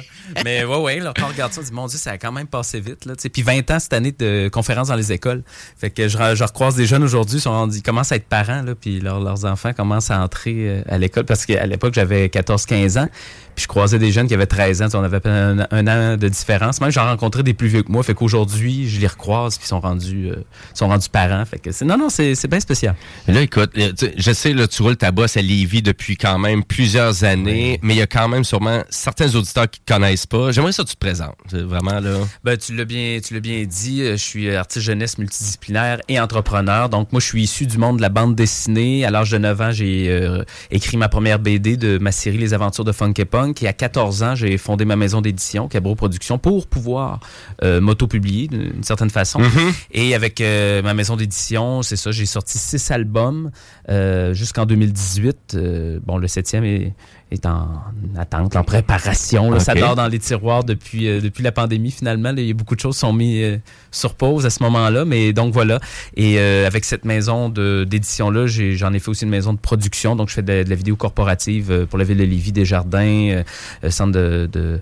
Mais 0.46 0.64
ouais, 0.64 0.78
ouais, 0.78 1.00
là, 1.00 1.14
quand 1.16 1.26
on 1.26 1.30
regarde 1.30 1.52
ça, 1.52 1.62
on 1.62 1.64
dit, 1.64 1.72
mon 1.72 1.88
Dieu, 1.88 1.98
ça 1.98 2.12
a 2.12 2.18
quand 2.18 2.32
même 2.32 2.48
passé 2.48 2.80
vite. 2.80 3.06
Là, 3.06 3.16
tu 3.16 3.24
sais. 3.24 3.30
Puis 3.30 3.42
20 3.42 3.72
ans 3.72 3.80
cette 3.80 3.94
année 3.94 4.12
de 4.12 4.50
conférences 4.52 4.90
dans 4.90 4.96
les 4.96 5.12
écoles. 5.12 5.42
Fait 5.78 5.90
que 5.90 6.08
je, 6.08 6.18
je 6.36 6.44
recroise 6.44 6.76
des 6.76 6.86
jeunes 6.86 7.04
aujourd'hui, 7.04 7.40
ils 7.44 7.82
commencent 7.84 8.12
à 8.12 8.16
être 8.18 8.28
parents, 8.28 8.62
là, 8.62 8.76
puis 8.76 9.00
leur- 9.00 9.20
leurs 9.20 9.46
enfants 9.46 9.74
commencent 9.74 10.12
à 10.12 10.20
entrer 10.22 10.54
euh, 10.58 10.82
à 10.88 10.98
l'école. 10.98 11.26
Parce 11.26 11.46
qu'à 11.46 11.66
l'époque, 11.66 11.94
j'avais 11.96 12.28
14-15 12.28 13.00
ans. 13.00 13.10
Puis 13.60 13.64
je 13.66 13.68
croisais 13.68 14.00
des 14.00 14.14
jeunes 14.14 14.30
qui 14.30 14.34
avaient 14.34 14.46
13 14.46 14.84
ans. 14.84 14.88
On 14.94 15.04
avait 15.04 15.20
un, 15.28 15.68
un 15.70 15.88
an 15.88 16.16
de 16.16 16.30
différence. 16.30 16.80
Même 16.80 16.92
j'en 16.92 17.04
rencontrais 17.04 17.44
des 17.44 17.54
plus 17.54 17.68
vieux 17.68 17.84
que 17.84 17.92
moi. 17.92 18.04
Fait 18.04 18.14
qu'aujourd'hui, 18.14 18.88
je 18.88 19.02
les 19.02 19.08
recroise, 19.08 19.58
puis 19.58 19.66
ils 19.66 19.68
sont 19.68 19.82
rendus, 19.82 20.30
euh, 20.30 20.36
sont 20.74 20.88
rendus 20.88 21.10
parents. 21.10 21.44
Fait 21.44 21.60
que 21.60 21.70
non, 21.84 21.98
non, 21.98 22.08
c'est, 22.10 22.48
bien 22.48 22.62
spécial. 22.62 22.96
Là, 23.28 23.42
écoute, 23.42 23.72
euh, 23.78 23.92
je 24.16 24.32
sais, 24.32 24.54
là, 24.54 24.66
tu 24.66 24.82
roules 24.82 24.96
ta 24.96 25.12
bosse 25.12 25.36
à 25.36 25.42
Lévis 25.42 25.82
depuis 25.82 26.16
quand 26.16 26.40
même 26.40 26.64
plusieurs 26.64 27.26
années, 27.26 27.82
mais 27.82 27.96
il 27.96 27.98
y 27.98 28.02
a 28.02 28.08
quand 28.08 28.30
même 28.30 28.46
sûrement 28.46 28.82
certains 28.90 29.36
auditeurs 29.36 29.70
qui 29.70 29.82
te 29.82 29.94
connaissent 29.94 30.26
pas. 30.26 30.54
J'aimerais 30.54 30.72
ça 30.72 30.84
que 30.84 30.88
tu 30.88 30.96
te 30.96 31.00
présentes. 31.06 31.36
C'est 31.52 31.60
Vraiment, 31.62 32.00
là. 32.00 32.16
Ben, 32.46 32.56
tu 32.56 32.74
l'as 32.74 32.86
bien, 32.86 33.20
tu 33.22 33.34
l'as 33.34 33.42
bien 33.42 33.66
dit. 33.66 34.04
euh, 34.04 34.12
Je 34.14 34.24
suis 34.24 34.56
artiste 34.56 34.86
jeunesse 34.86 35.18
multidisciplinaire 35.18 36.00
et 36.08 36.18
entrepreneur. 36.18 36.88
Donc, 36.88 37.12
moi, 37.12 37.20
je 37.20 37.26
suis 37.26 37.44
issu 37.44 37.66
du 37.66 37.78
monde 37.78 37.98
de 37.98 38.02
la 38.02 38.10
bande 38.10 38.36
dessinée. 38.36 39.04
À 39.04 39.12
l'âge 39.12 39.32
de 39.32 39.38
9 39.38 39.62
ans, 39.62 39.72
j'ai 39.72 40.08
euh, 40.10 40.44
écrit 40.72 40.96
ma 40.96 41.10
première 41.10 41.40
BD 41.40 41.76
de 41.76 41.98
ma 41.98 42.14
série 42.14 42.38
Les 42.38 42.54
Aventures 42.54 42.86
de 42.86 42.94
Funky 42.94 43.26
Punk. 43.26 43.49
Et 43.62 43.68
à 43.68 43.74
14 43.74 44.24
ans, 44.24 44.36
j'ai 44.36 44.58
fondé 44.58 44.86
ma 44.86 44.96
maison 44.96 45.22
d'édition, 45.22 45.68
Cabro 45.68 45.96
Productions, 45.96 46.38
pour 46.38 46.68
pouvoir 46.68 47.20
euh, 47.64 47.82
m'auto-publier 47.82 48.48
d'une 48.48 48.84
certaine 48.84 49.10
façon. 49.10 49.40
Mhm. 49.40 49.74
Et 49.92 50.16
avec 50.16 50.42
euh, 50.42 50.82
ma 50.82 50.94
maison 50.94 51.16
d'édition, 51.16 51.82
c'est 51.82 51.96
ça, 51.96 52.12
j'ai 52.12 52.26
sorti 52.26 52.58
six 52.58 52.92
albums 52.92 53.52
euh, 53.90 54.34
jusqu'en 54.34 54.66
2018. 54.66 55.56
Euh, 55.56 56.00
bon, 56.06 56.18
le 56.18 56.28
septième 56.28 56.64
est, 56.64 56.94
est 57.32 57.46
en 57.46 57.68
attente, 58.18 58.56
en 58.56 58.64
préparation. 58.64 59.52
là. 59.52 59.60
Ça 59.60 59.76
dort 59.76 59.96
dans 59.96 60.08
les 60.08 60.20
tiroirs 60.20 60.64
depuis, 60.64 61.08
euh, 61.08 61.22
depuis 61.22 61.44
la 61.44 61.52
pandémie, 61.52 61.92
finalement. 61.92 62.32
Là, 62.32 62.42
il 62.42 62.48
y 62.48 62.52
a 62.52 62.54
beaucoup 62.54 62.76
de 62.76 62.80
choses 62.80 62.96
qui 62.96 63.02
sont 63.02 63.14
mises 63.14 63.44
euh, 63.44 63.58
sur 63.92 64.16
pause 64.16 64.46
à 64.46 64.50
ce 64.50 64.64
moment-là. 64.64 65.06
Mais 65.06 65.32
donc, 65.34 65.54
voilà. 65.54 65.80
Et 66.16 66.40
euh, 66.40 66.66
avec 66.66 66.86
cette 66.86 67.06
maison 67.06 67.50
de- 67.50 67.86
d'édition-là, 67.88 68.48
j'en 68.48 68.94
ai, 68.94 69.00
fait 69.00 69.10
aussi 69.10 69.26
une 69.26 69.30
maison 69.30 69.54
de 69.54 69.60
production. 69.60 70.16
Donc, 70.16 70.30
je 70.30 70.34
fais 70.36 70.42
de, 70.42 70.64
de 70.64 70.70
la 70.70 70.76
vidéo 70.76 70.96
corporative 70.96 71.72
euh, 71.72 71.86
pour 71.86 72.00
la 72.00 72.06
ville 72.06 72.18
de 72.18 72.24
Lévis, 72.24 72.52
Desjardins, 72.52 73.44
euh, 73.84 73.90
centre 73.90 74.12
de... 74.14 74.50
de 74.52 74.80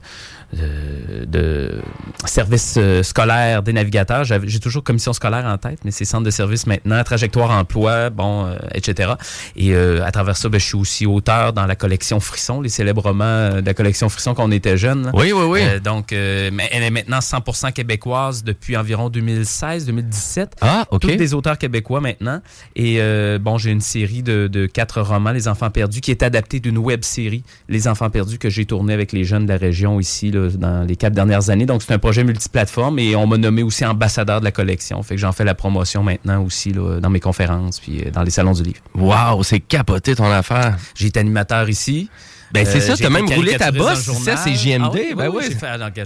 de, 0.54 1.26
de 1.26 1.82
service 2.26 2.76
euh, 2.78 3.04
scolaire 3.04 3.64
des 3.64 3.74
navigateurs. 3.74 4.24
J'ai 4.24 4.60
toujours 4.60 4.84
commission 4.84 5.14
scolaire 5.14 5.46
en 5.46 5.58
tête, 5.58 5.80
mais 5.84 5.92
c'est 5.92 6.06
centre 6.06 6.24
de 6.24 6.30
service 6.32 6.68
maintenant, 6.68 7.04
trajectoire 7.04 7.52
emploi, 7.52 8.10
bon, 8.10 8.46
euh, 8.46 8.56
etc. 8.74 9.14
Et 9.56 9.74
euh, 9.74 10.06
à 10.06 10.12
travers 10.12 10.38
ça, 10.38 10.50
ben, 10.50 10.60
je 10.60 10.66
suis 10.66 10.78
aussi 10.78 11.06
auteur 11.06 11.54
dans 11.54 11.66
la 11.66 11.76
collection 11.76 12.20
Frisson, 12.20 12.62
les 12.62 12.70
célèbres 12.70 13.02
romans 13.04 13.26
euh, 13.26 13.62
de 13.62 13.66
la 13.66 13.74
collection 13.74 14.10
Frisson 14.10 14.34
quand 14.34 14.46
on 14.46 14.52
était 14.52 14.78
jeune. 14.78 15.06
là. 15.06 15.12
Oui, 15.14 15.32
oui, 15.34 15.44
oui. 15.48 15.60
Euh, 15.64 15.80
donc, 15.80 16.14
euh, 16.14 16.50
mais 16.54 16.70
elle 16.72 16.84
est 16.84 16.90
maintenant 16.92 17.20
100% 17.20 17.74
québécoise 17.74 18.44
depuis 18.44 18.78
environ 18.78 19.10
2016-2017. 19.10 20.48
Ah, 20.62 20.86
OK. 20.92 21.02
Tous 21.02 21.16
des 21.16 21.34
auteurs 21.34 21.58
québécois 21.58 22.02
maintenant. 22.02 22.42
Et 22.76 22.98
euh, 23.00 23.38
bon, 23.40 23.58
j'ai 23.58 23.72
une 23.72 23.82
série 23.82 24.24
de, 24.24 24.48
de 24.48 24.66
quatre 24.66 25.02
romans, 25.02 25.32
Les 25.32 25.48
Enfants 25.48 25.70
perdus, 25.70 26.02
qui 26.02 26.12
est 26.12 26.24
adaptée 26.24 26.60
d'une 26.60 26.78
web 26.78 27.04
série, 27.04 27.44
Les 27.70 27.88
Enfants 27.88 28.10
perdus, 28.10 28.38
que 28.40 28.50
j'ai 28.50 28.66
tourné 28.66 28.94
avec 28.94 29.12
les 29.12 29.24
jeunes 29.24 29.46
de 29.46 29.52
la 29.52 29.58
région 29.58 30.00
ici 30.00 30.32
là, 30.38 30.50
dans 30.50 30.84
les 30.84 30.96
quatre 30.96 31.14
dernières 31.14 31.50
années. 31.50 31.66
Donc, 31.66 31.84
c'est 31.84 31.94
un 31.94 32.00
projet 32.00 32.24
multiplateforme 32.24 33.00
et 33.00 33.16
on 33.16 33.28
m'a 33.28 33.38
nommé 33.38 33.64
aussi 33.64 33.86
ambassadeur 33.86 34.40
de 34.40 34.46
la 34.46 34.52
collection. 34.52 35.02
Fait 35.04 35.16
que 35.16 35.22
j'en 35.22 35.32
fais 35.32 35.44
la 35.44 35.56
promotion 35.56 36.04
maintenant 36.04 36.44
aussi 36.44 36.72
là, 36.72 37.00
dans 37.00 37.10
mes 37.10 37.20
conférences 37.20 37.80
puis 37.80 38.02
euh, 38.02 38.12
dans 38.12 38.24
les 38.24 38.32
salons 38.32 38.54
du 38.54 38.64
livre. 38.64 38.80
Wow, 38.96 39.44
c'est 39.44 39.60
capoté 39.60 40.16
ton 40.16 40.32
affaire. 40.32 40.78
J'ai 40.96 41.08
été 41.08 41.20
animateur 41.20 41.70
ici. 41.70 42.10
Ben, 42.52 42.66
c'est 42.66 42.78
Euh, 42.78 42.96
ça, 42.96 42.98
t'as 42.98 43.10
même 43.10 43.28
roulé 43.30 43.58
ta 43.58 43.72
bosse 43.72 44.00
à 44.00 44.02
journal. 44.14 44.38
CJMD. 44.38 44.84
Ah 44.86 44.92
oui, 44.94 45.14
Ben 45.16 45.30
oui, 45.30 45.44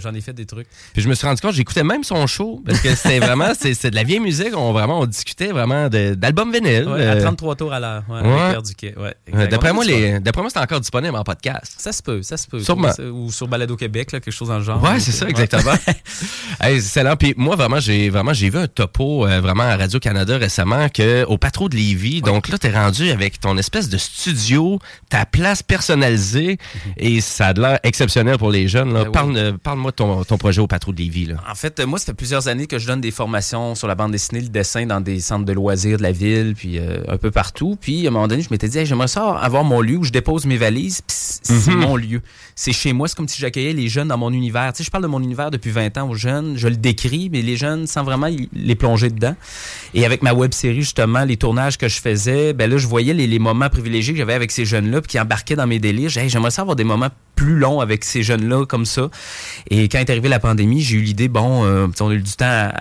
J'en 0.02 0.14
ai 0.14 0.22
fait 0.22 0.34
des 0.34 0.46
trucs. 0.46 0.68
Puis 0.94 1.02
je 1.02 1.10
me 1.10 1.14
suis 1.14 1.28
rendu 1.28 1.42
compte, 1.42 1.54
j'écoutais 1.54 1.84
même 1.84 2.04
son 2.04 2.26
show, 2.28 2.62
parce 2.66 2.80
que 2.80 2.96
c'était 2.96 3.20
vraiment, 3.26 3.52
c'est 3.60 3.74
c'est 3.74 3.92
de 3.92 3.96
la 3.96 4.04
vieille 4.04 4.20
musique. 4.20 4.56
On 4.56 4.72
vraiment, 4.74 5.00
on 5.00 5.06
discutait 5.06 5.52
vraiment 5.52 5.90
d'albums 5.90 6.52
vinyle. 6.52 6.88
Ouais, 6.88 7.06
à 7.06 7.14
euh, 7.14 7.22
33 7.22 7.56
tours 7.56 7.74
à 7.74 7.80
l'heure. 7.80 8.04
Ouais, 8.10 8.22
Ouais. 8.22 9.16
euh. 9.34 9.48
D'après 9.48 9.74
moi, 9.74 9.86
moi, 9.86 10.50
c'est 10.52 10.60
encore 10.60 10.80
disponible 10.80 11.16
en 11.16 11.24
podcast. 11.24 11.74
Ça 11.78 11.92
se 11.92 12.02
peut, 12.02 12.22
ça 12.24 12.38
se 12.38 12.48
peut. 12.48 12.60
Sûrement. 12.64 12.92
Ça, 12.92 13.04
Ou 13.04 13.32
sur 13.32 13.48
Balado 13.48 13.76
Québec, 13.76 14.12
là, 14.12 14.20
quelque 14.20 14.34
chose 14.34 14.48
dans 14.48 14.58
le 14.58 14.64
genre. 14.64 14.82
Ouais, 14.82 15.00
c'est 15.00 15.12
ça, 15.12 15.28
exactement. 15.28 15.74
hey, 16.62 16.82
c'est 16.82 17.02
excellent. 17.02 17.16
Puis 17.16 17.34
moi, 17.38 17.56
vraiment, 17.56 17.80
j'ai 17.80 18.10
vraiment 18.10 18.34
j'ai 18.34 18.50
vu 18.50 18.58
un 18.58 18.68
topo 18.68 19.26
euh, 19.28 19.40
vraiment 19.42 19.64
à 19.64 19.76
Radio-Canada 19.78 20.38
récemment 20.38 20.88
que 20.90 21.24
au 21.26 21.38
Patro 21.38 21.70
de 21.70 21.76
Lévis. 21.76 22.22
Donc 22.22 22.48
là, 22.50 22.58
t'es 22.58 22.72
rendu 22.72 23.10
avec 23.12 23.40
ton 23.40 23.58
espèce 23.58 23.90
de 23.90 23.98
studio, 23.98 24.80
ta 25.10 25.26
place 25.26 25.64
personnalisée, 25.64 26.31
et 26.98 27.22
ça 27.22 27.48
a 27.48 27.54
de 27.54 27.62
l'air 27.62 27.80
exceptionnel 27.84 28.38
pour 28.38 28.52
les 28.52 28.68
jeunes. 28.68 28.94
Là. 28.94 29.06
Ben 29.06 29.24
oui. 29.26 29.34
Euh, 29.38 29.54
Parle-moi 29.62 29.92
de 29.92 29.96
ton, 29.96 30.24
ton 30.24 30.38
projet 30.38 30.62
au 30.62 30.68
Patro 30.68 30.92
de 30.94 30.98
Lévis. 30.98 31.26
Là. 31.26 31.36
En 31.50 31.56
fait, 31.56 31.80
euh, 31.80 31.86
moi, 31.86 32.00
ça 32.00 32.06
fait 32.08 32.14
plusieurs 32.14 32.48
années 32.48 32.68
que 32.68 32.80
je 32.80 32.88
donne 32.88 33.02
des 33.02 33.12
formations 33.12 33.76
sur 33.76 33.88
la 33.88 33.96
bande 33.96 34.12
dessinée, 34.12 34.42
le 34.42 34.50
dessin 34.50 34.86
dans 34.86 35.02
des 35.02 35.20
centres 35.20 35.46
de 35.46 35.54
loisirs 35.54 35.98
de 35.98 36.04
la 36.04 36.12
ville, 36.12 36.54
puis 36.58 36.80
euh, 36.80 37.04
un 37.08 37.18
peu 37.18 37.32
partout. 37.32 37.78
Puis, 37.80 38.06
à 38.06 38.10
un 38.10 38.14
moment 38.14 38.28
donné, 38.28 38.42
je 38.42 38.50
m'étais 38.52 38.68
dit, 38.68 38.78
Hey, 38.80 38.86
j'aimerais 38.86 39.08
ça 39.08 39.36
avoir 39.38 39.64
mon 39.64 39.82
lieu 39.82 39.98
où 39.98 40.04
je 40.04 40.12
dépose 40.12 40.46
mes 40.46 40.58
valises, 40.58 41.02
puis 41.06 41.16
c'est 41.44 41.72
Mhm. 41.72 41.80
mon 41.80 41.96
lieu. 41.96 42.22
C'est 42.56 42.74
chez 42.74 42.94
moi, 42.94 43.08
c'est 43.08 43.16
comme 43.16 43.28
si 43.28 43.40
j'accueillais 43.42 43.74
les 43.74 43.88
jeunes 43.88 44.10
dans 44.10 44.18
mon 44.18 44.32
univers. 44.32 44.72
Tu 44.74 44.78
sais, 44.80 44.84
je 44.84 44.92
parle 44.92 45.04
de 45.04 45.08
mon 45.08 45.22
univers 45.22 45.52
depuis 45.52 45.72
20 45.72 45.98
ans 45.98 46.10
aux 46.10 46.16
jeunes, 46.16 46.58
je 46.58 46.68
le 46.68 46.76
décris, 46.76 47.30
mais 47.32 47.42
les 47.42 47.56
jeunes, 47.58 47.88
sans 47.88 48.04
vraiment 48.04 48.28
les 48.54 48.76
plonger 48.76 49.10
dedans. 49.10 49.36
Et 49.94 50.06
avec 50.06 50.22
ma 50.22 50.34
web 50.34 50.54
série, 50.54 50.82
justement, 50.82 51.24
les 51.24 51.38
tournages 51.38 51.78
que 51.78 51.88
je 51.88 52.00
faisais, 52.00 52.54
ben 52.54 52.70
là, 52.70 52.78
je 52.78 52.88
voyais 52.88 53.14
les, 53.14 53.28
les 53.28 53.40
moments 53.40 53.70
privilégiés 53.70 54.14
que 54.14 54.20
j'avais 54.20 54.34
avec 54.34 54.52
ces 54.52 54.66
jeunes-là, 54.66 55.02
puis 55.02 55.10
qui 55.12 55.20
embarquaient 55.20 55.56
dans 55.56 55.68
mes 55.68 55.80
délires. 55.80 56.10
J'ai 56.10 56.21
J'aimerais 56.28 56.52
ça 56.52 56.62
avoir 56.62 56.76
des 56.76 56.84
moments 56.84 57.10
plus 57.36 57.58
longs 57.58 57.80
avec 57.80 58.04
ces 58.04 58.24
jeunes-là, 58.24 58.66
comme 58.66 58.86
ça. 58.86 59.10
Et 59.70 59.90
quand 59.90 60.00
est 60.00 60.10
arrivée 60.10 60.30
la 60.30 60.40
pandémie, 60.40 60.82
j'ai 60.82 60.98
eu 60.98 61.02
l'idée, 61.02 61.28
bon, 61.28 61.66
euh, 61.66 61.88
on 62.00 62.10
a 62.10 62.14
eu 62.14 62.22
du 62.22 62.32
temps 62.34 62.46
à, 62.46 62.74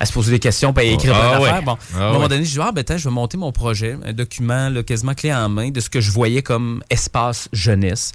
à 0.00 0.06
se 0.06 0.12
poser 0.12 0.32
des 0.32 0.38
questions, 0.38 0.72
puis 0.72 0.88
à 0.88 0.90
écrire 0.90 1.14
Ah 1.14 1.20
plein 1.20 1.38
ouais. 1.40 1.46
d'affaires. 1.46 1.62
Bon, 1.62 1.76
Ah 1.94 1.98
à 1.98 2.02
un 2.02 2.06
moment 2.08 2.20
ouais. 2.24 2.28
donné, 2.28 2.44
je 2.44 2.52
dis, 2.52 2.58
ah, 2.60 2.72
ben, 2.72 2.80
attends, 2.80 2.98
je 2.98 3.08
vais 3.08 3.14
monter 3.14 3.36
mon 3.36 3.52
projet, 3.52 3.96
un 4.04 4.12
document 4.12 4.68
là, 4.68 4.82
quasiment 4.82 5.14
clé 5.14 5.32
en 5.32 5.48
main 5.48 5.70
de 5.70 5.80
ce 5.80 5.88
que 5.88 6.00
je 6.00 6.10
voyais 6.10 6.42
comme 6.42 6.82
espace 6.90 7.48
jeunesse, 7.52 8.12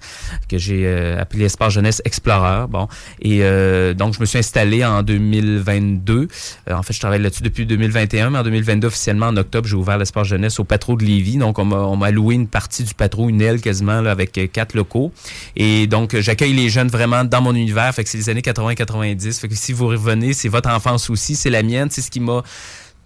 que 0.47 0.57
j'ai 0.57 0.85
euh, 0.85 1.21
appelé 1.21 1.45
espace 1.45 1.73
jeunesse 1.73 2.01
Explorer. 2.05 2.65
Bon, 2.69 2.87
et 3.21 3.39
euh, 3.43 3.93
donc, 3.93 4.13
je 4.13 4.19
me 4.19 4.25
suis 4.25 4.37
installé 4.39 4.83
en 4.85 5.03
2022. 5.03 6.27
Euh, 6.69 6.73
en 6.73 6.83
fait, 6.83 6.93
je 6.93 6.99
travaille 6.99 7.21
là-dessus 7.21 7.43
depuis 7.43 7.65
2021, 7.65 8.29
mais 8.31 8.39
en 8.39 8.43
2022, 8.43 8.87
officiellement, 8.87 9.27
en 9.27 9.37
octobre, 9.37 9.67
j'ai 9.67 9.75
ouvert 9.75 9.97
l'espace 9.97 10.27
jeunesse 10.27 10.59
au 10.59 10.63
Patro 10.63 10.95
de 10.95 11.03
Lévis. 11.03 11.37
Donc, 11.37 11.59
on 11.59 11.95
m'a 11.95 12.11
loué 12.11 12.35
une 12.35 12.47
partie 12.47 12.83
du 12.83 12.93
Patro, 12.93 13.29
une 13.29 13.41
aile 13.41 13.61
quasiment, 13.61 14.01
là, 14.01 14.11
avec 14.11 14.39
quatre 14.51 14.75
locaux. 14.75 15.11
Et 15.55 15.87
donc, 15.87 16.17
j'accueille 16.19 16.53
les 16.53 16.69
jeunes 16.69 16.87
vraiment 16.89 17.23
dans 17.23 17.41
mon 17.41 17.55
univers. 17.55 17.93
Fait 17.93 18.03
que 18.03 18.09
c'est 18.09 18.17
les 18.17 18.29
années 18.29 18.41
80-90. 18.41 19.39
Fait 19.39 19.47
que 19.47 19.55
si 19.55 19.73
vous 19.73 19.87
revenez, 19.87 20.33
c'est 20.33 20.49
votre 20.49 20.69
enfance 20.69 21.09
aussi, 21.09 21.35
c'est 21.35 21.49
la 21.49 21.63
C'est 21.89 22.01
ce 22.01 22.11
qui 22.11 22.19
m'a 22.19 22.43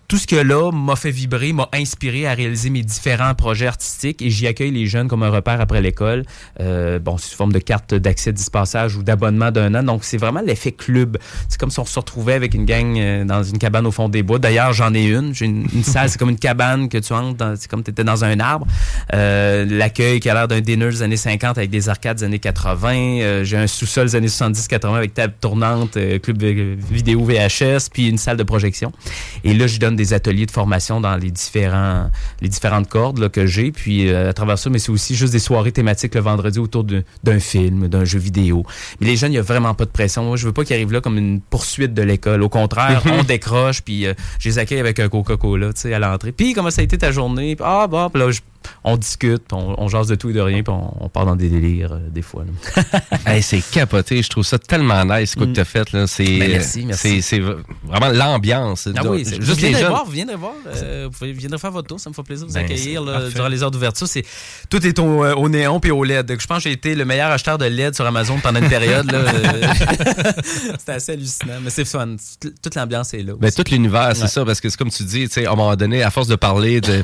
tout 0.07 0.17
ce 0.17 0.27
que 0.27 0.35
là 0.35 0.71
m'a 0.71 0.95
fait 0.95 1.11
vibrer, 1.11 1.53
m'a 1.53 1.69
inspiré 1.73 2.27
à 2.27 2.33
réaliser 2.33 2.69
mes 2.69 2.83
différents 2.83 3.33
projets 3.33 3.67
artistiques 3.67 4.21
et 4.21 4.29
j'y 4.29 4.47
accueille 4.47 4.71
les 4.71 4.85
jeunes 4.85 5.07
comme 5.07 5.23
un 5.23 5.29
repère 5.29 5.61
après 5.61 5.81
l'école. 5.81 6.23
Euh, 6.59 6.99
bon, 6.99 7.17
sous 7.17 7.35
forme 7.35 7.53
de 7.53 7.59
carte 7.59 7.93
d'accès 7.93 8.33
dispassage 8.33 8.95
ou 8.95 9.03
d'abonnement 9.03 9.51
d'un 9.51 9.73
an. 9.75 9.83
Donc, 9.83 10.03
c'est 10.03 10.17
vraiment 10.17 10.41
l'effet 10.41 10.71
club. 10.71 11.17
C'est 11.49 11.59
comme 11.59 11.71
si 11.71 11.79
on 11.79 11.85
se 11.85 11.99
retrouvait 11.99 12.33
avec 12.33 12.53
une 12.53 12.65
gang 12.65 12.97
euh, 12.97 13.25
dans 13.25 13.43
une 13.43 13.57
cabane 13.57 13.85
au 13.85 13.91
fond 13.91 14.09
des 14.09 14.23
bois. 14.23 14.39
D'ailleurs, 14.39 14.73
j'en 14.73 14.93
ai 14.93 15.05
une. 15.05 15.33
J'ai 15.33 15.45
une, 15.45 15.67
salle, 15.83 16.09
c'est 16.09 16.17
comme 16.17 16.29
une 16.29 16.37
cabane 16.37 16.89
que 16.89 16.97
tu 16.97 17.13
entres, 17.13 17.53
c'est 17.57 17.69
comme 17.69 17.83
tu 17.83 17.91
étais 17.91 18.03
dans 18.03 18.23
un 18.23 18.39
arbre. 18.39 18.67
Euh, 19.13 19.65
L'accueil 19.65 20.19
qui 20.19 20.29
a 20.29 20.33
l'air 20.33 20.47
d'un 20.47 20.61
dinner 20.61 20.89
des 20.89 21.01
années 21.01 21.17
50 21.17 21.57
avec 21.57 21.69
des 21.69 21.89
arcades 21.89 22.17
des 22.17 22.23
années 22.23 22.39
80. 22.39 22.93
Euh, 22.93 23.43
J'ai 23.43 23.57
un 23.57 23.67
sous-sol 23.67 24.07
des 24.07 24.15
années 24.15 24.27
70-80 24.27 24.95
avec 24.95 25.13
table 25.13 25.33
tournante, 25.39 25.97
euh, 25.97 26.19
club 26.19 26.41
euh, 26.43 26.75
vidéo 26.91 27.23
VHS, 27.23 27.89
puis 27.91 28.07
une 28.07 28.17
salle 28.17 28.37
de 28.37 28.43
projection. 28.43 28.91
Et 29.43 29.53
là, 29.53 29.67
je 29.67 29.79
donne 29.79 29.92
des 29.95 30.13
ateliers 30.13 30.45
de 30.45 30.51
formation 30.51 30.99
dans 31.01 31.15
les 31.15 31.31
différents 31.31 32.09
les 32.41 32.49
différentes 32.49 32.89
cordes 32.89 33.19
là, 33.19 33.29
que 33.29 33.45
j'ai. 33.45 33.71
Puis 33.71 34.09
euh, 34.09 34.29
à 34.29 34.33
travers 34.33 34.57
ça, 34.57 34.69
mais 34.69 34.79
c'est 34.79 34.91
aussi 34.91 35.15
juste 35.15 35.31
des 35.33 35.39
soirées 35.39 35.71
thématiques 35.71 36.15
le 36.15 36.21
vendredi 36.21 36.59
autour 36.59 36.83
d'un 36.83 37.39
film, 37.39 37.87
d'un 37.87 38.05
jeu 38.05 38.19
vidéo. 38.19 38.63
Mais 38.99 39.07
les 39.07 39.15
jeunes, 39.15 39.31
il 39.31 39.35
n'y 39.35 39.39
a 39.39 39.43
vraiment 39.43 39.73
pas 39.73 39.85
de 39.85 39.89
pression. 39.91 40.23
Moi, 40.23 40.37
je 40.37 40.45
veux 40.45 40.53
pas 40.53 40.63
qu'ils 40.63 40.75
arrivent 40.75 40.91
là 40.91 41.01
comme 41.01 41.17
une 41.17 41.41
poursuite 41.41 41.93
de 41.93 42.01
l'école. 42.01 42.41
Au 42.43 42.49
contraire, 42.49 43.01
on 43.19 43.23
décroche, 43.23 43.81
puis 43.81 44.05
euh, 44.05 44.13
je 44.39 44.49
les 44.49 44.59
accueille 44.59 44.79
avec 44.79 44.99
un 44.99 45.09
Coca-Cola, 45.09 45.73
tu 45.73 45.81
sais, 45.81 45.93
à 45.93 45.99
l'entrée. 45.99 46.31
Puis 46.31 46.53
comment 46.53 46.71
ça 46.71 46.81
a 46.81 46.83
été 46.83 46.97
ta 46.97 47.11
journée? 47.11 47.55
Puis, 47.55 47.65
ah, 47.67 47.87
bon, 47.87 48.09
puis 48.09 48.21
là, 48.21 48.31
je- 48.31 48.41
on 48.83 48.97
discute, 48.97 49.51
on, 49.53 49.75
on 49.77 49.87
jase 49.87 50.07
de 50.07 50.15
tout 50.15 50.29
et 50.29 50.33
de 50.33 50.39
rien, 50.41 50.63
puis 50.63 50.73
on, 50.73 51.03
on 51.05 51.09
part 51.09 51.25
dans 51.25 51.35
des 51.35 51.49
délires 51.49 51.93
euh, 51.93 51.99
des 52.09 52.21
fois. 52.21 52.43
Hey, 53.25 53.41
c'est 53.41 53.61
capoté. 53.71 54.21
Je 54.21 54.29
trouve 54.29 54.43
ça 54.45 54.59
tellement 54.59 55.03
nice 55.05 55.35
quoi 55.35 55.45
que 55.47 55.53
t'as 55.53 55.63
fait. 55.63 55.91
Là. 55.93 56.07
C'est, 56.07 56.25
Ben, 56.25 56.51
merci, 56.51 56.85
merci. 56.85 57.21
C'est, 57.21 57.39
vraiment 57.39 58.09
l'ambiance. 58.11 58.87
Ah 58.95 59.01
oui, 59.07 59.23
c'est- 59.25 59.41
Juste 59.41 59.59
vous 59.59 59.65
les 59.65 59.73
jeunes. 59.73 59.87
voir, 59.89 60.05
vous 60.05 60.11
viendrez 60.11 60.35
voir. 60.35 60.53
euh, 60.67 61.07
vous 61.11 61.17
pouvez- 61.17 61.31
viendrez 61.31 61.57
faire 61.57 61.71
votre 61.71 61.87
tour, 61.87 61.99
ça 61.99 62.09
me 62.09 62.13
fait 62.15 62.23
plaisir 62.23 62.45
de 62.45 62.51
vous 62.51 62.57
Ben, 62.57 62.65
accueillir 62.65 63.01
là, 63.03 63.29
durant 63.29 63.47
les 63.47 63.63
heures 63.63 63.71
d'ouverture. 63.71 64.07
C'est 64.07 64.23
tout 64.69 64.85
est 64.85 64.99
au, 64.99 65.23
euh, 65.23 65.33
au 65.35 65.47
néon 65.49 65.79
puis 65.79 65.91
au 65.91 66.03
LED. 66.03 66.35
Je 66.39 66.45
pense 66.47 66.57
que 66.57 66.63
j'ai 66.65 66.71
été 66.73 66.95
le 66.95 67.05
meilleur 67.05 67.31
acheteur 67.31 67.57
de 67.57 67.65
LED 67.65 67.95
sur 67.95 68.05
Amazon 68.05 68.37
pendant 68.39 68.59
une 68.61 68.69
période. 68.69 69.09
là. 69.11 69.19
Euh, 69.33 70.31
C'était 70.77 70.91
assez 70.93 71.11
hallucinant, 71.13 71.59
mais 71.63 71.69
c'est 71.69 71.85
fun. 71.85 72.15
Toute- 72.61 72.75
l'ambiance 72.75 73.13
est 73.13 73.23
là. 73.23 73.33
Ben, 73.39 73.51
tout 73.51 73.63
l'univers, 73.71 74.11
c'est 74.15 74.23
Ouais. 74.23 74.27
ça, 74.27 74.45
parce 74.45 74.59
que 74.61 74.69
c'est 74.69 74.77
comme 74.77 74.89
tu 74.91 75.03
dis, 75.03 75.27
tu 75.27 75.33
sais, 75.33 75.45
à 75.45 75.51
un 75.51 75.55
moment 75.55 75.75
donné, 75.75 76.03
à 76.03 76.09
force 76.11 76.27
de 76.27 76.35
parler 76.35 76.81
de. 76.81 77.03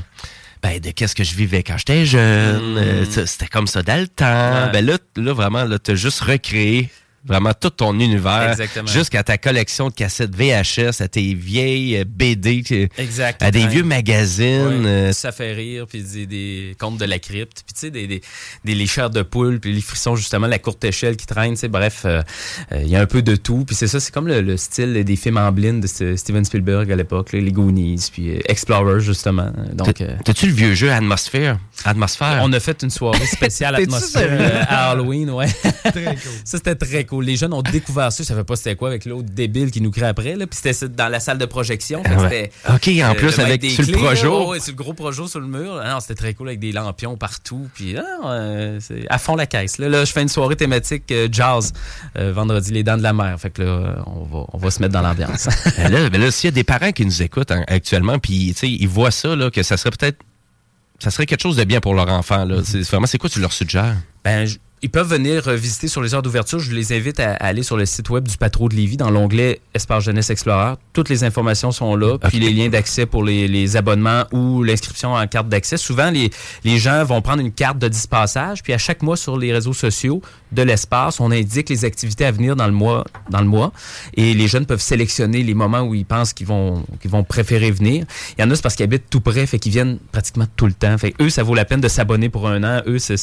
Ben, 0.62 0.80
de 0.80 0.92
qu'est-ce 0.92 1.16
que 1.16 1.24
je 1.24 1.36
vivais 1.36 1.64
quand 1.64 1.78
j'étais 1.78 2.06
jeune? 2.06 2.78
Euh, 2.78 3.06
ça, 3.06 3.26
C'était 3.26 3.48
comme 3.48 3.68
ça 3.68 3.82
dans 3.82 4.00
le 4.00 4.08
temps. 4.08 4.70
Ben 4.74 4.86
là, 4.86 4.98
là 5.16 5.34
vraiment, 5.34 5.64
là, 5.64 5.80
t'as 5.80 5.96
juste 5.96 6.20
recréé 6.22 6.90
vraiment 7.26 7.54
tout 7.54 7.70
ton 7.70 7.94
univers 8.00 8.56
jusqu'à 8.88 9.24
ta 9.24 9.38
collection 9.38 9.90
de 9.90 9.94
cassettes 9.94 10.36
VHS, 10.36 11.02
à 11.02 11.08
tes 11.08 11.34
vieilles 11.34 11.98
euh, 11.98 12.04
BD, 12.08 12.64
à 13.40 13.52
des 13.52 13.68
vieux 13.68 13.84
magazines. 13.84 14.84
Ouais, 14.84 14.88
euh, 14.90 15.12
ça 15.12 15.32
fait 15.32 15.54
rire, 15.54 15.86
puis 15.88 16.02
des, 16.04 16.26
des 16.26 16.76
contes 16.80 16.98
de 16.98 17.06
la 17.06 17.20
crypte, 17.20 17.64
puis 17.66 17.74
tu 17.74 17.80
sais, 17.82 17.92
des, 17.92 18.08
des, 18.08 18.22
des 18.66 18.76
les 18.76 18.88
chairs 18.88 19.10
de 19.10 19.22
poule, 19.22 19.60
puis 19.60 19.74
les 19.74 19.82
frissons, 19.82 20.16
justement, 20.16 20.48
la 20.48 20.60
courte 20.60 20.84
échelle 20.84 21.18
qui 21.18 21.26
traîne, 21.26 21.54
tu 21.54 21.60
sais, 21.62 21.68
bref, 21.68 22.04
euh, 22.06 22.22
euh, 22.72 22.82
il 22.82 22.90
y 22.90 22.96
a 22.96 23.02
un 23.02 23.06
peu 23.06 23.22
de 23.22 23.36
tout. 23.36 23.66
Puis 23.66 23.76
c'est 23.76 23.88
ça, 23.88 24.00
c'est 24.00 24.14
comme 24.14 24.28
le, 24.28 24.42
le 24.42 24.58
style 24.58 25.04
des 25.04 25.16
films 25.16 25.38
en 25.38 25.52
blind 25.52 25.82
de 25.82 26.16
Steven 26.16 26.46
Spielberg 26.46 26.92
à 26.92 26.96
l'époque, 26.96 27.34
les 27.34 27.52
Goonies, 27.52 28.10
puis 28.12 28.30
euh, 28.36 28.40
Explorer, 28.46 29.00
justement. 29.02 29.52
Donc, 29.74 29.94
t'as- 29.96 30.06
T'as-tu 30.24 30.48
le 30.48 30.54
vieux 30.54 30.74
jeu 30.74 30.92
Atmosphère? 30.92 31.60
Atmosphère? 31.86 32.40
on 32.44 32.52
a 32.54 32.60
fait 32.60 32.82
une 32.84 32.90
soirée 32.90 33.26
spéciale 33.26 33.76
atmosphère 33.82 34.28
euh, 34.32 34.64
à 34.68 34.92
Halloween, 34.92 35.30
ouais. 35.32 35.48
Ça, 36.46 36.58
c'était 36.58 36.76
très 36.76 37.04
cool. 37.10 37.26
Les 37.26 37.36
jeunes 37.36 37.54
ont 37.54 37.62
découvert 37.62 38.12
ça. 38.12 38.24
Je 38.24 38.28
savais 38.28 38.44
pas 38.44 38.56
c'était 38.56 38.76
quoi 38.76 38.90
avec 38.90 39.06
l'autre 39.06 39.28
débile 39.30 39.72
qui 39.72 39.82
nous 39.82 39.92
crée 39.92 40.06
après. 40.06 40.36
Là. 40.36 40.48
Puis 40.48 40.60
c'était 40.62 40.88
dans 40.88 41.10
la 41.10 41.20
salle 41.20 41.38
de 41.38 41.46
projection. 41.46 42.02
Ah 42.06 42.22
ouais. 42.24 42.52
OK, 42.70 42.90
en 43.04 43.16
plus, 43.16 43.32
de 43.32 43.38
mettre 43.38 43.40
avec- 43.42 43.62
des 43.62 43.70
sur 43.70 43.82
le 43.84 43.88
clés, 43.92 43.98
projo. 44.02 44.50
Ouais, 44.52 44.60
sur 44.60 44.72
le 44.72 44.78
gros 44.78 44.94
projo 44.94 45.28
sur 45.28 45.40
le 45.40 45.48
mur. 45.48 45.82
Ah 45.84 45.94
non, 45.94 46.00
c'était 46.00 46.16
très 46.16 46.34
cool 46.34 46.48
avec 46.50 46.60
des 46.60 46.72
lampions 46.72 47.18
partout. 47.18 47.68
Puis 47.74 47.98
ah, 47.98 48.04
euh, 48.26 48.80
c'est 48.80 49.06
à 49.10 49.18
fond 49.18 49.36
la 49.36 49.46
caisse. 49.48 49.78
Là, 49.80 49.90
Là, 49.90 50.06
je 50.06 50.12
fais 50.12 50.22
une 50.22 50.30
soirée 50.30 50.56
thématique 50.56 51.12
euh, 51.12 51.28
jazz 51.32 51.74
euh, 52.18 52.32
vendredi, 52.32 52.72
les 52.72 52.84
dents 52.84 52.98
de 52.98 53.04
la 53.04 53.14
mer. 53.14 53.36
Fait 53.40 53.50
que 53.50 53.62
là, 53.64 53.68
euh, 53.70 53.96
on 54.06 54.24
va, 54.24 54.46
on 54.54 54.58
va 54.58 54.72
se 54.72 54.82
mettre 54.82 54.94
dans 54.94 55.02
l'ambiance. 55.02 55.48
Ben 55.78 55.90
là, 55.92 56.10
ben 56.10 56.22
là, 56.22 56.30
s'il 56.32 56.48
y 56.48 56.50
a 56.50 56.52
des 56.52 56.64
parents 56.64 56.92
qui 56.92 57.06
nous 57.06 57.22
écoutent 57.22 57.52
hein, 57.52 57.64
actuellement, 57.68 58.20
puis 58.20 58.50
tu 58.54 58.60
sais, 58.60 58.70
ils 58.70 58.88
voient 58.88 59.12
ça, 59.12 59.36
là, 59.36 59.50
que 59.50 59.64
ça 59.64 59.78
serait 59.78 59.92
peut-être. 59.92 60.18
Ça 61.02 61.10
serait 61.12 61.26
quelque 61.26 61.42
chose 61.42 61.56
de 61.56 61.64
bien 61.64 61.80
pour 61.80 61.94
leur 61.96 62.10
enfant. 62.10 62.44
Là. 62.44 62.58
C'est 62.66 62.82
vraiment, 62.82 63.08
c'est 63.08 63.18
quoi 63.18 63.30
tu 63.30 63.40
leur 63.40 63.54
suggères? 63.54 63.96
Ben, 64.26 64.46
ils 64.82 64.90
peuvent 64.90 65.10
venir 65.10 65.48
euh, 65.48 65.56
visiter 65.56 65.88
sur 65.88 66.02
les 66.02 66.14
heures 66.14 66.22
d'ouverture. 66.22 66.60
Je 66.60 66.74
les 66.74 66.94
invite 66.94 67.20
à, 67.20 67.32
à 67.34 67.48
aller 67.48 67.64
sur 67.64 67.78
le 67.78 67.86
site 67.86 68.10
web 68.10 68.28
du 68.28 68.38
Patro 68.38 68.70
de 68.70 68.76
Lévis 68.76 68.98
dans 68.98 69.10
l'onglet 69.10 69.62
Espace 69.74 70.04
Jeunesse 70.04 70.30
Explorer. 70.30 70.76
Toutes 70.94 71.10
les 71.10 71.24
informations 71.24 71.72
sont 71.72 71.96
là, 71.96 72.18
puis 72.18 72.40
les 72.40 72.52
liens 72.52 72.70
d'accès 72.70 73.06
pour 73.06 73.24
les, 73.24 73.48
les 73.48 73.78
abonnements 73.78 74.24
ou 74.32 74.64
l'inscription 74.64 75.14
en 75.14 75.28
carte 75.28 75.50
d'accès. 75.50 75.78
Souvent, 75.78 76.12
les, 76.12 76.30
les 76.64 76.78
gens 76.78 77.04
vont 77.04 77.22
prendre 77.22 77.42
une 77.42 77.52
carte 77.52 77.78
de 77.78 77.88
10 77.88 78.08
passages, 78.08 78.64
puis 78.64 78.74
à 78.74 78.78
chaque 78.78 79.02
mois 79.02 79.18
sur 79.18 79.38
les 79.38 79.52
réseaux 79.52 79.74
sociaux 79.74 80.22
de 80.52 80.62
l'espace, 80.62 81.20
on 81.20 81.32
indique 81.32 81.70
les 81.70 81.86
activités 81.86 82.26
à 82.26 82.32
venir 82.32 82.56
dans 82.56 82.68
le 82.68 82.74
mois, 82.74 83.06
dans 83.30 83.42
le 83.42 83.48
mois, 83.48 83.72
et 84.16 84.34
les 84.34 84.48
jeunes 84.48 84.66
peuvent 84.66 84.82
sélectionner 84.82 85.44
les 85.44 85.54
moments 85.54 85.82
où 85.82 85.96
ils 85.96 86.06
pensent 86.06 86.34
qu'ils 86.34 86.48
vont, 86.48 86.84
qu'ils 87.02 87.12
vont 87.12 87.24
préférer 87.24 87.72
venir. 87.72 88.06
Il 88.38 88.42
y 88.42 88.44
en 88.44 88.52
a, 88.52 88.58
parce 88.58 88.76
qu'ils 88.76 88.84
habitent 88.84 89.10
tout 89.10 89.22
près, 89.22 89.46
fait 89.46 89.60
qu'ils 89.60 89.72
viennent 89.72 90.00
pratiquement 90.12 90.46
tout 90.56 90.66
le 90.66 90.74
temps. 90.74 90.98
Fait 90.98 91.14
eux, 91.22 91.30
ça 91.30 91.44
vaut 91.44 91.56
la 91.56 91.66
peine 91.66 91.82
de 91.82 91.88
s'abonner 91.88 92.30
pour 92.30 92.48
un 92.48 92.64
an. 92.64 92.82
Eux, 92.88 93.00
ça 93.00 93.16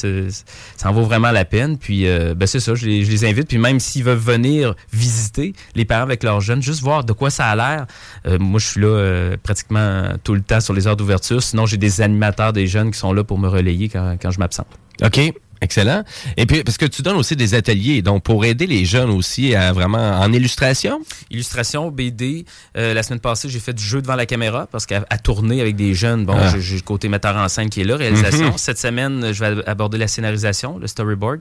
en 0.85 0.93
vaut 0.93 1.03
vraiment 1.03 1.31
la 1.31 1.45
peine. 1.45 1.79
Puis, 1.79 2.07
euh, 2.07 2.35
ben, 2.35 2.47
c'est 2.47 2.61
ça, 2.61 2.75
je 2.75 2.87
les, 2.87 3.05
je 3.05 3.11
les 3.11 3.25
invite. 3.25 3.49
Puis 3.49 3.59
même 3.59 3.81
s'ils 3.81 4.05
veulent 4.05 4.17
venir 4.17 4.75
visiter, 4.93 5.55
les 5.75 5.85
parents 5.85 6.03
avec 6.03 6.23
leurs 6.23 6.41
jeunes, 6.41 6.63
juste 6.63 6.83
voir 6.83 7.05
de 7.05 7.13
quoi 7.13 7.31
ça 7.31 7.47
a 7.47 7.57
l'air. 7.57 7.87
Euh, 8.27 8.39
moi, 8.39 8.61
je 8.61 8.67
suis 8.67 8.81
là 8.81 8.89
euh, 8.89 9.37
pratiquement 9.43 10.11
tout 10.23 10.35
le 10.35 10.43
temps 10.43 10.61
sur 10.61 10.75
les 10.75 10.87
heures 10.87 10.97
d'ouverture. 10.97 11.43
Sinon, 11.43 11.67
j'ai 11.67 11.77
des 11.77 12.01
animateurs, 12.01 12.53
des 12.53 12.67
jeunes 12.67 12.91
qui 12.91 12.99
sont 12.99 13.13
là 13.13 13.25
pour 13.25 13.39
me 13.39 13.49
relayer 13.49 13.89
quand, 13.89 14.17
quand 14.21 14.31
je 14.31 14.39
m'absente. 14.39 14.69
OK. 15.03 15.33
Excellent. 15.61 16.05
Et 16.37 16.45
puis, 16.47 16.63
parce 16.63 16.77
que 16.77 16.85
tu 16.87 17.03
donnes 17.03 17.17
aussi 17.17 17.35
des 17.37 17.55
ateliers, 17.55 18.03
donc 18.03 18.23
pour 18.23 18.45
aider 18.45 18.67
les 18.67 18.85
jeunes 18.85 19.11
aussi 19.11 19.55
à 19.55 19.73
vraiment 19.73 20.21
en 20.21 20.33
illustration? 20.33 21.01
Illustration, 21.31 21.91
BD. 21.91 22.45
Euh, 22.77 22.93
la 22.95 23.03
semaine 23.03 23.21
passée, 23.21 23.49
j'ai 23.49 23.59
fait 23.59 23.73
du 23.73 23.83
jeu 23.83 24.03
devant 24.03 24.17
la 24.17 24.27
caméra 24.27 24.67
parce 24.71 24.85
qu'à 24.87 25.05
à 25.09 25.19
tourner 25.19 25.61
avec 25.61 25.77
des 25.77 25.95
jeunes, 25.95 26.27
bon, 26.27 26.35
Ah. 26.39 26.55
j'ai- 26.59 26.77
le 26.77 26.83
côté 26.83 27.09
metteur 27.09 27.37
en 27.37 27.49
scène 27.49 27.71
qui 27.71 27.81
est 27.81 27.85
là, 27.85 27.97
réalisation. 27.97 28.49
Mhm. 28.49 28.59
Cette 28.59 28.79
semaine, 28.79 29.33
je 29.33 29.45
vais 29.45 29.67
aborder 29.67 29.97
la 29.99 30.09
scénarisation, 30.09 30.79
le 30.79 30.87
storyboard. 30.87 31.41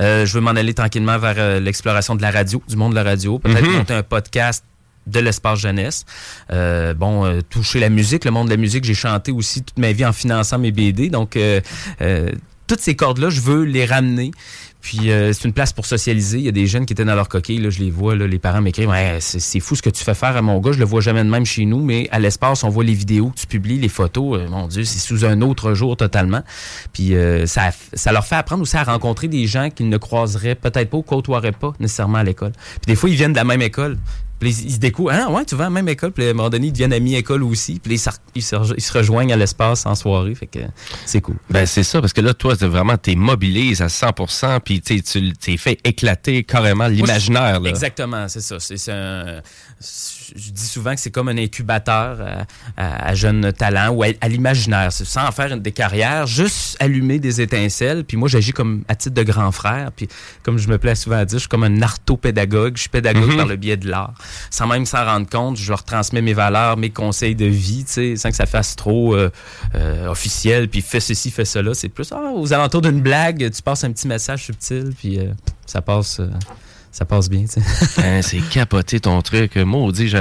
Euh, 0.00 0.26
je 0.26 0.34
veux 0.34 0.40
m'en 0.40 0.50
aller 0.50 0.74
tranquillement 0.74 1.18
vers 1.18 1.34
euh, 1.38 1.60
l'exploration 1.60 2.14
de 2.16 2.22
la 2.22 2.30
radio, 2.32 2.62
du 2.68 2.76
monde 2.76 2.90
de 2.92 2.96
la 2.96 3.04
radio. 3.04 3.38
Peut-être 3.38 3.62
Mhm. 3.64 3.72
monter 3.76 3.94
un 3.94 4.02
podcast 4.02 4.64
de 5.06 5.18
l'espace 5.20 5.58
jeunesse. 5.60 6.04
Euh, 6.52 6.94
bon, 6.94 7.24
euh, 7.24 7.40
toucher 7.48 7.80
la 7.80 7.88
musique, 7.88 8.24
le 8.24 8.30
monde 8.30 8.46
de 8.46 8.52
la 8.52 8.56
musique, 8.56 8.84
j'ai 8.84 8.94
chanté 8.94 9.32
aussi 9.32 9.62
toute 9.62 9.76
ma 9.78 9.92
vie 9.92 10.04
en 10.06 10.12
finançant 10.12 10.58
mes 10.58 10.70
BD. 10.72 11.08
Donc, 11.10 11.36
euh, 11.36 11.60
euh, 12.00 12.30
toutes 12.72 12.80
ces 12.80 12.94
cordes-là, 12.94 13.28
je 13.28 13.42
veux 13.42 13.64
les 13.64 13.84
ramener. 13.84 14.30
Puis 14.80 15.10
euh, 15.10 15.34
c'est 15.34 15.44
une 15.44 15.52
place 15.52 15.74
pour 15.74 15.84
socialiser. 15.84 16.38
Il 16.38 16.44
y 16.44 16.48
a 16.48 16.52
des 16.52 16.66
jeunes 16.66 16.86
qui 16.86 16.94
étaient 16.94 17.04
dans 17.04 17.14
leur 17.14 17.28
coquille, 17.28 17.58
là, 17.58 17.68
je 17.68 17.80
les 17.80 17.90
vois, 17.90 18.16
là, 18.16 18.26
les 18.26 18.38
parents 18.38 18.62
m'écrivent 18.62 18.90
c'est 19.20 19.60
fou 19.60 19.76
ce 19.76 19.82
que 19.82 19.90
tu 19.90 20.02
fais 20.02 20.14
faire 20.14 20.38
à 20.38 20.40
mon 20.40 20.58
gars, 20.58 20.72
je 20.72 20.78
le 20.78 20.86
vois 20.86 21.02
jamais 21.02 21.22
de 21.22 21.28
même 21.28 21.44
chez 21.44 21.66
nous, 21.66 21.84
mais 21.84 22.08
à 22.12 22.18
l'espace, 22.18 22.64
on 22.64 22.70
voit 22.70 22.82
les 22.82 22.94
vidéos 22.94 23.28
que 23.28 23.40
tu 23.40 23.46
publies, 23.46 23.78
les 23.78 23.90
photos, 23.90 24.40
Euh, 24.40 24.48
mon 24.48 24.68
Dieu, 24.68 24.84
c'est 24.84 25.00
sous 25.00 25.26
un 25.26 25.42
autre 25.42 25.74
jour 25.74 25.98
totalement. 25.98 26.40
Puis 26.94 27.14
euh, 27.14 27.44
ça, 27.44 27.72
ça 27.92 28.10
leur 28.10 28.24
fait 28.24 28.36
apprendre 28.36 28.62
aussi 28.62 28.78
à 28.78 28.84
rencontrer 28.84 29.28
des 29.28 29.46
gens 29.46 29.68
qu'ils 29.68 29.90
ne 29.90 29.98
croiseraient 29.98 30.54
peut-être 30.54 30.88
pas 30.88 30.96
ou 30.96 31.02
côtoieraient 31.02 31.52
pas 31.52 31.74
nécessairement 31.78 32.18
à 32.18 32.24
l'école. 32.24 32.52
Puis 32.52 32.86
des 32.86 32.96
fois, 32.96 33.10
ils 33.10 33.16
viennent 33.16 33.32
de 33.32 33.36
la 33.36 33.44
même 33.44 33.60
école. 33.60 33.98
Puis 34.42 34.50
ils, 34.64 34.72
se 34.72 34.78
découvrent, 34.78 35.12
ah 35.14 35.30
ouais, 35.30 35.44
tu 35.44 35.54
vas 35.54 35.66
à 35.66 35.66
la 35.68 35.70
même 35.70 35.88
école, 35.88 36.10
puis 36.10 36.26
à 36.26 36.30
un 36.30 36.32
moment 36.32 36.50
donné, 36.50 36.66
ils 36.66 36.72
deviennent 36.72 36.92
amis 36.92 37.14
école 37.14 37.44
aussi, 37.44 37.78
puis 37.80 37.94
ils, 37.94 38.42
se- 38.42 38.74
ils 38.76 38.92
rejoignent 38.92 39.32
à 39.32 39.36
l'espace 39.36 39.86
en 39.86 39.94
soirée, 39.94 40.34
fait 40.34 40.48
que 40.48 40.58
c'est 41.06 41.20
cool. 41.20 41.36
Ben 41.48 41.64
c'est 41.64 41.84
ça, 41.84 42.00
parce 42.00 42.12
que 42.12 42.20
là, 42.20 42.34
toi, 42.34 42.54
vraiment, 42.54 42.96
t'es 42.96 43.14
mobilise 43.14 43.82
à 43.82 43.86
100%, 43.86 44.58
puis 44.58 44.80
tu 44.80 45.00
t'es 45.34 45.56
fait 45.56 45.78
éclater 45.84 46.42
carrément 46.42 46.88
l'imaginaire. 46.88 47.60
Exactement, 47.64 48.26
c'est 48.26 48.40
ça. 48.40 48.58
C'est 48.58 48.76
c'est 48.78 48.90
un- 48.90 49.40
je 50.36 50.50
dis 50.50 50.66
souvent 50.66 50.94
que 50.94 51.00
c'est 51.00 51.10
comme 51.10 51.28
un 51.28 51.38
incubateur 51.38 52.18
à, 52.20 52.46
à- 52.82 53.08
à 53.08 53.14
jeunes 53.14 53.52
talents 53.52 53.90
ou 53.90 54.02
à, 54.02 54.06
à 54.20 54.28
l'imaginaire. 54.28 54.92
Sans 54.92 55.30
faire 55.32 55.56
des 55.58 55.72
carrières, 55.72 56.26
juste 56.26 56.76
allumer 56.80 57.18
des 57.18 57.40
étincelles. 57.40 58.04
Puis 58.04 58.16
moi, 58.16 58.28
j'agis 58.28 58.52
comme 58.52 58.84
à 58.88 58.94
titre 58.94 59.14
de 59.14 59.22
grand 59.22 59.52
frère. 59.52 59.90
Puis 59.92 60.08
comme 60.42 60.58
je 60.58 60.68
me 60.68 60.78
plais 60.78 60.94
souvent 60.94 61.16
à 61.16 61.24
dire, 61.24 61.38
je 61.38 61.42
suis 61.42 61.48
comme 61.48 61.64
un 61.64 61.82
arthopédagogue. 61.82 62.76
Je 62.76 62.82
suis 62.82 62.90
pédagogue 62.90 63.30
Mhm. 63.30 63.36
par 63.36 63.46
le 63.46 63.56
biais 63.56 63.76
de 63.76 63.88
l'art. 63.88 64.14
Sans 64.50 64.66
même 64.66 64.86
s'en 64.86 65.04
rendre 65.04 65.28
compte, 65.28 65.56
je 65.56 65.68
leur 65.68 65.84
transmets 65.84 66.22
mes 66.22 66.34
valeurs, 66.34 66.76
mes 66.76 66.90
conseils 66.90 67.34
de 67.34 67.46
vie, 67.46 67.84
tu 67.84 67.92
sais, 67.92 68.16
sans 68.16 68.30
que 68.30 68.36
ça 68.36 68.46
fasse 68.46 68.76
trop 68.76 69.14
euh, 69.14 69.30
euh, 69.74 70.08
officiel. 70.08 70.68
Puis 70.68 70.80
fais 70.82 71.00
ceci, 71.00 71.30
fais 71.30 71.44
cela. 71.44 71.74
C'est 71.74 71.88
plus 71.88 72.10
ah, 72.12 72.32
aux 72.34 72.52
alentours 72.52 72.82
d'une 72.82 73.00
blague, 73.00 73.50
tu 73.50 73.62
passes 73.62 73.84
un 73.84 73.92
petit 73.92 74.08
message 74.08 74.44
subtil, 74.46 74.92
puis 74.98 75.18
euh, 75.18 75.32
ça 75.66 75.80
passe. 75.82 76.20
Ça 76.92 77.04
passe 77.04 77.28
bien, 77.30 77.40
tu 77.42 77.60
sais. 77.60 77.62
Hein, 78.04 78.20
c'est 78.22 78.40
capoté 78.50 79.00
ton 79.00 79.20
truc. 79.22 79.56
Maudit, 79.56 80.08
je... 80.08 80.18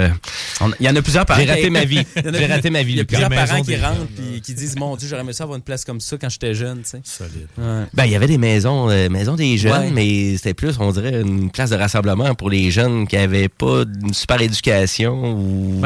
Il 0.80 0.85
y 0.85 0.89
en 0.89 0.95
a 0.95 1.02
plusieurs 1.02 1.26
parents. 1.26 1.39
J'ai 1.41 1.48
raté 1.49 1.69
ma 1.69 1.84
vie. 1.85 2.06
Il 2.15 2.26
y 2.26 2.30
en 2.30 2.34
a- 2.34 2.38
J'ai 2.38 2.45
raté 2.45 2.69
ma 2.69 2.81
vie, 2.84 2.93
Il 2.93 2.98
y 2.98 3.02
a 3.02 3.06
plusieurs 3.06 3.30
parents 3.30 3.61
qui 3.61 3.76
rentrent 3.76 3.95
jeunes, 4.18 4.35
et 4.35 4.39
qui 4.41 4.53
disent 4.53 4.76
Mon 4.77 4.95
Dieu, 4.95 5.07
j'aurais 5.10 5.22
aimé 5.22 5.34
ça 5.34 5.43
avoir 5.43 5.57
une 5.57 5.64
place 5.64 5.84
comme 5.85 5.99
ça 5.99 6.18
quand 6.19 6.30
j'étais 6.30 6.53
jeune. 6.53 6.80
tu 6.84 6.89
sais. 6.89 7.02
Solide. 7.03 7.48
Ouais. 7.57 7.84
Ben, 7.93 8.06
il 8.06 8.11
y 8.11 8.15
avait 8.15 8.27
des 8.27 8.38
maisons, 8.38 8.89
euh, 8.89 9.10
maisons 9.10 9.35
des 9.35 9.57
jeunes, 9.57 9.72
Ouais. 9.72 9.91
mais 9.91 10.38
c'était 10.38 10.53
plus, 10.53 10.77
on 10.80 10.91
dirait, 10.91 11.22
une 11.22 11.49
place 11.52 11.69
de 11.72 11.76
rassemblement 11.76 12.34
pour 12.35 12.49
les 12.49 12.72
jeunes 12.72 13.07
qui 13.07 13.18
avaient 13.18 13.49
pas 13.49 13.84
une 14.03 14.14
super 14.14 14.41
éducation 14.41 15.34
ou. 15.38 15.81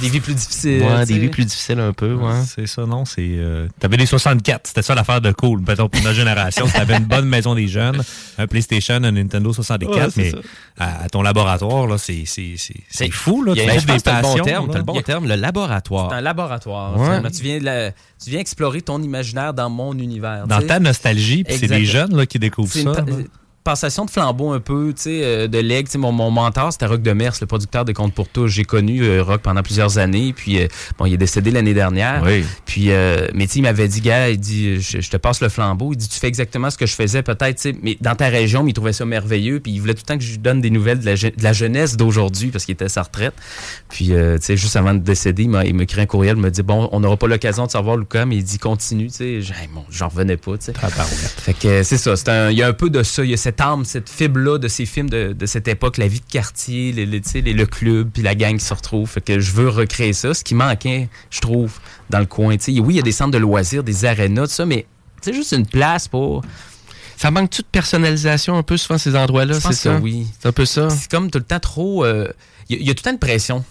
Des 0.00 0.08
vies 0.08 0.20
plus 0.20 0.34
difficiles. 0.34 0.82
Ouais, 0.82 1.06
des 1.06 1.18
vies 1.18 1.28
plus 1.28 1.44
difficiles 1.44 1.78
un 1.80 1.92
peu, 1.92 2.14
ouais. 2.14 2.42
C'est 2.54 2.66
ça, 2.66 2.86
non? 2.86 3.04
C'est. 3.04 3.22
euh, 3.22 3.68
T'avais 3.78 3.96
des 3.96 4.06
64, 4.06 4.66
c'était 4.68 4.82
ça 4.82 4.94
l'affaire 4.94 5.20
de 5.20 5.32
cool. 5.32 5.60
Mettons, 5.66 5.88
pour 5.88 6.02
notre 6.02 6.16
génération, 6.16 6.66
t'avais 6.66 6.96
une 6.96 7.04
bonne 7.04 7.28
maison 7.28 7.54
des 7.54 7.68
jeunes, 7.68 8.02
un 8.38 8.46
PlayStation, 8.46 8.94
un 8.94 9.12
Nintendo 9.12 9.52
64, 9.52 9.94
Ouais, 9.96 10.10
c'est 10.14 10.23
mais 10.32 10.40
à, 10.78 11.04
à 11.04 11.08
ton 11.08 11.22
laboratoire, 11.22 11.86
là, 11.86 11.98
c'est 11.98 12.24
c'est- 12.26 12.54
c'est- 12.56 13.10
fou, 13.12 13.42
là. 13.44 13.52
il 13.54 13.62
y 13.62 13.64
Tu 13.64 13.70
a- 13.70 13.72
trouves 13.74 13.80
je 13.82 13.86
pense 13.86 14.02
des 14.02 14.10
le 14.12 14.22
bon 14.22 14.34
terme, 14.44 14.66
là. 14.66 14.72
t'as 14.72 14.78
le 14.78 14.84
bon 14.84 15.00
terme, 15.02 15.28
le 15.28 15.34
laboratoire. 15.36 16.08
C'est 16.10 16.16
un 16.16 16.20
laboratoire. 16.20 16.98
Ouais. 17.00 17.30
Tu, 17.30 17.42
viens 17.42 17.58
de 17.58 17.64
la- 17.64 17.90
tu 17.92 18.30
viens 18.30 18.40
explorer 18.40 18.82
ton 18.82 19.02
imaginaire 19.02 19.54
dans 19.54 19.70
mon 19.70 19.92
univers. 19.98 20.46
Dans 20.46 20.60
ta 20.60 20.80
nostalgie, 20.80 21.44
puis 21.44 21.56
c'est 21.56 21.68
des 21.68 21.84
jeunes 21.84 22.16
là, 22.16 22.26
qui 22.26 22.38
découvrent 22.38 22.72
C'est 22.72 22.82
ça. 22.82 23.04
une. 23.06 23.28
Passation 23.64 24.04
de 24.04 24.10
flambeau 24.10 24.52
un 24.52 24.60
peu, 24.60 24.92
tu 24.94 25.02
sais, 25.02 25.20
euh, 25.24 25.48
de 25.48 25.58
leg. 25.58 25.86
Tu 25.86 25.92
sais, 25.92 25.98
Mon, 25.98 26.12
mon 26.12 26.30
mentor, 26.30 26.72
c'était 26.72 26.86
Rock 26.86 27.02
Demers, 27.02 27.32
le 27.40 27.46
producteur 27.46 27.84
de 27.84 27.92
Compte 27.92 28.14
pour 28.14 28.28
tous. 28.28 28.46
J'ai 28.48 28.64
connu 28.64 29.02
euh, 29.02 29.22
Rock 29.22 29.40
pendant 29.40 29.62
plusieurs 29.62 29.98
années, 29.98 30.32
puis 30.34 30.60
euh, 30.60 30.68
bon, 30.98 31.06
il 31.06 31.14
est 31.14 31.18
décédé 31.18 31.50
l'année 31.50 31.74
dernière. 31.74 32.22
Oui. 32.24 32.44
Puis, 32.66 32.90
euh, 32.90 33.26
mais 33.34 33.46
tu 33.46 33.54
sais, 33.54 33.58
il 33.60 33.62
m'avait 33.62 33.88
dit, 33.88 34.00
gars, 34.02 34.28
il 34.28 34.38
dit, 34.38 34.80
je, 34.80 35.00
je 35.00 35.10
te 35.10 35.16
passe 35.16 35.40
le 35.40 35.48
flambeau. 35.48 35.92
Il 35.92 35.96
dit, 35.96 36.08
tu 36.08 36.18
fais 36.20 36.28
exactement 36.28 36.70
ce 36.70 36.76
que 36.76 36.86
je 36.86 36.94
faisais, 36.94 37.22
peut-être, 37.22 37.56
tu 37.56 37.70
sais, 37.72 37.76
mais 37.82 37.96
dans 38.00 38.14
ta 38.14 38.28
région, 38.28 38.62
mais 38.62 38.70
il 38.70 38.74
trouvait 38.74 38.92
ça 38.92 39.04
merveilleux. 39.06 39.60
Puis 39.60 39.72
il 39.72 39.80
voulait 39.80 39.94
tout 39.94 40.02
le 40.04 40.06
temps 40.08 40.18
que 40.18 40.24
je 40.24 40.30
lui 40.32 40.38
donne 40.38 40.60
des 40.60 40.70
nouvelles 40.70 41.00
de 41.00 41.06
la, 41.06 41.14
de 41.16 41.32
la 41.42 41.52
jeunesse 41.54 41.96
d'aujourd'hui, 41.96 42.50
parce 42.50 42.64
qu'il 42.66 42.74
était 42.74 42.84
à 42.84 42.88
sa 42.90 43.02
retraite. 43.02 43.34
Puis, 43.88 44.12
euh, 44.12 44.36
tu 44.38 44.44
sais, 44.46 44.56
juste 44.58 44.76
avant 44.76 44.92
de 44.94 44.98
décéder, 44.98 45.44
il 45.44 45.48
m'a 45.48 45.64
écrit 45.64 46.02
un 46.02 46.06
courriel, 46.06 46.36
il 46.36 46.42
m'a 46.42 46.50
dit, 46.50 46.62
bon, 46.62 46.88
on 46.92 47.00
n'aura 47.00 47.16
pas 47.16 47.26
l'occasion 47.28 47.64
de 47.66 47.70
savoir 47.70 47.96
Lucas, 47.96 48.26
mais 48.26 48.36
il 48.36 48.44
dit, 48.44 48.58
continue, 48.58 49.06
tu 49.08 49.14
sais. 49.14 49.40
J'en 49.90 50.08
revenais 50.08 50.36
pas, 50.36 50.58
tu 50.58 50.66
sais. 50.66 50.72
Fait 51.40 51.54
que 51.54 51.82
c'est 51.82 51.96
ça. 51.96 52.14
c'est 52.16 52.28
un- 52.28 52.50
Il 52.50 52.58
y 52.58 52.62
a 52.62 52.68
un 52.68 52.72
peu 52.72 52.90
de 52.90 53.02
ça. 53.02 53.24
Il 53.24 53.30
y 53.30 53.34
a 53.34 53.36
cette 53.36 53.53
âme, 53.60 53.84
cette 53.84 54.08
fibre-là 54.08 54.58
de 54.58 54.68
ces 54.68 54.86
films 54.86 55.10
de, 55.10 55.32
de 55.32 55.46
cette 55.46 55.68
époque, 55.68 55.96
la 55.98 56.08
vie 56.08 56.20
de 56.20 56.30
quartier, 56.30 56.92
le, 56.92 57.04
le, 57.04 57.20
les- 57.40 57.52
le 57.52 57.66
club, 57.66 58.10
puis 58.12 58.22
la 58.22 58.34
gang 58.34 58.56
qui 58.58 58.64
se 58.64 58.74
retrouve. 58.74 59.08
Fait 59.08 59.20
que 59.20 59.40
je 59.40 59.52
veux 59.52 59.68
recréer 59.68 60.12
ça. 60.12 60.34
Ce 60.34 60.42
qui 60.44 60.54
manquait, 60.54 61.08
je 61.30 61.40
trouve, 61.40 61.72
dans 62.10 62.18
le 62.20 62.26
coin. 62.26 62.56
tu 62.56 62.74
sais. 62.74 62.80
Oui, 62.80 62.94
il 62.94 62.96
y 62.96 63.00
a 63.00 63.02
des 63.02 63.12
centres 63.12 63.32
de 63.32 63.38
loisirs, 63.38 63.82
des 63.84 64.04
arénas, 64.04 64.46
tout 64.48 64.52
ça, 64.52 64.66
mais 64.66 64.86
c'est 65.20 65.32
juste 65.32 65.52
une 65.52 65.66
place 65.66 66.08
pour. 66.08 66.42
Ça 67.16 67.30
manque-tu 67.30 67.62
de 67.62 67.66
personnalisation 67.70 68.56
un 68.58 68.62
peu 68.64 68.76
souvent 68.76 68.98
ces 68.98 69.14
endroits-là, 69.16 69.54
c'est 69.60 69.72
ça? 69.72 69.98
oui. 70.02 70.26
C'est 70.40 70.48
un 70.48 70.52
peu 70.52 70.64
ça? 70.64 70.90
C'est 70.90 71.08
comme 71.10 71.30
tout 71.30 71.38
le 71.38 71.44
temps 71.44 71.60
trop. 71.60 72.04
euh, 72.04 72.28
Il 72.68 72.80
y, 72.82 72.86
y 72.86 72.90
a 72.90 72.94
tout 72.94 73.02
le 73.04 73.10
temps 73.10 73.12
de 73.14 73.18
pression. 73.18 73.64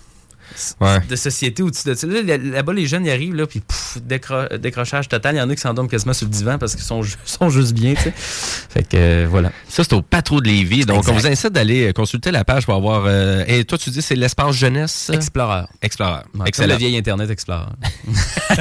Ouais. 0.80 1.00
de 1.10 1.16
société 1.16 1.64
au-dessus 1.64 1.88
de 1.88 1.94
ça. 1.94 2.08
Là, 2.08 2.22
là- 2.22 2.38
Là-bas, 2.38 2.74
les 2.74 2.86
jeunes, 2.88 3.06
ils 3.06 3.12
arrivent, 3.12 3.36
là, 3.36 3.48
puis 3.48 3.60
pouf, 3.62 3.98
décro- 4.08 4.58
décrochage 4.58 5.08
total. 5.08 5.36
Il 5.36 5.38
y 5.40 5.42
en 5.42 5.50
a 5.50 5.56
qui 5.56 5.62
s'endorment 5.62 5.88
quasiment 5.90 6.14
sur 6.14 6.26
le 6.28 6.32
divan 6.32 6.58
parce 6.58 6.76
qu'ils 6.76 6.84
sont, 6.84 7.02
ju- 7.04 7.16
sont 7.26 7.50
juste 7.50 7.74
bien, 7.74 7.94
tu 7.96 8.02
sais. 8.04 8.14
Fait 8.16 8.84
que, 8.84 8.96
euh, 8.98 9.28
voilà. 9.30 9.52
Ça, 9.70 9.84
c'est 9.84 9.94
au 9.94 10.02
Patro 10.02 10.42
de 10.42 10.48
Lévis. 10.48 10.86
Donc, 10.86 11.00
Exact. 11.00 11.12
on 11.12 11.16
vous 11.18 11.28
incite 11.28 11.50
d'aller 11.54 11.88
euh, 11.90 11.92
consulter 11.94 12.32
la 12.32 12.44
page 12.44 12.66
pour 12.66 12.76
avoir. 12.76 13.04
euh, 13.06 13.44
et 13.48 13.64
toi, 13.66 13.78
tu 13.78 13.90
dis 13.90 14.02
c'est 14.02 14.16
l'espace 14.16 14.56
jeunesse? 14.56 15.10
Explorer. 15.14 15.64
Explorer. 15.82 16.12
Ouais, 16.18 16.24
Comme 16.38 16.48
Excellent. 16.48 16.74
le 16.74 16.80
vieil 16.80 16.98
Internet 16.98 17.30
Explorer. 17.30 17.66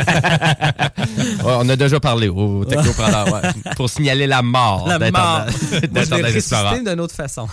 Ouais, 1.45 1.55
on 1.59 1.69
a 1.69 1.77
déjà 1.77 2.01
parlé 2.01 2.29
au 2.29 2.65
Technopreneur, 2.65 3.33
ouais, 3.33 3.73
pour 3.77 3.89
signaler 3.91 4.27
la 4.27 4.43
mort 4.43 4.87
La 4.89 4.99
mort. 5.11 5.47
Moi, 5.93 6.03
je 6.05 6.15
vais 6.15 6.83
d'une 6.91 7.01
autre 7.01 7.15
façon. 7.15 7.49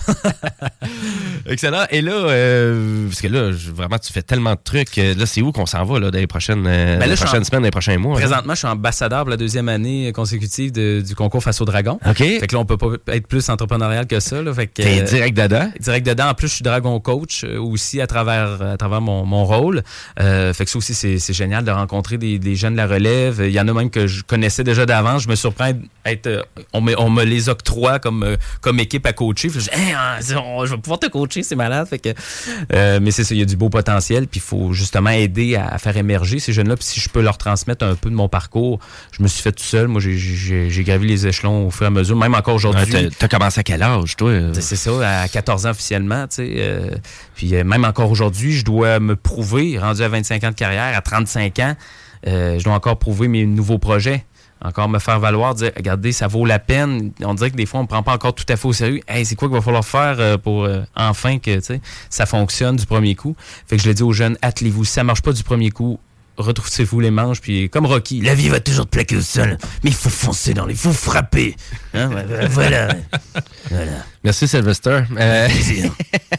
Excellent. 1.46 1.86
Et 1.90 2.02
là, 2.02 2.12
euh, 2.12 3.08
parce 3.08 3.22
que 3.22 3.28
là, 3.28 3.52
je- 3.52 3.72
vraiment, 3.72 3.98
tu 3.98 4.12
fais 4.14 4.19
tellement 4.22 4.54
de 4.54 4.60
trucs. 4.64 4.96
Là, 4.98 5.26
c'est 5.26 5.42
où 5.42 5.52
qu'on 5.52 5.66
s'en 5.66 5.84
va 5.84 6.00
là, 6.00 6.12
dans 6.12 6.18
les 6.20 6.28
prochaines, 6.28 6.66
euh, 6.68 6.94
Ben 6.96 7.00
là, 7.02 7.06
les 7.06 7.12
je 7.12 7.16
suis 7.18 7.26
prochaines 7.26 7.42
en- 7.42 7.46
semaines, 7.46 7.62
dans 7.62 7.66
les 7.68 7.72
prochains 7.72 7.98
mois? 7.98 8.20
là? 8.20 8.26
Présentement, 8.26 8.54
je 8.54 8.60
suis 8.60 8.68
ambassadeur 8.68 9.20
pour 9.22 9.30
la 9.30 9.38
deuxième 9.38 9.70
année 9.70 10.12
consécutive 10.14 10.72
de- 10.72 11.02
du 11.06 11.16
concours 11.16 11.44
Face 11.44 11.62
au 11.62 11.66
Dragon. 11.66 12.00
OK. 12.08 12.18
Fait 12.18 12.48
que 12.48 12.56
là, 12.56 12.60
on 12.62 12.66
peut 12.66 12.78
pas 12.78 12.88
être 13.14 13.28
plus 13.28 13.48
entrepreneurial 13.50 14.08
que 14.08 14.20
ça. 14.20 14.42
Là. 14.42 14.54
Fait 14.54 14.68
que, 14.68 14.82
T'es 14.82 15.02
euh, 15.02 15.04
direct 15.04 15.38
dedans? 15.38 15.72
Direct 15.80 16.06
dedans. 16.06 16.30
En 16.30 16.34
plus, 16.34 16.48
je 16.48 16.54
suis 16.56 16.64
Dragon 16.64 17.00
Coach 17.00 17.44
euh, 17.44 17.60
aussi 17.60 18.02
à 18.02 18.08
travers, 18.08 18.62
à 18.62 18.78
travers 18.78 19.02
mon, 19.02 19.26
mon 19.26 19.46
rôle. 19.46 19.84
Euh, 20.20 20.54
fait 20.54 20.66
que 20.66 20.72
ça 20.72 20.78
aussi, 20.78 20.94
c'est 20.94 21.20
c'est 21.20 21.34
génial 21.34 21.64
de 21.64 21.72
rencontrer 21.72 22.18
des, 22.18 22.40
des 22.40 22.56
jeunes 22.56 22.74
de 22.74 22.78
la 22.78 22.88
relève. 22.88 23.42
Il 23.46 23.52
y 23.52 23.60
en 23.60 23.68
a 23.68 23.74
même 23.74 23.90
que 23.90 24.08
je 24.08 24.24
connaissais 24.24 24.64
déjà 24.64 24.86
d'avance. 24.86 25.24
Je 25.24 25.30
me 25.30 25.36
surprends 25.36 25.72
à 26.06 26.12
être. 26.12 26.46
on, 26.74 26.82
me, 26.82 27.00
on 27.00 27.10
me 27.10 27.24
les 27.24 27.50
octroie 27.50 28.00
comme, 28.00 28.36
comme 28.62 28.80
équipe 28.80 29.06
à 29.06 29.14
coacher. 29.14 29.50
Fait 29.50 29.60
que 29.60 29.66
je 29.66 29.70
dis, 29.70 29.76
Hey, 29.80 29.92
hein, 29.94 30.20
on- 30.44 30.66
je 30.66 30.72
vais 30.76 30.82
pouvoir 30.82 31.00
te 31.00 31.08
coacher, 31.08 31.44
c'est 31.44 31.56
malade. 31.56 31.88
Fait 31.88 32.00
que, 32.00 32.10
euh, 32.74 33.00
mais 33.02 33.12
c'est 33.12 33.24
ça, 33.24 33.34
il 33.36 33.40
y 33.40 33.44
a 33.44 33.46
du 33.46 33.56
beau 33.56 33.70
potentiel. 33.70 34.09
Puis 34.28 34.40
il 34.40 34.42
faut 34.42 34.74
justement 34.74 35.10
aider 35.12 35.56
à, 35.56 35.68
à 35.68 35.78
faire 35.78 35.96
émerger 35.98 36.40
ces 36.40 36.54
jeunes-là. 36.54 36.76
Puis 36.76 36.86
si 36.86 37.00
je 37.00 37.10
peux 37.10 37.22
leur 37.22 37.38
transmettre 37.38 37.86
un 37.86 37.96
peu 37.96 38.10
de 38.10 38.16
mon 38.16 38.28
parcours, 38.30 38.80
je 39.12 39.22
me 39.24 39.28
suis 39.28 39.42
fait 39.42 39.52
tout 39.52 39.64
seul. 39.64 39.88
Moi, 39.88 40.02
j'ai- 40.02 40.84
gravi 40.84 41.08
les 41.08 41.28
échelons 41.28 41.68
au 41.68 41.72
fur 41.72 41.84
et 41.84 41.88
à 41.88 41.90
mesure. 41.92 42.16
Même 42.16 42.34
encore 42.36 42.56
aujourd'hui. 42.56 42.94
Ouais, 42.94 43.10
t'as- 43.18 43.28
commencé 43.28 43.60
à 43.60 43.64
quel 43.64 43.84
âge, 43.84 44.16
toi? 44.16 44.32
C'est 44.54 44.62
c'est 44.62 44.76
ça, 44.76 45.22
à 45.22 45.28
14 45.28 45.66
ans 45.66 45.72
officiellement, 45.72 46.28
tu 46.28 46.36
sais. 46.38 46.54
euh, 46.58 46.90
puis 47.36 47.56
euh, 47.56 47.64
même 47.64 47.86
encore 47.86 48.10
aujourd'hui, 48.12 48.54
je 48.54 48.66
dois 48.66 49.00
me 49.00 49.16
prouver, 49.16 49.78
rendu 49.78 50.02
à 50.02 50.08
25 50.10 50.44
ans 50.44 50.50
de 50.50 50.56
carrière, 50.56 50.98
à 50.98 51.02
35 51.02 51.60
ans, 51.60 51.76
euh, 52.28 52.58
je 52.60 52.64
dois 52.64 52.74
encore 52.74 52.98
prouver 53.00 53.28
mes 53.28 53.46
nouveaux 53.46 53.78
projets. 53.78 54.26
Encore 54.62 54.90
me 54.90 55.00
faire 55.00 55.20
valoir, 55.20 55.56
dire, 55.56 55.72
regardez, 55.76 56.12
ça 56.12 56.28
vaut 56.28 56.46
la 56.46 56.60
peine. 56.60 57.12
On 57.24 57.34
dirait 57.34 57.52
que 57.52 57.56
des 57.56 57.66
fois, 57.66 57.80
on 57.80 57.84
ne 57.84 57.88
prend 57.88 58.04
pas 58.04 58.14
encore 58.14 58.34
tout 58.34 58.46
à 58.50 58.58
fait 58.58 58.68
au 58.68 58.74
sérieux. 58.74 59.00
Hey, 59.08 59.26
c'est 59.26 59.36
quoi 59.36 59.48
qu'il 59.48 59.56
va 59.56 59.62
falloir 59.62 59.86
faire 59.86 60.18
euh, 60.20 60.38
pour 60.38 60.66
euh, 60.66 60.82
enfin 60.96 61.40
que 61.40 61.60
ça 62.10 62.26
fonctionne 62.26 62.76
du 62.76 62.86
premier 62.86 63.16
coup? 63.16 63.36
Fait 63.68 63.78
que 63.78 63.84
je 63.84 63.88
le 63.88 63.94
dis 63.94 64.04
aux 64.04 64.12
jeunes, 64.12 64.38
attelez-vous. 64.42 64.84
Si 64.84 64.94
ça 64.94 65.04
marche 65.04 65.22
pas 65.22 65.32
du 65.32 65.44
premier 65.44 65.72
coup, 65.72 65.98
retroussez-vous 66.40 67.00
les 67.00 67.12
manches. 67.12 67.42
Puis 67.42 67.70
comme 67.70 67.86
Rocky, 67.86 68.22
la 68.22 68.36
vie 68.36 68.50
va 68.50 68.60
toujours 68.60 68.86
te 68.86 68.92
plaquer 68.92 69.18
au 69.18 69.22
sol, 69.22 69.58
mais 69.84 69.92
il 69.92 69.96
faut 69.96 70.10
foncer 70.10 70.54
dans 70.54 70.66
les, 70.66 70.74
il 70.74 70.78
faut 70.78 70.94
frapper. 70.94 71.56
Hein, 71.94 72.10
voilà. 72.50 72.90
voilà. 73.70 73.92
Merci 74.24 74.48
Sylvester. 74.48 75.02
Euh, 75.18 75.48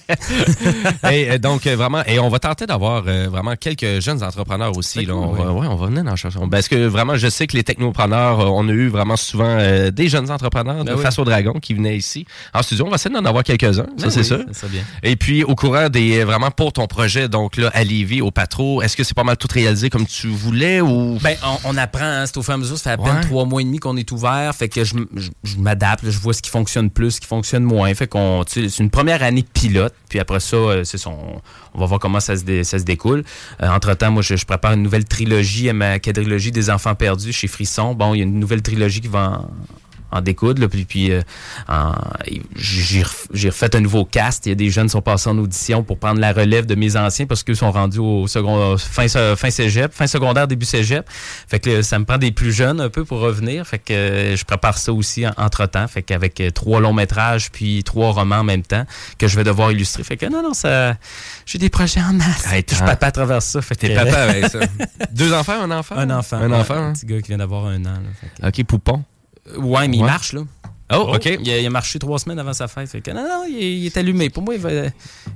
et, 1.10 1.30
euh, 1.30 1.38
donc 1.38 1.66
euh, 1.66 1.76
vraiment, 1.76 2.02
et 2.06 2.18
on 2.18 2.28
va 2.28 2.38
tenter 2.38 2.66
d'avoir 2.66 3.04
euh, 3.06 3.28
vraiment 3.30 3.54
quelques 3.56 4.00
jeunes 4.00 4.22
entrepreneurs 4.22 4.76
aussi. 4.76 5.04
là. 5.06 5.14
on, 5.14 5.32
va, 5.32 5.52
ouais, 5.52 5.66
on 5.66 5.76
va 5.76 5.86
venir 5.86 6.04
dans 6.04 6.10
la 6.10 6.16
chanson. 6.16 6.48
Parce 6.48 6.68
que 6.68 6.86
vraiment, 6.86 7.16
je 7.16 7.28
sais 7.28 7.46
que 7.46 7.56
les 7.56 7.64
technopreneurs, 7.64 8.40
euh, 8.40 8.46
on 8.46 8.68
a 8.68 8.72
eu 8.72 8.88
vraiment 8.88 9.16
souvent 9.16 9.56
euh, 9.58 9.90
des 9.90 10.08
jeunes 10.08 10.30
entrepreneurs 10.30 10.84
de 10.84 10.90
Ben 10.90 10.96
oui. 10.96 11.02
Face 11.02 11.18
au 11.18 11.24
Dragon 11.24 11.54
qui 11.60 11.74
venaient 11.74 11.96
ici 11.96 12.26
en 12.54 12.62
studio. 12.62 12.86
On 12.86 12.90
va 12.90 12.96
essayer 12.96 13.14
d'en 13.14 13.24
avoir 13.24 13.44
quelques-uns, 13.44 13.72
ça 13.72 13.86
Ben 13.98 14.10
c'est 14.10 14.20
oui, 14.20 14.26
sûr. 14.26 14.44
ça 14.52 14.66
bien. 14.68 14.82
Et 15.02 15.16
puis 15.16 15.44
au 15.44 15.54
courant 15.54 15.88
des 15.88 16.24
vraiment 16.24 16.50
pour 16.50 16.72
ton 16.72 16.86
projet, 16.86 17.28
donc 17.28 17.56
là 17.56 17.70
à 17.72 17.84
Lévis, 17.84 18.20
au 18.20 18.30
Patro, 18.30 18.82
est-ce 18.82 18.96
que 18.96 19.04
c'est 19.04 19.14
pas 19.16 19.24
mal 19.24 19.36
tout 19.36 19.48
réalisé 19.50 19.90
comme 19.90 20.06
tu 20.06 20.28
voulais 20.28 20.80
ou? 20.80 21.18
Ben, 21.22 21.36
on, 21.64 21.70
on 21.70 21.76
apprend, 21.76 22.04
hein, 22.04 22.26
c'est 22.26 22.36
au 22.36 22.42
fur 22.42 22.52
et 22.52 22.54
à 22.54 22.58
mesure. 22.58 22.76
Ça 22.78 22.90
fait 22.90 23.00
à 23.00 23.04
peine 23.04 23.14
Ouais. 23.16 23.20
trois 23.22 23.44
mois 23.44 23.62
et 23.62 23.64
demi 23.64 23.78
qu'on 23.78 23.96
est 23.96 24.10
ouvert. 24.12 24.54
Fait 24.54 24.68
que 24.68 24.84
je, 24.84 24.94
je- 25.16 25.30
je 25.44 25.56
m'adapte, 25.56 26.04
je 26.08 26.18
vois 26.18 26.32
ce 26.34 26.42
qui 26.42 26.50
fonctionne 26.50 26.90
plus, 26.90 27.12
ce 27.12 27.20
qui 27.20 27.26
fonctionne 27.26 27.64
moins. 27.64 27.69
C'est 28.46 28.78
une 28.78 28.90
première 28.90 29.22
année 29.22 29.44
pilote. 29.52 29.94
Puis 30.08 30.18
après 30.18 30.40
ça, 30.40 30.56
euh, 30.56 30.84
on 31.74 31.78
va 31.78 31.86
voir 31.86 32.00
comment 32.00 32.20
ça 32.20 32.36
se, 32.36 32.82
découle. 32.84 33.24
Euh, 33.62 33.68
entre-temps, 33.68 34.10
moi, 34.10 34.22
je, 34.22 34.44
prépare 34.44 34.72
une 34.72 34.82
nouvelle 34.82 35.04
trilogie 35.04 35.72
ma 35.72 35.98
quadrilogie 35.98 36.50
des 36.50 36.70
enfants 36.70 36.94
perdus 36.94 37.32
chez 37.32 37.46
Frisson. 37.46 37.94
Bon, 37.94 38.14
il 38.14 38.18
y 38.18 38.20
a 38.20 38.24
une 38.24 38.38
nouvelle 38.38 38.62
trilogie 38.62 39.00
qui 39.00 39.08
va 39.08 39.42
en, 40.10 40.20
découdre. 40.20 40.60
là, 40.60 40.68
puis 40.68 40.84
puis 40.84 41.12
euh, 41.12 41.22
en- 41.68 41.94
j'ai 42.56 43.02
ref- 43.02 43.26
j'ai 43.32 43.48
refait 43.50 43.74
un 43.76 43.80
nouveau 43.80 44.04
cast. 44.04 44.46
Il 44.46 44.50
y 44.50 44.52
a 44.52 44.54
des 44.56 44.70
jeunes 44.70 44.86
qui 44.86 44.92
sont 44.92 45.02
passés 45.02 45.28
en 45.30 45.38
audition 45.38 45.82
pour 45.82 45.98
prendre 45.98 46.20
la 46.20 46.32
relève 46.32 46.66
de 46.66 46.74
mes 46.74 46.96
anciens 46.96 47.26
parce 47.26 47.42
qu'ils 47.42 47.56
sont 47.56 47.70
rendus 47.70 47.98
au 47.98 48.26
second, 48.26 48.76
fin, 48.78 49.06
fin 49.36 49.50
cégep, 49.50 49.92
fin 49.92 50.06
secondaire, 50.06 50.46
début 50.48 50.66
cégep. 50.66 51.08
Fait 51.48 51.60
que 51.60 51.82
ça 51.82 51.98
me 51.98 52.04
prend 52.04 52.18
des 52.18 52.32
plus 52.32 52.52
jeunes 52.52 52.80
un 52.80 52.88
peu 52.88 53.04
pour 53.04 53.20
revenir. 53.20 53.66
Fait 53.66 53.78
que 53.78 53.92
euh, 53.92 54.36
je 54.36 54.44
prépare 54.44 54.78
ça 54.78 54.92
aussi 54.92 55.26
en- 55.26 55.32
entre-temps. 55.36 55.86
Fait 55.88 56.02
qu'avec 56.02 56.40
euh, 56.40 56.50
trois 56.50 56.80
longs 56.80 56.92
métrages 56.92 57.50
puis 57.50 57.82
trois 57.84 58.12
romans 58.12 58.36
en 58.38 58.44
même 58.44 58.62
temps 58.62 58.84
que 59.18 59.28
je 59.28 59.36
vais 59.36 59.44
devoir 59.44 59.72
illustrer. 59.72 60.02
Fait 60.04 60.16
que 60.16 60.26
non, 60.26 60.42
non, 60.42 60.54
ça... 60.54 60.94
J'ai 61.46 61.58
des 61.58 61.70
projets 61.70 62.00
en 62.00 62.12
masse. 62.12 62.46
Hey, 62.52 62.64
je 62.68 62.74
suis 62.74 62.84
papa 62.84 63.06
à 63.06 63.10
travers 63.12 63.42
ça. 63.42 63.60
Fait 63.62 63.74
T'es 63.74 63.88
que- 63.90 63.94
papa 63.94 64.16
avec 64.22 64.46
ça. 64.46 64.58
Deux 65.12 65.32
enfants, 65.32 65.60
un 65.62 65.70
enfant? 65.70 65.96
Un 65.96 66.10
enfant. 66.10 66.36
Un 66.36 66.50
ouais, 66.50 66.56
enfant, 66.56 66.74
hein? 66.74 66.92
petit 66.92 67.06
gars 67.06 67.20
qui 67.20 67.28
vient 67.28 67.38
d'avoir 67.38 67.66
un 67.66 67.80
an. 67.84 67.94
là. 67.94 68.00
Fait 68.20 68.42
que- 68.42 68.60
OK, 68.60 68.66
poupon. 68.66 69.04
Ouais, 69.58 69.88
mais 69.88 69.96
il 69.98 70.04
marche, 70.04 70.32
là. 70.32 70.42
Oh, 70.92 71.12
OK. 71.14 71.26
Il 71.26 71.48
a, 71.50 71.58
il 71.58 71.64
a 71.66 71.70
marché 71.70 72.00
trois 72.00 72.18
semaines 72.18 72.40
avant 72.40 72.52
sa 72.52 72.66
fête. 72.66 72.88
Fait 72.90 73.00
que 73.00 73.12
non, 73.12 73.22
non, 73.22 73.44
il 73.48 73.56
est, 73.62 73.76
il 73.78 73.86
est 73.86 73.96
allumé. 73.96 74.28
Pour 74.28 74.42
moi, 74.42 74.54
il 74.56 74.60
va. 74.60 74.70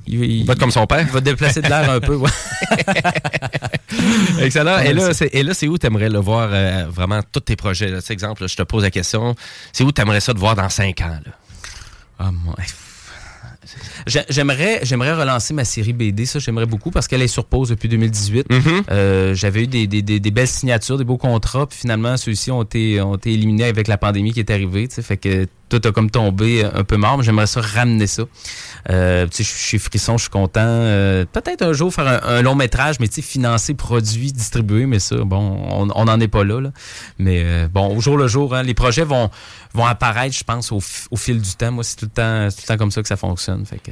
Il, 0.05 0.25
il- 0.25 0.45
va 0.45 0.55
être 0.55 0.59
comme 0.59 0.73
son 0.73 0.85
père. 0.85 1.03
Il 1.03 1.13
va 1.13 1.21
déplacer 1.21 1.63
de 1.63 1.69
l'air 1.69 1.89
un 1.89 2.01
peu, 2.01 2.17
ouais. 2.17 2.31
Excellent. 4.41 4.81
Et 4.81 4.93
là, 4.93 5.15
c'est- 5.15 5.31
et 5.33 5.43
là, 5.45 5.55
c'est 5.55 5.69
où 5.69 5.79
tu 5.79 5.87
aimerais 5.87 6.09
le 6.09 6.19
voir 6.19 6.49
euh, 6.53 6.87
vraiment 6.89 7.21
tous 7.31 7.41
tes 7.41 7.55
projets? 7.57 7.89
Là? 7.89 8.01
Exemple, 8.11 8.43
là, 8.43 8.49
je 8.49 8.57
te 8.57 8.63
pose 8.63 8.83
la 8.83 8.91
question. 8.91 9.35
C'est 9.73 9.85
où 9.85 9.93
tu 9.93 10.01
aimerais 10.01 10.21
ça 10.21 10.35
te 10.35 10.39
voir 10.39 10.57
dans 10.57 10.69
cinq 10.69 11.01
ans? 11.03 11.19
Là? 11.25 11.33
Ah, 12.19 12.31
moi. 12.33 12.55
J'ai- 14.07 14.25
J'aimerais, 14.29 14.81
j'aimerais 14.83 15.15
relancer 15.15 15.55
ma 15.55 15.65
série 15.65 15.93
BD, 15.93 16.27
ça 16.27 16.39
j'aimerais 16.39 16.67
beaucoup 16.67 16.91
parce 16.91 17.09
qu'elle 17.09 17.23
est 17.23 17.27
sur 17.29 17.45
pause 17.47 17.71
depuis 17.71 17.89
2018. 17.89 18.47
Euh, 18.91 19.35
j'avais 19.35 19.63
eu 19.65 19.67
des, 19.67 19.87
des- 19.87 20.03
des- 20.03 20.21
des 20.21 20.31
belles 20.31 20.47
signatures, 20.49 20.99
des 20.99 21.05
beaux 21.05 21.17
contrats, 21.17 21.67
puis 21.67 21.79
finalement 21.79 22.17
ceux-ci 22.17 22.51
ont 22.51 22.63
été, 22.63 23.01
ont 23.01 23.17
été 23.17 23.33
éliminés 23.33 23.65
avec 23.65 23.89
la 23.89 23.97
pandémie 23.99 24.33
qui 24.33 24.41
est 24.41 24.51
arrivée. 24.51 24.89
tu 24.89 24.97
sais, 24.97 25.03
Fait 25.03 25.17
que 25.17 25.47
tout 25.69 25.81
a 25.85 25.93
comme 25.93 26.11
tombé 26.11 26.65
un 26.65 26.85
peu 26.85 26.97
mort, 26.97 27.19
mais 27.19 27.25
j'aimerais 27.25 27.47
ça 27.47 27.61
ramener 27.61 28.07
ça. 28.07 28.25
Euh, 28.91 29.27
tu 29.27 29.43
sais, 29.43 29.45
je 29.45 29.67
suis 29.67 29.79
Frisson, 29.79 30.17
je 30.19 30.23
suis 30.25 30.31
content. 30.31 30.61
Euh, 30.63 31.25
Peut-être 31.33 31.63
un 31.63 31.73
jour 31.73 31.93
faire 31.93 32.07
un, 32.07 32.37
un 32.37 32.43
long 32.43 32.55
métrage, 32.55 32.97
mais 33.01 33.09
tu 33.09 33.15
sais, 33.15 33.23
financé, 33.23 33.75
produit, 33.75 34.33
distribué, 34.33 34.87
mais 34.87 34.99
ça, 34.99 35.17
bon, 35.25 35.89
on 35.95 36.05
n'en 36.05 36.21
est 36.21 36.29
pas 36.29 36.45
là. 36.45 36.61
là. 36.61 36.71
Mais 37.19 37.43
euh, 37.45 37.69
bon, 37.73 37.97
au 37.97 38.01
jour 38.01 38.17
le 38.19 38.29
jour, 38.29 38.55
hein, 38.55 38.63
les 38.63 38.75
projets 38.75 39.05
vont, 39.05 39.31
vont 39.73 39.87
apparaître, 39.87 40.37
je 40.37 40.45
pense, 40.45 40.71
au, 40.71 40.81
fi- 40.81 41.07
au 41.11 41.17
fil 41.17 41.41
du 41.41 41.51
temps. 41.55 41.73
Moi, 41.73 41.83
c'est 41.83 41.97
tout 41.97 42.05
le 42.07 42.11
temps, 42.11 42.49
tout 42.51 42.63
le 42.63 42.67
temps 42.69 42.77
comme 42.77 42.91
ça 42.91 43.01
que 43.03 43.09
ça 43.09 43.17
fonctionne. 43.17 43.65
Fait 43.65 43.79
que, 43.79 43.91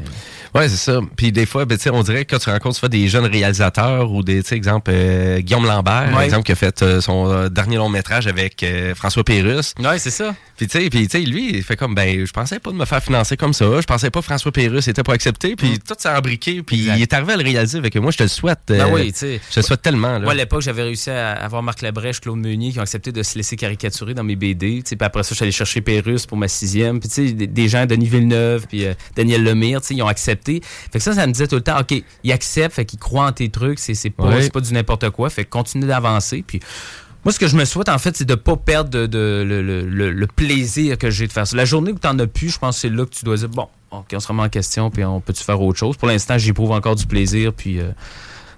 Ouais, 0.59 0.69
c'est 0.69 0.77
ça. 0.77 1.01
Puis 1.17 1.33
des 1.33 1.47
fois, 1.47 1.65
ben, 1.65 1.79
tu 1.79 1.85
sais, 1.85 1.91
on 1.91 2.03
dirait 2.03 2.25
que 2.27 2.33
quand 2.37 2.39
tu 2.41 2.51
rencontres 2.51 2.77
soit 2.77 2.89
des 2.91 3.09
jeunes 3.09 3.27
réalisateurs 3.27 4.11
ou 4.13 4.23
des, 4.23 4.43
tu 4.43 4.51
sais, 4.51 4.57
exemple, 4.57 4.91
euh, 4.95 5.39
Guillaume 5.41 5.67
Lambert, 5.67 6.11
Ouais. 6.15 6.25
exemple, 6.27 6.45
qui 6.45 6.53
a 6.53 6.57
fait 6.57 6.83
euh, 6.83 7.01
son 7.01 7.31
euh, 7.31 7.49
dernier 7.49 7.77
long 7.77 7.89
métrage 7.89 8.27
avec 8.27 8.63
euh, 8.63 8.95
François 8.95 9.25
Pérusse. 9.25 9.75
Ouais, 9.79 9.99
c'est 9.99 10.11
ça. 10.11 10.35
Puis 10.57 10.67
tu 10.69 10.79
sais, 10.79 10.91
puis, 10.91 11.09
tu 11.09 11.19
sais, 11.19 11.25
lui, 11.25 11.62
il 11.63 11.65
fait 11.65 11.77
comme, 11.77 11.95
ben, 11.95 12.27
je 12.27 12.33
pensais 12.33 12.59
pas 12.59 12.71
de 12.73 12.77
me 12.77 12.85
faire 12.85 13.03
financer 13.03 13.37
comme 13.37 13.53
ça. 13.53 13.81
Je 13.81 13.87
pensais 13.87 14.11
pas 14.11 14.19
que 14.21 14.25
François 14.25 14.51
Pérusse 14.51 14.89
était 14.89 15.03
pas 15.05 15.15
accepté. 15.15 15.55
Puis 15.55 15.79
tout 15.79 15.95
s'est 15.97 16.09
embriqué. 16.09 16.63
Puis 16.63 16.77
il 16.77 17.01
est 17.01 17.13
arrivé 17.13 17.35
à 17.35 17.37
le 17.37 17.45
réaliser 17.45 17.79
avec 17.79 17.95
moi. 17.97 18.11
Je 18.11 18.19
te 18.19 18.23
le 18.25 18.29
souhaite. 18.29 18.59
Ben 18.69 18.81
euh, 18.81 18.91
oui, 18.93 19.13
tu 19.13 19.19
sais. 19.21 19.41
Je 19.49 19.55
te 19.55 19.61
le 19.61 19.65
souhaite 19.65 19.83
tellement. 19.83 20.15
Là. 20.15 20.21
Moi, 20.21 20.33
à 20.33 20.35
l'époque, 20.35 20.63
j'avais 20.63 20.83
réussi 20.83 21.11
à 21.11 21.33
avoir 21.33 21.63
Marc 21.63 21.83
Labrèche, 21.83 22.21
Claude 22.21 22.39
Meunier 22.39 22.73
qui 22.73 22.79
ont 22.79 22.83
accepté 22.83 23.13
de 23.13 23.23
se 23.23 23.37
laisser 23.37 23.57
caricaturer 23.57 24.15
dans 24.15 24.25
mes 24.25 24.37
BD. 24.37 24.83
Puis 24.85 24.97
après 25.01 25.23
ça, 25.23 25.29
je 25.31 25.35
suis 25.37 25.43
allé 25.45 25.53
chercher 25.53 25.81
Pérus 25.81 26.27
pour 26.27 26.37
ma 26.37 26.49
sixième. 26.49 26.99
Puis 27.01 27.09
tu 27.09 27.29
sais, 27.29 27.33
des, 27.33 27.47
des 27.47 27.69
gens, 27.69 27.87
Denis 27.87 28.09
Villeneuve, 28.09 28.67
puis 28.69 28.85
euh, 28.85 28.95
Daniel 29.17 29.45
Lemire, 29.45 29.81
tu 29.81 29.89
sais, 29.89 29.95
ils 29.95 30.03
ont 30.03 30.09
accepté. 30.09 30.61
Fait 30.65 30.99
que 30.99 31.05
ça, 31.05 31.13
ça 31.15 31.27
me 31.27 31.33
disait 31.33 31.47
tout 31.47 31.57
le 31.57 31.63
temps, 31.63 31.79
OK, 31.81 31.95
ils 32.25 32.33
acceptent, 32.33 32.75
fait 32.75 32.85
qu'ils 32.85 32.99
croient 32.99 33.27
en 33.27 33.33
tes 33.33 33.49
trucs, 33.49 33.79
c'est 33.79 33.95
c'est 33.95 34.11
pas, 34.11 34.25
Ouais. 34.25 34.49
pas 34.51 34.61
du 34.61 34.73
n'importe 34.73 35.11
quoi. 35.11 35.31
Fait 35.31 35.45
que 35.45 35.51
continue 35.51 35.87
d'avancer. 35.87 36.43
Puis 36.47 36.61
moi, 37.25 37.33
ce 37.33 37.39
que 37.39 37.47
je 37.47 37.57
me 37.57 37.65
souhaite, 37.65 37.89
en 37.89 37.99
fait, 37.99 38.17
c'est 38.17 38.25
de 38.25 38.35
pas 38.35 38.57
perdre 38.57 38.99
le, 38.99 40.27
plaisir 40.27 40.99
que 40.99 41.11
j'ai 41.11 41.29
de 41.29 41.33
faire 41.33 41.47
ça. 41.47 41.57
La 41.57 41.65
journée 41.65 41.93
où 41.93 41.99
tu 41.99 42.07
as 42.07 42.27
plus, 42.27 42.51
je 42.51 42.59
pense 42.59 42.77
que 42.77 42.81
c'est 42.81 42.89
là 42.89 43.05
que 43.05 43.15
tu 43.15 43.25
dois 43.25 43.37
dire, 43.37 43.49
bon, 43.49 43.69
OK, 43.93 44.07
on 44.13 44.21
se 44.21 44.27
remet 44.27 44.43
en 44.43 44.49
question, 44.49 44.91
puis 44.91 45.05
on 45.05 45.21
peut-tu 45.21 45.45
faire 45.45 45.61
autre 45.61 45.79
chose? 45.79 45.97
Pour 45.97 46.09
l'instant, 46.09 46.37
j'éprouve 46.37 46.73
encore 46.73 46.97
du 46.97 47.07
plaisir, 47.07 47.53
puis 47.53 47.79
euh, 47.79 47.91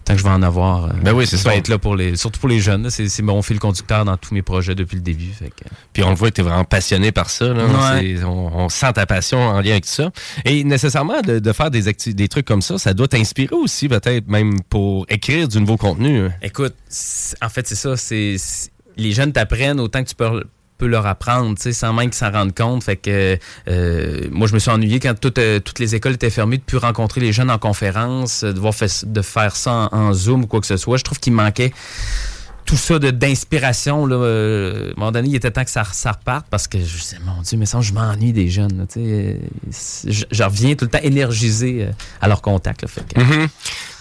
tant 0.05 0.12
que 0.14 0.18
je 0.18 0.24
vais 0.24 0.31
en 0.31 0.43
avoir, 0.43 0.85
euh, 0.85 0.89
Ben 1.02 1.12
oui, 1.12 1.26
c'est 1.26 1.36
ça. 1.36 1.51
vais 1.51 1.59
être 1.59 1.68
là 1.68 1.78
pour 1.78 1.97
les, 1.97 2.16
surtout 2.16 2.39
pour 2.40 2.48
les 2.48 2.60
jeunes. 2.60 2.90
C'est 2.90 3.22
mon 3.22 3.40
fil 3.43 3.59
conducteur 3.59 4.05
dans 4.05 4.16
tous 4.16 4.35
mes 4.35 4.43
projets 4.43 4.74
depuis 4.74 4.97
le 4.97 5.02
début. 5.02 5.32
Fait 5.32 5.48
que, 5.51 5.64
Puis 5.93 6.02
on 6.02 6.10
le 6.10 6.14
voit 6.16 6.31
que 6.31 6.35
tu 6.36 6.40
es 6.40 6.44
vraiment 6.44 6.64
passionné 6.64 7.10
par 7.12 7.31
ça. 7.31 7.47
Là. 7.47 7.64
Ouais. 7.66 8.16
C'est- 8.18 8.24
On, 8.24 8.55
on 8.64 8.68
sent 8.68 8.93
ta 8.94 9.06
passion 9.06 9.39
en 9.39 9.60
lien 9.60 9.72
avec 9.72 9.86
ça. 9.86 10.10
Et 10.44 10.62
nécessairement, 10.64 11.20
de, 11.22 11.39
de 11.39 11.52
faire 11.52 11.70
des, 11.70 11.82
des 12.12 12.28
trucs 12.28 12.47
comme 12.47 12.62
ça, 12.62 12.78
ça 12.78 12.93
doit 12.94 13.09
t'inspirer 13.09 13.55
aussi, 13.55 13.89
peut-être, 13.89 14.28
même 14.28 14.60
pour 14.68 15.06
écrire 15.09 15.48
du 15.48 15.59
nouveau 15.60 15.76
contenu. 15.76 16.18
hein. 16.26 16.32
Écoute, 16.43 16.74
en 17.43 17.48
fait, 17.48 17.66
c'est 17.66 17.74
ça. 17.74 17.97
C'est- 17.97 18.36
les 18.97 19.12
jeunes 19.12 19.32
t'apprennent 19.32 19.81
autant 19.81 20.05
que 20.05 20.09
tu 20.09 20.14
peux, 20.14 20.44
peut 20.78 20.86
leur 20.86 21.06
apprendre, 21.06 21.56
tu 21.56 21.62
sais, 21.62 21.72
sans 21.72 21.92
même 21.92 22.06
qu'ils 22.06 22.14
s'en 22.14 22.30
rendent 22.30 22.55
compte. 22.55 22.84
Fait 22.84 22.96
que 22.96 23.38
euh, 23.68 24.20
moi, 24.30 24.46
je 24.46 24.55
me 24.55 24.59
suis 24.59 24.70
ennuyé 24.70 25.01
quand 25.01 25.18
tout, 25.18 25.38
euh, 25.38 25.60
toutes 25.60 25.78
les 25.78 25.94
écoles 25.94 26.14
étaient 26.14 26.30
fermées, 26.30 26.59
de 26.59 26.62
plus 26.62 26.78
rencontrer 26.78 27.20
les 27.20 27.32
jeunes 27.32 27.51
en 27.51 27.59
conférence, 27.59 28.44
de, 28.44 28.59
voir 28.59 28.74
de 29.05 29.22
faire 29.22 29.56
ça 29.56 29.88
en 29.92 30.12
Zoom 30.12 30.44
ou 30.44 30.46
quoi 30.46 30.60
que 30.60 30.66
ce 30.66 30.76
soit. 30.76 30.96
Je 30.96 31.05
trouve 31.05 31.20
qu'il 31.20 31.32
manquait 31.32 31.72
tout 32.65 32.77
ça 32.77 32.99
de- 32.99 33.11
d'inspiration. 33.11 34.07
là, 34.07 34.16
euh, 34.16 34.89
à 34.89 34.91
un 34.91 34.95
moment 34.97 35.12
donné, 35.12 35.28
il 35.28 35.35
était 35.36 35.51
temps 35.51 35.65
que 35.65 35.70
ça, 35.70 35.85
ça 35.93 36.12
reparte 36.12 36.47
parce 36.51 36.66
que 36.69 36.78
je 36.78 36.85
disais, 36.99 37.19
mon 37.24 37.43
Dieu, 37.43 37.59
mais 37.59 37.66
ça, 37.66 37.81
je 37.81 37.93
m'ennuie 37.93 38.32
des 38.32 38.49
jeunes. 38.49 38.78
là, 38.78 38.85
je, 38.95 40.24
je 40.31 40.43
reviens 40.43 40.74
tout 40.74 40.85
le 40.85 40.91
temps 40.91 41.01
énergisé 41.03 41.85
euh, 41.89 41.93
à 42.20 42.28
leur 42.28 42.43
contact. 42.43 42.82
là, 42.82 42.89
fait 42.89 43.05
que- 43.15 43.20
Mhm. 43.20 43.49
Puis 43.49 43.49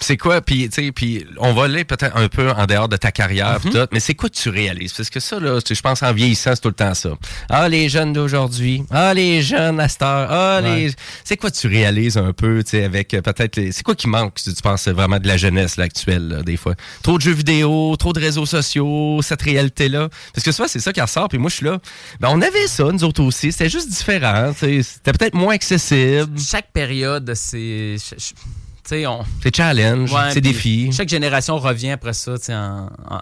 C'est 0.00 0.16
quoi, 0.18 0.40
puis 0.42 0.68
tu 0.68 0.84
sais, 0.84 0.92
puis 0.92 1.24
on 1.38 1.54
va 1.54 1.64
aller 1.64 1.84
peut-être 1.84 2.14
un 2.16 2.28
peu 2.28 2.50
en 2.50 2.66
dehors 2.66 2.88
de 2.88 2.96
ta 2.96 3.10
carrière, 3.10 3.58
pis 3.60 3.70
tout, 3.70 3.86
mais 3.92 4.00
c'est 4.00 4.14
quoi 4.14 4.28
que 4.28 4.34
tu 4.36 4.48
réalises? 4.50 4.92
Parce 4.92 5.08
que 5.08 5.20
ça, 5.20 5.40
là, 5.40 5.60
je 5.66 5.80
pense 5.80 6.02
en 6.02 6.12
vieillissant, 6.12 6.50
c'est 6.54 6.60
tout 6.60 6.68
le 6.68 6.74
temps 6.74 6.92
ça. 6.94 7.10
Ah, 7.48 7.68
les 7.68 7.88
jeunes 7.88 8.12
d'aujourd'hui, 8.12 8.82
ah, 8.90 9.14
les 9.14 9.40
jeunes 9.42 9.80
à 9.80 9.88
cette 9.88 10.02
heure, 10.02 10.28
ah, 10.30 10.60
les... 10.60 10.92
C'est 11.24 11.36
quoi 11.38 11.50
que 11.50 11.56
tu 11.56 11.68
réalises 11.68 12.18
un 12.18 12.32
peu, 12.34 12.62
tu 12.64 12.70
sais, 12.72 12.84
avec 12.84 13.14
euh, 13.14 13.22
peut-être... 13.22 13.56
les- 13.56 13.72
C'est 13.72 13.82
quoi 13.82 13.94
qui 13.94 14.08
manque, 14.08 14.34
tu 14.34 14.52
tu 14.52 14.62
penses, 14.62 14.88
vraiment 14.88 15.18
de 15.18 15.26
la 15.26 15.36
jeunesse, 15.38 15.76
là, 15.76 15.84
actuelle, 15.84 16.28
là, 16.28 16.42
des 16.42 16.56
fois? 16.58 16.74
Trop 17.02 17.16
de 17.16 17.22
jeux 17.22 17.32
vidéo, 17.32 17.96
trop 17.96 18.12
de 18.12 18.20
réseaux 18.20 18.44
sociaux, 18.46 18.53
cette 19.22 19.42
réalité-là. 19.42 20.08
Parce 20.34 20.44
que 20.44 20.52
souvent, 20.52 20.68
c'est 20.68 20.80
ça 20.80 20.92
qui 20.92 21.00
ressort, 21.00 21.28
puis 21.28 21.38
moi, 21.38 21.50
je 21.50 21.56
suis 21.56 21.66
là. 21.66 21.78
Ben, 22.20 22.28
on 22.30 22.40
avait 22.40 22.66
ça, 22.66 22.84
nous 22.84 23.04
autres 23.04 23.22
aussi, 23.22 23.52
c'était 23.52 23.68
juste 23.70 23.88
différent, 23.88 24.52
c'était 24.58 25.12
peut-être 25.12 25.34
moins 25.34 25.54
accessible. 25.54 26.38
Chaque 26.38 26.72
période, 26.72 27.32
c'est. 27.34 27.96
on. 29.06 29.24
C'est 29.42 29.54
challenge, 29.56 30.12
Ouais, 30.12 30.30
c'est 30.32 30.40
défi. 30.40 30.90
Chaque 30.92 31.08
génération 31.08 31.58
revient 31.58 31.92
après 31.92 32.12
ça, 32.12 32.34
en, 32.50 32.88
en- 33.08 33.20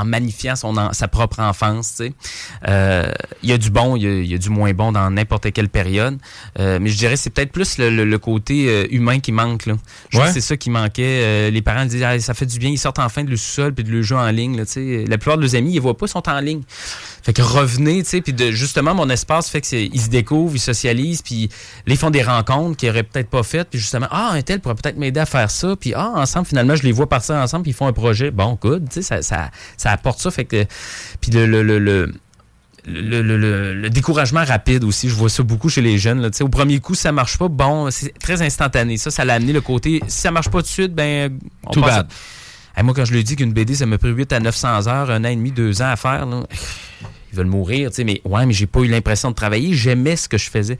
en 0.00 0.04
magnifiant 0.04 0.56
son 0.56 0.76
en- 0.76 0.92
sa 0.92 1.08
propre 1.08 1.40
enfance. 1.40 2.00
Euh, 2.68 3.12
Il 3.42 3.50
y 3.50 3.52
a 3.52 3.58
du 3.58 3.70
bon, 3.70 3.96
il 3.96 4.02
y 4.02 4.06
a, 4.06 4.10
il 4.20 4.26
y 4.26 4.34
a 4.34 4.38
du 4.38 4.50
moins 4.50 4.72
bon 4.72 4.92
dans 4.92 5.10
n'importe 5.10 5.52
quelle 5.52 5.68
période. 5.68 6.18
Euh, 6.58 6.78
mais 6.80 6.90
je 6.90 6.96
dirais 6.96 7.14
que 7.14 7.20
c'est 7.20 7.30
peut-être 7.30 7.52
plus 7.52 7.78
le, 7.78 7.90
le- 7.90 8.04
le 8.04 8.18
côté 8.18 8.66
euh, 8.68 8.86
humain 8.90 9.20
qui 9.20 9.32
manque. 9.32 9.66
Là. 9.66 9.74
Je 10.10 10.18
Ouais. 10.18 10.24
pense 10.24 10.34
que 10.34 10.40
c'est 10.40 10.46
ça 10.46 10.56
qui 10.56 10.70
manquait. 10.70 11.50
Les 11.50 11.62
parents 11.62 11.84
disent 11.84 12.02
Ah, 12.02 12.18
ça 12.20 12.34
fait 12.34 12.46
du 12.46 12.58
bien, 12.58 12.70
ils 12.70 12.78
sortent 12.78 12.98
enfin 12.98 13.24
de 13.24 13.30
le 13.30 13.36
sous-sol 13.36 13.74
puis 13.74 13.84
de 13.84 13.90
le 13.90 14.02
jeu 14.02 14.16
en 14.16 14.30
ligne. 14.30 14.56
Là, 14.56 14.64
la 15.06 15.18
plupart 15.18 15.36
de 15.36 15.42
leurs 15.42 15.54
amis, 15.54 15.72
ils 15.72 15.76
ne 15.76 15.80
voient 15.80 15.96
pas, 15.96 16.06
ils 16.06 16.10
sont 16.10 16.28
en 16.28 16.40
ligne. 16.40 16.62
Fait 17.22 17.32
que 17.32 17.42
revenez, 17.42 18.02
tu 18.02 18.08
sais, 18.10 18.20
puis 18.20 18.34
justement, 18.54 18.94
mon 18.94 19.08
espace 19.10 19.48
fait 19.50 19.60
qu'ils 19.60 20.00
se 20.00 20.08
découvrent, 20.08 20.54
ils 20.56 20.60
socialisent, 20.60 21.22
puis 21.22 21.48
ils 21.86 21.96
font 21.96 22.10
des 22.10 22.22
rencontres 22.22 22.76
qu'ils 22.76 22.88
n'auraient 22.88 23.02
peut-être 23.02 23.28
pas 23.28 23.42
faites, 23.42 23.68
puis 23.70 23.78
justement, 23.78 24.06
ah, 24.10 24.30
un 24.32 24.40
tel 24.42 24.60
pourrait 24.60 24.74
peut-être 24.76 24.96
m'aider 24.96 25.20
à 25.20 25.26
faire 25.26 25.50
ça, 25.50 25.74
puis 25.78 25.92
ah, 25.94 26.12
ensemble, 26.14 26.46
finalement, 26.46 26.74
je 26.76 26.82
les 26.84 26.92
vois 26.92 27.08
partir 27.08 27.34
ensemble, 27.36 27.62
puis 27.64 27.72
ils 27.72 27.74
font 27.74 27.86
un 27.86 27.92
projet. 27.92 28.30
Bon, 28.30 28.58
good, 28.60 28.88
tu 28.88 28.94
sais, 28.94 29.02
ça, 29.02 29.22
ça, 29.22 29.50
ça 29.76 29.87
apporte 29.90 30.20
ça, 30.20 30.30
fait 30.30 30.44
que, 30.44 30.64
puis 31.20 31.30
le, 31.30 31.46
le, 31.46 31.62
le, 31.62 31.78
le 31.78 32.12
le, 32.86 33.20
le- 33.20 33.36
le- 33.36 33.74
le 33.74 33.90
découragement 33.90 34.42
rapide 34.44 34.82
aussi, 34.82 35.10
je 35.10 35.14
vois 35.14 35.28
ça 35.28 35.42
beaucoup 35.42 35.68
chez 35.68 35.82
les 35.82 35.98
jeunes. 35.98 36.22
Là. 36.22 36.30
Au 36.40 36.48
premier 36.48 36.80
coup, 36.80 36.94
ça 36.94 37.12
marche 37.12 37.36
pas, 37.36 37.48
bon, 37.48 37.90
c'est 37.90 38.18
très 38.18 38.40
instantané. 38.40 38.96
Ça, 38.96 39.10
ça 39.10 39.26
l'a 39.26 39.34
amené 39.34 39.52
le 39.52 39.60
côté, 39.60 40.00
si 40.08 40.20
ça 40.20 40.30
marche 40.30 40.48
pas 40.48 40.58
tout 40.58 40.68
de 40.68 40.68
suite, 40.68 40.94
ben, 40.94 41.38
on 41.66 41.72
passe- 41.82 41.96
bad. 41.96 42.08
Hey, 42.76 42.84
moi, 42.84 42.94
quand 42.94 43.04
je 43.04 43.12
lui 43.12 43.22
dis 43.24 43.36
qu'une 43.36 43.52
BD, 43.52 43.74
ça 43.74 43.84
m'a 43.84 43.98
pris 43.98 44.08
8 44.08 44.32
à 44.32 44.40
900 44.40 44.86
heures, 44.86 45.10
un 45.10 45.22
an 45.24 45.28
et 45.28 45.36
demi, 45.36 45.52
deux 45.52 45.82
ans 45.82 45.90
à 45.90 45.96
faire, 45.96 46.24
là, 46.24 46.44
ils 47.30 47.36
veulent 47.36 47.46
mourir, 47.46 47.90
mais 48.06 48.22
ouais, 48.24 48.46
mais 48.46 48.54
j'ai 48.54 48.66
pas 48.66 48.80
eu 48.80 48.86
l'impression 48.88 49.30
de 49.30 49.34
travailler, 49.34 49.74
j'aimais 49.74 50.16
ce 50.16 50.26
que 50.28 50.38
je 50.38 50.48
faisais. 50.48 50.78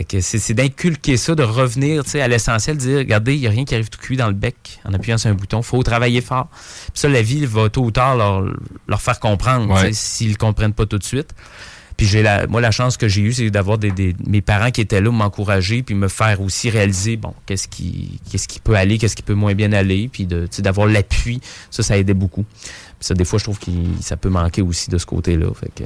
Fait 0.00 0.04
que 0.04 0.20
c'est 0.22 0.54
d'inculquer 0.54 1.18
ça, 1.18 1.34
de 1.34 1.42
revenir 1.42 2.02
à 2.14 2.26
l'essentiel, 2.28 2.78
de 2.78 2.80
dire, 2.80 2.98
regardez, 3.00 3.34
il 3.34 3.40
n'y 3.42 3.46
a 3.46 3.50
rien 3.50 3.66
qui 3.66 3.74
arrive 3.74 3.90
tout 3.90 3.98
cuit 3.98 4.16
dans 4.16 4.28
le 4.28 4.32
bec 4.32 4.80
en 4.86 4.94
appuyant 4.94 5.18
sur 5.18 5.28
un 5.28 5.34
bouton, 5.34 5.60
faut 5.60 5.82
travailler 5.82 6.22
fort. 6.22 6.48
Puis 6.50 6.92
ça, 6.94 7.08
la 7.10 7.20
vie 7.20 7.44
va 7.44 7.68
tôt 7.68 7.82
ou 7.84 7.90
tard 7.90 8.16
leur, 8.16 8.46
leur 8.88 9.02
faire 9.02 9.20
comprendre, 9.20 9.70
Ouais. 9.74 9.92
s'ils 9.92 10.30
ne 10.30 10.36
comprennent 10.36 10.72
pas 10.72 10.86
tout 10.86 10.96
de 10.96 11.04
suite. 11.04 11.34
Puis 11.98 12.06
j'ai 12.06 12.22
la, 12.22 12.46
moi, 12.46 12.62
la 12.62 12.70
chance 12.70 12.96
que 12.96 13.08
j'ai 13.08 13.20
eue, 13.20 13.32
c'est 13.34 13.50
d'avoir 13.50 13.76
des, 13.76 13.90
des- 13.90 14.16
mes 14.26 14.40
parents 14.40 14.70
qui 14.70 14.80
étaient 14.80 15.02
là, 15.02 15.10
m'encourager, 15.10 15.82
puis 15.82 15.94
me 15.94 16.08
faire 16.08 16.40
aussi 16.40 16.70
réaliser, 16.70 17.18
bon, 17.18 17.34
qu'est-ce 17.44 17.68
qui, 17.68 18.20
qu'est-ce 18.32 18.48
qui 18.48 18.58
peut 18.58 18.76
aller, 18.76 18.96
qu'est-ce 18.96 19.16
qui 19.16 19.22
peut 19.22 19.34
moins 19.34 19.52
bien 19.52 19.70
aller, 19.74 20.08
puis 20.10 20.24
de, 20.24 20.48
d'avoir 20.60 20.86
l'appui, 20.86 21.42
ça, 21.70 21.82
ça 21.82 21.98
aidait 21.98 22.14
beaucoup. 22.14 22.44
Puis 22.44 23.06
ça, 23.06 23.12
des 23.12 23.26
fois, 23.26 23.38
je 23.38 23.44
trouve 23.44 23.58
que 23.58 23.70
ça 24.00 24.16
peut 24.16 24.30
manquer 24.30 24.62
aussi 24.62 24.88
de 24.88 24.96
ce 24.96 25.04
côté-là. 25.04 25.48
Fait 25.52 25.70
que, 25.74 25.84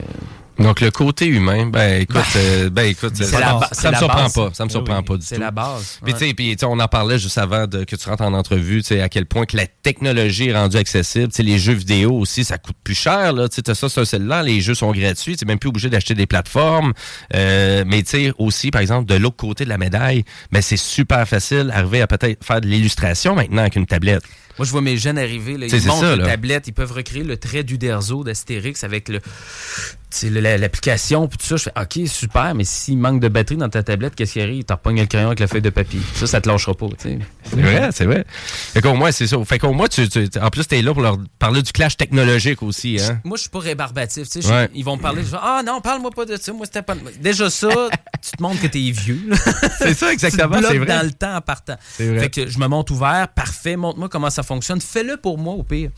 Donc, 0.58 0.80
le 0.80 0.90
côté 0.92 1.26
humain, 1.26 1.66
ben 1.66 2.00
écoute, 2.02 2.22
euh, 2.36 2.70
ben 2.70 2.84
écoute, 2.84 3.12
C'est 3.16 3.24
ça, 3.24 3.40
la 3.40 3.58
ça 3.60 3.68
c'est 3.72 3.90
me 3.90 3.96
surprend 3.96 4.22
base. 4.22 4.34
pas, 4.34 4.50
ça 4.54 4.64
me 4.64 4.68
Oui, 4.68 4.72
surprend 4.72 4.98
oui. 4.98 5.04
pas 5.04 5.16
du 5.16 5.26
C'est 5.26 5.34
tout. 5.34 5.40
la 5.40 5.50
base, 5.50 5.98
Puis 6.04 6.12
ouais. 6.12 6.18
tu 6.20 6.28
sais, 6.28 6.34
puis 6.34 6.50
tu 6.54 6.60
sais, 6.60 6.66
on 6.66 6.78
en 6.78 6.86
parlait 6.86 7.18
juste 7.18 7.38
avant 7.38 7.66
de, 7.66 7.82
que 7.82 7.96
tu 7.96 8.08
rentres 8.08 8.22
en 8.22 8.32
entrevue, 8.34 8.80
tu 8.82 8.88
sais 8.88 9.00
à 9.00 9.08
quel 9.08 9.26
point 9.26 9.46
que 9.46 9.56
la 9.56 9.66
technologie 9.66 10.48
est 10.50 10.54
rendue 10.56 10.76
accessible. 10.76 11.28
Tu 11.28 11.36
sais, 11.36 11.42
les 11.42 11.58
jeux 11.58 11.72
vidéo 11.72 12.12
aussi, 12.16 12.44
ça 12.44 12.56
coûte 12.58 12.76
plus 12.84 12.94
cher 12.94 13.32
là. 13.32 13.48
Tu 13.48 13.56
sais, 13.56 13.62
t'as 13.62 13.74
ça 13.74 13.88
sur 13.88 14.02
un 14.02 14.04
cellulaire, 14.04 14.44
les 14.44 14.60
jeux 14.60 14.74
sont 14.74 14.92
gratuits, 14.92 15.36
tu 15.36 15.44
n'es 15.44 15.52
même 15.52 15.58
plus 15.58 15.68
obligé 15.70 15.90
d'acheter 15.90 16.14
des 16.14 16.26
plateformes. 16.26 16.92
Euh, 17.34 17.82
mais 17.86 18.02
tu 18.04 18.10
sais 18.10 18.32
aussi, 18.38 18.70
par 18.70 18.80
exemple, 18.80 19.08
de 19.08 19.16
l'autre 19.16 19.36
côté 19.36 19.64
de 19.64 19.68
la 19.70 19.78
médaille, 19.78 20.24
ben 20.52 20.62
c'est 20.62 20.76
super 20.76 21.26
facile 21.26 21.64
d'arriver 21.74 22.00
à 22.00 22.06
peut-être 22.06 22.44
faire 22.44 22.60
de 22.60 22.68
l'illustration 22.68 23.34
maintenant 23.34 23.62
avec 23.62 23.74
une 23.76 23.86
tablette. 23.86 24.22
Moi, 24.56 24.64
je 24.66 24.70
vois 24.70 24.82
mes 24.82 24.96
jeunes 24.96 25.18
arriver, 25.18 25.58
là, 25.58 25.66
ils 25.66 25.70
c'est 25.80 25.84
montent 25.88 26.00
ça, 26.00 26.14
là. 26.14 26.24
tablette, 26.26 26.68
ils 26.68 26.72
peuvent 26.72 26.92
recréer 26.92 27.24
le 27.24 27.36
trait 27.36 27.64
d'Uderzo 27.64 28.22
d'Astérix 28.22 28.84
avec 28.84 29.08
le, 29.08 29.18
l'application, 30.22 31.28
puis 31.28 31.38
tout 31.38 31.46
ça. 31.46 31.56
Je 31.56 31.62
fais, 31.64 31.72
OK, 31.80 32.08
super, 32.08 32.54
mais 32.54 32.64
s'il 32.64 32.98
manque 32.98 33.20
de 33.20 33.28
batterie 33.28 33.56
dans 33.56 33.68
ta 33.68 33.82
tablette, 33.82 34.14
qu'est-ce 34.14 34.34
qui 34.34 34.40
arrive? 34.40 34.64
T'en 34.64 34.74
repognes 34.74 35.00
le 35.00 35.06
crayon 35.06 35.28
avec 35.28 35.40
la 35.40 35.46
feuille 35.46 35.62
de 35.62 35.70
papier. 35.70 36.00
Ça, 36.14 36.26
ça 36.26 36.40
te 36.40 36.48
lâchera 36.48 36.74
pas, 36.74 36.86
tu 36.88 36.94
sais. 37.10 37.18
C'est 37.44 37.60
vrai, 37.60 37.88
c'est 37.92 38.04
vrai. 38.04 38.24
Fait 38.28 38.80
qu'au 38.80 38.94
moins, 38.94 39.12
c'est 39.12 39.26
ça. 39.26 39.36
Fait 39.44 39.58
qu'au 39.58 39.72
moins, 39.72 39.88
tu, 39.88 40.08
tu- 40.08 40.28
en 40.40 40.50
plus, 40.50 40.66
t'es 40.66 40.82
là 40.82 40.92
pour 40.92 41.02
leur 41.02 41.18
parler 41.38 41.62
du 41.62 41.72
clash 41.72 41.96
technologique 41.96 42.62
aussi, 42.62 42.98
hein? 43.00 43.20
Moi, 43.24 43.36
je 43.36 43.42
suis 43.42 43.50
pas 43.50 43.58
rébarbatif. 43.60 44.28
Tu 44.28 44.42
sais, 44.42 44.48
Ouais. 44.50 44.68
Ils 44.74 44.84
vont 44.84 44.96
me 44.96 45.02
parler. 45.02 45.22
Je 45.24 45.30
vais, 45.32 45.38
ah 45.40 45.62
non, 45.64 45.80
parle-moi 45.80 46.10
pas 46.10 46.24
de 46.24 46.36
ça. 46.36 46.52
Moi, 46.52 46.66
c'était 46.66 46.82
pas. 46.82 46.94
Déjà, 47.20 47.50
ça, 47.50 47.68
tu 48.22 48.30
te 48.36 48.42
montres 48.42 48.60
que 48.60 48.66
t'es 48.66 48.90
vieux. 48.90 49.20
C'est 49.78 49.94
ça, 49.94 50.12
exactement, 50.12 50.58
c'est 50.62 50.78
vrai. 50.78 50.86
dans 50.86 51.04
le 51.04 51.12
temps 51.12 51.36
en 51.36 51.40
partant. 51.40 51.76
Vrai. 51.98 52.18
Fait 52.20 52.30
que 52.30 52.48
je 52.48 52.58
me 52.58 52.66
montre 52.66 52.92
ouvert. 52.92 53.28
Parfait. 53.34 53.76
Montre-moi 53.76 54.08
comment 54.08 54.30
ça 54.30 54.42
fonctionne. 54.42 54.80
Fais-le 54.80 55.16
pour 55.16 55.38
moi, 55.38 55.54
au 55.54 55.62
pire. 55.62 55.90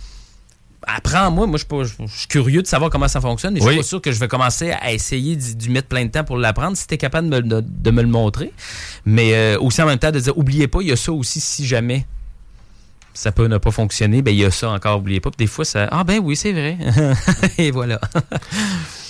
Apprends-moi. 0.87 1.47
Moi, 1.47 1.59
je 1.59 1.65
suis 1.85 1.95
je 2.07 2.23
je 2.23 2.27
curieux 2.29 2.63
de 2.63 2.67
savoir 2.67 2.91
comment 2.91 3.09
ça 3.09 3.21
fonctionne. 3.21 3.57
Je 3.57 3.63
Oui. 3.63 3.69
suis 3.73 3.77
pas 3.79 3.83
sûr 3.87 4.01
que 4.01 4.13
je 4.13 4.21
vais 4.21 4.29
commencer 4.29 4.71
à 4.71 4.93
essayer 4.93 5.35
d'y 5.37 5.69
mettre 5.69 5.89
plein 5.89 6.05
de 6.05 6.11
temps 6.11 6.25
pour 6.25 6.37
l'apprendre 6.37 6.77
si 6.77 6.87
tu 6.87 6.95
es 6.95 6.99
capable 6.99 7.29
de 7.29 7.37
me, 7.37 7.43
de- 7.43 7.65
de 7.67 7.91
me 7.91 8.03
le 8.03 8.09
montrer. 8.09 8.53
Mais 9.05 9.35
euh, 9.35 9.59
aussi 9.61 9.83
en 9.83 9.87
même 9.87 9.99
temps, 9.99 10.13
de 10.13 10.21
dire, 10.21 10.37
oubliez 10.39 10.69
pas, 10.69 10.81
il 10.83 10.89
y 10.89 10.93
a 10.93 10.97
ça 10.97 11.13
aussi 11.13 11.41
si 11.41 11.67
jamais 11.67 12.07
ça 13.15 13.33
peut 13.33 13.47
ne 13.47 13.57
pas 13.57 13.71
fonctionner, 13.71 14.21
ben 14.21 14.31
il 14.33 14.37
y 14.41 14.45
a 14.45 14.51
ça 14.51 14.69
encore, 14.71 14.99
oubliez 14.99 15.21
pas. 15.21 15.31
Puis 15.31 15.47
des 15.47 15.51
fois, 15.51 15.65
ça. 15.65 15.89
Ah 15.91 16.05
ben 16.05 16.21
oui, 16.23 16.37
c'est 16.37 16.53
vrai. 16.53 16.77
Et 17.59 17.71
voilà. 17.71 18.01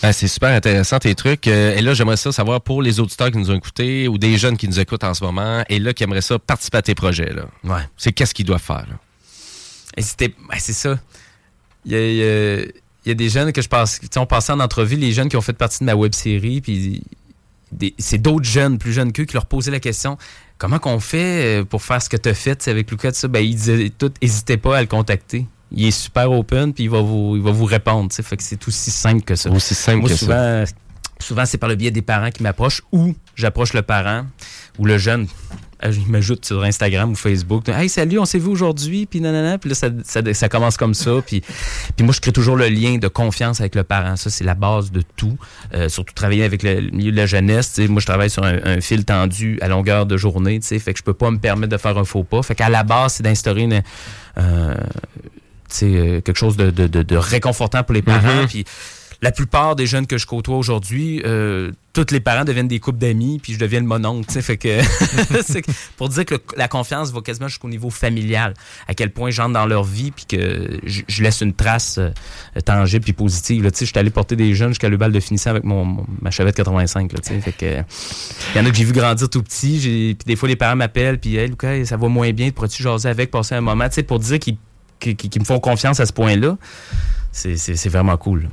Ah, 0.02 0.12
c'est 0.12 0.28
super 0.28 0.50
intéressant 0.50 0.98
tes 0.98 1.14
trucs. 1.14 1.48
Euh, 1.48 1.74
et 1.74 1.80
là, 1.80 1.94
j'aimerais 1.94 2.18
ça 2.18 2.30
savoir 2.30 2.60
pour 2.60 2.82
les 2.82 3.00
auditeurs 3.00 3.30
qui 3.30 3.38
nous 3.38 3.50
ont 3.50 3.54
écoutés 3.56 4.06
ou 4.08 4.18
des 4.18 4.36
jeunes 4.36 4.56
qui 4.58 4.68
nous 4.68 4.78
écoutent 4.78 5.02
en 5.04 5.14
ce 5.14 5.24
moment 5.24 5.64
et 5.70 5.78
là 5.78 5.94
qui 5.94 6.04
aimeraient 6.04 6.20
ça 6.20 6.38
participer 6.38 6.76
à 6.78 6.82
tes 6.82 6.94
projets. 6.94 7.32
Là. 7.32 7.44
Ouais. 7.64 7.80
C'est 7.96 8.12
qu'est-ce 8.12 8.34
qu'ils 8.34 8.44
doivent 8.44 8.60
faire? 8.62 8.84
là? 8.88 8.98
Et 9.96 10.02
ben, 10.28 10.34
c'est 10.58 10.74
ça. 10.74 10.98
Il 11.86 11.92
y 11.92 11.94
a, 11.94 12.10
il 12.10 12.16
y 12.16 12.22
a- 12.22 12.64
il 13.04 13.10
y 13.10 13.12
a 13.12 13.14
des 13.14 13.28
jeunes 13.28 13.52
que 13.52 13.62
je 13.62 13.68
passe. 13.68 14.00
On 14.16 14.26
passait 14.26 14.52
en 14.52 14.58
entrevue, 14.58 14.96
les 14.96 15.12
jeunes 15.12 15.28
qui 15.28 15.36
ont 15.36 15.40
fait 15.40 15.52
partie 15.52 15.78
de 15.78 15.84
ma 15.84 15.94
web 15.94 16.12
série, 16.12 16.60
puis 16.60 17.02
c'est 17.98 18.18
d'autres 18.18 18.44
jeunes, 18.44 18.78
plus 18.78 18.92
jeunes 18.92 19.12
qu'eux, 19.12 19.24
qui 19.24 19.34
leur 19.34 19.46
posaient 19.46 19.70
la 19.70 19.78
question 19.80 20.18
comment 20.58 20.78
qu'on 20.78 20.98
fait 21.00 21.60
euh, 21.60 21.64
pour 21.64 21.82
faire 21.82 22.00
ce 22.02 22.08
que 22.08 22.16
tu 22.16 22.28
as 22.30 22.34
fait 22.34 22.66
avec 22.68 22.90
Lucas, 22.90 23.12
tout 23.12 23.18
ça? 23.18 23.28
Ben, 23.28 23.44
ils 23.44 23.54
disaient 23.54 23.92
tout, 23.96 24.10
n'hésitez 24.22 24.56
pas 24.56 24.78
à 24.78 24.80
le 24.80 24.86
contacter. 24.88 25.46
Il 25.70 25.84
est 25.84 25.90
super 25.90 26.32
open, 26.32 26.72
puis 26.72 26.84
il 26.84 26.90
va 26.90 27.00
vous, 27.00 27.36
il 27.36 27.42
va 27.42 27.50
vous 27.52 27.64
répondre. 27.64 28.10
Fait 28.12 28.36
que 28.36 28.42
c'est 28.42 28.66
aussi 28.66 28.90
simple 28.90 29.22
que 29.22 29.34
ça. 29.36 29.50
Aussi 29.50 29.74
simple 29.74 30.00
Moi, 30.00 30.08
que 30.08 30.16
souvent, 30.16 30.64
souvent 31.20 31.44
c'est 31.44 31.58
par 31.58 31.68
le 31.68 31.74
biais 31.76 31.90
des 31.90 32.02
parents 32.02 32.30
qui 32.30 32.42
m'approchent 32.42 32.82
ou 32.92 33.14
j'approche 33.34 33.72
le 33.72 33.82
parent 33.82 34.26
ou 34.78 34.86
le 34.86 34.96
jeune. 34.98 35.26
Euh, 35.84 35.92
Il 35.92 36.10
m'ajoute 36.10 36.44
sur 36.44 36.62
Instagram 36.62 37.12
ou 37.12 37.14
Facebook. 37.14 37.68
Hey, 37.68 37.88
salut, 37.88 38.18
on 38.18 38.24
s'est 38.24 38.38
vu 38.38 38.48
aujourd'hui, 38.48 39.06
puis 39.06 39.20
nanana. 39.20 39.58
Puis 39.58 39.68
là, 39.70 39.74
ça, 39.74 39.88
ça, 40.04 40.20
ça 40.34 40.48
commence 40.48 40.76
comme 40.76 40.94
ça. 40.94 41.10
Puis, 41.26 41.42
puis 41.96 42.04
moi, 42.04 42.14
je 42.14 42.20
crée 42.20 42.32
toujours 42.32 42.56
le 42.56 42.68
lien 42.68 42.96
de 42.98 43.08
confiance 43.08 43.60
avec 43.60 43.74
le 43.74 43.82
parent. 43.84 44.16
Ça, 44.16 44.30
c'est 44.30 44.44
la 44.44 44.54
base 44.54 44.90
de 44.92 45.02
tout. 45.16 45.36
Euh, 45.74 45.88
surtout 45.88 46.14
travailler 46.14 46.44
avec 46.44 46.62
le, 46.62 46.80
le 46.80 46.90
milieu 46.90 47.12
de 47.12 47.16
la 47.16 47.26
jeunesse. 47.26 47.78
Moi, 47.88 48.00
je 48.00 48.06
travaille 48.06 48.30
sur 48.30 48.42
un, 48.44 48.58
un 48.64 48.80
fil 48.80 49.04
tendu 49.04 49.58
à 49.60 49.68
longueur 49.68 50.06
de 50.06 50.16
journée. 50.16 50.60
tu 50.60 50.66
sais, 50.66 50.78
Fait 50.78 50.92
que 50.92 50.98
je 50.98 51.04
peux 51.04 51.14
pas 51.14 51.30
me 51.30 51.38
permettre 51.38 51.72
de 51.72 51.78
faire 51.78 51.98
un 51.98 52.04
faux 52.04 52.24
pas. 52.24 52.42
Fait 52.42 52.54
qu'à 52.54 52.68
la 52.68 52.82
base, 52.82 53.14
c'est 53.14 53.22
d'instaurer 53.22 53.62
une. 53.62 53.82
euh, 54.38 54.74
euh, 55.82 56.20
quelque 56.20 56.36
chose 56.38 56.56
de, 56.56 56.70
de- 56.70 56.86
de- 56.86 57.02
de 57.02 57.16
réconfortant 57.16 57.82
pour 57.82 57.92
les 57.94 58.02
parents. 58.02 58.42
Mhm. 58.42 58.46
Puis 58.46 58.64
la 59.22 59.32
plupart 59.32 59.76
des 59.76 59.86
jeunes 59.86 60.06
que 60.06 60.18
je 60.18 60.26
côtoie 60.26 60.56
aujourd'hui, 60.56 61.22
euh, 61.24 61.72
tous 61.92 62.12
les 62.12 62.20
parents 62.20 62.44
deviennent 62.44 62.68
des 62.68 62.80
couples 62.80 62.98
d'amis, 62.98 63.38
puis 63.42 63.54
je 63.54 63.58
deviens 63.58 63.80
le 63.80 63.86
mononcle. 63.86 64.30
Fait 64.42 64.56
pour 65.96 66.08
dire 66.10 66.26
que 66.26 66.34
la 66.56 66.68
confiance 66.68 67.12
va 67.12 67.22
quasiment 67.22 67.48
jusqu'au 67.48 67.68
niveau 67.68 67.88
familial, 67.88 68.52
à 68.86 68.94
quel 68.94 69.10
point 69.10 69.30
j'entre 69.30 69.54
dans 69.54 69.66
leur 69.66 69.84
vie, 69.84 70.10
puis 70.10 70.26
que 70.26 70.78
je, 70.84 71.22
laisse 71.22 71.40
une 71.40 71.54
trace 71.54 71.98
euh, 71.98 72.10
tangible 72.64 73.04
puis 73.04 73.14
positive. 73.14 73.62
là. 73.64 73.70
Je 73.78 73.84
suis 73.84 73.98
allé 73.98 74.10
porter 74.10 74.36
des 74.36 74.54
jeunes 74.54 74.70
jusqu'à 74.70 74.88
le 74.88 74.98
bal 74.98 75.12
de 75.12 75.20
finissant 75.20 75.50
avec 75.50 75.64
mon, 75.64 76.04
ma 76.20 76.30
chevette 76.30 76.56
85. 76.56 77.12
Là, 77.12 77.18
tu 77.20 77.28
sais. 77.28 77.40
fait 77.40 77.52
que, 77.52 77.82
il 78.54 78.58
y 78.58 78.60
en 78.60 78.66
a 78.66 78.70
que 78.70 78.76
j'ai 78.76 78.84
vu 78.84 78.92
grandir 78.92 79.30
tout 79.30 79.42
petit. 79.42 79.78
Puis 80.18 80.26
des 80.26 80.36
fois, 80.36 80.48
les 80.48 80.56
parents 80.56 80.76
m'appellent, 80.76 81.18
puis 81.18 81.36
hey, 81.36 81.86
ça 81.86 81.96
va 81.96 82.08
moins 82.08 82.32
bien, 82.32 82.50
pourrais-tu 82.50 82.82
jaser 82.82 83.08
avec, 83.08 83.30
passer 83.30 83.54
un 83.54 83.62
moment, 83.62 83.86
pour 84.06 84.18
dire 84.18 84.38
qu'ils 84.38 84.58
me 85.40 85.44
font 85.44 85.60
confiance 85.60 86.00
à 86.00 86.06
ce 86.06 86.12
point-là. 86.12 86.58
C'est 87.32 87.88
vraiment 87.88 88.16
cool. 88.16 88.48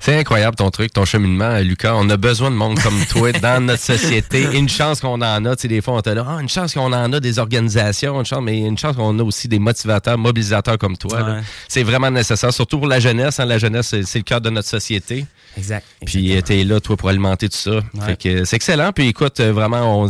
C'est 0.00 0.18
incroyable 0.18 0.56
ton 0.56 0.70
truc, 0.70 0.92
ton 0.92 1.04
cheminement, 1.04 1.44
euh, 1.44 1.60
Lucas. 1.60 1.94
On 1.94 2.08
a 2.10 2.16
besoin 2.16 2.50
de 2.50 2.56
monde 2.56 2.78
comme 2.80 3.04
toi 3.06 3.32
dans 3.42 3.64
notre 3.64 3.82
société. 3.82 4.42
Une 4.52 4.68
chance 4.68 5.00
qu'on 5.00 5.20
en 5.22 5.44
a. 5.44 5.56
Tu 5.56 5.62
sais, 5.62 5.68
des 5.68 5.80
fois, 5.80 5.94
on 5.94 6.00
te 6.02 6.10
dit, 6.10 6.20
ah, 6.26 6.38
une 6.40 6.48
chance 6.48 6.74
qu'on 6.74 6.92
en 6.92 7.12
a 7.12 7.20
des 7.20 7.38
organisations, 7.38 8.18
une 8.18 8.26
chance, 8.26 8.42
mais 8.42 8.58
une 8.60 8.76
chance 8.76 8.96
qu'on 8.96 9.18
a 9.18 9.22
aussi 9.22 9.48
des 9.48 9.58
motivateurs, 9.58 10.18
mobilisateurs 10.18 10.76
comme 10.78 10.96
toi. 10.98 11.22
Ouais. 11.22 11.40
C'est 11.68 11.82
vraiment 11.84 12.10
nécessaire, 12.10 12.52
surtout 12.52 12.78
pour 12.78 12.88
la 12.88 13.00
jeunesse. 13.00 13.40
hein. 13.40 13.46
La 13.46 13.58
jeunesse, 13.58 13.94
c'est 14.04 14.18
le 14.18 14.22
cœur 14.24 14.40
de 14.40 14.50
notre 14.50 14.68
société. 14.68 15.24
Exact. 15.56 15.86
Puis 16.04 16.40
tu 16.44 16.60
es 16.60 16.64
là, 16.64 16.80
toi, 16.80 16.96
pour 16.96 17.08
alimenter 17.08 17.48
tout 17.48 17.56
ça. 17.56 17.80
Fait 18.04 18.16
que 18.16 18.28
euh, 18.28 18.44
c'est 18.44 18.56
excellent. 18.56 18.92
Puis 18.92 19.08
écoute, 19.08 19.40
euh, 19.40 19.52
vraiment, 19.52 20.00
on, 20.02 20.06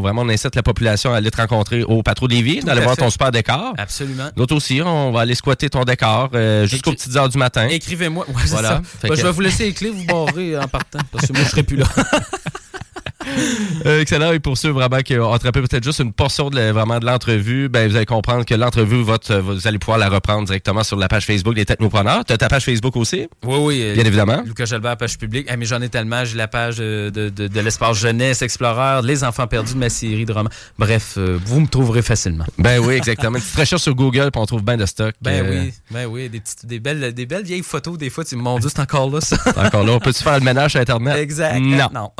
vraiment, 0.00 0.22
on 0.22 0.28
incite 0.28 0.54
la 0.54 0.62
population 0.62 1.12
à 1.12 1.16
aller 1.16 1.30
te 1.30 1.36
rencontrer 1.36 1.82
au 1.82 2.02
Patro 2.02 2.28
des 2.28 2.42
Villes, 2.42 2.64
d'aller 2.64 2.82
voir 2.82 2.96
ton 2.96 3.10
super 3.10 3.30
décor. 3.30 3.74
Absolument. 3.78 4.30
D'autres 4.36 4.54
aussi, 4.56 4.80
on 4.82 5.12
va 5.12 5.20
aller 5.20 5.34
squatter 5.34 5.68
ton 5.70 5.84
décor 5.84 6.30
euh, 6.34 6.66
jusqu'aux 6.66 6.92
petites 6.92 7.16
heures 7.16 7.28
du 7.28 7.38
matin. 7.38 7.68
Écrivez-moi. 7.68 8.24
Ouais, 8.28 8.34
Voilà. 8.46 8.68
ça. 8.68 8.82
Ben, 9.02 9.08
que- 9.10 9.16
Je 9.16 9.22
vais 9.22 9.32
vous 9.32 9.40
laisser 9.40 9.64
les 9.66 9.72
clés, 9.72 9.90
vous 9.90 10.04
barrer 10.04 10.56
en 10.58 10.68
partant. 10.68 10.98
Parce 11.12 11.26
que 11.26 11.32
moi, 11.32 11.42
je 11.44 11.50
serai 11.50 11.62
plus 11.62 11.76
là. 11.76 11.86
Euh, 13.84 14.00
excellent. 14.00 14.32
Et 14.32 14.40
pour 14.40 14.56
ceux 14.56 14.70
vraiment 14.70 15.00
qui 15.00 15.16
ont 15.18 15.32
attrapé 15.32 15.60
peut-être 15.60 15.84
juste 15.84 16.00
une 16.00 16.12
portion 16.12 16.50
de, 16.50 16.70
vraiment 16.70 16.98
de 16.98 17.06
l'entrevue, 17.06 17.68
ben, 17.68 17.88
vous 17.88 17.96
allez 17.96 18.06
comprendre 18.06 18.44
que 18.44 18.54
l'entrevue, 18.54 19.04
euh, 19.30 19.40
vous 19.40 19.66
allez 19.66 19.78
pouvoir 19.78 19.98
la 19.98 20.08
reprendre 20.08 20.44
directement 20.46 20.82
sur 20.82 20.96
la 20.96 21.08
page 21.08 21.26
Facebook 21.26 21.54
des 21.54 21.64
Technopreneurs. 21.64 22.24
Tu 22.24 22.32
as 22.32 22.38
ta 22.38 22.48
page 22.48 22.64
Facebook 22.64 22.96
aussi? 22.96 23.28
Oui, 23.44 23.58
oui. 23.60 23.80
euh, 23.82 23.94
Bien 23.94 24.04
évidemment. 24.04 24.42
Lucas 24.44 24.64
Jalbert, 24.66 24.96
page 24.96 25.18
publique. 25.18 25.46
Ah, 25.50 25.56
mais 25.56 25.66
j'en 25.66 25.80
ai 25.82 25.88
tellement. 25.88 26.24
J'ai 26.24 26.36
la 26.36 26.48
page 26.48 26.76
de, 26.76 27.10
de, 27.12 27.28
de- 27.28 27.48
de 27.48 27.60
l'espace 27.60 27.98
jeunesse, 27.98 28.42
Explorer, 28.42 29.00
Les 29.04 29.24
enfants 29.24 29.46
perdus 29.46 29.74
de 29.74 29.78
ma 29.78 29.88
série 29.88 30.24
de 30.24 30.32
romans. 30.32 30.50
Bref, 30.78 31.14
euh, 31.18 31.38
vous 31.44 31.60
me 31.60 31.66
trouverez 31.66 32.02
facilement. 32.02 32.46
Ben 32.58 32.78
oui, 32.80 32.94
exactement. 32.94 33.36
Une 33.36 33.42
petite 33.42 33.56
recherche 33.58 33.82
sur 33.82 33.94
Google, 33.94 34.30
puis 34.32 34.40
on 34.40 34.46
trouve 34.46 34.62
bien 34.62 34.76
de 34.76 34.86
stock. 34.86 35.14
Ben 35.20 35.44
Euh, 35.44 35.62
oui, 35.64 35.72
ben 35.90 36.06
oui, 36.06 36.28
des, 36.28 36.40
petites, 36.40 36.66
des, 36.66 36.80
belles, 36.80 37.12
des 37.12 37.26
belles 37.26 37.44
vieilles 37.44 37.62
photos, 37.62 37.98
des 37.98 38.10
fois, 38.10 38.24
tu 38.24 38.36
mon 38.36 38.58
Dieu, 38.58 38.68
c'est 38.72 38.80
encore 38.80 39.10
là, 39.10 39.20
ça. 39.20 39.36
Encore 39.56 39.84
là, 39.84 39.92
on 39.92 40.00
peut-tu 40.00 40.22
faire 40.22 40.38
le 40.38 40.44
ménage 40.44 40.72
sur 40.72 40.80
Internet? 40.80 41.16
Exact. 41.16 41.58
Non. 41.60 41.88
Non. 41.92 42.10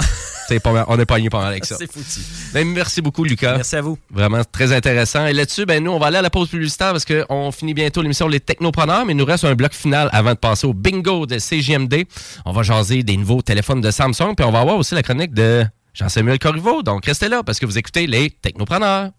Pas 0.60 0.84
on 0.88 0.98
est 0.98 1.06
pogné 1.06 1.28
pas 1.28 1.40
mal 1.40 1.48
avec 1.48 1.64
ça. 1.64 1.76
C'est 1.78 1.90
foutu. 1.90 2.20
Ben, 2.52 2.66
merci 2.66 3.02
beaucoup, 3.02 3.24
Lucas. 3.24 3.56
Merci 3.56 3.76
à 3.76 3.82
vous. 3.82 3.98
Vraiment 4.10 4.42
très 4.44 4.72
intéressant. 4.72 5.26
Et 5.26 5.32
là-dessus, 5.32 5.66
ben, 5.66 5.82
nous, 5.82 5.90
on 5.90 5.98
va 5.98 6.06
aller 6.06 6.18
à 6.18 6.22
la 6.22 6.30
pause 6.30 6.48
publicitaire 6.48 6.92
parce 6.92 7.04
qu'on 7.04 7.50
finit 7.52 7.74
bientôt 7.74 8.02
l'émission 8.02 8.28
Les 8.28 8.40
Technopreneurs, 8.40 9.04
mais 9.04 9.12
il 9.12 9.16
nous 9.16 9.24
reste 9.24 9.44
un 9.44 9.54
bloc 9.54 9.72
final 9.72 10.08
avant 10.12 10.32
de 10.32 10.38
passer 10.38 10.66
au 10.66 10.74
bingo 10.74 11.26
de 11.26 11.38
CGMD. 11.38 12.04
On 12.44 12.52
va 12.52 12.62
jaser 12.62 13.02
des 13.02 13.16
nouveaux 13.16 13.42
téléphones 13.42 13.80
de 13.80 13.90
Samsung, 13.90 14.34
puis 14.36 14.46
on 14.46 14.52
va 14.52 14.60
avoir 14.60 14.76
aussi 14.76 14.94
la 14.94 15.02
chronique 15.02 15.34
de 15.34 15.64
Jean-Samuel 15.94 16.38
Corriveau. 16.38 16.82
Donc, 16.82 17.06
restez 17.06 17.28
là 17.28 17.42
parce 17.42 17.58
que 17.58 17.66
vous 17.66 17.78
écoutez 17.78 18.06
Les 18.06 18.30
Technopreneurs. 18.30 19.10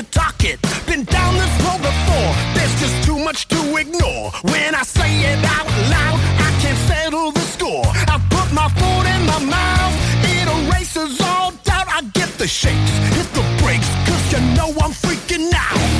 You 0.00 0.06
talk 0.10 0.44
it. 0.44 0.58
Been 0.86 1.04
down 1.04 1.34
this 1.34 1.54
road 1.64 1.80
before, 1.82 2.30
there's 2.54 2.74
just 2.80 3.04
too 3.04 3.18
much 3.18 3.48
to 3.48 3.76
ignore. 3.76 4.30
When 4.42 4.74
I 4.74 4.82
say 4.82 5.10
it 5.30 5.44
out 5.44 5.66
loud, 5.94 6.18
I 6.46 6.50
can't 6.62 6.78
settle 6.88 7.32
the 7.32 7.40
score. 7.40 7.84
I 7.84 8.16
put 8.30 8.48
my 8.52 8.68
foot 8.80 9.06
in 9.14 9.22
my 9.32 9.40
mouth, 9.56 9.94
it 10.24 10.46
erases 10.56 11.20
all 11.20 11.52
doubt. 11.64 11.88
I 11.88 12.00
get 12.14 12.30
the 12.38 12.48
shakes, 12.48 12.92
hit 13.16 13.28
the 13.38 13.44
brakes, 13.62 13.88
cause 14.06 14.24
you 14.32 14.40
know 14.56 14.68
I'm 14.80 14.92
freaking 14.92 15.52
out. 15.54 15.99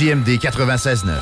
CJMD 0.00 0.38
96.9. 0.38 1.12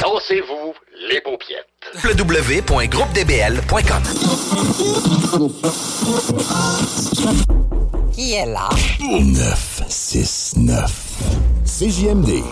Dansez-vous 0.00 0.74
les 1.10 1.20
paupiettes. 1.22 1.66
www.groupedbl.com 2.04 4.02
Qui 8.12 8.34
est 8.34 8.46
là? 8.46 8.68
969. 9.00 10.92
CJMD. 11.64 12.44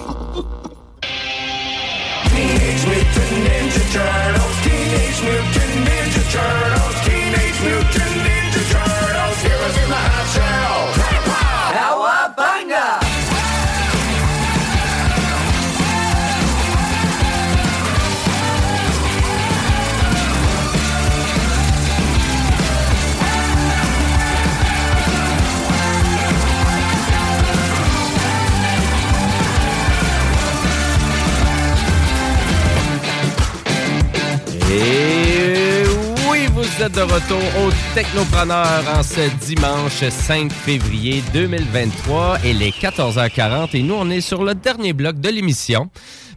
De 36.88 37.00
retour 37.00 37.38
au 37.62 37.70
Technopreneur 37.94 38.82
en 38.94 39.02
ce 39.02 39.30
dimanche 39.46 40.04
5 40.06 40.52
février 40.52 41.22
2023 41.32 42.40
et 42.44 42.52
les 42.52 42.70
14h40. 42.72 43.74
Et 43.74 43.82
nous, 43.82 43.94
on 43.94 44.10
est 44.10 44.20
sur 44.20 44.44
le 44.44 44.54
dernier 44.54 44.92
bloc 44.92 45.18
de 45.18 45.30
l'émission 45.30 45.88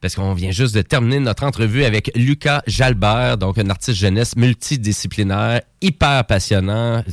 parce 0.02 0.16
qu'on 0.16 0.34
vient 0.34 0.52
juste 0.52 0.74
de 0.74 0.82
terminer 0.82 1.20
notre 1.20 1.44
entrevue 1.44 1.84
avec 1.84 2.12
Lucas 2.16 2.62
Jalbert, 2.66 3.38
donc 3.38 3.58
un 3.58 3.70
artiste 3.70 3.98
jeunesse 3.98 4.38
multidisciplinaire, 4.38 5.62
hyper 5.82 6.24
passionnant. 6.26 7.04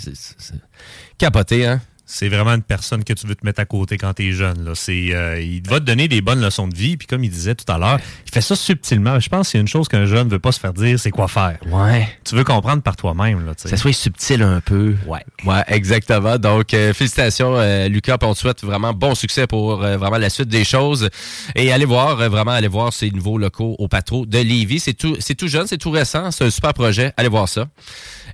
Capoté, 1.19 1.67
hein? 1.67 1.81
C'est 2.15 2.29
vraiment 2.29 2.55
une 2.55 2.63
personne 2.63 3.03
que 3.03 3.13
tu 3.13 3.27
veux 3.27 3.35
te 3.35 3.45
mettre 3.45 3.59
à 3.59 3.65
côté 3.65 3.99
quand 3.99 4.15
tu 4.15 4.29
es 4.29 4.33
jeune. 4.33 4.65
Là. 4.65 4.71
C'est, 4.77 5.13
euh, 5.13 5.41
il 5.41 5.69
va 5.69 5.81
te 5.81 5.85
donner 5.85 6.07
des 6.07 6.21
bonnes 6.21 6.41
leçons 6.41 6.69
de 6.69 6.77
vie. 6.77 6.97
Puis 6.97 7.09
comme 7.09 7.25
il 7.25 7.31
disait 7.31 7.57
tout 7.57 7.71
à 7.73 7.77
l'heure, 7.77 7.99
il 8.25 8.33
fait 8.33 8.41
ça 8.41 8.55
subtilement. 8.55 9.19
Je 9.19 9.29
pense 9.29 9.49
que 9.49 9.51
c'est 9.51 9.59
une 9.59 9.67
chose 9.67 9.89
qu'un 9.89 10.07
jeune 10.07 10.29
ne 10.29 10.33
veut 10.33 10.39
pas 10.39 10.53
se 10.53 10.61
faire 10.61 10.73
dire, 10.73 10.97
c'est 10.97 11.11
quoi 11.11 11.27
faire. 11.27 11.59
Ouais. 11.67 12.09
Tu 12.25 12.37
veux 12.37 12.45
comprendre 12.45 12.83
par 12.83 12.95
toi-même. 12.95 13.53
Sais. 13.57 13.69
Ça 13.69 13.77
soit 13.77 13.93
subtil 13.93 14.43
un 14.43 14.61
peu. 14.61 14.95
Ouais. 15.09 15.25
Ouais, 15.45 15.65
exactement. 15.67 16.39
Donc, 16.39 16.73
euh, 16.73 16.95
félicitations, 16.95 17.57
euh, 17.57 17.89
Lucas. 17.89 18.17
On 18.23 18.33
te 18.33 18.39
souhaite 18.39 18.63
vraiment 18.63 18.93
bon 18.93 19.17
succès 19.17 19.49
pour 19.49 19.83
euh, 19.83 19.97
vraiment 19.97 20.19
la 20.19 20.31
suite 20.31 20.49
des 20.49 20.65
choses. 20.65 21.11
Et 21.57 21.73
allez 21.73 21.85
voir, 21.85 22.21
euh, 22.21 22.29
vraiment, 22.29 22.53
allez 22.53 22.69
voir 22.69 22.93
ces 22.93 23.11
nouveaux 23.11 23.39
locaux 23.39 23.75
au 23.81 23.89
Patro 23.89 24.25
de 24.25 24.39
Lévis. 24.39 24.79
C'est 24.79 24.95
tout, 24.95 25.17
c'est 25.19 25.35
tout 25.35 25.49
jeune, 25.49 25.67
c'est 25.67 25.79
tout 25.79 25.91
récent. 25.91 26.31
C'est 26.31 26.45
un 26.45 26.51
super 26.51 26.75
projet. 26.75 27.13
Allez 27.17 27.29
voir 27.29 27.49
ça. 27.49 27.67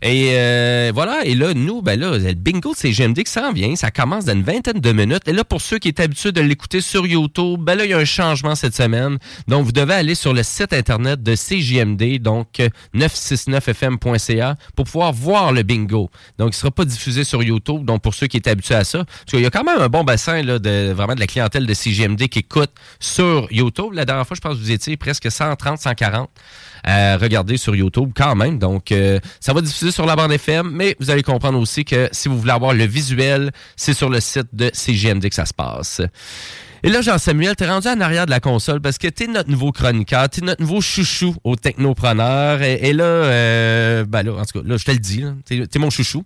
Et 0.03 0.31
euh, 0.33 0.93
voilà. 0.95 1.25
Et 1.25 1.35
là, 1.35 1.53
nous, 1.55 1.83
ben 1.83 1.99
là, 2.01 2.17
le 2.17 2.33
bingo 2.33 2.73
de 2.73 2.77
CGMD 2.77 3.23
qui 3.23 3.31
s'en 3.31 3.53
vient. 3.53 3.77
Ça 3.77 3.91
commence 3.91 4.25
dans 4.25 4.33
une 4.33 4.43
vingtaine 4.43 4.81
de 4.81 4.93
minutes. 4.93 5.29
Et 5.29 5.33
là, 5.33 5.45
pour 5.45 5.61
ceux 5.61 5.79
qui 5.79 5.89
étaient 5.89 6.05
habitués 6.05 6.33
de 6.33 6.41
l'écouter 6.41 6.81
sur 6.81 7.07
YouTube, 7.07 7.61
ben 7.61 7.75
là, 7.75 7.85
il 7.85 7.91
y 7.91 7.95
a 7.95 7.99
un 7.99 8.05
changement 8.05 8.55
cette 8.55 8.75
semaine. 8.75 9.19
Donc, 9.47 9.67
vous 9.67 9.73
devez 9.73 9.95
aller 9.95 10.15
sur 10.15 10.33
le 10.33 10.43
site 10.43 10.73
Internet 10.73 11.23
de 11.23 11.35
CJMD, 11.35 12.19
donc 12.21 12.61
euh, 12.61 12.69
969fm.ca, 12.95 14.57
pour 14.75 14.87
pouvoir 14.87 15.13
voir 15.13 15.53
le 15.53 15.63
bingo. 15.63 16.11
Donc, 16.39 16.55
il 16.55 16.57
sera 16.57 16.71
pas 16.71 16.85
diffusé 16.85 17.25
sur 17.25 17.43
YouTube. 17.43 17.85
Donc, 17.85 18.03
pour 18.03 18.15
ceux 18.15 18.27
qui 18.27 18.39
étaient 18.39 18.51
habitués 18.51 18.77
à 18.77 18.85
ça, 18.85 19.05
parce 19.05 19.31
qu'il 19.31 19.41
y 19.41 19.47
a 19.47 19.51
quand 19.51 19.65
même 19.65 19.81
un 19.81 19.89
bon 19.89 20.05
bassin 20.05 20.43
là, 20.43 20.59
de 20.59 20.93
vraiment 20.93 21.15
de 21.15 21.21
la 21.21 21.27
clientèle 21.27 21.67
de 21.67 21.75
CJMD 21.75 22.29
qui 22.29 22.39
écoute 22.39 22.71
sur 23.01 23.49
YouTube. 23.51 23.93
La 23.93 24.07
dernière 24.07 24.27
fois, 24.27 24.35
je 24.35 24.41
pense 24.41 24.55
que 24.55 24.61
vous 24.61 24.71
étiez 24.71 24.97
presque 24.97 25.31
130, 25.31 25.79
140 25.79 26.31
à 26.85 27.17
regarder 27.17 27.57
sur 27.57 27.75
YouTube 27.75 28.13
quand 28.15 28.35
même. 28.35 28.59
Donc, 28.59 28.93
euh, 28.93 29.19
ça 29.41 29.53
va 29.53 29.61
diffuser 29.61 29.91
sur 29.91 30.07
la 30.07 30.17
bande 30.17 30.33
FM, 30.33 30.71
mais 30.73 30.97
vous 31.01 31.11
allez 31.11 31.23
comprendre 31.23 31.59
aussi 31.59 31.85
que 31.85 32.09
si 32.13 32.29
vous 32.29 32.39
voulez 32.39 32.53
avoir 32.53 32.75
le 32.75 32.85
visuel, 32.85 33.51
c'est 33.77 33.95
sur 33.95 34.09
le 34.09 34.21
site 34.21 34.49
de 34.53 34.71
CGMD 34.73 35.29
que 35.29 35.35
ça 35.35 35.47
se 35.47 35.55
passe. 35.55 36.01
Et 36.83 36.89
là, 36.89 37.03
Jean-Samuel, 37.03 37.55
t'es 37.57 37.67
rendu 37.69 37.89
en 37.89 38.01
arrière 38.01 38.25
de 38.27 38.31
la 38.31 38.41
console 38.41 38.81
parce 38.81 38.97
que 38.99 39.09
t'es 39.09 39.27
notre 39.27 39.51
nouveau 39.51 39.71
chroniqueur, 39.73 40.29
t'es 40.29 40.41
notre 40.41 40.63
nouveau 40.63 40.81
chouchou 40.81 41.35
au 41.45 41.57
technopreneur. 41.57 42.63
Et, 42.63 42.75
et 42.89 42.93
là, 42.93 43.05
euh, 43.05 44.05
ben 44.07 44.23
là, 44.23 44.33
en 44.35 44.45
tout 44.45 44.61
cas, 44.61 44.67
là, 44.69 44.77
je 44.77 44.85
te 44.85 44.91
le 44.91 44.99
dis, 44.99 45.25
t'es, 45.45 45.79
mon 45.79 45.91
chouchou. 45.91 46.23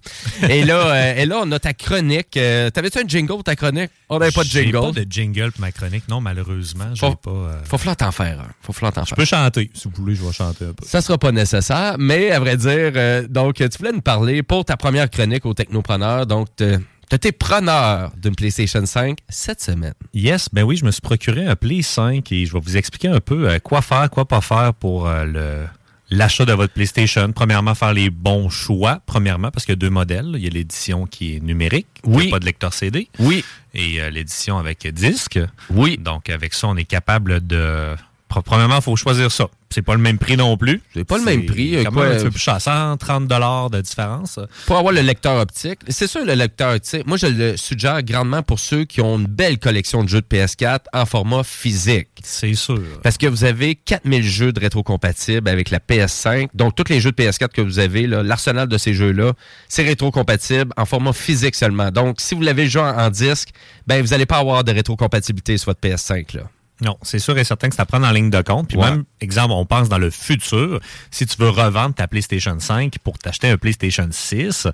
et 0.49 0.65
là, 0.65 0.77
euh, 0.95 1.15
et 1.17 1.27
là, 1.27 1.41
on 1.43 1.51
a 1.53 1.59
ta 1.59 1.73
chronique. 1.75 2.37
Euh, 2.37 2.71
T'avais-tu 2.71 2.99
un 2.99 3.07
jingle 3.09 3.29
pour 3.29 3.45
ta 3.45 3.57
chronique? 3.57 3.91
On 4.09 4.19
n'avait 4.19 4.31
pas 4.33 4.45
de 4.45 4.49
J'ai 4.49 4.63
jingle. 4.65 4.81
pas 4.81 4.93
de 5.05 5.07
jingle 5.11 5.53
pour 5.53 5.61
ma 5.61 5.73
chronique, 5.73 6.05
non, 6.09 6.21
malheureusement. 6.21 6.87
J'ai 6.95 7.01
Faut- 7.01 7.15
pas. 7.17 7.31
euh, 7.31 7.61
Faut 7.65 7.79
falloir 7.79 7.97
t'en 7.97 8.13
faire. 8.13 8.41
un. 8.41 8.49
Faut 8.61 8.73
falloir 8.73 8.93
t'en 8.93 9.03
Je 9.05 9.09
faire. 9.09 9.17
peux 9.17 9.25
chanter. 9.25 9.71
Si 9.75 9.89
vous 9.89 9.95
voulez, 9.97 10.15
je 10.15 10.23
vais 10.25 10.33
chanter 10.33 10.65
un 10.67 10.73
peu. 10.73 10.85
Ça 10.87 11.01
sera 11.01 11.19
pas 11.19 11.33
nécessaire, 11.33 11.97
mais 11.99 12.31
à 12.31 12.39
vrai 12.41 12.57
dire, 12.57 12.93
euh, 12.95 13.27
donc 13.29 13.55
tu 13.57 13.67
voulais 13.79 13.93
nous 13.93 14.01
parler 14.01 14.43
pour 14.43 14.65
ta 14.65 14.77
première 14.77 15.11
chronique 15.11 15.45
au 15.47 15.55
Technopreneur, 15.55 16.27
donc 16.27 16.55
te- 16.55 16.79
tu 17.09 17.17
été 17.17 17.33
preneur 17.33 18.13
d'une 18.17 18.35
PlayStation 18.35 18.85
5 18.85 19.19
cette 19.29 19.61
semaine. 19.63 19.95
Yes, 20.13 20.49
ben 20.53 20.63
oui, 20.63 20.77
je 20.77 20.85
me 20.85 20.91
suis 20.91 21.01
procuré 21.01 21.47
un 21.47 21.57
Play 21.57 21.83
5 21.83 22.31
et 22.33 22.47
je 22.47 22.53
vais 22.53 22.61
vous 22.61 22.77
expliquer 22.77 23.09
un 23.09 23.21
peu 23.21 23.49
euh, 23.49 23.59
quoi 23.59 23.83
faire, 23.83 24.09
quoi 24.11 24.27
pas 24.27 24.41
faire 24.41 24.73
pour 24.75 25.07
euh, 25.07 25.25
le 25.25 25.67
l'achat 26.11 26.45
de 26.45 26.53
votre 26.53 26.73
PlayStation. 26.73 27.33
Premièrement, 27.33 27.75
faire 27.75 27.93
les 27.93 28.11
bons 28.11 28.49
choix. 28.49 29.01
Premièrement, 29.07 29.51
parce 29.51 29.65
qu'il 29.65 29.73
y 29.73 29.77
a 29.77 29.77
deux 29.77 29.91
modèles. 29.91 30.33
Il 30.35 30.43
y 30.45 30.47
a 30.47 30.51
l'édition 30.51 31.07
qui 31.07 31.37
est 31.37 31.41
numérique, 31.41 31.87
Oui. 32.05 32.25
qui 32.25 32.29
a 32.29 32.31
pas 32.33 32.41
de 32.41 32.45
lecteur 32.45 32.73
CD. 32.75 33.09
Oui. 33.19 33.45
Et 33.75 34.01
euh, 34.01 34.11
l'édition 34.11 34.59
avec 34.59 34.87
disque. 34.87 35.41
Oui. 35.71 35.99
Donc, 35.99 36.29
avec 36.29 36.55
ça, 36.55 36.69
on 36.69 36.77
est 36.77 36.85
capable 36.85 37.45
de... 37.47 37.95
Pre- 38.35 38.43
Premièrement, 38.43 38.77
il 38.77 38.83
faut 38.83 38.97
choisir 38.97 39.31
ça. 39.31 39.47
C'est 39.71 39.83
pas 39.83 39.95
le 39.95 40.01
même 40.01 40.19
prix 40.19 40.37
non 40.37 40.57
plus. 40.57 40.81
C'est 40.95 41.05
pas 41.05 41.19
le 41.19 41.25
même 41.25 41.47
prix, 41.47 41.77
Quand 41.85 41.91
quoi, 41.93 42.09
même 42.09 42.19
un 42.19 42.23
peu 42.23 42.31
plus 42.31 42.39
cher. 42.41 42.61
130 42.61 43.27
de 43.27 43.81
différence. 43.81 44.39
Pour 44.67 44.77
avoir 44.77 44.93
le 44.95 45.01
lecteur 45.01 45.41
optique, 45.41 45.81
c'est 45.89 46.07
sûr, 46.07 46.25
le 46.25 46.35
lecteur 46.35 46.75
optique, 46.77 47.05
moi 47.07 47.17
je 47.17 47.27
le 47.27 47.57
suggère 47.57 48.01
grandement 48.05 48.43
pour 48.43 48.61
ceux 48.61 48.85
qui 48.85 49.01
ont 49.01 49.19
une 49.19 49.27
belle 49.27 49.59
collection 49.59 50.05
de 50.05 50.09
jeux 50.09 50.21
de 50.21 50.27
PS4 50.27 50.81
en 50.93 51.07
format 51.07 51.43
physique. 51.43 52.09
C'est 52.23 52.55
sûr. 52.55 52.81
Parce 53.03 53.19
que 53.19 53.27
vous 53.27 53.43
avez 53.45 53.75
4000 53.75 54.23
jeux 54.23 54.53
de 54.53 54.61
rétrocompatibles 54.61 55.49
avec 55.49 55.71
la 55.71 55.81
PS5. 55.81 56.49
Donc, 56.55 56.77
tous 56.77 56.89
les 56.89 57.01
jeux 57.01 57.11
de 57.11 57.23
PS4 57.23 57.49
que 57.49 57.61
vous 57.63 57.79
avez, 57.81 58.07
l'arsenal 58.07 58.69
de 58.69 58.79
ces 58.79 58.95
jeux-là, 58.95 59.33
c'est 59.69 59.83
rétrocompatible 59.83 60.73
en 60.77 60.85
format 60.85 61.13
physique 61.13 61.57
seulement. 61.57 61.91
Donc, 61.91 62.21
si 62.21 62.35
vous 62.37 62.43
l'avez 62.43 62.69
joué 62.69 62.83
en, 62.83 62.97
en 62.97 63.11
disque, 63.11 63.49
ben, 63.89 64.01
vous 64.03 64.09
n'allez 64.11 64.27
pas 64.27 64.39
avoir 64.39 64.63
de 64.63 64.73
rétrocompatibilité 64.73 65.59
sur 65.59 65.67
votre 65.71 65.81
PS5. 65.81 66.37
Là. 66.37 66.43
Non, 66.81 66.97
c'est 67.03 67.21
sûr 67.21 67.39
et 67.39 67.45
certain 67.45 67.69
que 67.69 67.75
c'est 67.77 67.83
à 67.83 67.87
prendre 67.87 68.07
en 68.07 68.11
ligne 68.11 68.31
de 68.31 68.43
compte. 68.43 68.69
Puis 68.69 68.77
Ouais. 68.77 68.91
même, 68.91 69.05
exemple, 69.21 69.53
on 69.53 69.65
pense 69.65 69.89
dans 69.89 69.99
le 69.99 70.11
futur, 70.11 70.81
si 71.11 71.25
tu 71.25 71.37
veux 71.39 71.49
revendre 71.49 71.95
ta 71.95 72.09
PlayStation 72.09 72.59
5 72.59 72.99
pour 73.05 73.17
t'acheter 73.19 73.49
un 73.49 73.57
PlayStation 73.57 74.09
6, 74.11 74.67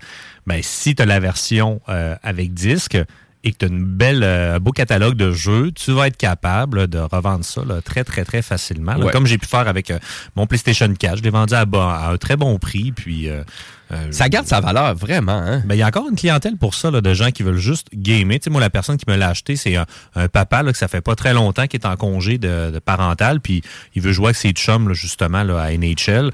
ben 0.47 0.61
si 0.63 0.95
tu 0.95 1.03
as 1.03 1.07
la 1.07 1.21
version 1.21 1.81
euh, 1.91 2.17
avec 2.23 2.55
disque 2.55 2.97
et 3.45 3.53
que 3.53 3.57
tu 3.59 3.65
as 3.67 3.69
une 3.69 3.85
belle, 3.85 4.23
euh, 4.23 4.57
un 4.57 4.61
beau 4.61 4.71
catalogue 4.73 5.15
de 5.15 5.31
jeux, 5.33 5.73
tu 5.73 5.93
vas 5.93 6.07
être 6.07 6.17
capable 6.17 6.89
de 6.89 6.99
revendre 6.99 7.45
ça 7.45 7.63
là, 7.67 7.83
très, 7.83 8.03
très, 8.05 8.25
très 8.25 8.41
facilement. 8.43 8.95
là. 8.95 9.07
Ouais. 9.07 9.13
Comme 9.13 9.27
j'ai 9.27 9.39
pu 9.39 9.47
faire 9.47 9.69
avec 9.69 9.91
euh, 9.91 9.99
mon 10.37 10.47
PlayStation 10.47 10.93
4. 10.93 11.19
Je 11.19 11.23
l'ai 11.23 11.31
vendu 11.31 11.53
à, 11.55 11.61
à 11.71 12.11
un 12.13 12.17
très 12.17 12.37
bon 12.37 12.59
prix. 12.59 12.93
Puis, 12.93 13.29
euh, 13.93 14.13
Ça 14.13 14.29
garde 14.29 14.47
sa 14.47 14.61
valeur, 14.61 14.95
vraiment. 14.95 15.33
Hein? 15.33 15.63
ben, 15.67 15.75
il 15.75 15.79
y 15.79 15.83
a 15.83 15.87
encore 15.87 16.09
une 16.09 16.17
clientèle 16.17 16.57
pour 16.57 16.75
ça, 16.75 16.91
là, 16.91 17.01
de 17.01 17.15
gens 17.15 17.31
qui 17.31 17.43
veulent 17.43 17.57
juste 17.59 17.89
gamer. 17.93 18.39
Tu 18.39 18.45
sais, 18.45 18.51
moi, 18.51 18.61
la 18.61 18.71
personne 18.71 18.97
qui 18.97 19.05
me 19.09 19.17
l'a 19.17 19.29
acheté, 19.29 19.57
c'est 19.57 19.77
un, 19.77 19.87
un 20.15 20.29
papa 20.29 20.63
là, 20.63 20.73
que 20.73 20.79
ça 20.79 20.89
fait 20.89 21.01
pas 21.01 21.17
très 21.17 21.35
longtemps 21.35 21.67
qui 21.67 21.77
est 21.77 21.87
en 21.87 21.97
congé 21.97 22.39
de, 22.39 22.71
de 22.71 22.79
parental, 22.79 23.41
puis 23.41 23.63
il 23.95 24.03
veut 24.03 24.13
jouer 24.13 24.27
avec 24.27 24.37
ses 24.37 24.53
chums, 24.53 24.89
là, 24.89 24.95
justement, 24.95 25.43
là, 25.43 25.61
à 25.61 25.73
NHL. 25.73 26.31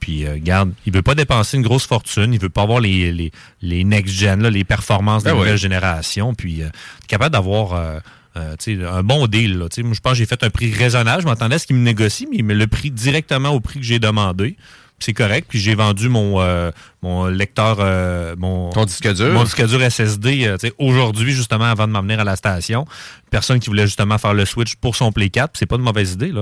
Puis, 0.00 0.26
euh, 0.26 0.38
garde, 0.40 0.72
il 0.86 0.92
veut 0.92 1.02
pas 1.02 1.14
dépenser 1.14 1.56
une 1.56 1.62
grosse 1.64 1.86
fortune, 1.86 2.32
il 2.32 2.40
veut 2.40 2.50
pas 2.50 2.62
avoir 2.62 2.80
les, 2.80 3.12
les, 3.12 3.32
les 3.62 3.84
next-gen, 3.84 4.42
là, 4.42 4.50
les 4.50 4.64
performances 4.64 5.24
de 5.24 5.28
Ben 5.28 5.34
la 5.34 5.36
ouais. 5.38 5.44
nouvelle 5.46 5.58
génération, 5.58 6.34
puis 6.34 6.62
euh, 6.62 6.68
capable 7.08 7.32
d'avoir... 7.32 7.72
euh, 7.72 7.98
euh, 8.36 8.54
un 8.92 9.02
bon 9.02 9.26
deal. 9.26 9.58
Là. 9.58 9.66
Moi, 9.78 9.94
je 9.94 10.00
pense 10.00 10.12
que 10.12 10.18
j'ai 10.18 10.26
fait 10.26 10.44
un 10.44 10.50
prix 10.50 10.72
raisonnable. 10.72 11.22
Je 11.22 11.26
m'attendais 11.26 11.56
à 11.56 11.58
ce 11.58 11.66
qu'il 11.66 11.74
me 11.74 11.82
négocie, 11.82 12.28
mais 12.30 12.36
il 12.36 12.44
me 12.44 12.54
le 12.54 12.68
prix 12.68 12.92
directement 12.92 13.48
au 13.48 13.58
prix 13.58 13.80
que 13.80 13.84
j'ai 13.84 13.98
demandé. 13.98 14.56
C'est 15.00 15.12
correct. 15.12 15.46
Puis 15.48 15.60
j'ai 15.60 15.74
vendu 15.74 16.08
mon, 16.08 16.40
euh, 16.40 16.70
mon 17.02 17.26
lecteur, 17.26 17.76
euh, 17.80 18.34
mon, 18.36 18.70
Ton 18.70 18.84
disque 18.84 19.12
dur. 19.14 19.32
mon 19.32 19.44
disque 19.44 19.64
dur 19.64 19.80
SSD 19.80 20.46
euh, 20.46 20.56
aujourd'hui, 20.78 21.32
justement, 21.32 21.66
avant 21.66 21.86
de 21.86 21.92
m'emmener 21.92 22.14
à 22.14 22.24
la 22.24 22.36
station. 22.36 22.84
Personne 23.30 23.60
qui 23.60 23.68
voulait 23.68 23.86
justement 23.86 24.18
faire 24.18 24.34
le 24.34 24.44
switch 24.44 24.76
pour 24.76 24.96
son 24.96 25.12
Play 25.12 25.30
4. 25.30 25.52
puis 25.52 25.58
C'est 25.58 25.66
pas 25.66 25.76
une 25.76 25.82
mauvaise 25.82 26.12
idée. 26.12 26.32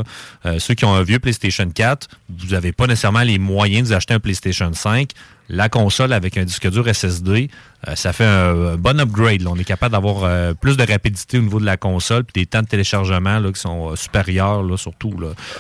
Euh, 0.45 0.59
ceux 0.59 0.75
qui 0.75 0.85
ont 0.85 0.95
un 0.95 1.03
vieux 1.03 1.19
PlayStation 1.19 1.69
4, 1.69 2.09
vous 2.29 2.49
n'avez 2.49 2.73
pas 2.73 2.87
nécessairement 2.87 3.23
les 3.23 3.39
moyens 3.39 3.83
de 3.83 3.89
vous 3.89 3.95
acheter 3.95 4.15
un 4.15 4.21
PlayStation 4.21 4.73
5. 4.73 5.11
La 5.49 5.69
console 5.69 6.13
avec 6.13 6.37
un 6.39 6.45
disque 6.45 6.69
dur 6.69 6.93
SSD, 6.93 7.49
euh, 7.87 7.95
ça 7.95 8.13
fait 8.13 8.25
un, 8.25 8.77
bon 8.77 8.99
upgrade. 8.99 9.47
On 9.47 9.55
est 9.57 9.65
capable 9.65 9.93
d'avoir 9.93 10.25
euh, 10.25 10.55
plus 10.55 10.77
de 10.77 10.85
rapidité 10.85 11.39
au 11.39 11.43
niveau 11.43 11.61
de 11.61 11.65
la 11.65 11.77
console 11.77 12.25
puis 12.25 12.43
des 12.43 12.47
temps 12.47 12.63
de 12.63 12.67
téléchargement 12.67 13.39
là, 13.39 13.53
qui 13.53 13.61
sont 13.61 13.95
supérieurs, 13.95 14.65
surtout. 14.77 15.15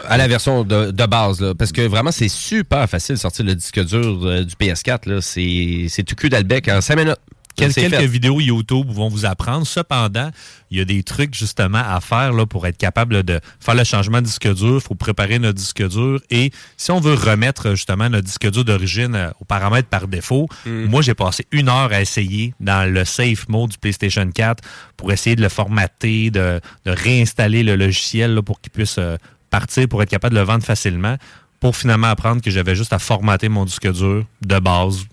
À 0.08 0.16
la 0.16 0.26
version 0.26 0.64
de, 0.64 1.06
base, 1.06 1.54
parce 1.56 1.70
que 1.70 1.82
vraiment, 1.82 2.10
c'est 2.10 2.28
super 2.28 2.88
facile 2.90 3.14
de 3.14 3.20
sortir 3.20 3.44
le 3.44 3.54
disque 3.54 3.84
dur 3.84 4.44
du 4.44 4.54
PS4. 4.54 5.08
là. 5.08 5.20
C'est 5.20 6.02
tout 6.02 6.16
cul 6.16 6.30
d'Albec 6.30 6.68
en 6.68 6.80
5 6.80 6.96
minutes. 6.96 7.20
Quel- 7.56 7.72
quelques 7.74 7.94
fait. 7.96 8.06
vidéos 8.06 8.40
YouTube 8.40 8.86
vont 8.90 9.08
vous 9.08 9.24
apprendre. 9.26 9.66
Cependant, 9.66 10.30
il 10.70 10.78
y 10.78 10.80
a 10.80 10.84
des 10.84 11.02
trucs 11.02 11.34
justement 11.34 11.82
à 11.84 12.00
faire 12.00 12.32
là, 12.32 12.46
pour 12.46 12.66
être 12.66 12.76
capable 12.76 13.22
de 13.22 13.40
faire 13.60 13.74
le 13.74 13.84
changement 13.84 14.20
de 14.20 14.26
disque 14.26 14.52
dur. 14.54 14.74
Il 14.76 14.80
faut 14.80 14.94
préparer 14.94 15.38
notre 15.38 15.58
disque 15.58 15.86
dur. 15.88 16.20
Et 16.30 16.50
si 16.76 16.90
on 16.90 17.00
veut 17.00 17.14
remettre 17.14 17.70
justement 17.70 18.08
notre 18.08 18.24
disque 18.24 18.50
dur 18.50 18.64
d'origine 18.64 19.14
euh, 19.14 19.30
aux 19.40 19.44
paramètres 19.44 19.88
par 19.88 20.06
défaut, 20.08 20.48
moi 20.66 21.02
j'ai 21.02 21.14
passé 21.14 21.46
une 21.52 21.68
heure 21.68 21.92
à 21.92 22.00
essayer 22.00 22.54
dans 22.60 22.90
le 22.92 23.04
safe 23.04 23.48
mode 23.48 23.70
du 23.70 23.78
PlayStation 23.78 24.30
4 24.30 24.62
pour 24.96 25.12
essayer 25.12 25.36
de 25.36 25.42
le 25.42 25.48
formater, 25.48 26.30
de, 26.30 26.60
de 26.84 26.90
réinstaller 26.90 27.62
le 27.62 27.76
logiciel 27.76 28.34
là, 28.34 28.42
pour 28.42 28.60
qu'il 28.60 28.70
puisse 28.72 28.96
euh, 28.98 29.16
partir, 29.50 29.88
pour 29.88 30.02
être 30.02 30.10
capable 30.10 30.34
de 30.34 30.40
le 30.40 30.46
vendre 30.46 30.64
facilement, 30.64 31.16
pour 31.60 31.74
finalement 31.76 32.08
apprendre 32.08 32.42
que 32.42 32.50
j'avais 32.50 32.74
juste 32.76 32.92
à 32.92 32.98
formater 32.98 33.48
mon 33.48 33.64
disque 33.64 33.90
dur 33.90 34.24
de 34.44 34.58
base 34.58 35.04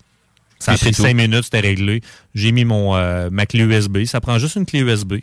ça 0.64 0.72
a 0.72 0.76
pris 0.76 0.94
cinq 0.94 1.14
minutes, 1.14 1.44
c'était 1.44 1.60
réglé. 1.60 2.00
J'ai 2.34 2.52
mis 2.52 2.64
mon 2.64 2.96
euh, 2.96 3.28
ma 3.30 3.46
clé 3.46 3.60
USB. 3.64 4.04
Ça 4.04 4.20
prend 4.20 4.38
juste 4.38 4.56
une 4.56 4.66
clé 4.66 4.80
USB. 4.80 5.14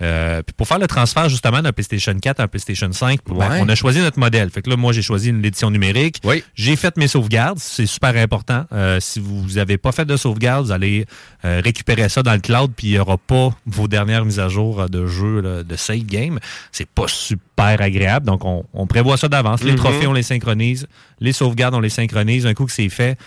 Euh, 0.00 0.42
puis 0.42 0.54
pour 0.56 0.68
faire 0.68 0.78
le 0.78 0.86
transfert 0.86 1.28
justement 1.28 1.60
d'un 1.60 1.72
PlayStation 1.72 2.14
4 2.16 2.38
à 2.40 2.44
un 2.44 2.48
PlayStation 2.48 2.90
5, 2.92 3.20
ben, 3.26 3.58
on 3.60 3.68
a 3.68 3.74
choisi 3.74 3.98
notre 4.00 4.18
modèle. 4.18 4.48
Fait 4.50 4.62
que 4.62 4.70
là, 4.70 4.76
moi, 4.76 4.92
j'ai 4.92 5.02
choisi 5.02 5.30
une 5.30 5.44
édition 5.44 5.70
numérique. 5.70 6.20
Oui. 6.24 6.44
J'ai 6.54 6.76
fait 6.76 6.96
mes 6.96 7.08
sauvegardes. 7.08 7.58
C'est 7.58 7.86
super 7.86 8.16
important. 8.16 8.64
Euh, 8.72 8.98
si 9.00 9.18
vous 9.20 9.44
n'avez 9.56 9.76
pas 9.76 9.90
fait 9.92 10.04
de 10.04 10.16
sauvegarde, 10.16 10.66
vous 10.66 10.72
allez 10.72 11.04
euh, 11.44 11.60
récupérer 11.64 12.08
ça 12.08 12.22
dans 12.22 12.32
le 12.34 12.38
cloud, 12.40 12.72
puis 12.76 12.88
il 12.88 12.92
n'y 12.92 12.98
aura 12.98 13.18
pas 13.18 13.50
vos 13.66 13.88
dernières 13.88 14.24
mises 14.24 14.38
à 14.40 14.48
jour 14.48 14.80
euh, 14.80 14.86
de 14.86 15.06
jeux 15.06 15.40
là, 15.40 15.62
de 15.64 15.76
save 15.76 16.04
game. 16.04 16.38
C'est 16.72 16.88
pas 16.88 17.08
super 17.08 17.80
agréable. 17.80 18.26
Donc, 18.26 18.44
on, 18.44 18.64
on 18.72 18.86
prévoit 18.86 19.16
ça 19.16 19.28
d'avance. 19.28 19.62
Les 19.64 19.72
Mhm. 19.72 19.78
trophées, 19.78 20.06
on 20.06 20.12
les 20.12 20.22
synchronise. 20.22 20.86
Les 21.20 21.32
sauvegardes, 21.32 21.74
on 21.74 21.80
les 21.80 21.88
synchronise. 21.90 22.46
Un 22.46 22.54
coup 22.54 22.66
que 22.66 22.72
c'est 22.72 22.88
fait, 22.88 23.18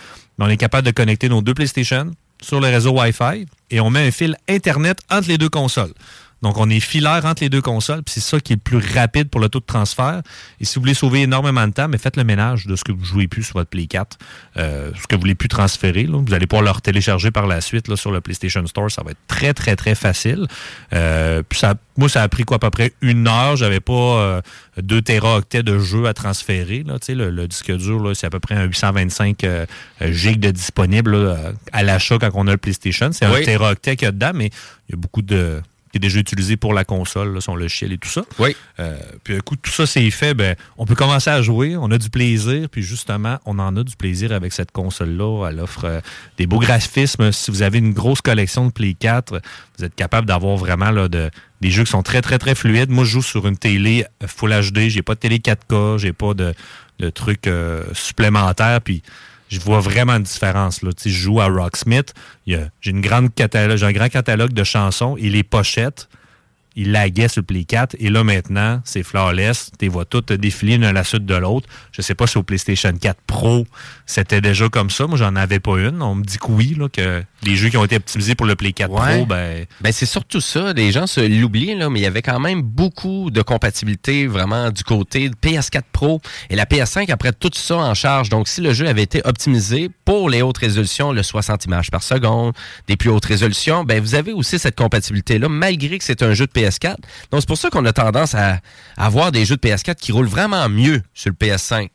on 0.42 0.48
est 0.48 0.56
capable 0.56 0.84
de 0.84 0.90
connecter 0.90 1.28
nos 1.28 1.40
deux 1.40 1.54
PlayStation 1.54 2.10
sur 2.40 2.60
le 2.60 2.66
réseau 2.66 2.90
Wi-Fi 2.98 3.46
et 3.70 3.80
on 3.80 3.90
met 3.90 4.08
un 4.08 4.10
fil 4.10 4.36
Internet 4.48 4.98
entre 5.08 5.28
les 5.28 5.38
deux 5.38 5.48
consoles. 5.48 5.92
Donc, 6.42 6.58
on 6.58 6.68
est 6.70 6.80
filaire 6.80 7.24
entre 7.24 7.42
les 7.42 7.48
deux 7.48 7.60
consoles, 7.62 8.02
puis 8.02 8.14
c'est 8.14 8.20
ça 8.20 8.40
qui 8.40 8.52
est 8.52 8.56
le 8.56 8.60
plus 8.60 8.78
rapide 8.94 9.28
pour 9.30 9.40
le 9.40 9.48
taux 9.48 9.60
de 9.60 9.64
transfert. 9.64 10.22
Et 10.60 10.64
si 10.64 10.74
vous 10.74 10.80
voulez 10.82 10.94
sauver 10.94 11.22
énormément 11.22 11.66
de 11.68 11.72
temps, 11.72 11.88
mais 11.88 11.98
faites 11.98 12.16
le 12.16 12.24
ménage 12.24 12.66
de 12.66 12.74
ce 12.76 12.84
que 12.84 12.92
vous 12.92 13.04
jouez 13.04 13.28
plus 13.28 13.44
sur 13.44 13.54
votre 13.54 13.70
Play 13.70 13.86
4, 13.86 14.18
euh, 14.56 14.90
ce 15.00 15.06
que 15.06 15.14
vous 15.14 15.20
voulez 15.20 15.34
plus 15.34 15.48
transférer. 15.48 16.04
là. 16.04 16.18
Vous 16.24 16.34
allez 16.34 16.46
pouvoir 16.46 16.74
le 16.74 16.80
télécharger 16.80 17.30
par 17.30 17.46
la 17.46 17.60
suite 17.60 17.88
là, 17.88 17.96
sur 17.96 18.10
le 18.10 18.20
PlayStation 18.20 18.66
Store. 18.66 18.90
Ça 18.90 19.02
va 19.04 19.12
être 19.12 19.20
très, 19.28 19.54
très, 19.54 19.76
très 19.76 19.94
facile. 19.94 20.46
Euh, 20.92 21.42
puis 21.48 21.58
ça, 21.58 21.74
moi, 21.96 22.08
ça 22.08 22.22
a 22.22 22.28
pris 22.28 22.44
quoi 22.44 22.56
à 22.56 22.60
peu 22.60 22.70
près 22.70 22.92
une 23.02 23.28
heure? 23.28 23.56
J'avais 23.56 23.80
pas 23.80 23.92
euh, 23.92 24.40
2 24.82 25.02
téraoctets 25.02 25.62
de 25.62 25.78
jeux 25.78 26.06
à 26.06 26.14
transférer. 26.14 26.82
Là. 26.86 26.98
Tu 26.98 27.06
sais, 27.06 27.14
Le, 27.14 27.30
le 27.30 27.46
disque 27.46 27.70
dur, 27.76 28.02
là, 28.02 28.14
c'est 28.14 28.26
à 28.26 28.30
peu 28.30 28.40
près 28.40 28.54
un 28.56 28.64
825 28.64 29.44
euh, 29.44 29.66
gigs 30.10 30.40
de 30.40 30.50
disponible 30.50 31.16
là, 31.16 31.52
à 31.72 31.82
l'achat 31.82 32.18
quand 32.18 32.30
on 32.34 32.46
a 32.48 32.52
le 32.52 32.56
PlayStation. 32.56 33.10
C'est 33.12 33.26
Oui. 33.26 33.42
un 33.42 33.44
téraoctet 33.44 33.96
qu'il 33.96 34.06
y 34.06 34.08
a 34.08 34.12
dedans, 34.12 34.32
mais 34.34 34.46
il 34.88 34.92
y 34.92 34.94
a 34.94 34.96
beaucoup 34.96 35.22
de 35.22 35.60
qui 35.92 35.98
est 35.98 36.00
déjà 36.00 36.18
utilisé 36.18 36.56
pour 36.56 36.72
la 36.72 36.84
console, 36.84 37.34
là, 37.34 37.40
son 37.40 37.54
logiciel 37.54 37.92
et 37.92 37.98
tout 37.98 38.08
ça. 38.08 38.22
Oui. 38.38 38.56
Euh, 38.80 38.98
puis 39.22 39.36
un 39.36 39.40
coup 39.40 39.56
tout 39.56 39.70
ça 39.70 39.86
c'est 39.86 40.10
fait, 40.10 40.32
ben, 40.34 40.56
on 40.78 40.86
peut 40.86 40.94
commencer 40.94 41.30
à 41.30 41.42
jouer, 41.42 41.76
on 41.76 41.90
a 41.90 41.98
du 41.98 42.08
plaisir, 42.08 42.68
puis 42.70 42.82
justement, 42.82 43.38
on 43.44 43.58
en 43.58 43.76
a 43.76 43.84
du 43.84 43.94
plaisir 43.94 44.32
avec 44.32 44.52
cette 44.54 44.72
console-là. 44.72 45.48
Elle 45.50 45.60
offre 45.60 45.84
euh, 45.84 46.00
des 46.38 46.46
beaux 46.46 46.58
graphismes. 46.58 47.30
Si 47.30 47.50
vous 47.50 47.62
avez 47.62 47.78
une 47.78 47.92
grosse 47.92 48.22
collection 48.22 48.66
de 48.66 48.72
Play 48.72 48.94
4, 48.94 49.40
vous 49.78 49.84
êtes 49.84 49.94
capable 49.94 50.26
d'avoir 50.26 50.56
vraiment 50.56 50.90
là, 50.90 51.08
de, 51.08 51.30
des 51.60 51.70
jeux 51.70 51.84
qui 51.84 51.90
sont 51.90 52.02
très, 52.02 52.22
très, 52.22 52.38
très 52.38 52.54
fluides. 52.54 52.90
Moi, 52.90 53.04
je 53.04 53.10
joue 53.10 53.22
sur 53.22 53.46
une 53.46 53.58
télé 53.58 54.06
euh, 54.22 54.26
Full 54.26 54.50
HD, 54.50 54.88
j'ai 54.88 55.02
pas 55.02 55.14
de 55.14 55.20
télé 55.20 55.38
4K, 55.38 55.98
j'ai 55.98 56.12
pas 56.12 56.32
de, 56.32 56.54
de 56.98 57.10
trucs 57.10 57.46
euh, 57.46 57.84
supplémentaires, 57.92 58.80
puis 58.80 59.02
je 59.52 59.60
vois 59.60 59.80
vraiment 59.80 60.14
une 60.14 60.22
différence. 60.22 60.82
Là. 60.82 60.90
Je 61.04 61.10
joue 61.10 61.40
à 61.40 61.46
Rocksmith, 61.46 62.14
j'ai 62.46 62.64
un 62.90 63.00
grand 63.00 63.28
catalogue 63.28 64.52
de 64.52 64.64
chansons 64.64 65.16
et 65.18 65.28
les 65.28 65.42
pochettes, 65.42 66.08
il 66.76 66.92
laguait 66.92 67.28
sur 67.28 67.40
le 67.40 67.46
Play 67.46 67.64
4 67.64 67.96
et 67.98 68.08
là 68.08 68.24
maintenant, 68.24 68.80
c'est 68.84 69.02
flawless. 69.02 69.70
Tu 69.78 69.86
les 69.86 69.88
vois 69.88 70.04
toutes 70.04 70.32
défiler 70.32 70.72
l'une 70.74 70.84
à 70.84 70.92
la 70.92 71.04
suite 71.04 71.26
de 71.26 71.34
l'autre. 71.34 71.68
Je 71.92 72.02
sais 72.02 72.14
pas 72.14 72.26
si 72.26 72.38
au 72.38 72.42
PlayStation 72.42 72.92
4 72.92 73.18
Pro, 73.26 73.66
c'était 74.06 74.40
déjà 74.40 74.68
comme 74.68 74.90
ça. 74.90 75.06
Moi, 75.06 75.18
j'en 75.18 75.36
avais 75.36 75.60
pas 75.60 75.78
une. 75.78 76.02
On 76.02 76.14
me 76.14 76.24
dit 76.24 76.38
que 76.38 76.46
oui, 76.50 76.76
là, 76.78 76.88
que 76.88 77.22
les 77.42 77.56
jeux 77.56 77.68
qui 77.68 77.76
ont 77.76 77.84
été 77.84 77.96
optimisés 77.96 78.34
pour 78.34 78.46
le 78.46 78.56
Play 78.56 78.72
4 78.72 78.90
Ouais. 78.92 79.16
Pro, 79.16 79.26
ben, 79.26 79.66
Ben, 79.80 79.92
c'est 79.92 80.06
surtout 80.06 80.40
ça. 80.40 80.72
Les 80.72 80.92
gens 80.92 81.06
se 81.06 81.20
l'oublient, 81.20 81.74
là, 81.74 81.88
mais 81.88 82.00
il 82.00 82.02
y 82.02 82.06
avait 82.06 82.22
quand 82.22 82.40
même 82.40 82.62
beaucoup 82.62 83.30
de 83.30 83.42
compatibilité 83.42 84.26
vraiment 84.26 84.70
du 84.70 84.84
côté 84.84 85.28
de 85.28 85.34
PS4 85.34 85.82
Pro 85.92 86.20
et 86.50 86.56
la 86.56 86.64
PS5 86.64 87.10
après 87.10 87.32
tout 87.32 87.50
ça 87.54 87.76
en 87.76 87.94
charge. 87.94 88.28
Donc, 88.28 88.48
si 88.48 88.60
le 88.60 88.72
jeu 88.72 88.88
avait 88.88 89.02
été 89.02 89.22
optimisé 89.24 89.90
pour 90.04 90.28
les 90.28 90.42
hautes 90.42 90.58
résolutions, 90.58 91.12
le 91.12 91.22
60 91.22 91.64
images 91.66 91.90
par 91.90 92.02
seconde, 92.02 92.52
des 92.86 92.96
plus 92.96 93.10
hautes 93.10 93.24
résolutions, 93.24 93.84
ben, 93.84 94.00
vous 94.00 94.14
avez 94.14 94.32
aussi 94.32 94.58
cette 94.58 94.76
compatibilité-là, 94.76 95.48
malgré 95.48 95.98
que 95.98 96.04
c'est 96.04 96.22
un 96.22 96.34
jeu 96.34 96.46
de 96.46 96.52
PS4. 96.66 96.96
Donc, 97.30 97.40
c'est 97.40 97.48
pour 97.48 97.58
ça 97.58 97.70
qu'on 97.70 97.84
a 97.86 97.92
tendance 97.92 98.34
à, 98.34 98.60
à 98.96 99.06
avoir 99.06 99.32
des 99.32 99.44
jeux 99.44 99.56
de 99.56 99.60
PS4 99.60 99.96
qui 99.96 100.12
roulent 100.12 100.26
vraiment 100.26 100.68
mieux 100.68 101.02
sur 101.14 101.30
le 101.30 101.46
PS5. 101.46 101.88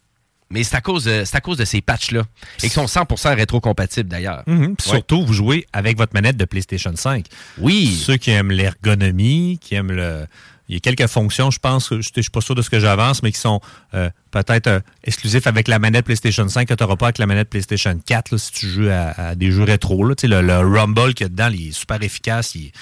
Mais 0.50 0.64
c'est 0.64 0.78
à 0.78 0.82
cause 0.82 1.04
de, 1.06 1.24
à 1.32 1.42
cause 1.42 1.58
de 1.58 1.66
ces 1.66 1.82
patchs-là. 1.82 2.24
Et 2.64 2.70
qui 2.70 2.74
sont 2.74 2.86
100% 2.86 3.36
rétro-compatibles 3.36 4.10
d'ailleurs. 4.10 4.44
Mhm. 4.48 4.62
Ouais. 4.62 4.76
Surtout, 4.80 5.26
vous 5.26 5.34
jouez 5.34 5.66
avec 5.74 5.98
votre 5.98 6.14
manette 6.14 6.38
de 6.38 6.46
PlayStation 6.46 6.94
5. 6.96 7.26
Oui. 7.58 7.94
Ceux 8.02 8.18
qui 8.18 8.32
aiment 8.32 8.52
l'ergonomie, 8.52 9.60
qui 9.62 9.76
aiment 9.76 9.92
le. 9.92 10.26
Il 10.70 10.74
y 10.74 10.78
a 10.78 10.80
quelques 10.82 11.08
fonctions, 11.08 11.50
je 11.50 11.60
pense, 11.60 11.92
je 11.92 11.96
ne 11.96 12.02
suis 12.02 12.30
pas 12.30 12.42
sûr 12.42 12.54
de 12.54 12.62
ce 12.62 12.70
que 12.70 12.78
j'avance, 12.78 13.24
mais 13.24 13.32
qui 13.32 13.40
sont 13.40 13.62
euh, 13.94 14.10
peut-être 14.32 14.68
euh, 14.68 14.80
exclusifs 15.06 15.48
avec 15.48 15.70
la 15.70 15.80
manette 15.80 16.04
PlayStation 16.04 16.46
5 16.46 16.68
que 16.68 16.74
tu 16.74 16.84
n'auras 16.84 16.98
pas 16.98 17.06
avec 17.06 17.20
la 17.20 17.26
manette 17.26 17.50
PlayStation 17.50 17.98
4 18.06 18.32
là, 18.32 18.38
si 18.38 18.52
tu 18.52 18.68
joues 18.68 18.90
à, 18.90 19.30
à 19.30 19.36
des 19.36 19.50
jeux 19.50 19.64
rétro. 19.64 20.04
Là. 20.04 20.14
Tu 20.16 20.24
sais, 20.24 20.28
Le, 20.28 20.42
le 20.42 20.58
Rumble 20.58 21.14
qu'il 21.14 21.24
y 21.24 21.28
a 21.28 21.30
dedans, 21.30 21.50
il 21.54 21.70
est 21.70 21.72
super 21.72 22.04
efficace, 22.04 22.54
il, 22.56 22.74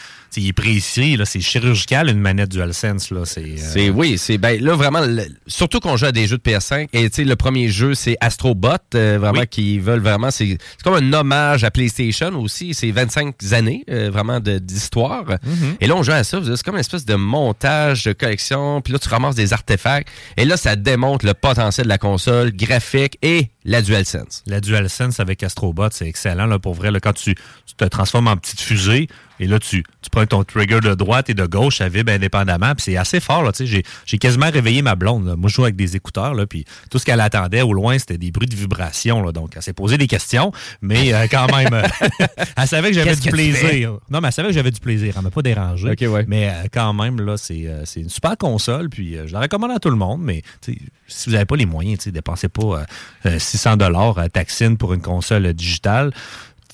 il 0.41 0.48
est 0.49 0.53
précis, 0.53 1.18
là, 1.18 1.26
c'est 1.26 1.40
chirurgical 1.41 2.10
une 2.10 2.20
manette 2.20 2.49
DualSense. 2.49 3.12
Là, 3.12 3.26
c'est, 3.26 3.41
euh, 3.41 3.56
C'est 3.57 3.90
oui, 3.90 4.18
c'est 4.18 4.38
ben 4.38 4.62
là 4.64 4.76
vraiment 4.76 5.02
le- 5.02 5.26
surtout 5.48 5.80
qu'on 5.80 5.98
joue 5.98 6.06
à 6.06 6.12
des 6.12 6.28
jeux 6.28 6.38
de 6.38 6.41
PS5 6.41 6.88
et 6.94 7.10
le 7.24 7.36
premier 7.36 7.70
jeu 7.70 7.94
c'est 7.94 8.18
Astrobot 8.22 8.70
euh, 8.95 9.18
vraiment 9.20 9.40
Oui. 9.41 9.48
qui 9.49 9.80
veulent 9.80 9.99
vraiment 10.02 10.32
c'est 10.32 10.57
c'est 10.60 10.84
comme 10.84 10.95
un 10.95 11.14
hommage 11.14 11.64
à 11.64 11.72
PlayStation 11.72 12.34
aussi, 12.40 12.74
c'est 12.74 12.91
25 12.91 13.36
années 13.52 13.84
euh, 13.90 14.10
vraiment 14.12 14.40
de- 14.40 14.60
d'histoire. 14.60 15.26
Mhm. 15.44 15.76
Et 15.82 15.88
là 15.88 15.95
on 15.95 16.03
joue 16.03 16.12
à 16.12 16.24
ça, 16.24 16.40
c'est 16.44 16.64
comme 16.64 16.76
une 16.76 16.82
espèce 16.82 17.06
de 17.06 17.16
montage 17.16 18.03
de 18.06 18.14
collection, 18.14 18.82
puis 18.82 18.94
là 18.94 18.99
tu 18.99 19.10
ramasses 19.10 19.36
des 19.36 19.53
artefacts 19.53 20.07
et 20.38 20.45
là 20.45 20.57
ça 20.57 20.76
démontre 20.76 21.26
le 21.26 21.34
potentiel 21.34 21.86
de 21.86 21.90
la 21.90 21.98
console 21.98 22.52
graphique 22.52 23.18
et 23.22 23.49
la 23.66 23.82
DualSense. 23.82 24.44
La 24.46 24.62
DualSense 24.62 25.20
avec 25.20 25.42
Astrobot, 25.42 25.90
c'est 25.92 26.08
excellent. 26.08 26.46
Là, 26.46 26.60
pour 26.60 26.76
vrai, 26.76 26.92
là, 26.92 27.00
quand 27.00 27.14
tu, 27.14 27.34
tu 27.34 27.76
te 27.76 27.86
transformes 27.86 28.28
en 28.28 28.38
petite 28.38 28.62
fusée, 28.62 29.08
et 29.40 29.48
là, 29.48 29.60
tu, 29.60 29.84
tu 30.02 30.10
prends 30.10 30.26
ton 30.26 30.44
trigger 30.44 30.80
de 30.80 30.94
droite 30.94 31.30
et 31.30 31.34
de 31.34 31.46
gauche, 31.46 31.80
ça 31.80 31.90
vibre 31.90 32.12
indépendamment. 32.12 32.74
Puis 32.76 32.84
c'est 32.86 32.98
assez 32.98 33.20
fort. 33.20 33.44
Là, 33.44 33.52
tu 33.52 33.58
sais. 33.58 33.68
j'ai, 33.68 33.84
j'ai 34.06 34.18
quasiment 34.18 34.50
réveillé 34.50 34.82
ma 34.82 34.96
blonde. 34.96 35.26
là. 35.26 35.36
Moi, 35.36 35.50
je 35.50 35.56
joue 35.56 35.64
avec 35.64 35.76
des 35.76 35.96
écouteurs. 35.96 36.34
Là, 36.34 36.46
puis 36.46 36.64
tout 36.90 37.00
ce 37.00 37.06
qu'elle 37.06 37.20
attendait 37.20 37.62
au 37.62 37.74
loin, 37.74 37.98
c'était 37.98 38.18
des 38.18 38.32
bruits 38.32 38.48
de 38.48 38.56
vibration. 38.56 39.22
Là, 39.22 39.32
donc, 39.34 39.52
elle 39.56 39.62
s'est 39.62 39.74
posé 39.74 39.98
des 39.98 40.08
questions, 40.08 40.54
mais 40.82 41.14
euh, 41.14 41.28
quand 41.30 41.54
même, 41.54 41.74
euh, 41.74 41.84
elle 42.58 42.68
savait 42.68 42.90
que 42.90 42.96
j'avais 42.96 43.16
du 43.16 43.28
que 43.28 43.30
plaisir. 43.30 43.98
Non, 44.10 44.22
mais 44.22 44.28
elle 44.28 44.34
savait 44.34 44.50
que 44.50 44.54
j'avais 44.54 44.72
du 44.72 44.80
plaisir. 44.80 45.16
Elle 45.18 45.24
m'a 45.24 45.32
pas 45.32 45.42
dérangé. 45.42 45.90
Ok, 45.90 46.02
ouais. 46.02 46.26
Mais 46.30 46.50
euh, 46.50 46.68
quand 46.72 46.94
même, 46.94 47.20
là, 47.20 47.36
c'est, 47.36 47.68
c'est 47.84 48.00
une 48.00 48.10
super 48.10 48.38
console. 48.38 48.90
Puis 48.90 49.18
je 49.26 49.34
la 49.34 49.42
recommande 49.42 49.72
à 49.72 49.80
tout 49.80 49.90
le 49.90 49.98
monde. 49.98 50.22
Mais 50.22 50.44
si 51.08 51.30
vous 51.30 51.34
n'avez 51.34 51.46
pas 51.46 51.58
les 51.58 51.66
moyens, 51.66 52.08
dépensez 52.08 52.48
pas 52.48 52.86
euh, 53.26 53.40
600 53.56 53.77
dollars 53.77 54.19
à 54.19 54.27
Taxine 54.30 54.77
pour 54.77 54.94
une 54.94 55.02
console 55.02 55.52
digitale. 55.53 56.11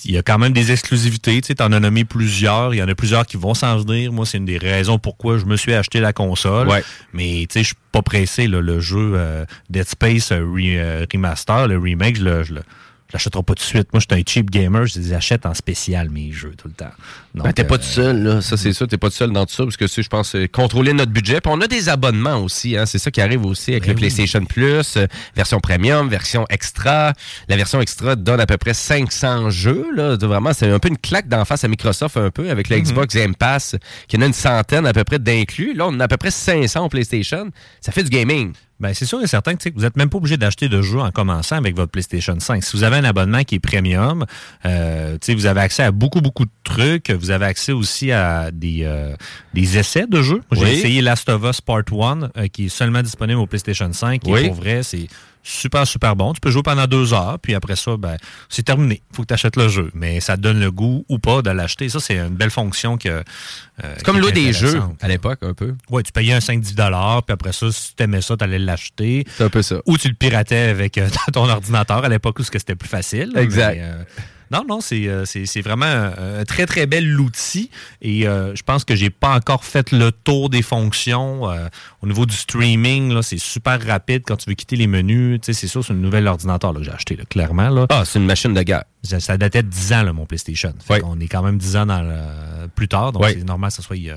Il 0.04 0.12
y 0.12 0.18
a 0.18 0.24
quand 0.24 0.40
même 0.40 0.52
des 0.54 0.72
exclusivités. 0.72 1.40
Tu 1.42 1.54
en 1.62 1.72
as 1.72 1.80
nommé 1.80 2.06
plusieurs. 2.06 2.74
Il 2.74 2.78
y 2.78 2.84
en 2.84 2.88
a 2.88 2.96
plusieurs 2.96 3.26
qui 3.28 3.38
vont 3.38 3.54
s'en 3.54 3.78
venir. 3.78 4.12
Moi, 4.12 4.26
c'est 4.26 4.40
une 4.40 4.46
des 4.46 4.58
raisons 4.58 4.98
pourquoi 4.98 5.38
je 5.38 5.46
me 5.46 5.56
suis 5.58 5.76
acheté 5.76 6.00
la 6.00 6.12
console. 6.12 6.68
Ouais. 6.68 6.84
Mais 7.14 7.46
tu 7.48 7.54
sais, 7.54 7.60
je 7.62 7.68
suis 7.68 7.76
pas 7.92 8.02
pressé. 8.02 8.48
là, 8.48 8.62
le 8.62 8.80
jeu 8.80 9.14
euh, 9.16 9.46
Dead 9.70 9.88
Space 9.88 10.32
euh, 10.32 10.40
re- 10.44 10.76
euh, 10.80 11.06
Remaster, 11.14 11.68
le 11.68 11.78
remake, 11.78 12.16
je 12.18 12.24
le, 12.24 12.44
je 12.44 12.54
le- 12.56 12.64
je 13.12 13.18
l'achèterai 13.18 13.44
pas 13.44 13.54
tout 13.54 13.60
de 13.64 13.68
suite. 13.68 13.90
Moi, 13.92 14.00
je 14.00 14.14
suis 14.16 14.22
un 14.22 14.24
cheap 14.26 14.50
gamer. 14.50 14.86
Je 14.86 14.98
les 15.00 15.12
achète 15.14 15.46
en 15.46 15.54
spécial, 15.54 16.10
mes 16.10 16.32
jeux, 16.32 16.54
tout 16.58 16.70
le 16.70 16.74
temps. 16.74 16.92
Donc, 17.36 17.46
Ben, 17.46 17.52
t'es 17.54 17.66
pas 17.66 17.76
euh, 17.76 17.78
tout 17.78 17.84
seul, 17.84 18.24
là. 18.24 18.42
Ça, 18.42 18.56
c'est 18.56 18.72
ça. 18.72 18.88
T'es 18.88 18.98
pas 18.98 19.10
tout 19.10 19.16
seul 19.16 19.32
dans 19.34 19.46
tout 19.46 19.54
ça, 19.54 19.64
parce 19.64 19.76
que, 19.76 19.84
tu 19.86 19.92
sais, 19.92 20.02
je 20.04 20.08
pense, 20.10 20.34
euh, 20.36 20.48
contrôler 20.48 20.94
notre 20.94 21.12
budget. 21.12 21.42
Puis 21.42 21.52
on 21.54 21.60
a 21.60 21.68
des 21.68 21.90
abonnements 21.90 22.38
aussi, 22.38 22.78
hein. 22.78 22.86
C'est 22.86 23.00
ça 23.00 23.12
qui 23.12 23.20
arrive 23.20 23.46
aussi 23.46 23.72
avec 23.72 23.84
Ben 23.84 23.90
le 23.90 23.94
oui. 23.96 24.00
PlayStation 24.00 24.46
Plus, 24.46 24.96
euh, 24.98 25.08
version 25.36 25.60
premium, 25.60 26.08
version 26.08 26.46
extra. 26.50 27.14
La 27.50 27.56
version 27.58 27.82
extra 27.82 28.16
donne 28.16 28.40
à 28.40 28.46
peu 28.46 28.58
près 28.58 28.74
500 28.74 29.50
jeux, 29.50 29.88
là. 29.94 30.16
Vraiment, 30.16 30.54
c'est 30.54 30.70
un 30.70 30.80
peu 30.80 30.88
une 30.88 30.98
claque 30.98 31.28
d'en 31.28 31.44
face 31.44 31.64
à 31.66 31.68
Microsoft, 31.68 32.16
un 32.18 32.30
peu, 32.32 32.50
avec 32.50 32.70
le 32.70 32.78
Mhm. 32.78 32.84
Xbox 32.84 33.14
Game 33.16 33.36
Pass, 33.36 33.76
qui 34.08 34.16
en 34.18 34.22
a 34.22 34.26
une 34.26 34.34
centaine 34.34 34.86
à 34.86 34.94
peu 34.94 35.04
près 35.04 35.20
d'inclus. 35.20 35.74
Là, 35.74 35.88
on 35.88 36.00
a 36.00 36.06
à 36.06 36.08
peu 36.08 36.18
près 36.18 36.32
500 36.32 36.86
au 36.86 36.90
PlayStation. 36.90 37.50
Ça 37.82 37.92
fait 37.92 38.04
du 38.04 38.10
gaming. 38.10 38.54
Ben, 38.82 38.94
c'est 38.96 39.06
sûr 39.06 39.22
et 39.22 39.28
certain 39.28 39.56
que 39.56 39.70
vous 39.76 39.82
n'êtes 39.82 39.96
même 39.96 40.10
pas 40.10 40.18
obligé 40.18 40.38
d'acheter 40.38 40.68
de 40.68 40.82
jeux 40.82 41.00
en 41.00 41.12
commençant 41.12 41.56
avec 41.56 41.76
votre 41.76 41.92
PlayStation 41.92 42.36
5. 42.40 42.64
Si 42.64 42.76
vous 42.76 42.84
avez 42.84 42.98
un 42.98 43.04
abonnement 43.04 43.44
qui 43.44 43.56
est 43.56 43.60
premium, 43.60 44.26
euh, 44.66 45.14
tu 45.14 45.28
sais, 45.28 45.34
vous 45.36 45.46
avez 45.46 45.62
accès 45.62 45.84
à 45.84 45.92
beaucoup, 45.92 46.20
beaucoup 46.20 46.46
de 46.46 46.52
trucs. 46.64 47.12
Vous 47.12 47.30
avez 47.32 47.46
accès 47.46 47.72
aussi 47.72 48.12
à 48.12 48.50
des, 48.52 48.80
euh, 48.84 49.16
des 49.54 49.78
essais 49.78 50.08
de 50.08 50.22
jeux. 50.22 50.42
J'ai 50.52 50.62
Oui. 50.64 50.70
essayé 50.72 51.02
Last 51.02 51.30
of 51.30 51.44
Us 51.44 51.62
Part 51.62 51.84
1, 51.92 52.30
euh, 52.38 52.48
qui 52.48 52.66
est 52.66 52.70
seulement 52.70 53.04
disponible 53.04 53.40
au 53.40 53.46
PlayStation 53.48 53.92
5. 53.94 54.28
Et 54.28 54.32
Oui. 54.32 54.48
pour 54.48 54.56
vrai, 54.56 54.82
c'est 54.84 55.08
super, 55.44 55.88
super 55.88 56.16
bon. 56.16 56.34
Tu 56.34 56.40
peux 56.40 56.52
jouer 56.52 56.64
pendant 56.64 56.86
deux 56.88 57.14
heures, 57.14 57.38
puis 57.40 57.56
après 57.56 57.76
ça, 57.76 57.98
ben, 57.98 58.18
c'est 58.50 58.64
terminé. 58.64 59.02
faut 59.14 59.24
que 59.24 59.28
tu 59.28 59.34
achètes 59.34 59.56
le 59.56 59.68
jeu. 59.70 59.92
Mais 59.94 60.20
ça 60.20 60.38
te 60.38 60.42
donne 60.42 60.60
le 60.60 60.72
goût 60.72 61.06
ou 61.10 61.20
pas 61.20 61.42
de 61.42 61.50
l'acheter. 61.50 61.90
Ça, 61.90 62.00
c'est 62.00 62.18
une 62.18 62.36
belle 62.36 62.52
fonction 62.52 62.98
que. 62.98 63.10
euh, 63.10 63.94
C'est 63.98 64.04
comme 64.04 64.20
louer 64.20 64.32
des 64.32 64.54
jeux 64.54 64.82
à 65.02 65.08
l'époque, 65.08 65.40
un 65.42 65.54
peu. 65.54 65.76
Oui, 65.90 66.04
tu 66.04 66.12
payais 66.12 66.34
un 66.34 66.40
5-10 66.40 67.22
puis 67.24 67.34
après 67.34 67.54
ça, 67.54 67.72
si 67.72 67.96
tu 67.96 68.04
aimais 68.04 68.22
ça, 68.22 68.38
tu 68.38 68.44
allais 68.44 68.60
l'acheter. 68.60 69.26
C'est 69.38 69.44
un 69.44 69.50
peu 69.50 69.62
ça. 69.62 69.78
Ou 69.86 69.98
tu 69.98 70.08
le 70.08 70.14
piratais 70.16 70.70
avec 70.70 70.98
euh, 70.98 71.10
ton 71.34 71.50
ordinateur 71.50 72.04
à 72.04 72.10
l'époque 72.10 72.40
où 72.40 72.44
c'était 72.44 72.76
plus 72.76 72.90
facile. 72.90 73.32
Exact. 73.36 73.76
Mais, 73.76 73.82
euh, 73.84 74.04
non, 74.52 74.64
non, 74.68 74.82
c'est 74.82 75.08
euh, 75.08 75.24
vraiment 75.64 75.86
un, 75.86 76.40
un 76.40 76.44
très, 76.46 76.66
très 76.66 76.86
bel 76.86 77.20
outil. 77.20 77.70
Et 78.02 78.28
euh, 78.28 78.54
je 78.56 78.64
pense 78.64 78.84
que 78.84 78.96
j'ai 78.96 79.10
pas 79.10 79.36
encore 79.36 79.64
fait 79.66 79.92
le 79.92 80.12
tour 80.12 80.50
des 80.50 80.62
fonctions. 80.62 81.50
Euh, 81.50 81.68
au 82.02 82.08
niveau 82.08 82.26
du 82.26 82.36
streaming, 82.36 83.14
là, 83.14 83.22
c'est 83.22 83.38
super 83.40 83.82
rapide 83.86 84.24
quand 84.26 84.36
tu 84.38 84.50
veux 84.50 84.56
quitter 84.56 84.76
les 84.76 84.88
menus. 84.88 85.40
C'est 85.44 85.54
ça, 85.54 85.80
c'est 85.82 85.94
un 85.94 85.96
nouvel 85.96 86.28
ordinateur 86.28 86.74
là, 86.74 86.80
que 86.80 86.86
j'ai 86.86 86.92
acheté, 86.92 87.16
là, 87.16 87.24
clairement. 87.30 87.70
Là. 87.70 87.86
Ah, 87.90 88.04
c'est 88.06 88.20
une 88.20 88.26
machine 88.26 88.54
de 88.54 88.62
guerre. 88.64 88.84
Ça, 89.04 89.20
ça 89.20 89.38
datait 89.38 89.64
de 89.64 89.68
10 89.70 89.94
ans, 89.94 90.04
là, 90.04 90.14
mon 90.14 90.26
PlayStation. 90.26 90.74
Fait 90.86 91.02
On 91.04 91.20
est 91.20 91.28
quand 91.28 91.42
même 91.42 91.58
10 91.58 91.76
ans 91.78 91.86
dans 91.86 92.02
le- 92.02 92.68
plus 92.76 92.88
tard, 92.88 93.12
donc 93.12 93.26
c'est 93.26 93.44
normal 93.44 93.70
que 93.72 93.76
ça 93.78 93.82
soit 93.82 93.98
euh, 93.98 94.16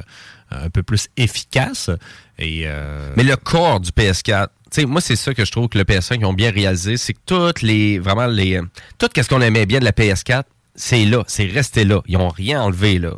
un 0.50 0.68
peu 0.70 0.82
plus 0.82 1.08
efficace. 1.16 1.90
Et, 2.38 2.64
euh, 2.66 3.12
Mais 3.16 3.22
le 3.24 3.36
corps 3.36 3.80
du 3.80 3.90
PS4, 3.90 4.48
tu 4.63 4.63
sais, 4.74 4.86
moi, 4.86 5.00
c'est 5.00 5.16
ça 5.16 5.34
que 5.34 5.44
je 5.44 5.50
trouve 5.50 5.68
que 5.68 5.78
le 5.78 5.84
PS5 5.84 6.18
ils 6.20 6.24
ont 6.24 6.32
bien 6.32 6.50
réalisé, 6.50 6.96
c'est 6.96 7.12
que 7.12 7.20
toutes 7.26 7.62
les, 7.62 7.98
vraiment, 7.98 8.26
les, 8.26 8.60
tout 8.98 9.08
ce 9.14 9.28
qu'on 9.28 9.40
aimait 9.40 9.66
bien 9.66 9.78
de 9.78 9.84
la 9.84 9.92
PS4, 9.92 10.44
c'est 10.74 11.04
là, 11.04 11.24
c'est 11.26 11.46
resté 11.46 11.84
là. 11.84 12.02
Ils 12.06 12.16
ont 12.16 12.28
rien 12.28 12.62
enlevé, 12.62 12.98
là. 12.98 13.12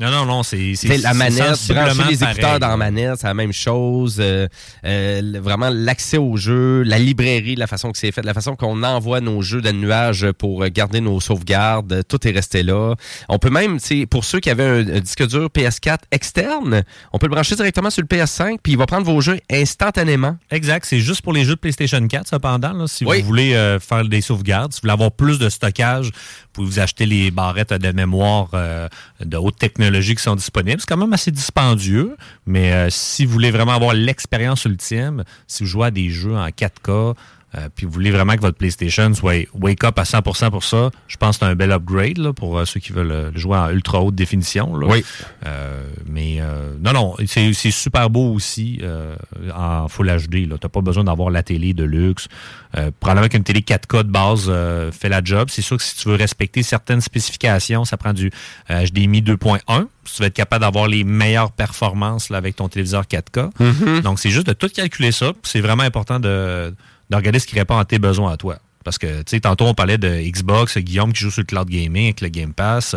Non, 0.00 0.10
non, 0.10 0.26
non, 0.26 0.42
c'est 0.42 0.56
la 0.58 0.74
c'est 1.12 1.14
manette, 1.14 1.68
brancher 1.68 2.02
les 2.10 2.24
écouteurs 2.24 2.34
pareil. 2.40 2.58
dans 2.58 2.68
la 2.68 2.76
manette, 2.76 3.14
c'est 3.20 3.28
la 3.28 3.34
même 3.34 3.52
chose. 3.52 4.16
Euh, 4.18 4.48
euh, 4.84 5.22
vraiment, 5.40 5.70
l'accès 5.70 6.18
au 6.18 6.36
jeu, 6.36 6.82
la 6.82 6.98
librairie, 6.98 7.54
la 7.54 7.68
façon 7.68 7.92
que 7.92 7.98
c'est 7.98 8.10
fait, 8.10 8.24
la 8.24 8.34
façon 8.34 8.56
qu'on 8.56 8.82
envoie 8.82 9.20
nos 9.20 9.40
jeux 9.40 9.60
dans 9.60 9.70
le 9.70 9.80
nuage 9.80 10.26
pour 10.32 10.66
garder 10.66 11.00
nos 11.00 11.20
sauvegardes, 11.20 12.02
tout 12.08 12.26
est 12.26 12.32
resté 12.32 12.64
là. 12.64 12.94
On 13.28 13.38
peut 13.38 13.50
même, 13.50 13.78
pour 14.10 14.24
ceux 14.24 14.40
qui 14.40 14.50
avaient 14.50 14.64
un, 14.64 14.96
un 14.96 15.00
disque 15.00 15.28
dur 15.28 15.46
PS4 15.54 15.98
externe, 16.10 16.82
on 17.12 17.18
peut 17.18 17.26
le 17.26 17.32
brancher 17.34 17.54
directement 17.54 17.90
sur 17.90 18.02
le 18.02 18.08
PS5, 18.08 18.56
puis 18.62 18.72
il 18.72 18.78
va 18.78 18.86
prendre 18.86 19.06
vos 19.06 19.20
jeux 19.20 19.38
instantanément. 19.50 20.36
Exact, 20.50 20.84
c'est 20.86 20.98
juste 21.00 21.22
pour 21.22 21.32
les 21.32 21.44
jeux 21.44 21.54
de 21.54 21.60
PlayStation 21.60 22.04
4, 22.06 22.26
cependant. 22.28 22.72
Là, 22.72 22.86
si 22.88 23.04
Oui. 23.04 23.20
vous 23.20 23.26
voulez 23.28 23.54
euh, 23.54 23.78
faire 23.78 24.04
des 24.04 24.20
sauvegardes, 24.20 24.72
si 24.72 24.78
vous 24.78 24.82
voulez 24.82 24.92
avoir 24.92 25.12
plus 25.12 25.38
de 25.38 25.48
stockage, 25.48 26.10
pouvez 26.54 26.66
vous 26.68 26.80
acheter 26.80 27.04
les 27.04 27.30
barrettes 27.30 27.72
de 27.74 27.92
mémoire 27.92 28.48
euh, 28.54 28.88
de 29.20 29.36
haute 29.36 29.58
technologie 29.58 30.14
qui 30.14 30.22
sont 30.22 30.36
disponibles. 30.36 30.80
C'est 30.80 30.88
quand 30.88 30.96
même 30.96 31.12
assez 31.12 31.30
dispendieux, 31.30 32.16
mais 32.46 32.72
euh, 32.72 32.88
si 32.90 33.26
vous 33.26 33.32
voulez 33.32 33.50
vraiment 33.50 33.72
avoir 33.72 33.92
l'expérience 33.92 34.64
ultime, 34.64 35.24
si 35.46 35.64
vous 35.64 35.68
jouez 35.68 35.86
à 35.86 35.90
des 35.90 36.08
jeux 36.10 36.36
en 36.36 36.48
4K, 36.48 37.14
euh, 37.56 37.68
puis 37.74 37.86
vous 37.86 37.92
voulez 37.92 38.10
vraiment 38.10 38.34
que 38.36 38.40
votre 38.40 38.56
PlayStation 38.58 39.12
soit 39.14 39.46
wake 39.54 39.84
up 39.84 39.98
à 39.98 40.02
100% 40.02 40.50
pour 40.50 40.64
ça, 40.64 40.90
je 41.08 41.16
pense 41.16 41.38
que 41.38 41.44
c'est 41.44 41.50
un 41.50 41.54
bel 41.54 41.70
upgrade 41.72 42.18
là, 42.18 42.32
pour 42.32 42.58
euh, 42.58 42.64
ceux 42.64 42.80
qui 42.80 42.92
veulent 42.92 43.12
euh, 43.12 43.30
le 43.32 43.38
jouer 43.38 43.56
en 43.56 43.70
ultra 43.70 44.00
haute 44.00 44.14
définition. 44.14 44.76
là. 44.76 44.86
Oui. 44.88 45.04
Euh, 45.46 45.84
mais 46.06 46.38
euh, 46.40 46.74
non, 46.80 46.92
non, 46.92 47.14
c'est 47.26 47.52
super 47.70 48.10
beau 48.10 48.32
aussi 48.32 48.80
euh, 48.82 49.14
en 49.54 49.88
Full 49.88 50.08
HD. 50.08 50.30
Tu 50.30 50.46
n'as 50.48 50.58
pas 50.58 50.80
besoin 50.80 51.04
d'avoir 51.04 51.30
la 51.30 51.42
télé 51.42 51.74
de 51.74 51.84
luxe. 51.84 52.28
Euh, 52.76 52.90
probablement 52.98 53.28
qu'une 53.28 53.44
télé 53.44 53.60
4K 53.60 54.02
de 54.02 54.10
base 54.10 54.46
euh, 54.48 54.90
fait 54.90 55.08
la 55.08 55.22
job. 55.22 55.48
C'est 55.48 55.62
sûr 55.62 55.76
que 55.76 55.82
si 55.82 55.94
tu 55.96 56.08
veux 56.08 56.16
respecter 56.16 56.62
certaines 56.64 57.00
spécifications, 57.00 57.84
ça 57.84 57.96
prend 57.96 58.12
du 58.12 58.32
euh, 58.70 58.84
HDMI 58.84 59.22
2.1. 59.22 59.86
Si 60.04 60.16
tu 60.16 60.22
veux 60.22 60.26
être 60.26 60.34
capable 60.34 60.62
d'avoir 60.62 60.88
les 60.88 61.04
meilleures 61.04 61.52
performances 61.52 62.30
là, 62.30 62.38
avec 62.38 62.56
ton 62.56 62.68
téléviseur 62.68 63.04
4K. 63.04 63.50
Mhm. 63.60 64.00
Donc, 64.00 64.18
c'est 64.18 64.30
juste 64.30 64.46
de 64.48 64.52
tout 64.52 64.68
calculer 64.68 65.12
ça. 65.12 65.32
C'est 65.44 65.60
vraiment 65.60 65.84
important 65.84 66.18
de, 66.18 66.74
ce 67.10 67.46
qui 67.46 67.54
répond 67.54 67.78
à 67.78 67.84
tes 67.84 67.98
besoins 67.98 68.32
à 68.32 68.36
toi. 68.36 68.58
Parce 68.84 68.98
que, 68.98 69.22
tu 69.22 69.30
sais, 69.30 69.40
tantôt, 69.40 69.64
on 69.64 69.74
parlait 69.74 69.98
de 69.98 70.08
Xbox, 70.08 70.76
Guillaume 70.78 71.12
qui 71.12 71.20
joue 71.20 71.30
sur 71.30 71.40
le 71.40 71.46
cloud 71.46 71.68
gaming 71.68 72.04
avec 72.04 72.20
le 72.20 72.28
Game 72.28 72.52
Pass. 72.52 72.96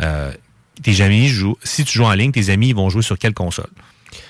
Euh, 0.00 0.32
tes 0.82 1.00
amis 1.00 1.28
jouent, 1.28 1.56
si 1.62 1.84
tu 1.84 1.98
joues 1.98 2.04
en 2.04 2.12
ligne, 2.12 2.32
tes 2.32 2.50
amis 2.50 2.72
vont 2.72 2.90
jouer 2.90 3.02
sur 3.02 3.18
quelle 3.18 3.34
console? 3.34 3.70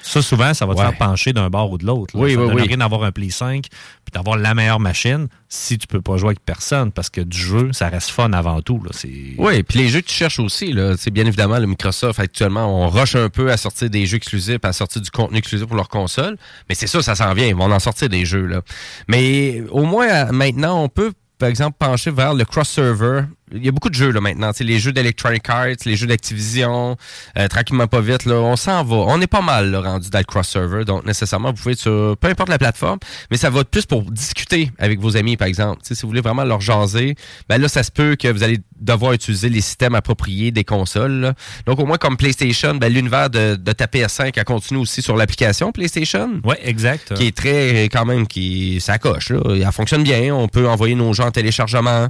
Ça, 0.02 0.22
souvent, 0.22 0.54
ça 0.54 0.66
va 0.66 0.74
te 0.74 0.78
Ouais. 0.80 0.86
faire 0.86 0.98
pencher 0.98 1.32
d'un 1.32 1.50
bord 1.50 1.70
ou 1.70 1.78
de 1.78 1.84
l'autre. 1.86 2.14
Oui, 2.16 2.34
ça 2.34 2.40
oui, 2.40 2.62
rien 2.62 2.76
d'avoir 2.78 3.02
un 3.04 3.12
Play 3.12 3.30
5 3.30 3.66
puis 3.68 4.12
d'avoir 4.12 4.36
la 4.36 4.54
meilleure 4.54 4.80
machine 4.80 5.28
si 5.48 5.76
tu 5.78 5.86
peux 5.86 6.00
pas 6.00 6.16
jouer 6.16 6.28
avec 6.28 6.44
personne 6.44 6.92
parce 6.92 7.10
que 7.10 7.20
du 7.20 7.36
jeu, 7.38 7.72
ça 7.72 7.88
reste 7.88 8.10
fun 8.10 8.32
avant 8.32 8.62
tout. 8.62 8.82
Là. 8.82 8.90
Oui, 9.38 9.62
puis 9.62 9.78
les 9.78 9.88
jeux 9.88 10.00
que 10.00 10.06
tu 10.06 10.14
cherches 10.14 10.38
aussi, 10.40 10.72
là, 10.72 10.94
c'est 10.98 11.10
bien 11.10 11.26
évidemment 11.26 11.58
le 11.58 11.66
Microsoft 11.66 12.18
actuellement, 12.20 12.84
on 12.84 12.88
rush 12.88 13.16
un 13.16 13.28
peu 13.28 13.50
à 13.50 13.56
sortir 13.56 13.90
des 13.90 14.06
jeux 14.06 14.16
exclusifs, 14.16 14.58
à 14.62 14.72
sortir 14.72 15.02
du 15.02 15.10
contenu 15.10 15.38
exclusif 15.38 15.66
pour 15.66 15.76
leur 15.76 15.88
console. 15.88 16.36
Mais 16.68 16.74
c'est 16.74 16.86
ça, 16.86 17.02
ça 17.02 17.14
s'en 17.14 17.32
vient. 17.34 17.46
Ils 17.46 17.54
vont 17.54 17.70
en 17.70 17.78
sortir 17.78 18.08
des 18.08 18.24
jeux. 18.24 18.46
Là. 18.46 18.62
Mais 19.08 19.62
au 19.70 19.84
moins 19.84 20.08
euh, 20.08 20.32
maintenant, 20.32 20.82
on 20.82 20.88
peut 20.88 21.12
par 21.38 21.48
exemple, 21.48 21.76
pencher 21.78 22.10
vers 22.10 22.34
le 22.34 22.44
cross-server. 22.44 23.22
Il 23.52 23.64
y 23.64 23.68
a 23.68 23.72
beaucoup 23.72 23.90
de 23.90 23.94
jeux 23.94 24.10
là 24.10 24.20
maintenant. 24.20 24.52
Tu 24.52 24.58
sais, 24.58 24.64
les 24.64 24.78
jeux 24.78 24.92
d'Electronic 24.92 25.48
Arts, 25.48 25.76
les 25.84 25.96
jeux 25.96 26.06
d'Activision, 26.06 26.96
euh, 27.36 27.48
tranquillement 27.48 27.86
pas 27.86 28.00
vite, 28.00 28.24
là, 28.24 28.36
on 28.36 28.56
s'en 28.56 28.84
va. 28.84 28.96
On 28.96 29.20
est 29.20 29.26
pas 29.26 29.42
mal 29.42 29.70
là, 29.70 29.80
rendu 29.80 30.10
dans 30.10 30.18
le 30.18 30.24
cross-server. 30.24 30.84
Donc, 30.84 31.04
nécessairement, 31.06 31.50
vous 31.50 31.62
pouvez 31.62 31.72
être 31.72 31.80
sur 31.80 32.16
peu 32.18 32.28
importe 32.28 32.48
la 32.48 32.58
plateforme, 32.58 32.98
mais 33.30 33.36
ça 33.36 33.50
va 33.50 33.60
être 33.60 33.70
plus 33.70 33.86
pour 33.86 34.02
discuter 34.02 34.70
avec 34.78 35.00
vos 35.00 35.16
amis, 35.16 35.36
par 35.36 35.48
exemple. 35.48 35.80
Tu 35.82 35.88
sais, 35.88 35.94
si 35.94 36.02
vous 36.02 36.08
voulez 36.08 36.20
vraiment 36.20 36.44
leur 36.44 36.60
jaser, 36.60 37.14
ben 37.48 37.60
là, 37.60 37.68
ça 37.68 37.82
se 37.82 37.90
peut 37.90 38.16
que 38.16 38.28
vous 38.28 38.42
allez 38.42 38.58
devoir 38.80 39.12
utiliser 39.12 39.48
les 39.48 39.60
systèmes 39.60 39.94
appropriés 39.94 40.50
des 40.50 40.64
consoles. 40.64 41.20
là. 41.20 41.34
Donc, 41.66 41.78
au 41.78 41.86
moins, 41.86 41.98
comme 41.98 42.16
PlayStation, 42.16 42.74
ben, 42.74 42.92
l'univers 42.92 43.30
de, 43.30 43.56
de 43.56 43.72
ta 43.72 43.86
PS5 43.86 44.38
a 44.38 44.44
continue 44.44 44.80
aussi 44.80 45.02
sur 45.02 45.16
l'application 45.16 45.72
PlayStation. 45.72 46.40
Oui, 46.44 46.56
exact. 46.62 47.14
Qui 47.14 47.28
est 47.28 47.36
très, 47.36 47.84
quand 47.84 48.04
même, 48.04 48.26
qui 48.26 48.80
s'accroche. 48.80 49.30
Elle 49.30 49.66
fonctionne 49.72 50.02
bien. 50.02 50.34
On 50.34 50.48
peut 50.48 50.68
envoyer 50.68 50.94
nos 50.94 51.12
jeux 51.12 51.24
en 51.24 51.30
téléchargement. 51.30 52.08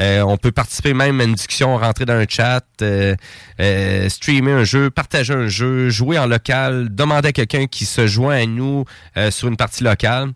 Euh, 0.00 0.22
on 0.22 0.36
peut 0.36 0.52
participer 0.52 0.79
même 0.88 1.20
à 1.20 1.24
une 1.24 1.34
discussion, 1.34 1.76
rentrer 1.76 2.04
dans 2.04 2.14
un 2.14 2.26
chat, 2.28 2.64
euh, 2.82 3.14
euh, 3.60 4.08
streamer 4.08 4.52
un 4.52 4.64
jeu, 4.64 4.90
partager 4.90 5.34
un 5.34 5.48
jeu, 5.48 5.88
jouer 5.90 6.18
en 6.18 6.26
local, 6.26 6.88
demander 6.90 7.28
à 7.28 7.32
quelqu'un 7.32 7.66
qui 7.66 7.84
se 7.84 8.06
joint 8.06 8.42
à 8.42 8.46
nous 8.46 8.84
euh, 9.16 9.30
sur 9.30 9.48
une 9.48 9.56
partie 9.56 9.84
locale. 9.84 10.30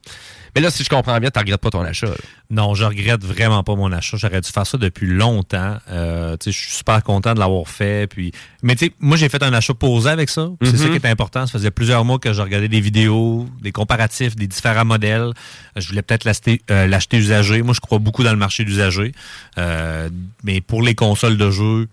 Mais 0.54 0.60
là, 0.60 0.70
si 0.70 0.84
je 0.84 0.88
comprends 0.88 1.18
bien, 1.18 1.30
tu 1.30 1.38
regrettes 1.38 1.60
pas 1.60 1.70
ton 1.70 1.82
achat. 1.82 2.06
là. 2.06 2.14
Non, 2.50 2.74
je 2.74 2.84
regrette 2.84 3.24
vraiment 3.24 3.62
pas 3.64 3.74
mon 3.74 3.90
achat. 3.92 4.16
J'aurais 4.16 4.40
dû 4.40 4.48
faire 4.50 4.66
ça 4.66 4.78
depuis 4.78 5.06
longtemps. 5.08 5.78
Euh, 5.90 6.36
tu 6.36 6.44
sais, 6.44 6.52
je 6.56 6.66
suis 6.68 6.76
super 6.76 7.02
content 7.02 7.34
de 7.34 7.40
l'avoir 7.40 7.66
fait. 7.68 8.06
Puis, 8.06 8.30
mais 8.62 8.76
tu 8.76 8.86
sais, 8.86 8.92
moi 9.00 9.16
j'ai 9.16 9.28
fait 9.28 9.42
un 9.42 9.52
achat 9.52 9.74
posé 9.74 10.08
avec 10.10 10.30
ça. 10.30 10.48
C'est 10.62 10.72
Mhm. 10.72 10.76
ça 10.78 10.88
qui 10.88 10.94
est 10.94 11.06
important. 11.06 11.46
Ça 11.46 11.52
faisait 11.54 11.70
plusieurs 11.70 12.04
mois 12.04 12.18
que 12.18 12.32
je 12.32 12.40
regardais 12.42 12.68
des 12.68 12.80
vidéos, 12.80 13.48
des 13.62 13.72
comparatifs, 13.72 14.36
des 14.36 14.46
différents 14.46 14.84
modèles. 14.84 15.32
Je 15.76 15.88
voulais 15.88 16.02
peut-être 16.02 16.24
l'acheter 16.24 16.60
euh, 16.70 16.86
l'acheter 16.86 17.16
usagé. 17.16 17.62
Moi, 17.62 17.74
je 17.74 17.80
crois 17.80 17.98
beaucoup 17.98 18.22
dans 18.22 18.30
le 18.32 18.36
marché 18.38 18.64
d'usagé. 18.64 19.12
Euh, 19.58 20.08
mais 20.44 20.60
pour 20.60 20.82
les 20.82 20.94
consoles 20.94 21.36
de 21.36 21.50
jeu, 21.50 21.88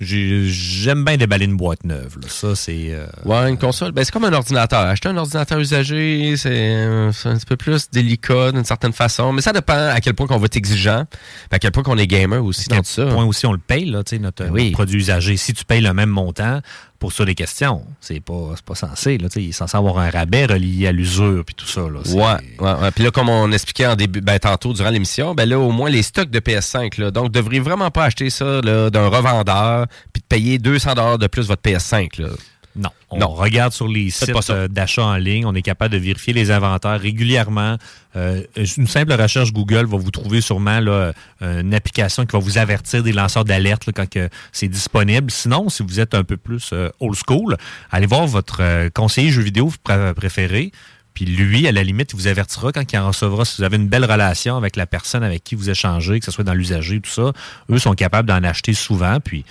j'ai- 0.00 0.44
j'aime 0.48 1.04
bien 1.04 1.16
déballer 1.16 1.44
une 1.44 1.56
boîte 1.56 1.84
neuve. 1.84 2.16
là. 2.20 2.28
Ça, 2.28 2.54
c'est. 2.56 2.88
euh, 2.90 3.06
Ouais, 3.24 3.48
une 3.48 3.58
console, 3.58 3.92
ben, 3.92 4.04
c'est 4.04 4.10
comme 4.12 4.24
un 4.24 4.32
ordinateur. 4.32 4.80
Acheter 4.80 5.08
un 5.08 5.16
ordinateur 5.16 5.58
usagé, 5.58 6.36
c'est 6.36 6.50
euh, 6.50 7.12
c'est 7.12 7.28
un 7.28 7.36
petit 7.36 7.46
peu 7.46 7.56
plus 7.56 7.88
délicat 7.90 8.52
d'une 8.52 8.64
certaine 8.64 8.92
façon. 8.92 9.32
Mais 9.32 9.40
ça 9.42 9.52
dépend 9.52 9.72
à 9.88 10.00
quel 10.00 10.14
point 10.14 10.26
qu'on 10.26 10.38
va 10.38 10.46
être 10.46 10.56
exigeant, 10.56 11.04
à 11.50 11.58
quel 11.58 11.70
point 11.70 11.82
qu'on 11.82 11.98
est 11.98 12.06
gamer 12.06 12.44
aussi 12.44 12.68
dans 12.68 12.76
tout 12.78 12.84
ça. 12.84 13.06
point 13.06 13.24
aussi, 13.24 13.46
on 13.46 13.52
le 13.52 13.58
paye, 13.58 13.84
là, 13.86 14.02
tu 14.04 14.16
sais, 14.16 14.18
notre, 14.22 14.46
Oui. 14.50 14.64
notre 14.64 14.72
produit 14.74 14.98
usagé. 14.98 15.36
Si 15.36 15.52
tu 15.54 15.64
payes 15.64 15.80
le 15.80 15.94
même 15.94 16.10
montant, 16.10 16.60
pour 17.04 17.12
ça 17.12 17.26
des 17.26 17.34
questions, 17.34 17.84
c'est 18.00 18.20
pas, 18.20 18.54
pas 18.64 18.74
censé. 18.74 19.18
Là, 19.18 19.28
il 19.36 19.50
est 19.50 19.52
censé 19.52 19.76
avoir 19.76 19.98
un 19.98 20.08
rabais 20.08 20.46
relié 20.46 20.86
à 20.86 20.92
l'usure 20.92 21.44
puis 21.44 21.54
tout 21.54 21.66
ça. 21.66 21.82
Là, 21.82 22.00
Ouais, 22.14 22.66
ouais. 22.66 22.90
Puis 22.92 23.04
là, 23.04 23.10
comme 23.10 23.28
on 23.28 23.52
expliquait 23.52 23.86
en 23.86 23.94
début, 23.94 24.22
ben, 24.22 24.38
tantôt 24.38 24.72
durant 24.72 24.88
l'émission, 24.88 25.34
ben 25.34 25.46
là, 25.46 25.58
au 25.58 25.70
moins 25.70 25.90
les 25.90 26.02
stocks 26.02 26.30
de 26.30 26.40
PS5, 26.40 26.98
là. 26.98 27.10
Donc, 27.10 27.30
devriez 27.30 27.60
vraiment 27.60 27.90
pas 27.90 28.04
acheter 28.04 28.30
ça, 28.30 28.62
d'un 28.62 29.08
revendeur, 29.08 29.86
puis 30.14 30.22
de 30.22 30.26
payer 30.26 30.58
200 30.58 30.94
dollars 30.94 31.18
de 31.18 31.26
plus 31.26 31.46
votre 31.46 31.60
PS5, 31.60 32.22
là. 32.22 32.28
Non. 32.76 32.90
On 33.10 33.28
regarde 33.28 33.72
sur 33.72 33.86
les 33.86 34.10
sites 34.10 34.34
euh, 34.50 34.66
d'achat 34.66 35.04
en 35.04 35.16
ligne. 35.16 35.46
On 35.46 35.54
est 35.54 35.62
capable 35.62 35.92
de 35.94 35.98
vérifier 35.98 36.32
les 36.32 36.50
inventaires 36.50 37.00
régulièrement. 37.00 37.76
Euh, 38.16 38.42
une 38.76 38.88
simple 38.88 39.12
recherche 39.12 39.52
Google 39.52 39.86
va 39.86 39.96
vous 39.96 40.10
trouver 40.10 40.40
sûrement 40.40 40.80
là, 40.80 41.12
une 41.40 41.74
application 41.74 42.26
qui 42.26 42.32
va 42.32 42.38
vous 42.40 42.58
avertir 42.58 43.02
des 43.02 43.12
lanceurs 43.12 43.44
d'alerte 43.44 43.90
quand 43.94 44.06
c'est 44.52 44.68
disponible. 44.68 45.30
Sinon, 45.30 45.68
si 45.68 45.82
vous 45.84 46.00
êtes 46.00 46.14
un 46.14 46.24
peu 46.24 46.36
plus 46.36 46.70
euh, 46.72 46.90
old 47.00 47.16
school, 47.16 47.56
allez 47.92 48.06
voir 48.06 48.26
votre 48.26 48.58
euh, 48.60 48.90
conseiller 48.92 49.30
jeux 49.30 49.42
vidéo 49.42 49.72
pr- 49.86 50.14
préféré. 50.14 50.72
Puis 51.12 51.26
lui, 51.26 51.68
à 51.68 51.72
la 51.72 51.84
limite, 51.84 52.10
il 52.12 52.16
vous 52.16 52.26
avertira 52.26 52.72
quand 52.72 52.92
il 52.92 52.98
en 52.98 53.06
recevra. 53.06 53.44
Si 53.44 53.58
vous 53.58 53.62
avez 53.62 53.76
une 53.76 53.86
belle 53.86 54.04
relation 54.04 54.56
avec 54.56 54.74
la 54.74 54.84
personne 54.86 55.22
avec 55.22 55.44
qui 55.44 55.54
vous 55.54 55.70
échangez, 55.70 56.18
que 56.18 56.24
ce 56.24 56.32
soit 56.32 56.42
dans 56.42 56.54
l'usager, 56.54 57.00
tout 57.00 57.10
ça, 57.10 57.32
eux 57.70 57.78
sont 57.78 57.94
capables 57.94 58.28
d'en 58.28 58.42
acheter 58.42 58.74
souvent. 58.74 59.20
Puis 59.20 59.44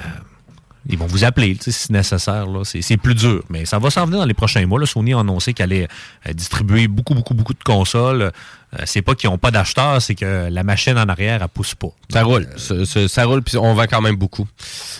euh, 0.00 0.08
ils 0.88 0.98
vont 0.98 1.06
vous 1.06 1.24
appeler 1.24 1.56
si 1.60 1.92
nécessaire. 1.92 2.46
C'est 2.64 2.96
plus 2.96 3.14
dur. 3.14 3.42
Mais 3.50 3.64
ça 3.64 3.78
va 3.78 3.90
s'en 3.90 4.06
venir 4.06 4.20
dans 4.20 4.26
les 4.26 4.34
prochains 4.34 4.64
mois. 4.66 4.80
Là, 4.80 4.86
Sony 4.86 5.12
a 5.12 5.20
annoncé 5.20 5.52
qu'elle 5.52 5.72
allait 5.72 5.88
euh, 6.26 6.32
distribuer 6.32 6.88
beaucoup, 6.88 7.14
beaucoup, 7.14 7.34
beaucoup 7.34 7.54
de 7.54 7.62
consoles 7.62 8.32
c'est 8.84 9.02
pas 9.02 9.14
qu'ils 9.14 9.28
n'ont 9.30 9.38
pas 9.38 9.50
d'acheteurs, 9.50 10.00
c'est 10.00 10.14
que 10.14 10.48
la 10.50 10.62
machine 10.62 10.96
en 10.96 11.08
arrière, 11.08 11.40
elle 11.42 11.48
pousse 11.48 11.74
pas. 11.74 11.88
Ça 12.12 12.22
roule. 12.22 12.46
Ça, 12.56 12.84
ça- 12.84 13.08
ça 13.08 13.24
roule, 13.24 13.42
puis 13.42 13.56
on 13.56 13.74
vend 13.74 13.84
quand 13.90 14.00
même 14.00 14.14
beaucoup. 14.16 14.46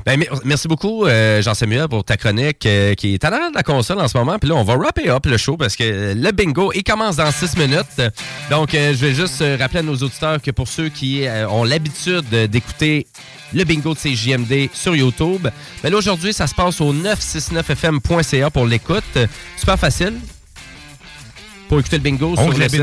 Ben, 0.04 0.18
mer- 0.18 0.28
merci 0.44 0.66
beaucoup, 0.66 1.06
euh, 1.06 1.40
Jean-Samuel, 1.42 1.86
pour 1.88 2.02
ta 2.04 2.16
chronique 2.16 2.66
euh, 2.66 2.94
qui 2.94 3.14
est 3.14 3.24
à 3.24 3.30
l'arrière 3.30 3.50
de 3.50 3.56
la 3.56 3.62
console 3.62 4.00
en 4.00 4.08
ce 4.08 4.16
moment. 4.18 4.38
Puis 4.38 4.48
là, 4.50 4.56
on 4.56 4.64
va 4.64 4.76
wrapper 4.76 5.08
up 5.10 5.24
le 5.26 5.36
show 5.36 5.56
parce 5.56 5.76
que 5.76 6.14
le 6.14 6.32
bingo, 6.32 6.72
il 6.74 6.82
commence 6.82 7.16
dans 7.16 7.30
six 7.30 7.56
minutes. 7.56 8.02
Donc, 8.50 8.74
euh, 8.74 8.90
je 8.92 8.98
vais 9.06 9.14
juste 9.14 9.40
euh, 9.42 9.56
rappeler 9.58 9.80
à 9.80 9.82
nos 9.82 9.94
auditeurs 9.96 10.40
que 10.42 10.50
pour 10.50 10.66
ceux 10.68 10.88
qui 10.88 11.24
euh, 11.26 11.48
ont 11.48 11.62
l'habitude 11.64 12.24
d'écouter 12.48 13.06
le 13.52 13.64
bingo 13.64 13.94
de 13.94 13.98
CJMD 13.98 14.68
sur 14.72 14.94
YouTube, 14.96 15.46
ben 15.82 15.90
là, 15.90 15.96
aujourd'hui, 15.96 16.32
ça 16.32 16.46
se 16.46 16.54
passe 16.54 16.80
au 16.80 16.92
969fm.ca 16.92 18.50
pour 18.50 18.66
l'écoute. 18.66 19.18
Super 19.56 19.78
facile. 19.78 20.14
Pour 21.68 21.78
écouter 21.80 21.96
le 21.98 22.02
bingo 22.02 22.34
sur 22.36 22.44
Onglet 22.44 22.64
le 22.64 22.68
site. 22.70 22.80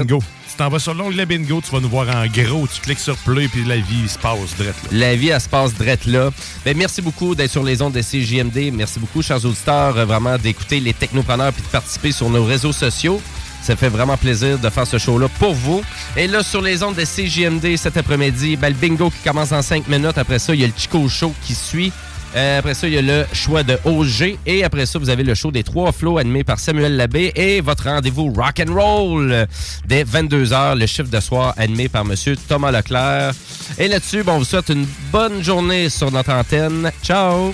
Tu 0.57 0.63
t'en 0.63 0.69
vas 0.69 0.79
sur 0.79 0.95
l'onglet 0.95 1.27
bingo, 1.27 1.61
tu 1.63 1.69
vas 1.69 1.79
nous 1.79 1.87
voir 1.87 2.07
en 2.09 2.25
gros. 2.25 2.67
Tu 2.67 2.81
cliques 2.81 2.97
sur 2.97 3.15
play, 3.17 3.47
puis 3.47 3.63
la 3.63 3.77
vie 3.77 4.09
se 4.09 4.17
passe 4.17 4.55
direct 4.55 4.79
là. 4.85 5.09
La 5.09 5.15
vie, 5.15 5.27
elle 5.27 5.39
se 5.39 5.47
passe 5.47 5.75
drette 5.75 6.07
là. 6.07 6.31
Ben, 6.65 6.75
merci 6.75 6.99
beaucoup 6.99 7.35
d'être 7.35 7.51
sur 7.51 7.61
les 7.61 7.79
ondes 7.83 7.93
de 7.93 8.01
CJMD. 8.01 8.73
Merci 8.73 8.99
beaucoup, 8.99 9.21
chers 9.21 9.45
auditeurs, 9.45 9.95
euh, 9.95 10.05
vraiment 10.05 10.35
d'écouter 10.39 10.79
les 10.79 10.95
technopreneurs 10.95 11.53
puis 11.53 11.61
de 11.61 11.67
participer 11.67 12.11
sur 12.11 12.31
nos 12.31 12.43
réseaux 12.43 12.71
sociaux. 12.71 13.21
Ça 13.61 13.75
fait 13.75 13.89
vraiment 13.89 14.17
plaisir 14.17 14.57
de 14.57 14.69
faire 14.71 14.87
ce 14.87 14.97
show-là 14.97 15.27
pour 15.37 15.53
vous. 15.53 15.83
Et 16.15 16.25
là, 16.25 16.41
sur 16.41 16.63
les 16.63 16.81
ondes 16.81 16.95
de 16.95 17.05
CJMD 17.05 17.77
cet 17.77 17.95
après-midi, 17.95 18.55
ben, 18.55 18.69
le 18.69 18.73
bingo 18.73 19.11
qui 19.11 19.19
commence 19.23 19.51
en 19.51 19.61
5 19.61 19.87
minutes. 19.87 20.17
Après 20.17 20.39
ça, 20.39 20.55
il 20.55 20.61
y 20.61 20.63
a 20.63 20.67
le 20.67 20.73
Chico 20.75 21.07
Show 21.07 21.35
qui 21.43 21.53
suit. 21.53 21.91
Euh, 22.35 22.59
après 22.59 22.73
ça, 22.73 22.87
il 22.87 22.93
y 22.93 22.97
a 22.97 23.01
le 23.01 23.25
choix 23.33 23.63
de 23.63 23.77
OG. 23.85 24.37
Et 24.45 24.63
après 24.63 24.85
ça, 24.85 24.99
vous 24.99 25.09
avez 25.09 25.23
le 25.23 25.33
show 25.33 25.51
des 25.51 25.63
trois 25.63 25.91
flots 25.91 26.17
animé 26.17 26.43
par 26.43 26.59
Samuel 26.59 26.95
Labbé 26.95 27.31
et 27.35 27.61
votre 27.61 27.85
rendez-vous 27.85 28.33
rock 28.33 28.61
and 28.65 28.73
roll 28.73 29.47
dès 29.85 30.03
22h, 30.03 30.77
le 30.77 30.85
chiffre 30.85 31.09
de 31.09 31.19
soir 31.19 31.53
animé 31.57 31.89
par 31.89 32.05
Monsieur 32.05 32.35
Thomas 32.35 32.71
Leclerc. 32.71 33.33
Et 33.77 33.87
là-dessus, 33.87 34.23
bon, 34.23 34.33
on 34.33 34.37
vous 34.39 34.45
souhaite 34.45 34.69
une 34.69 34.85
bonne 35.11 35.43
journée 35.43 35.89
sur 35.89 36.11
notre 36.11 36.31
antenne. 36.31 36.91
Ciao! 37.03 37.53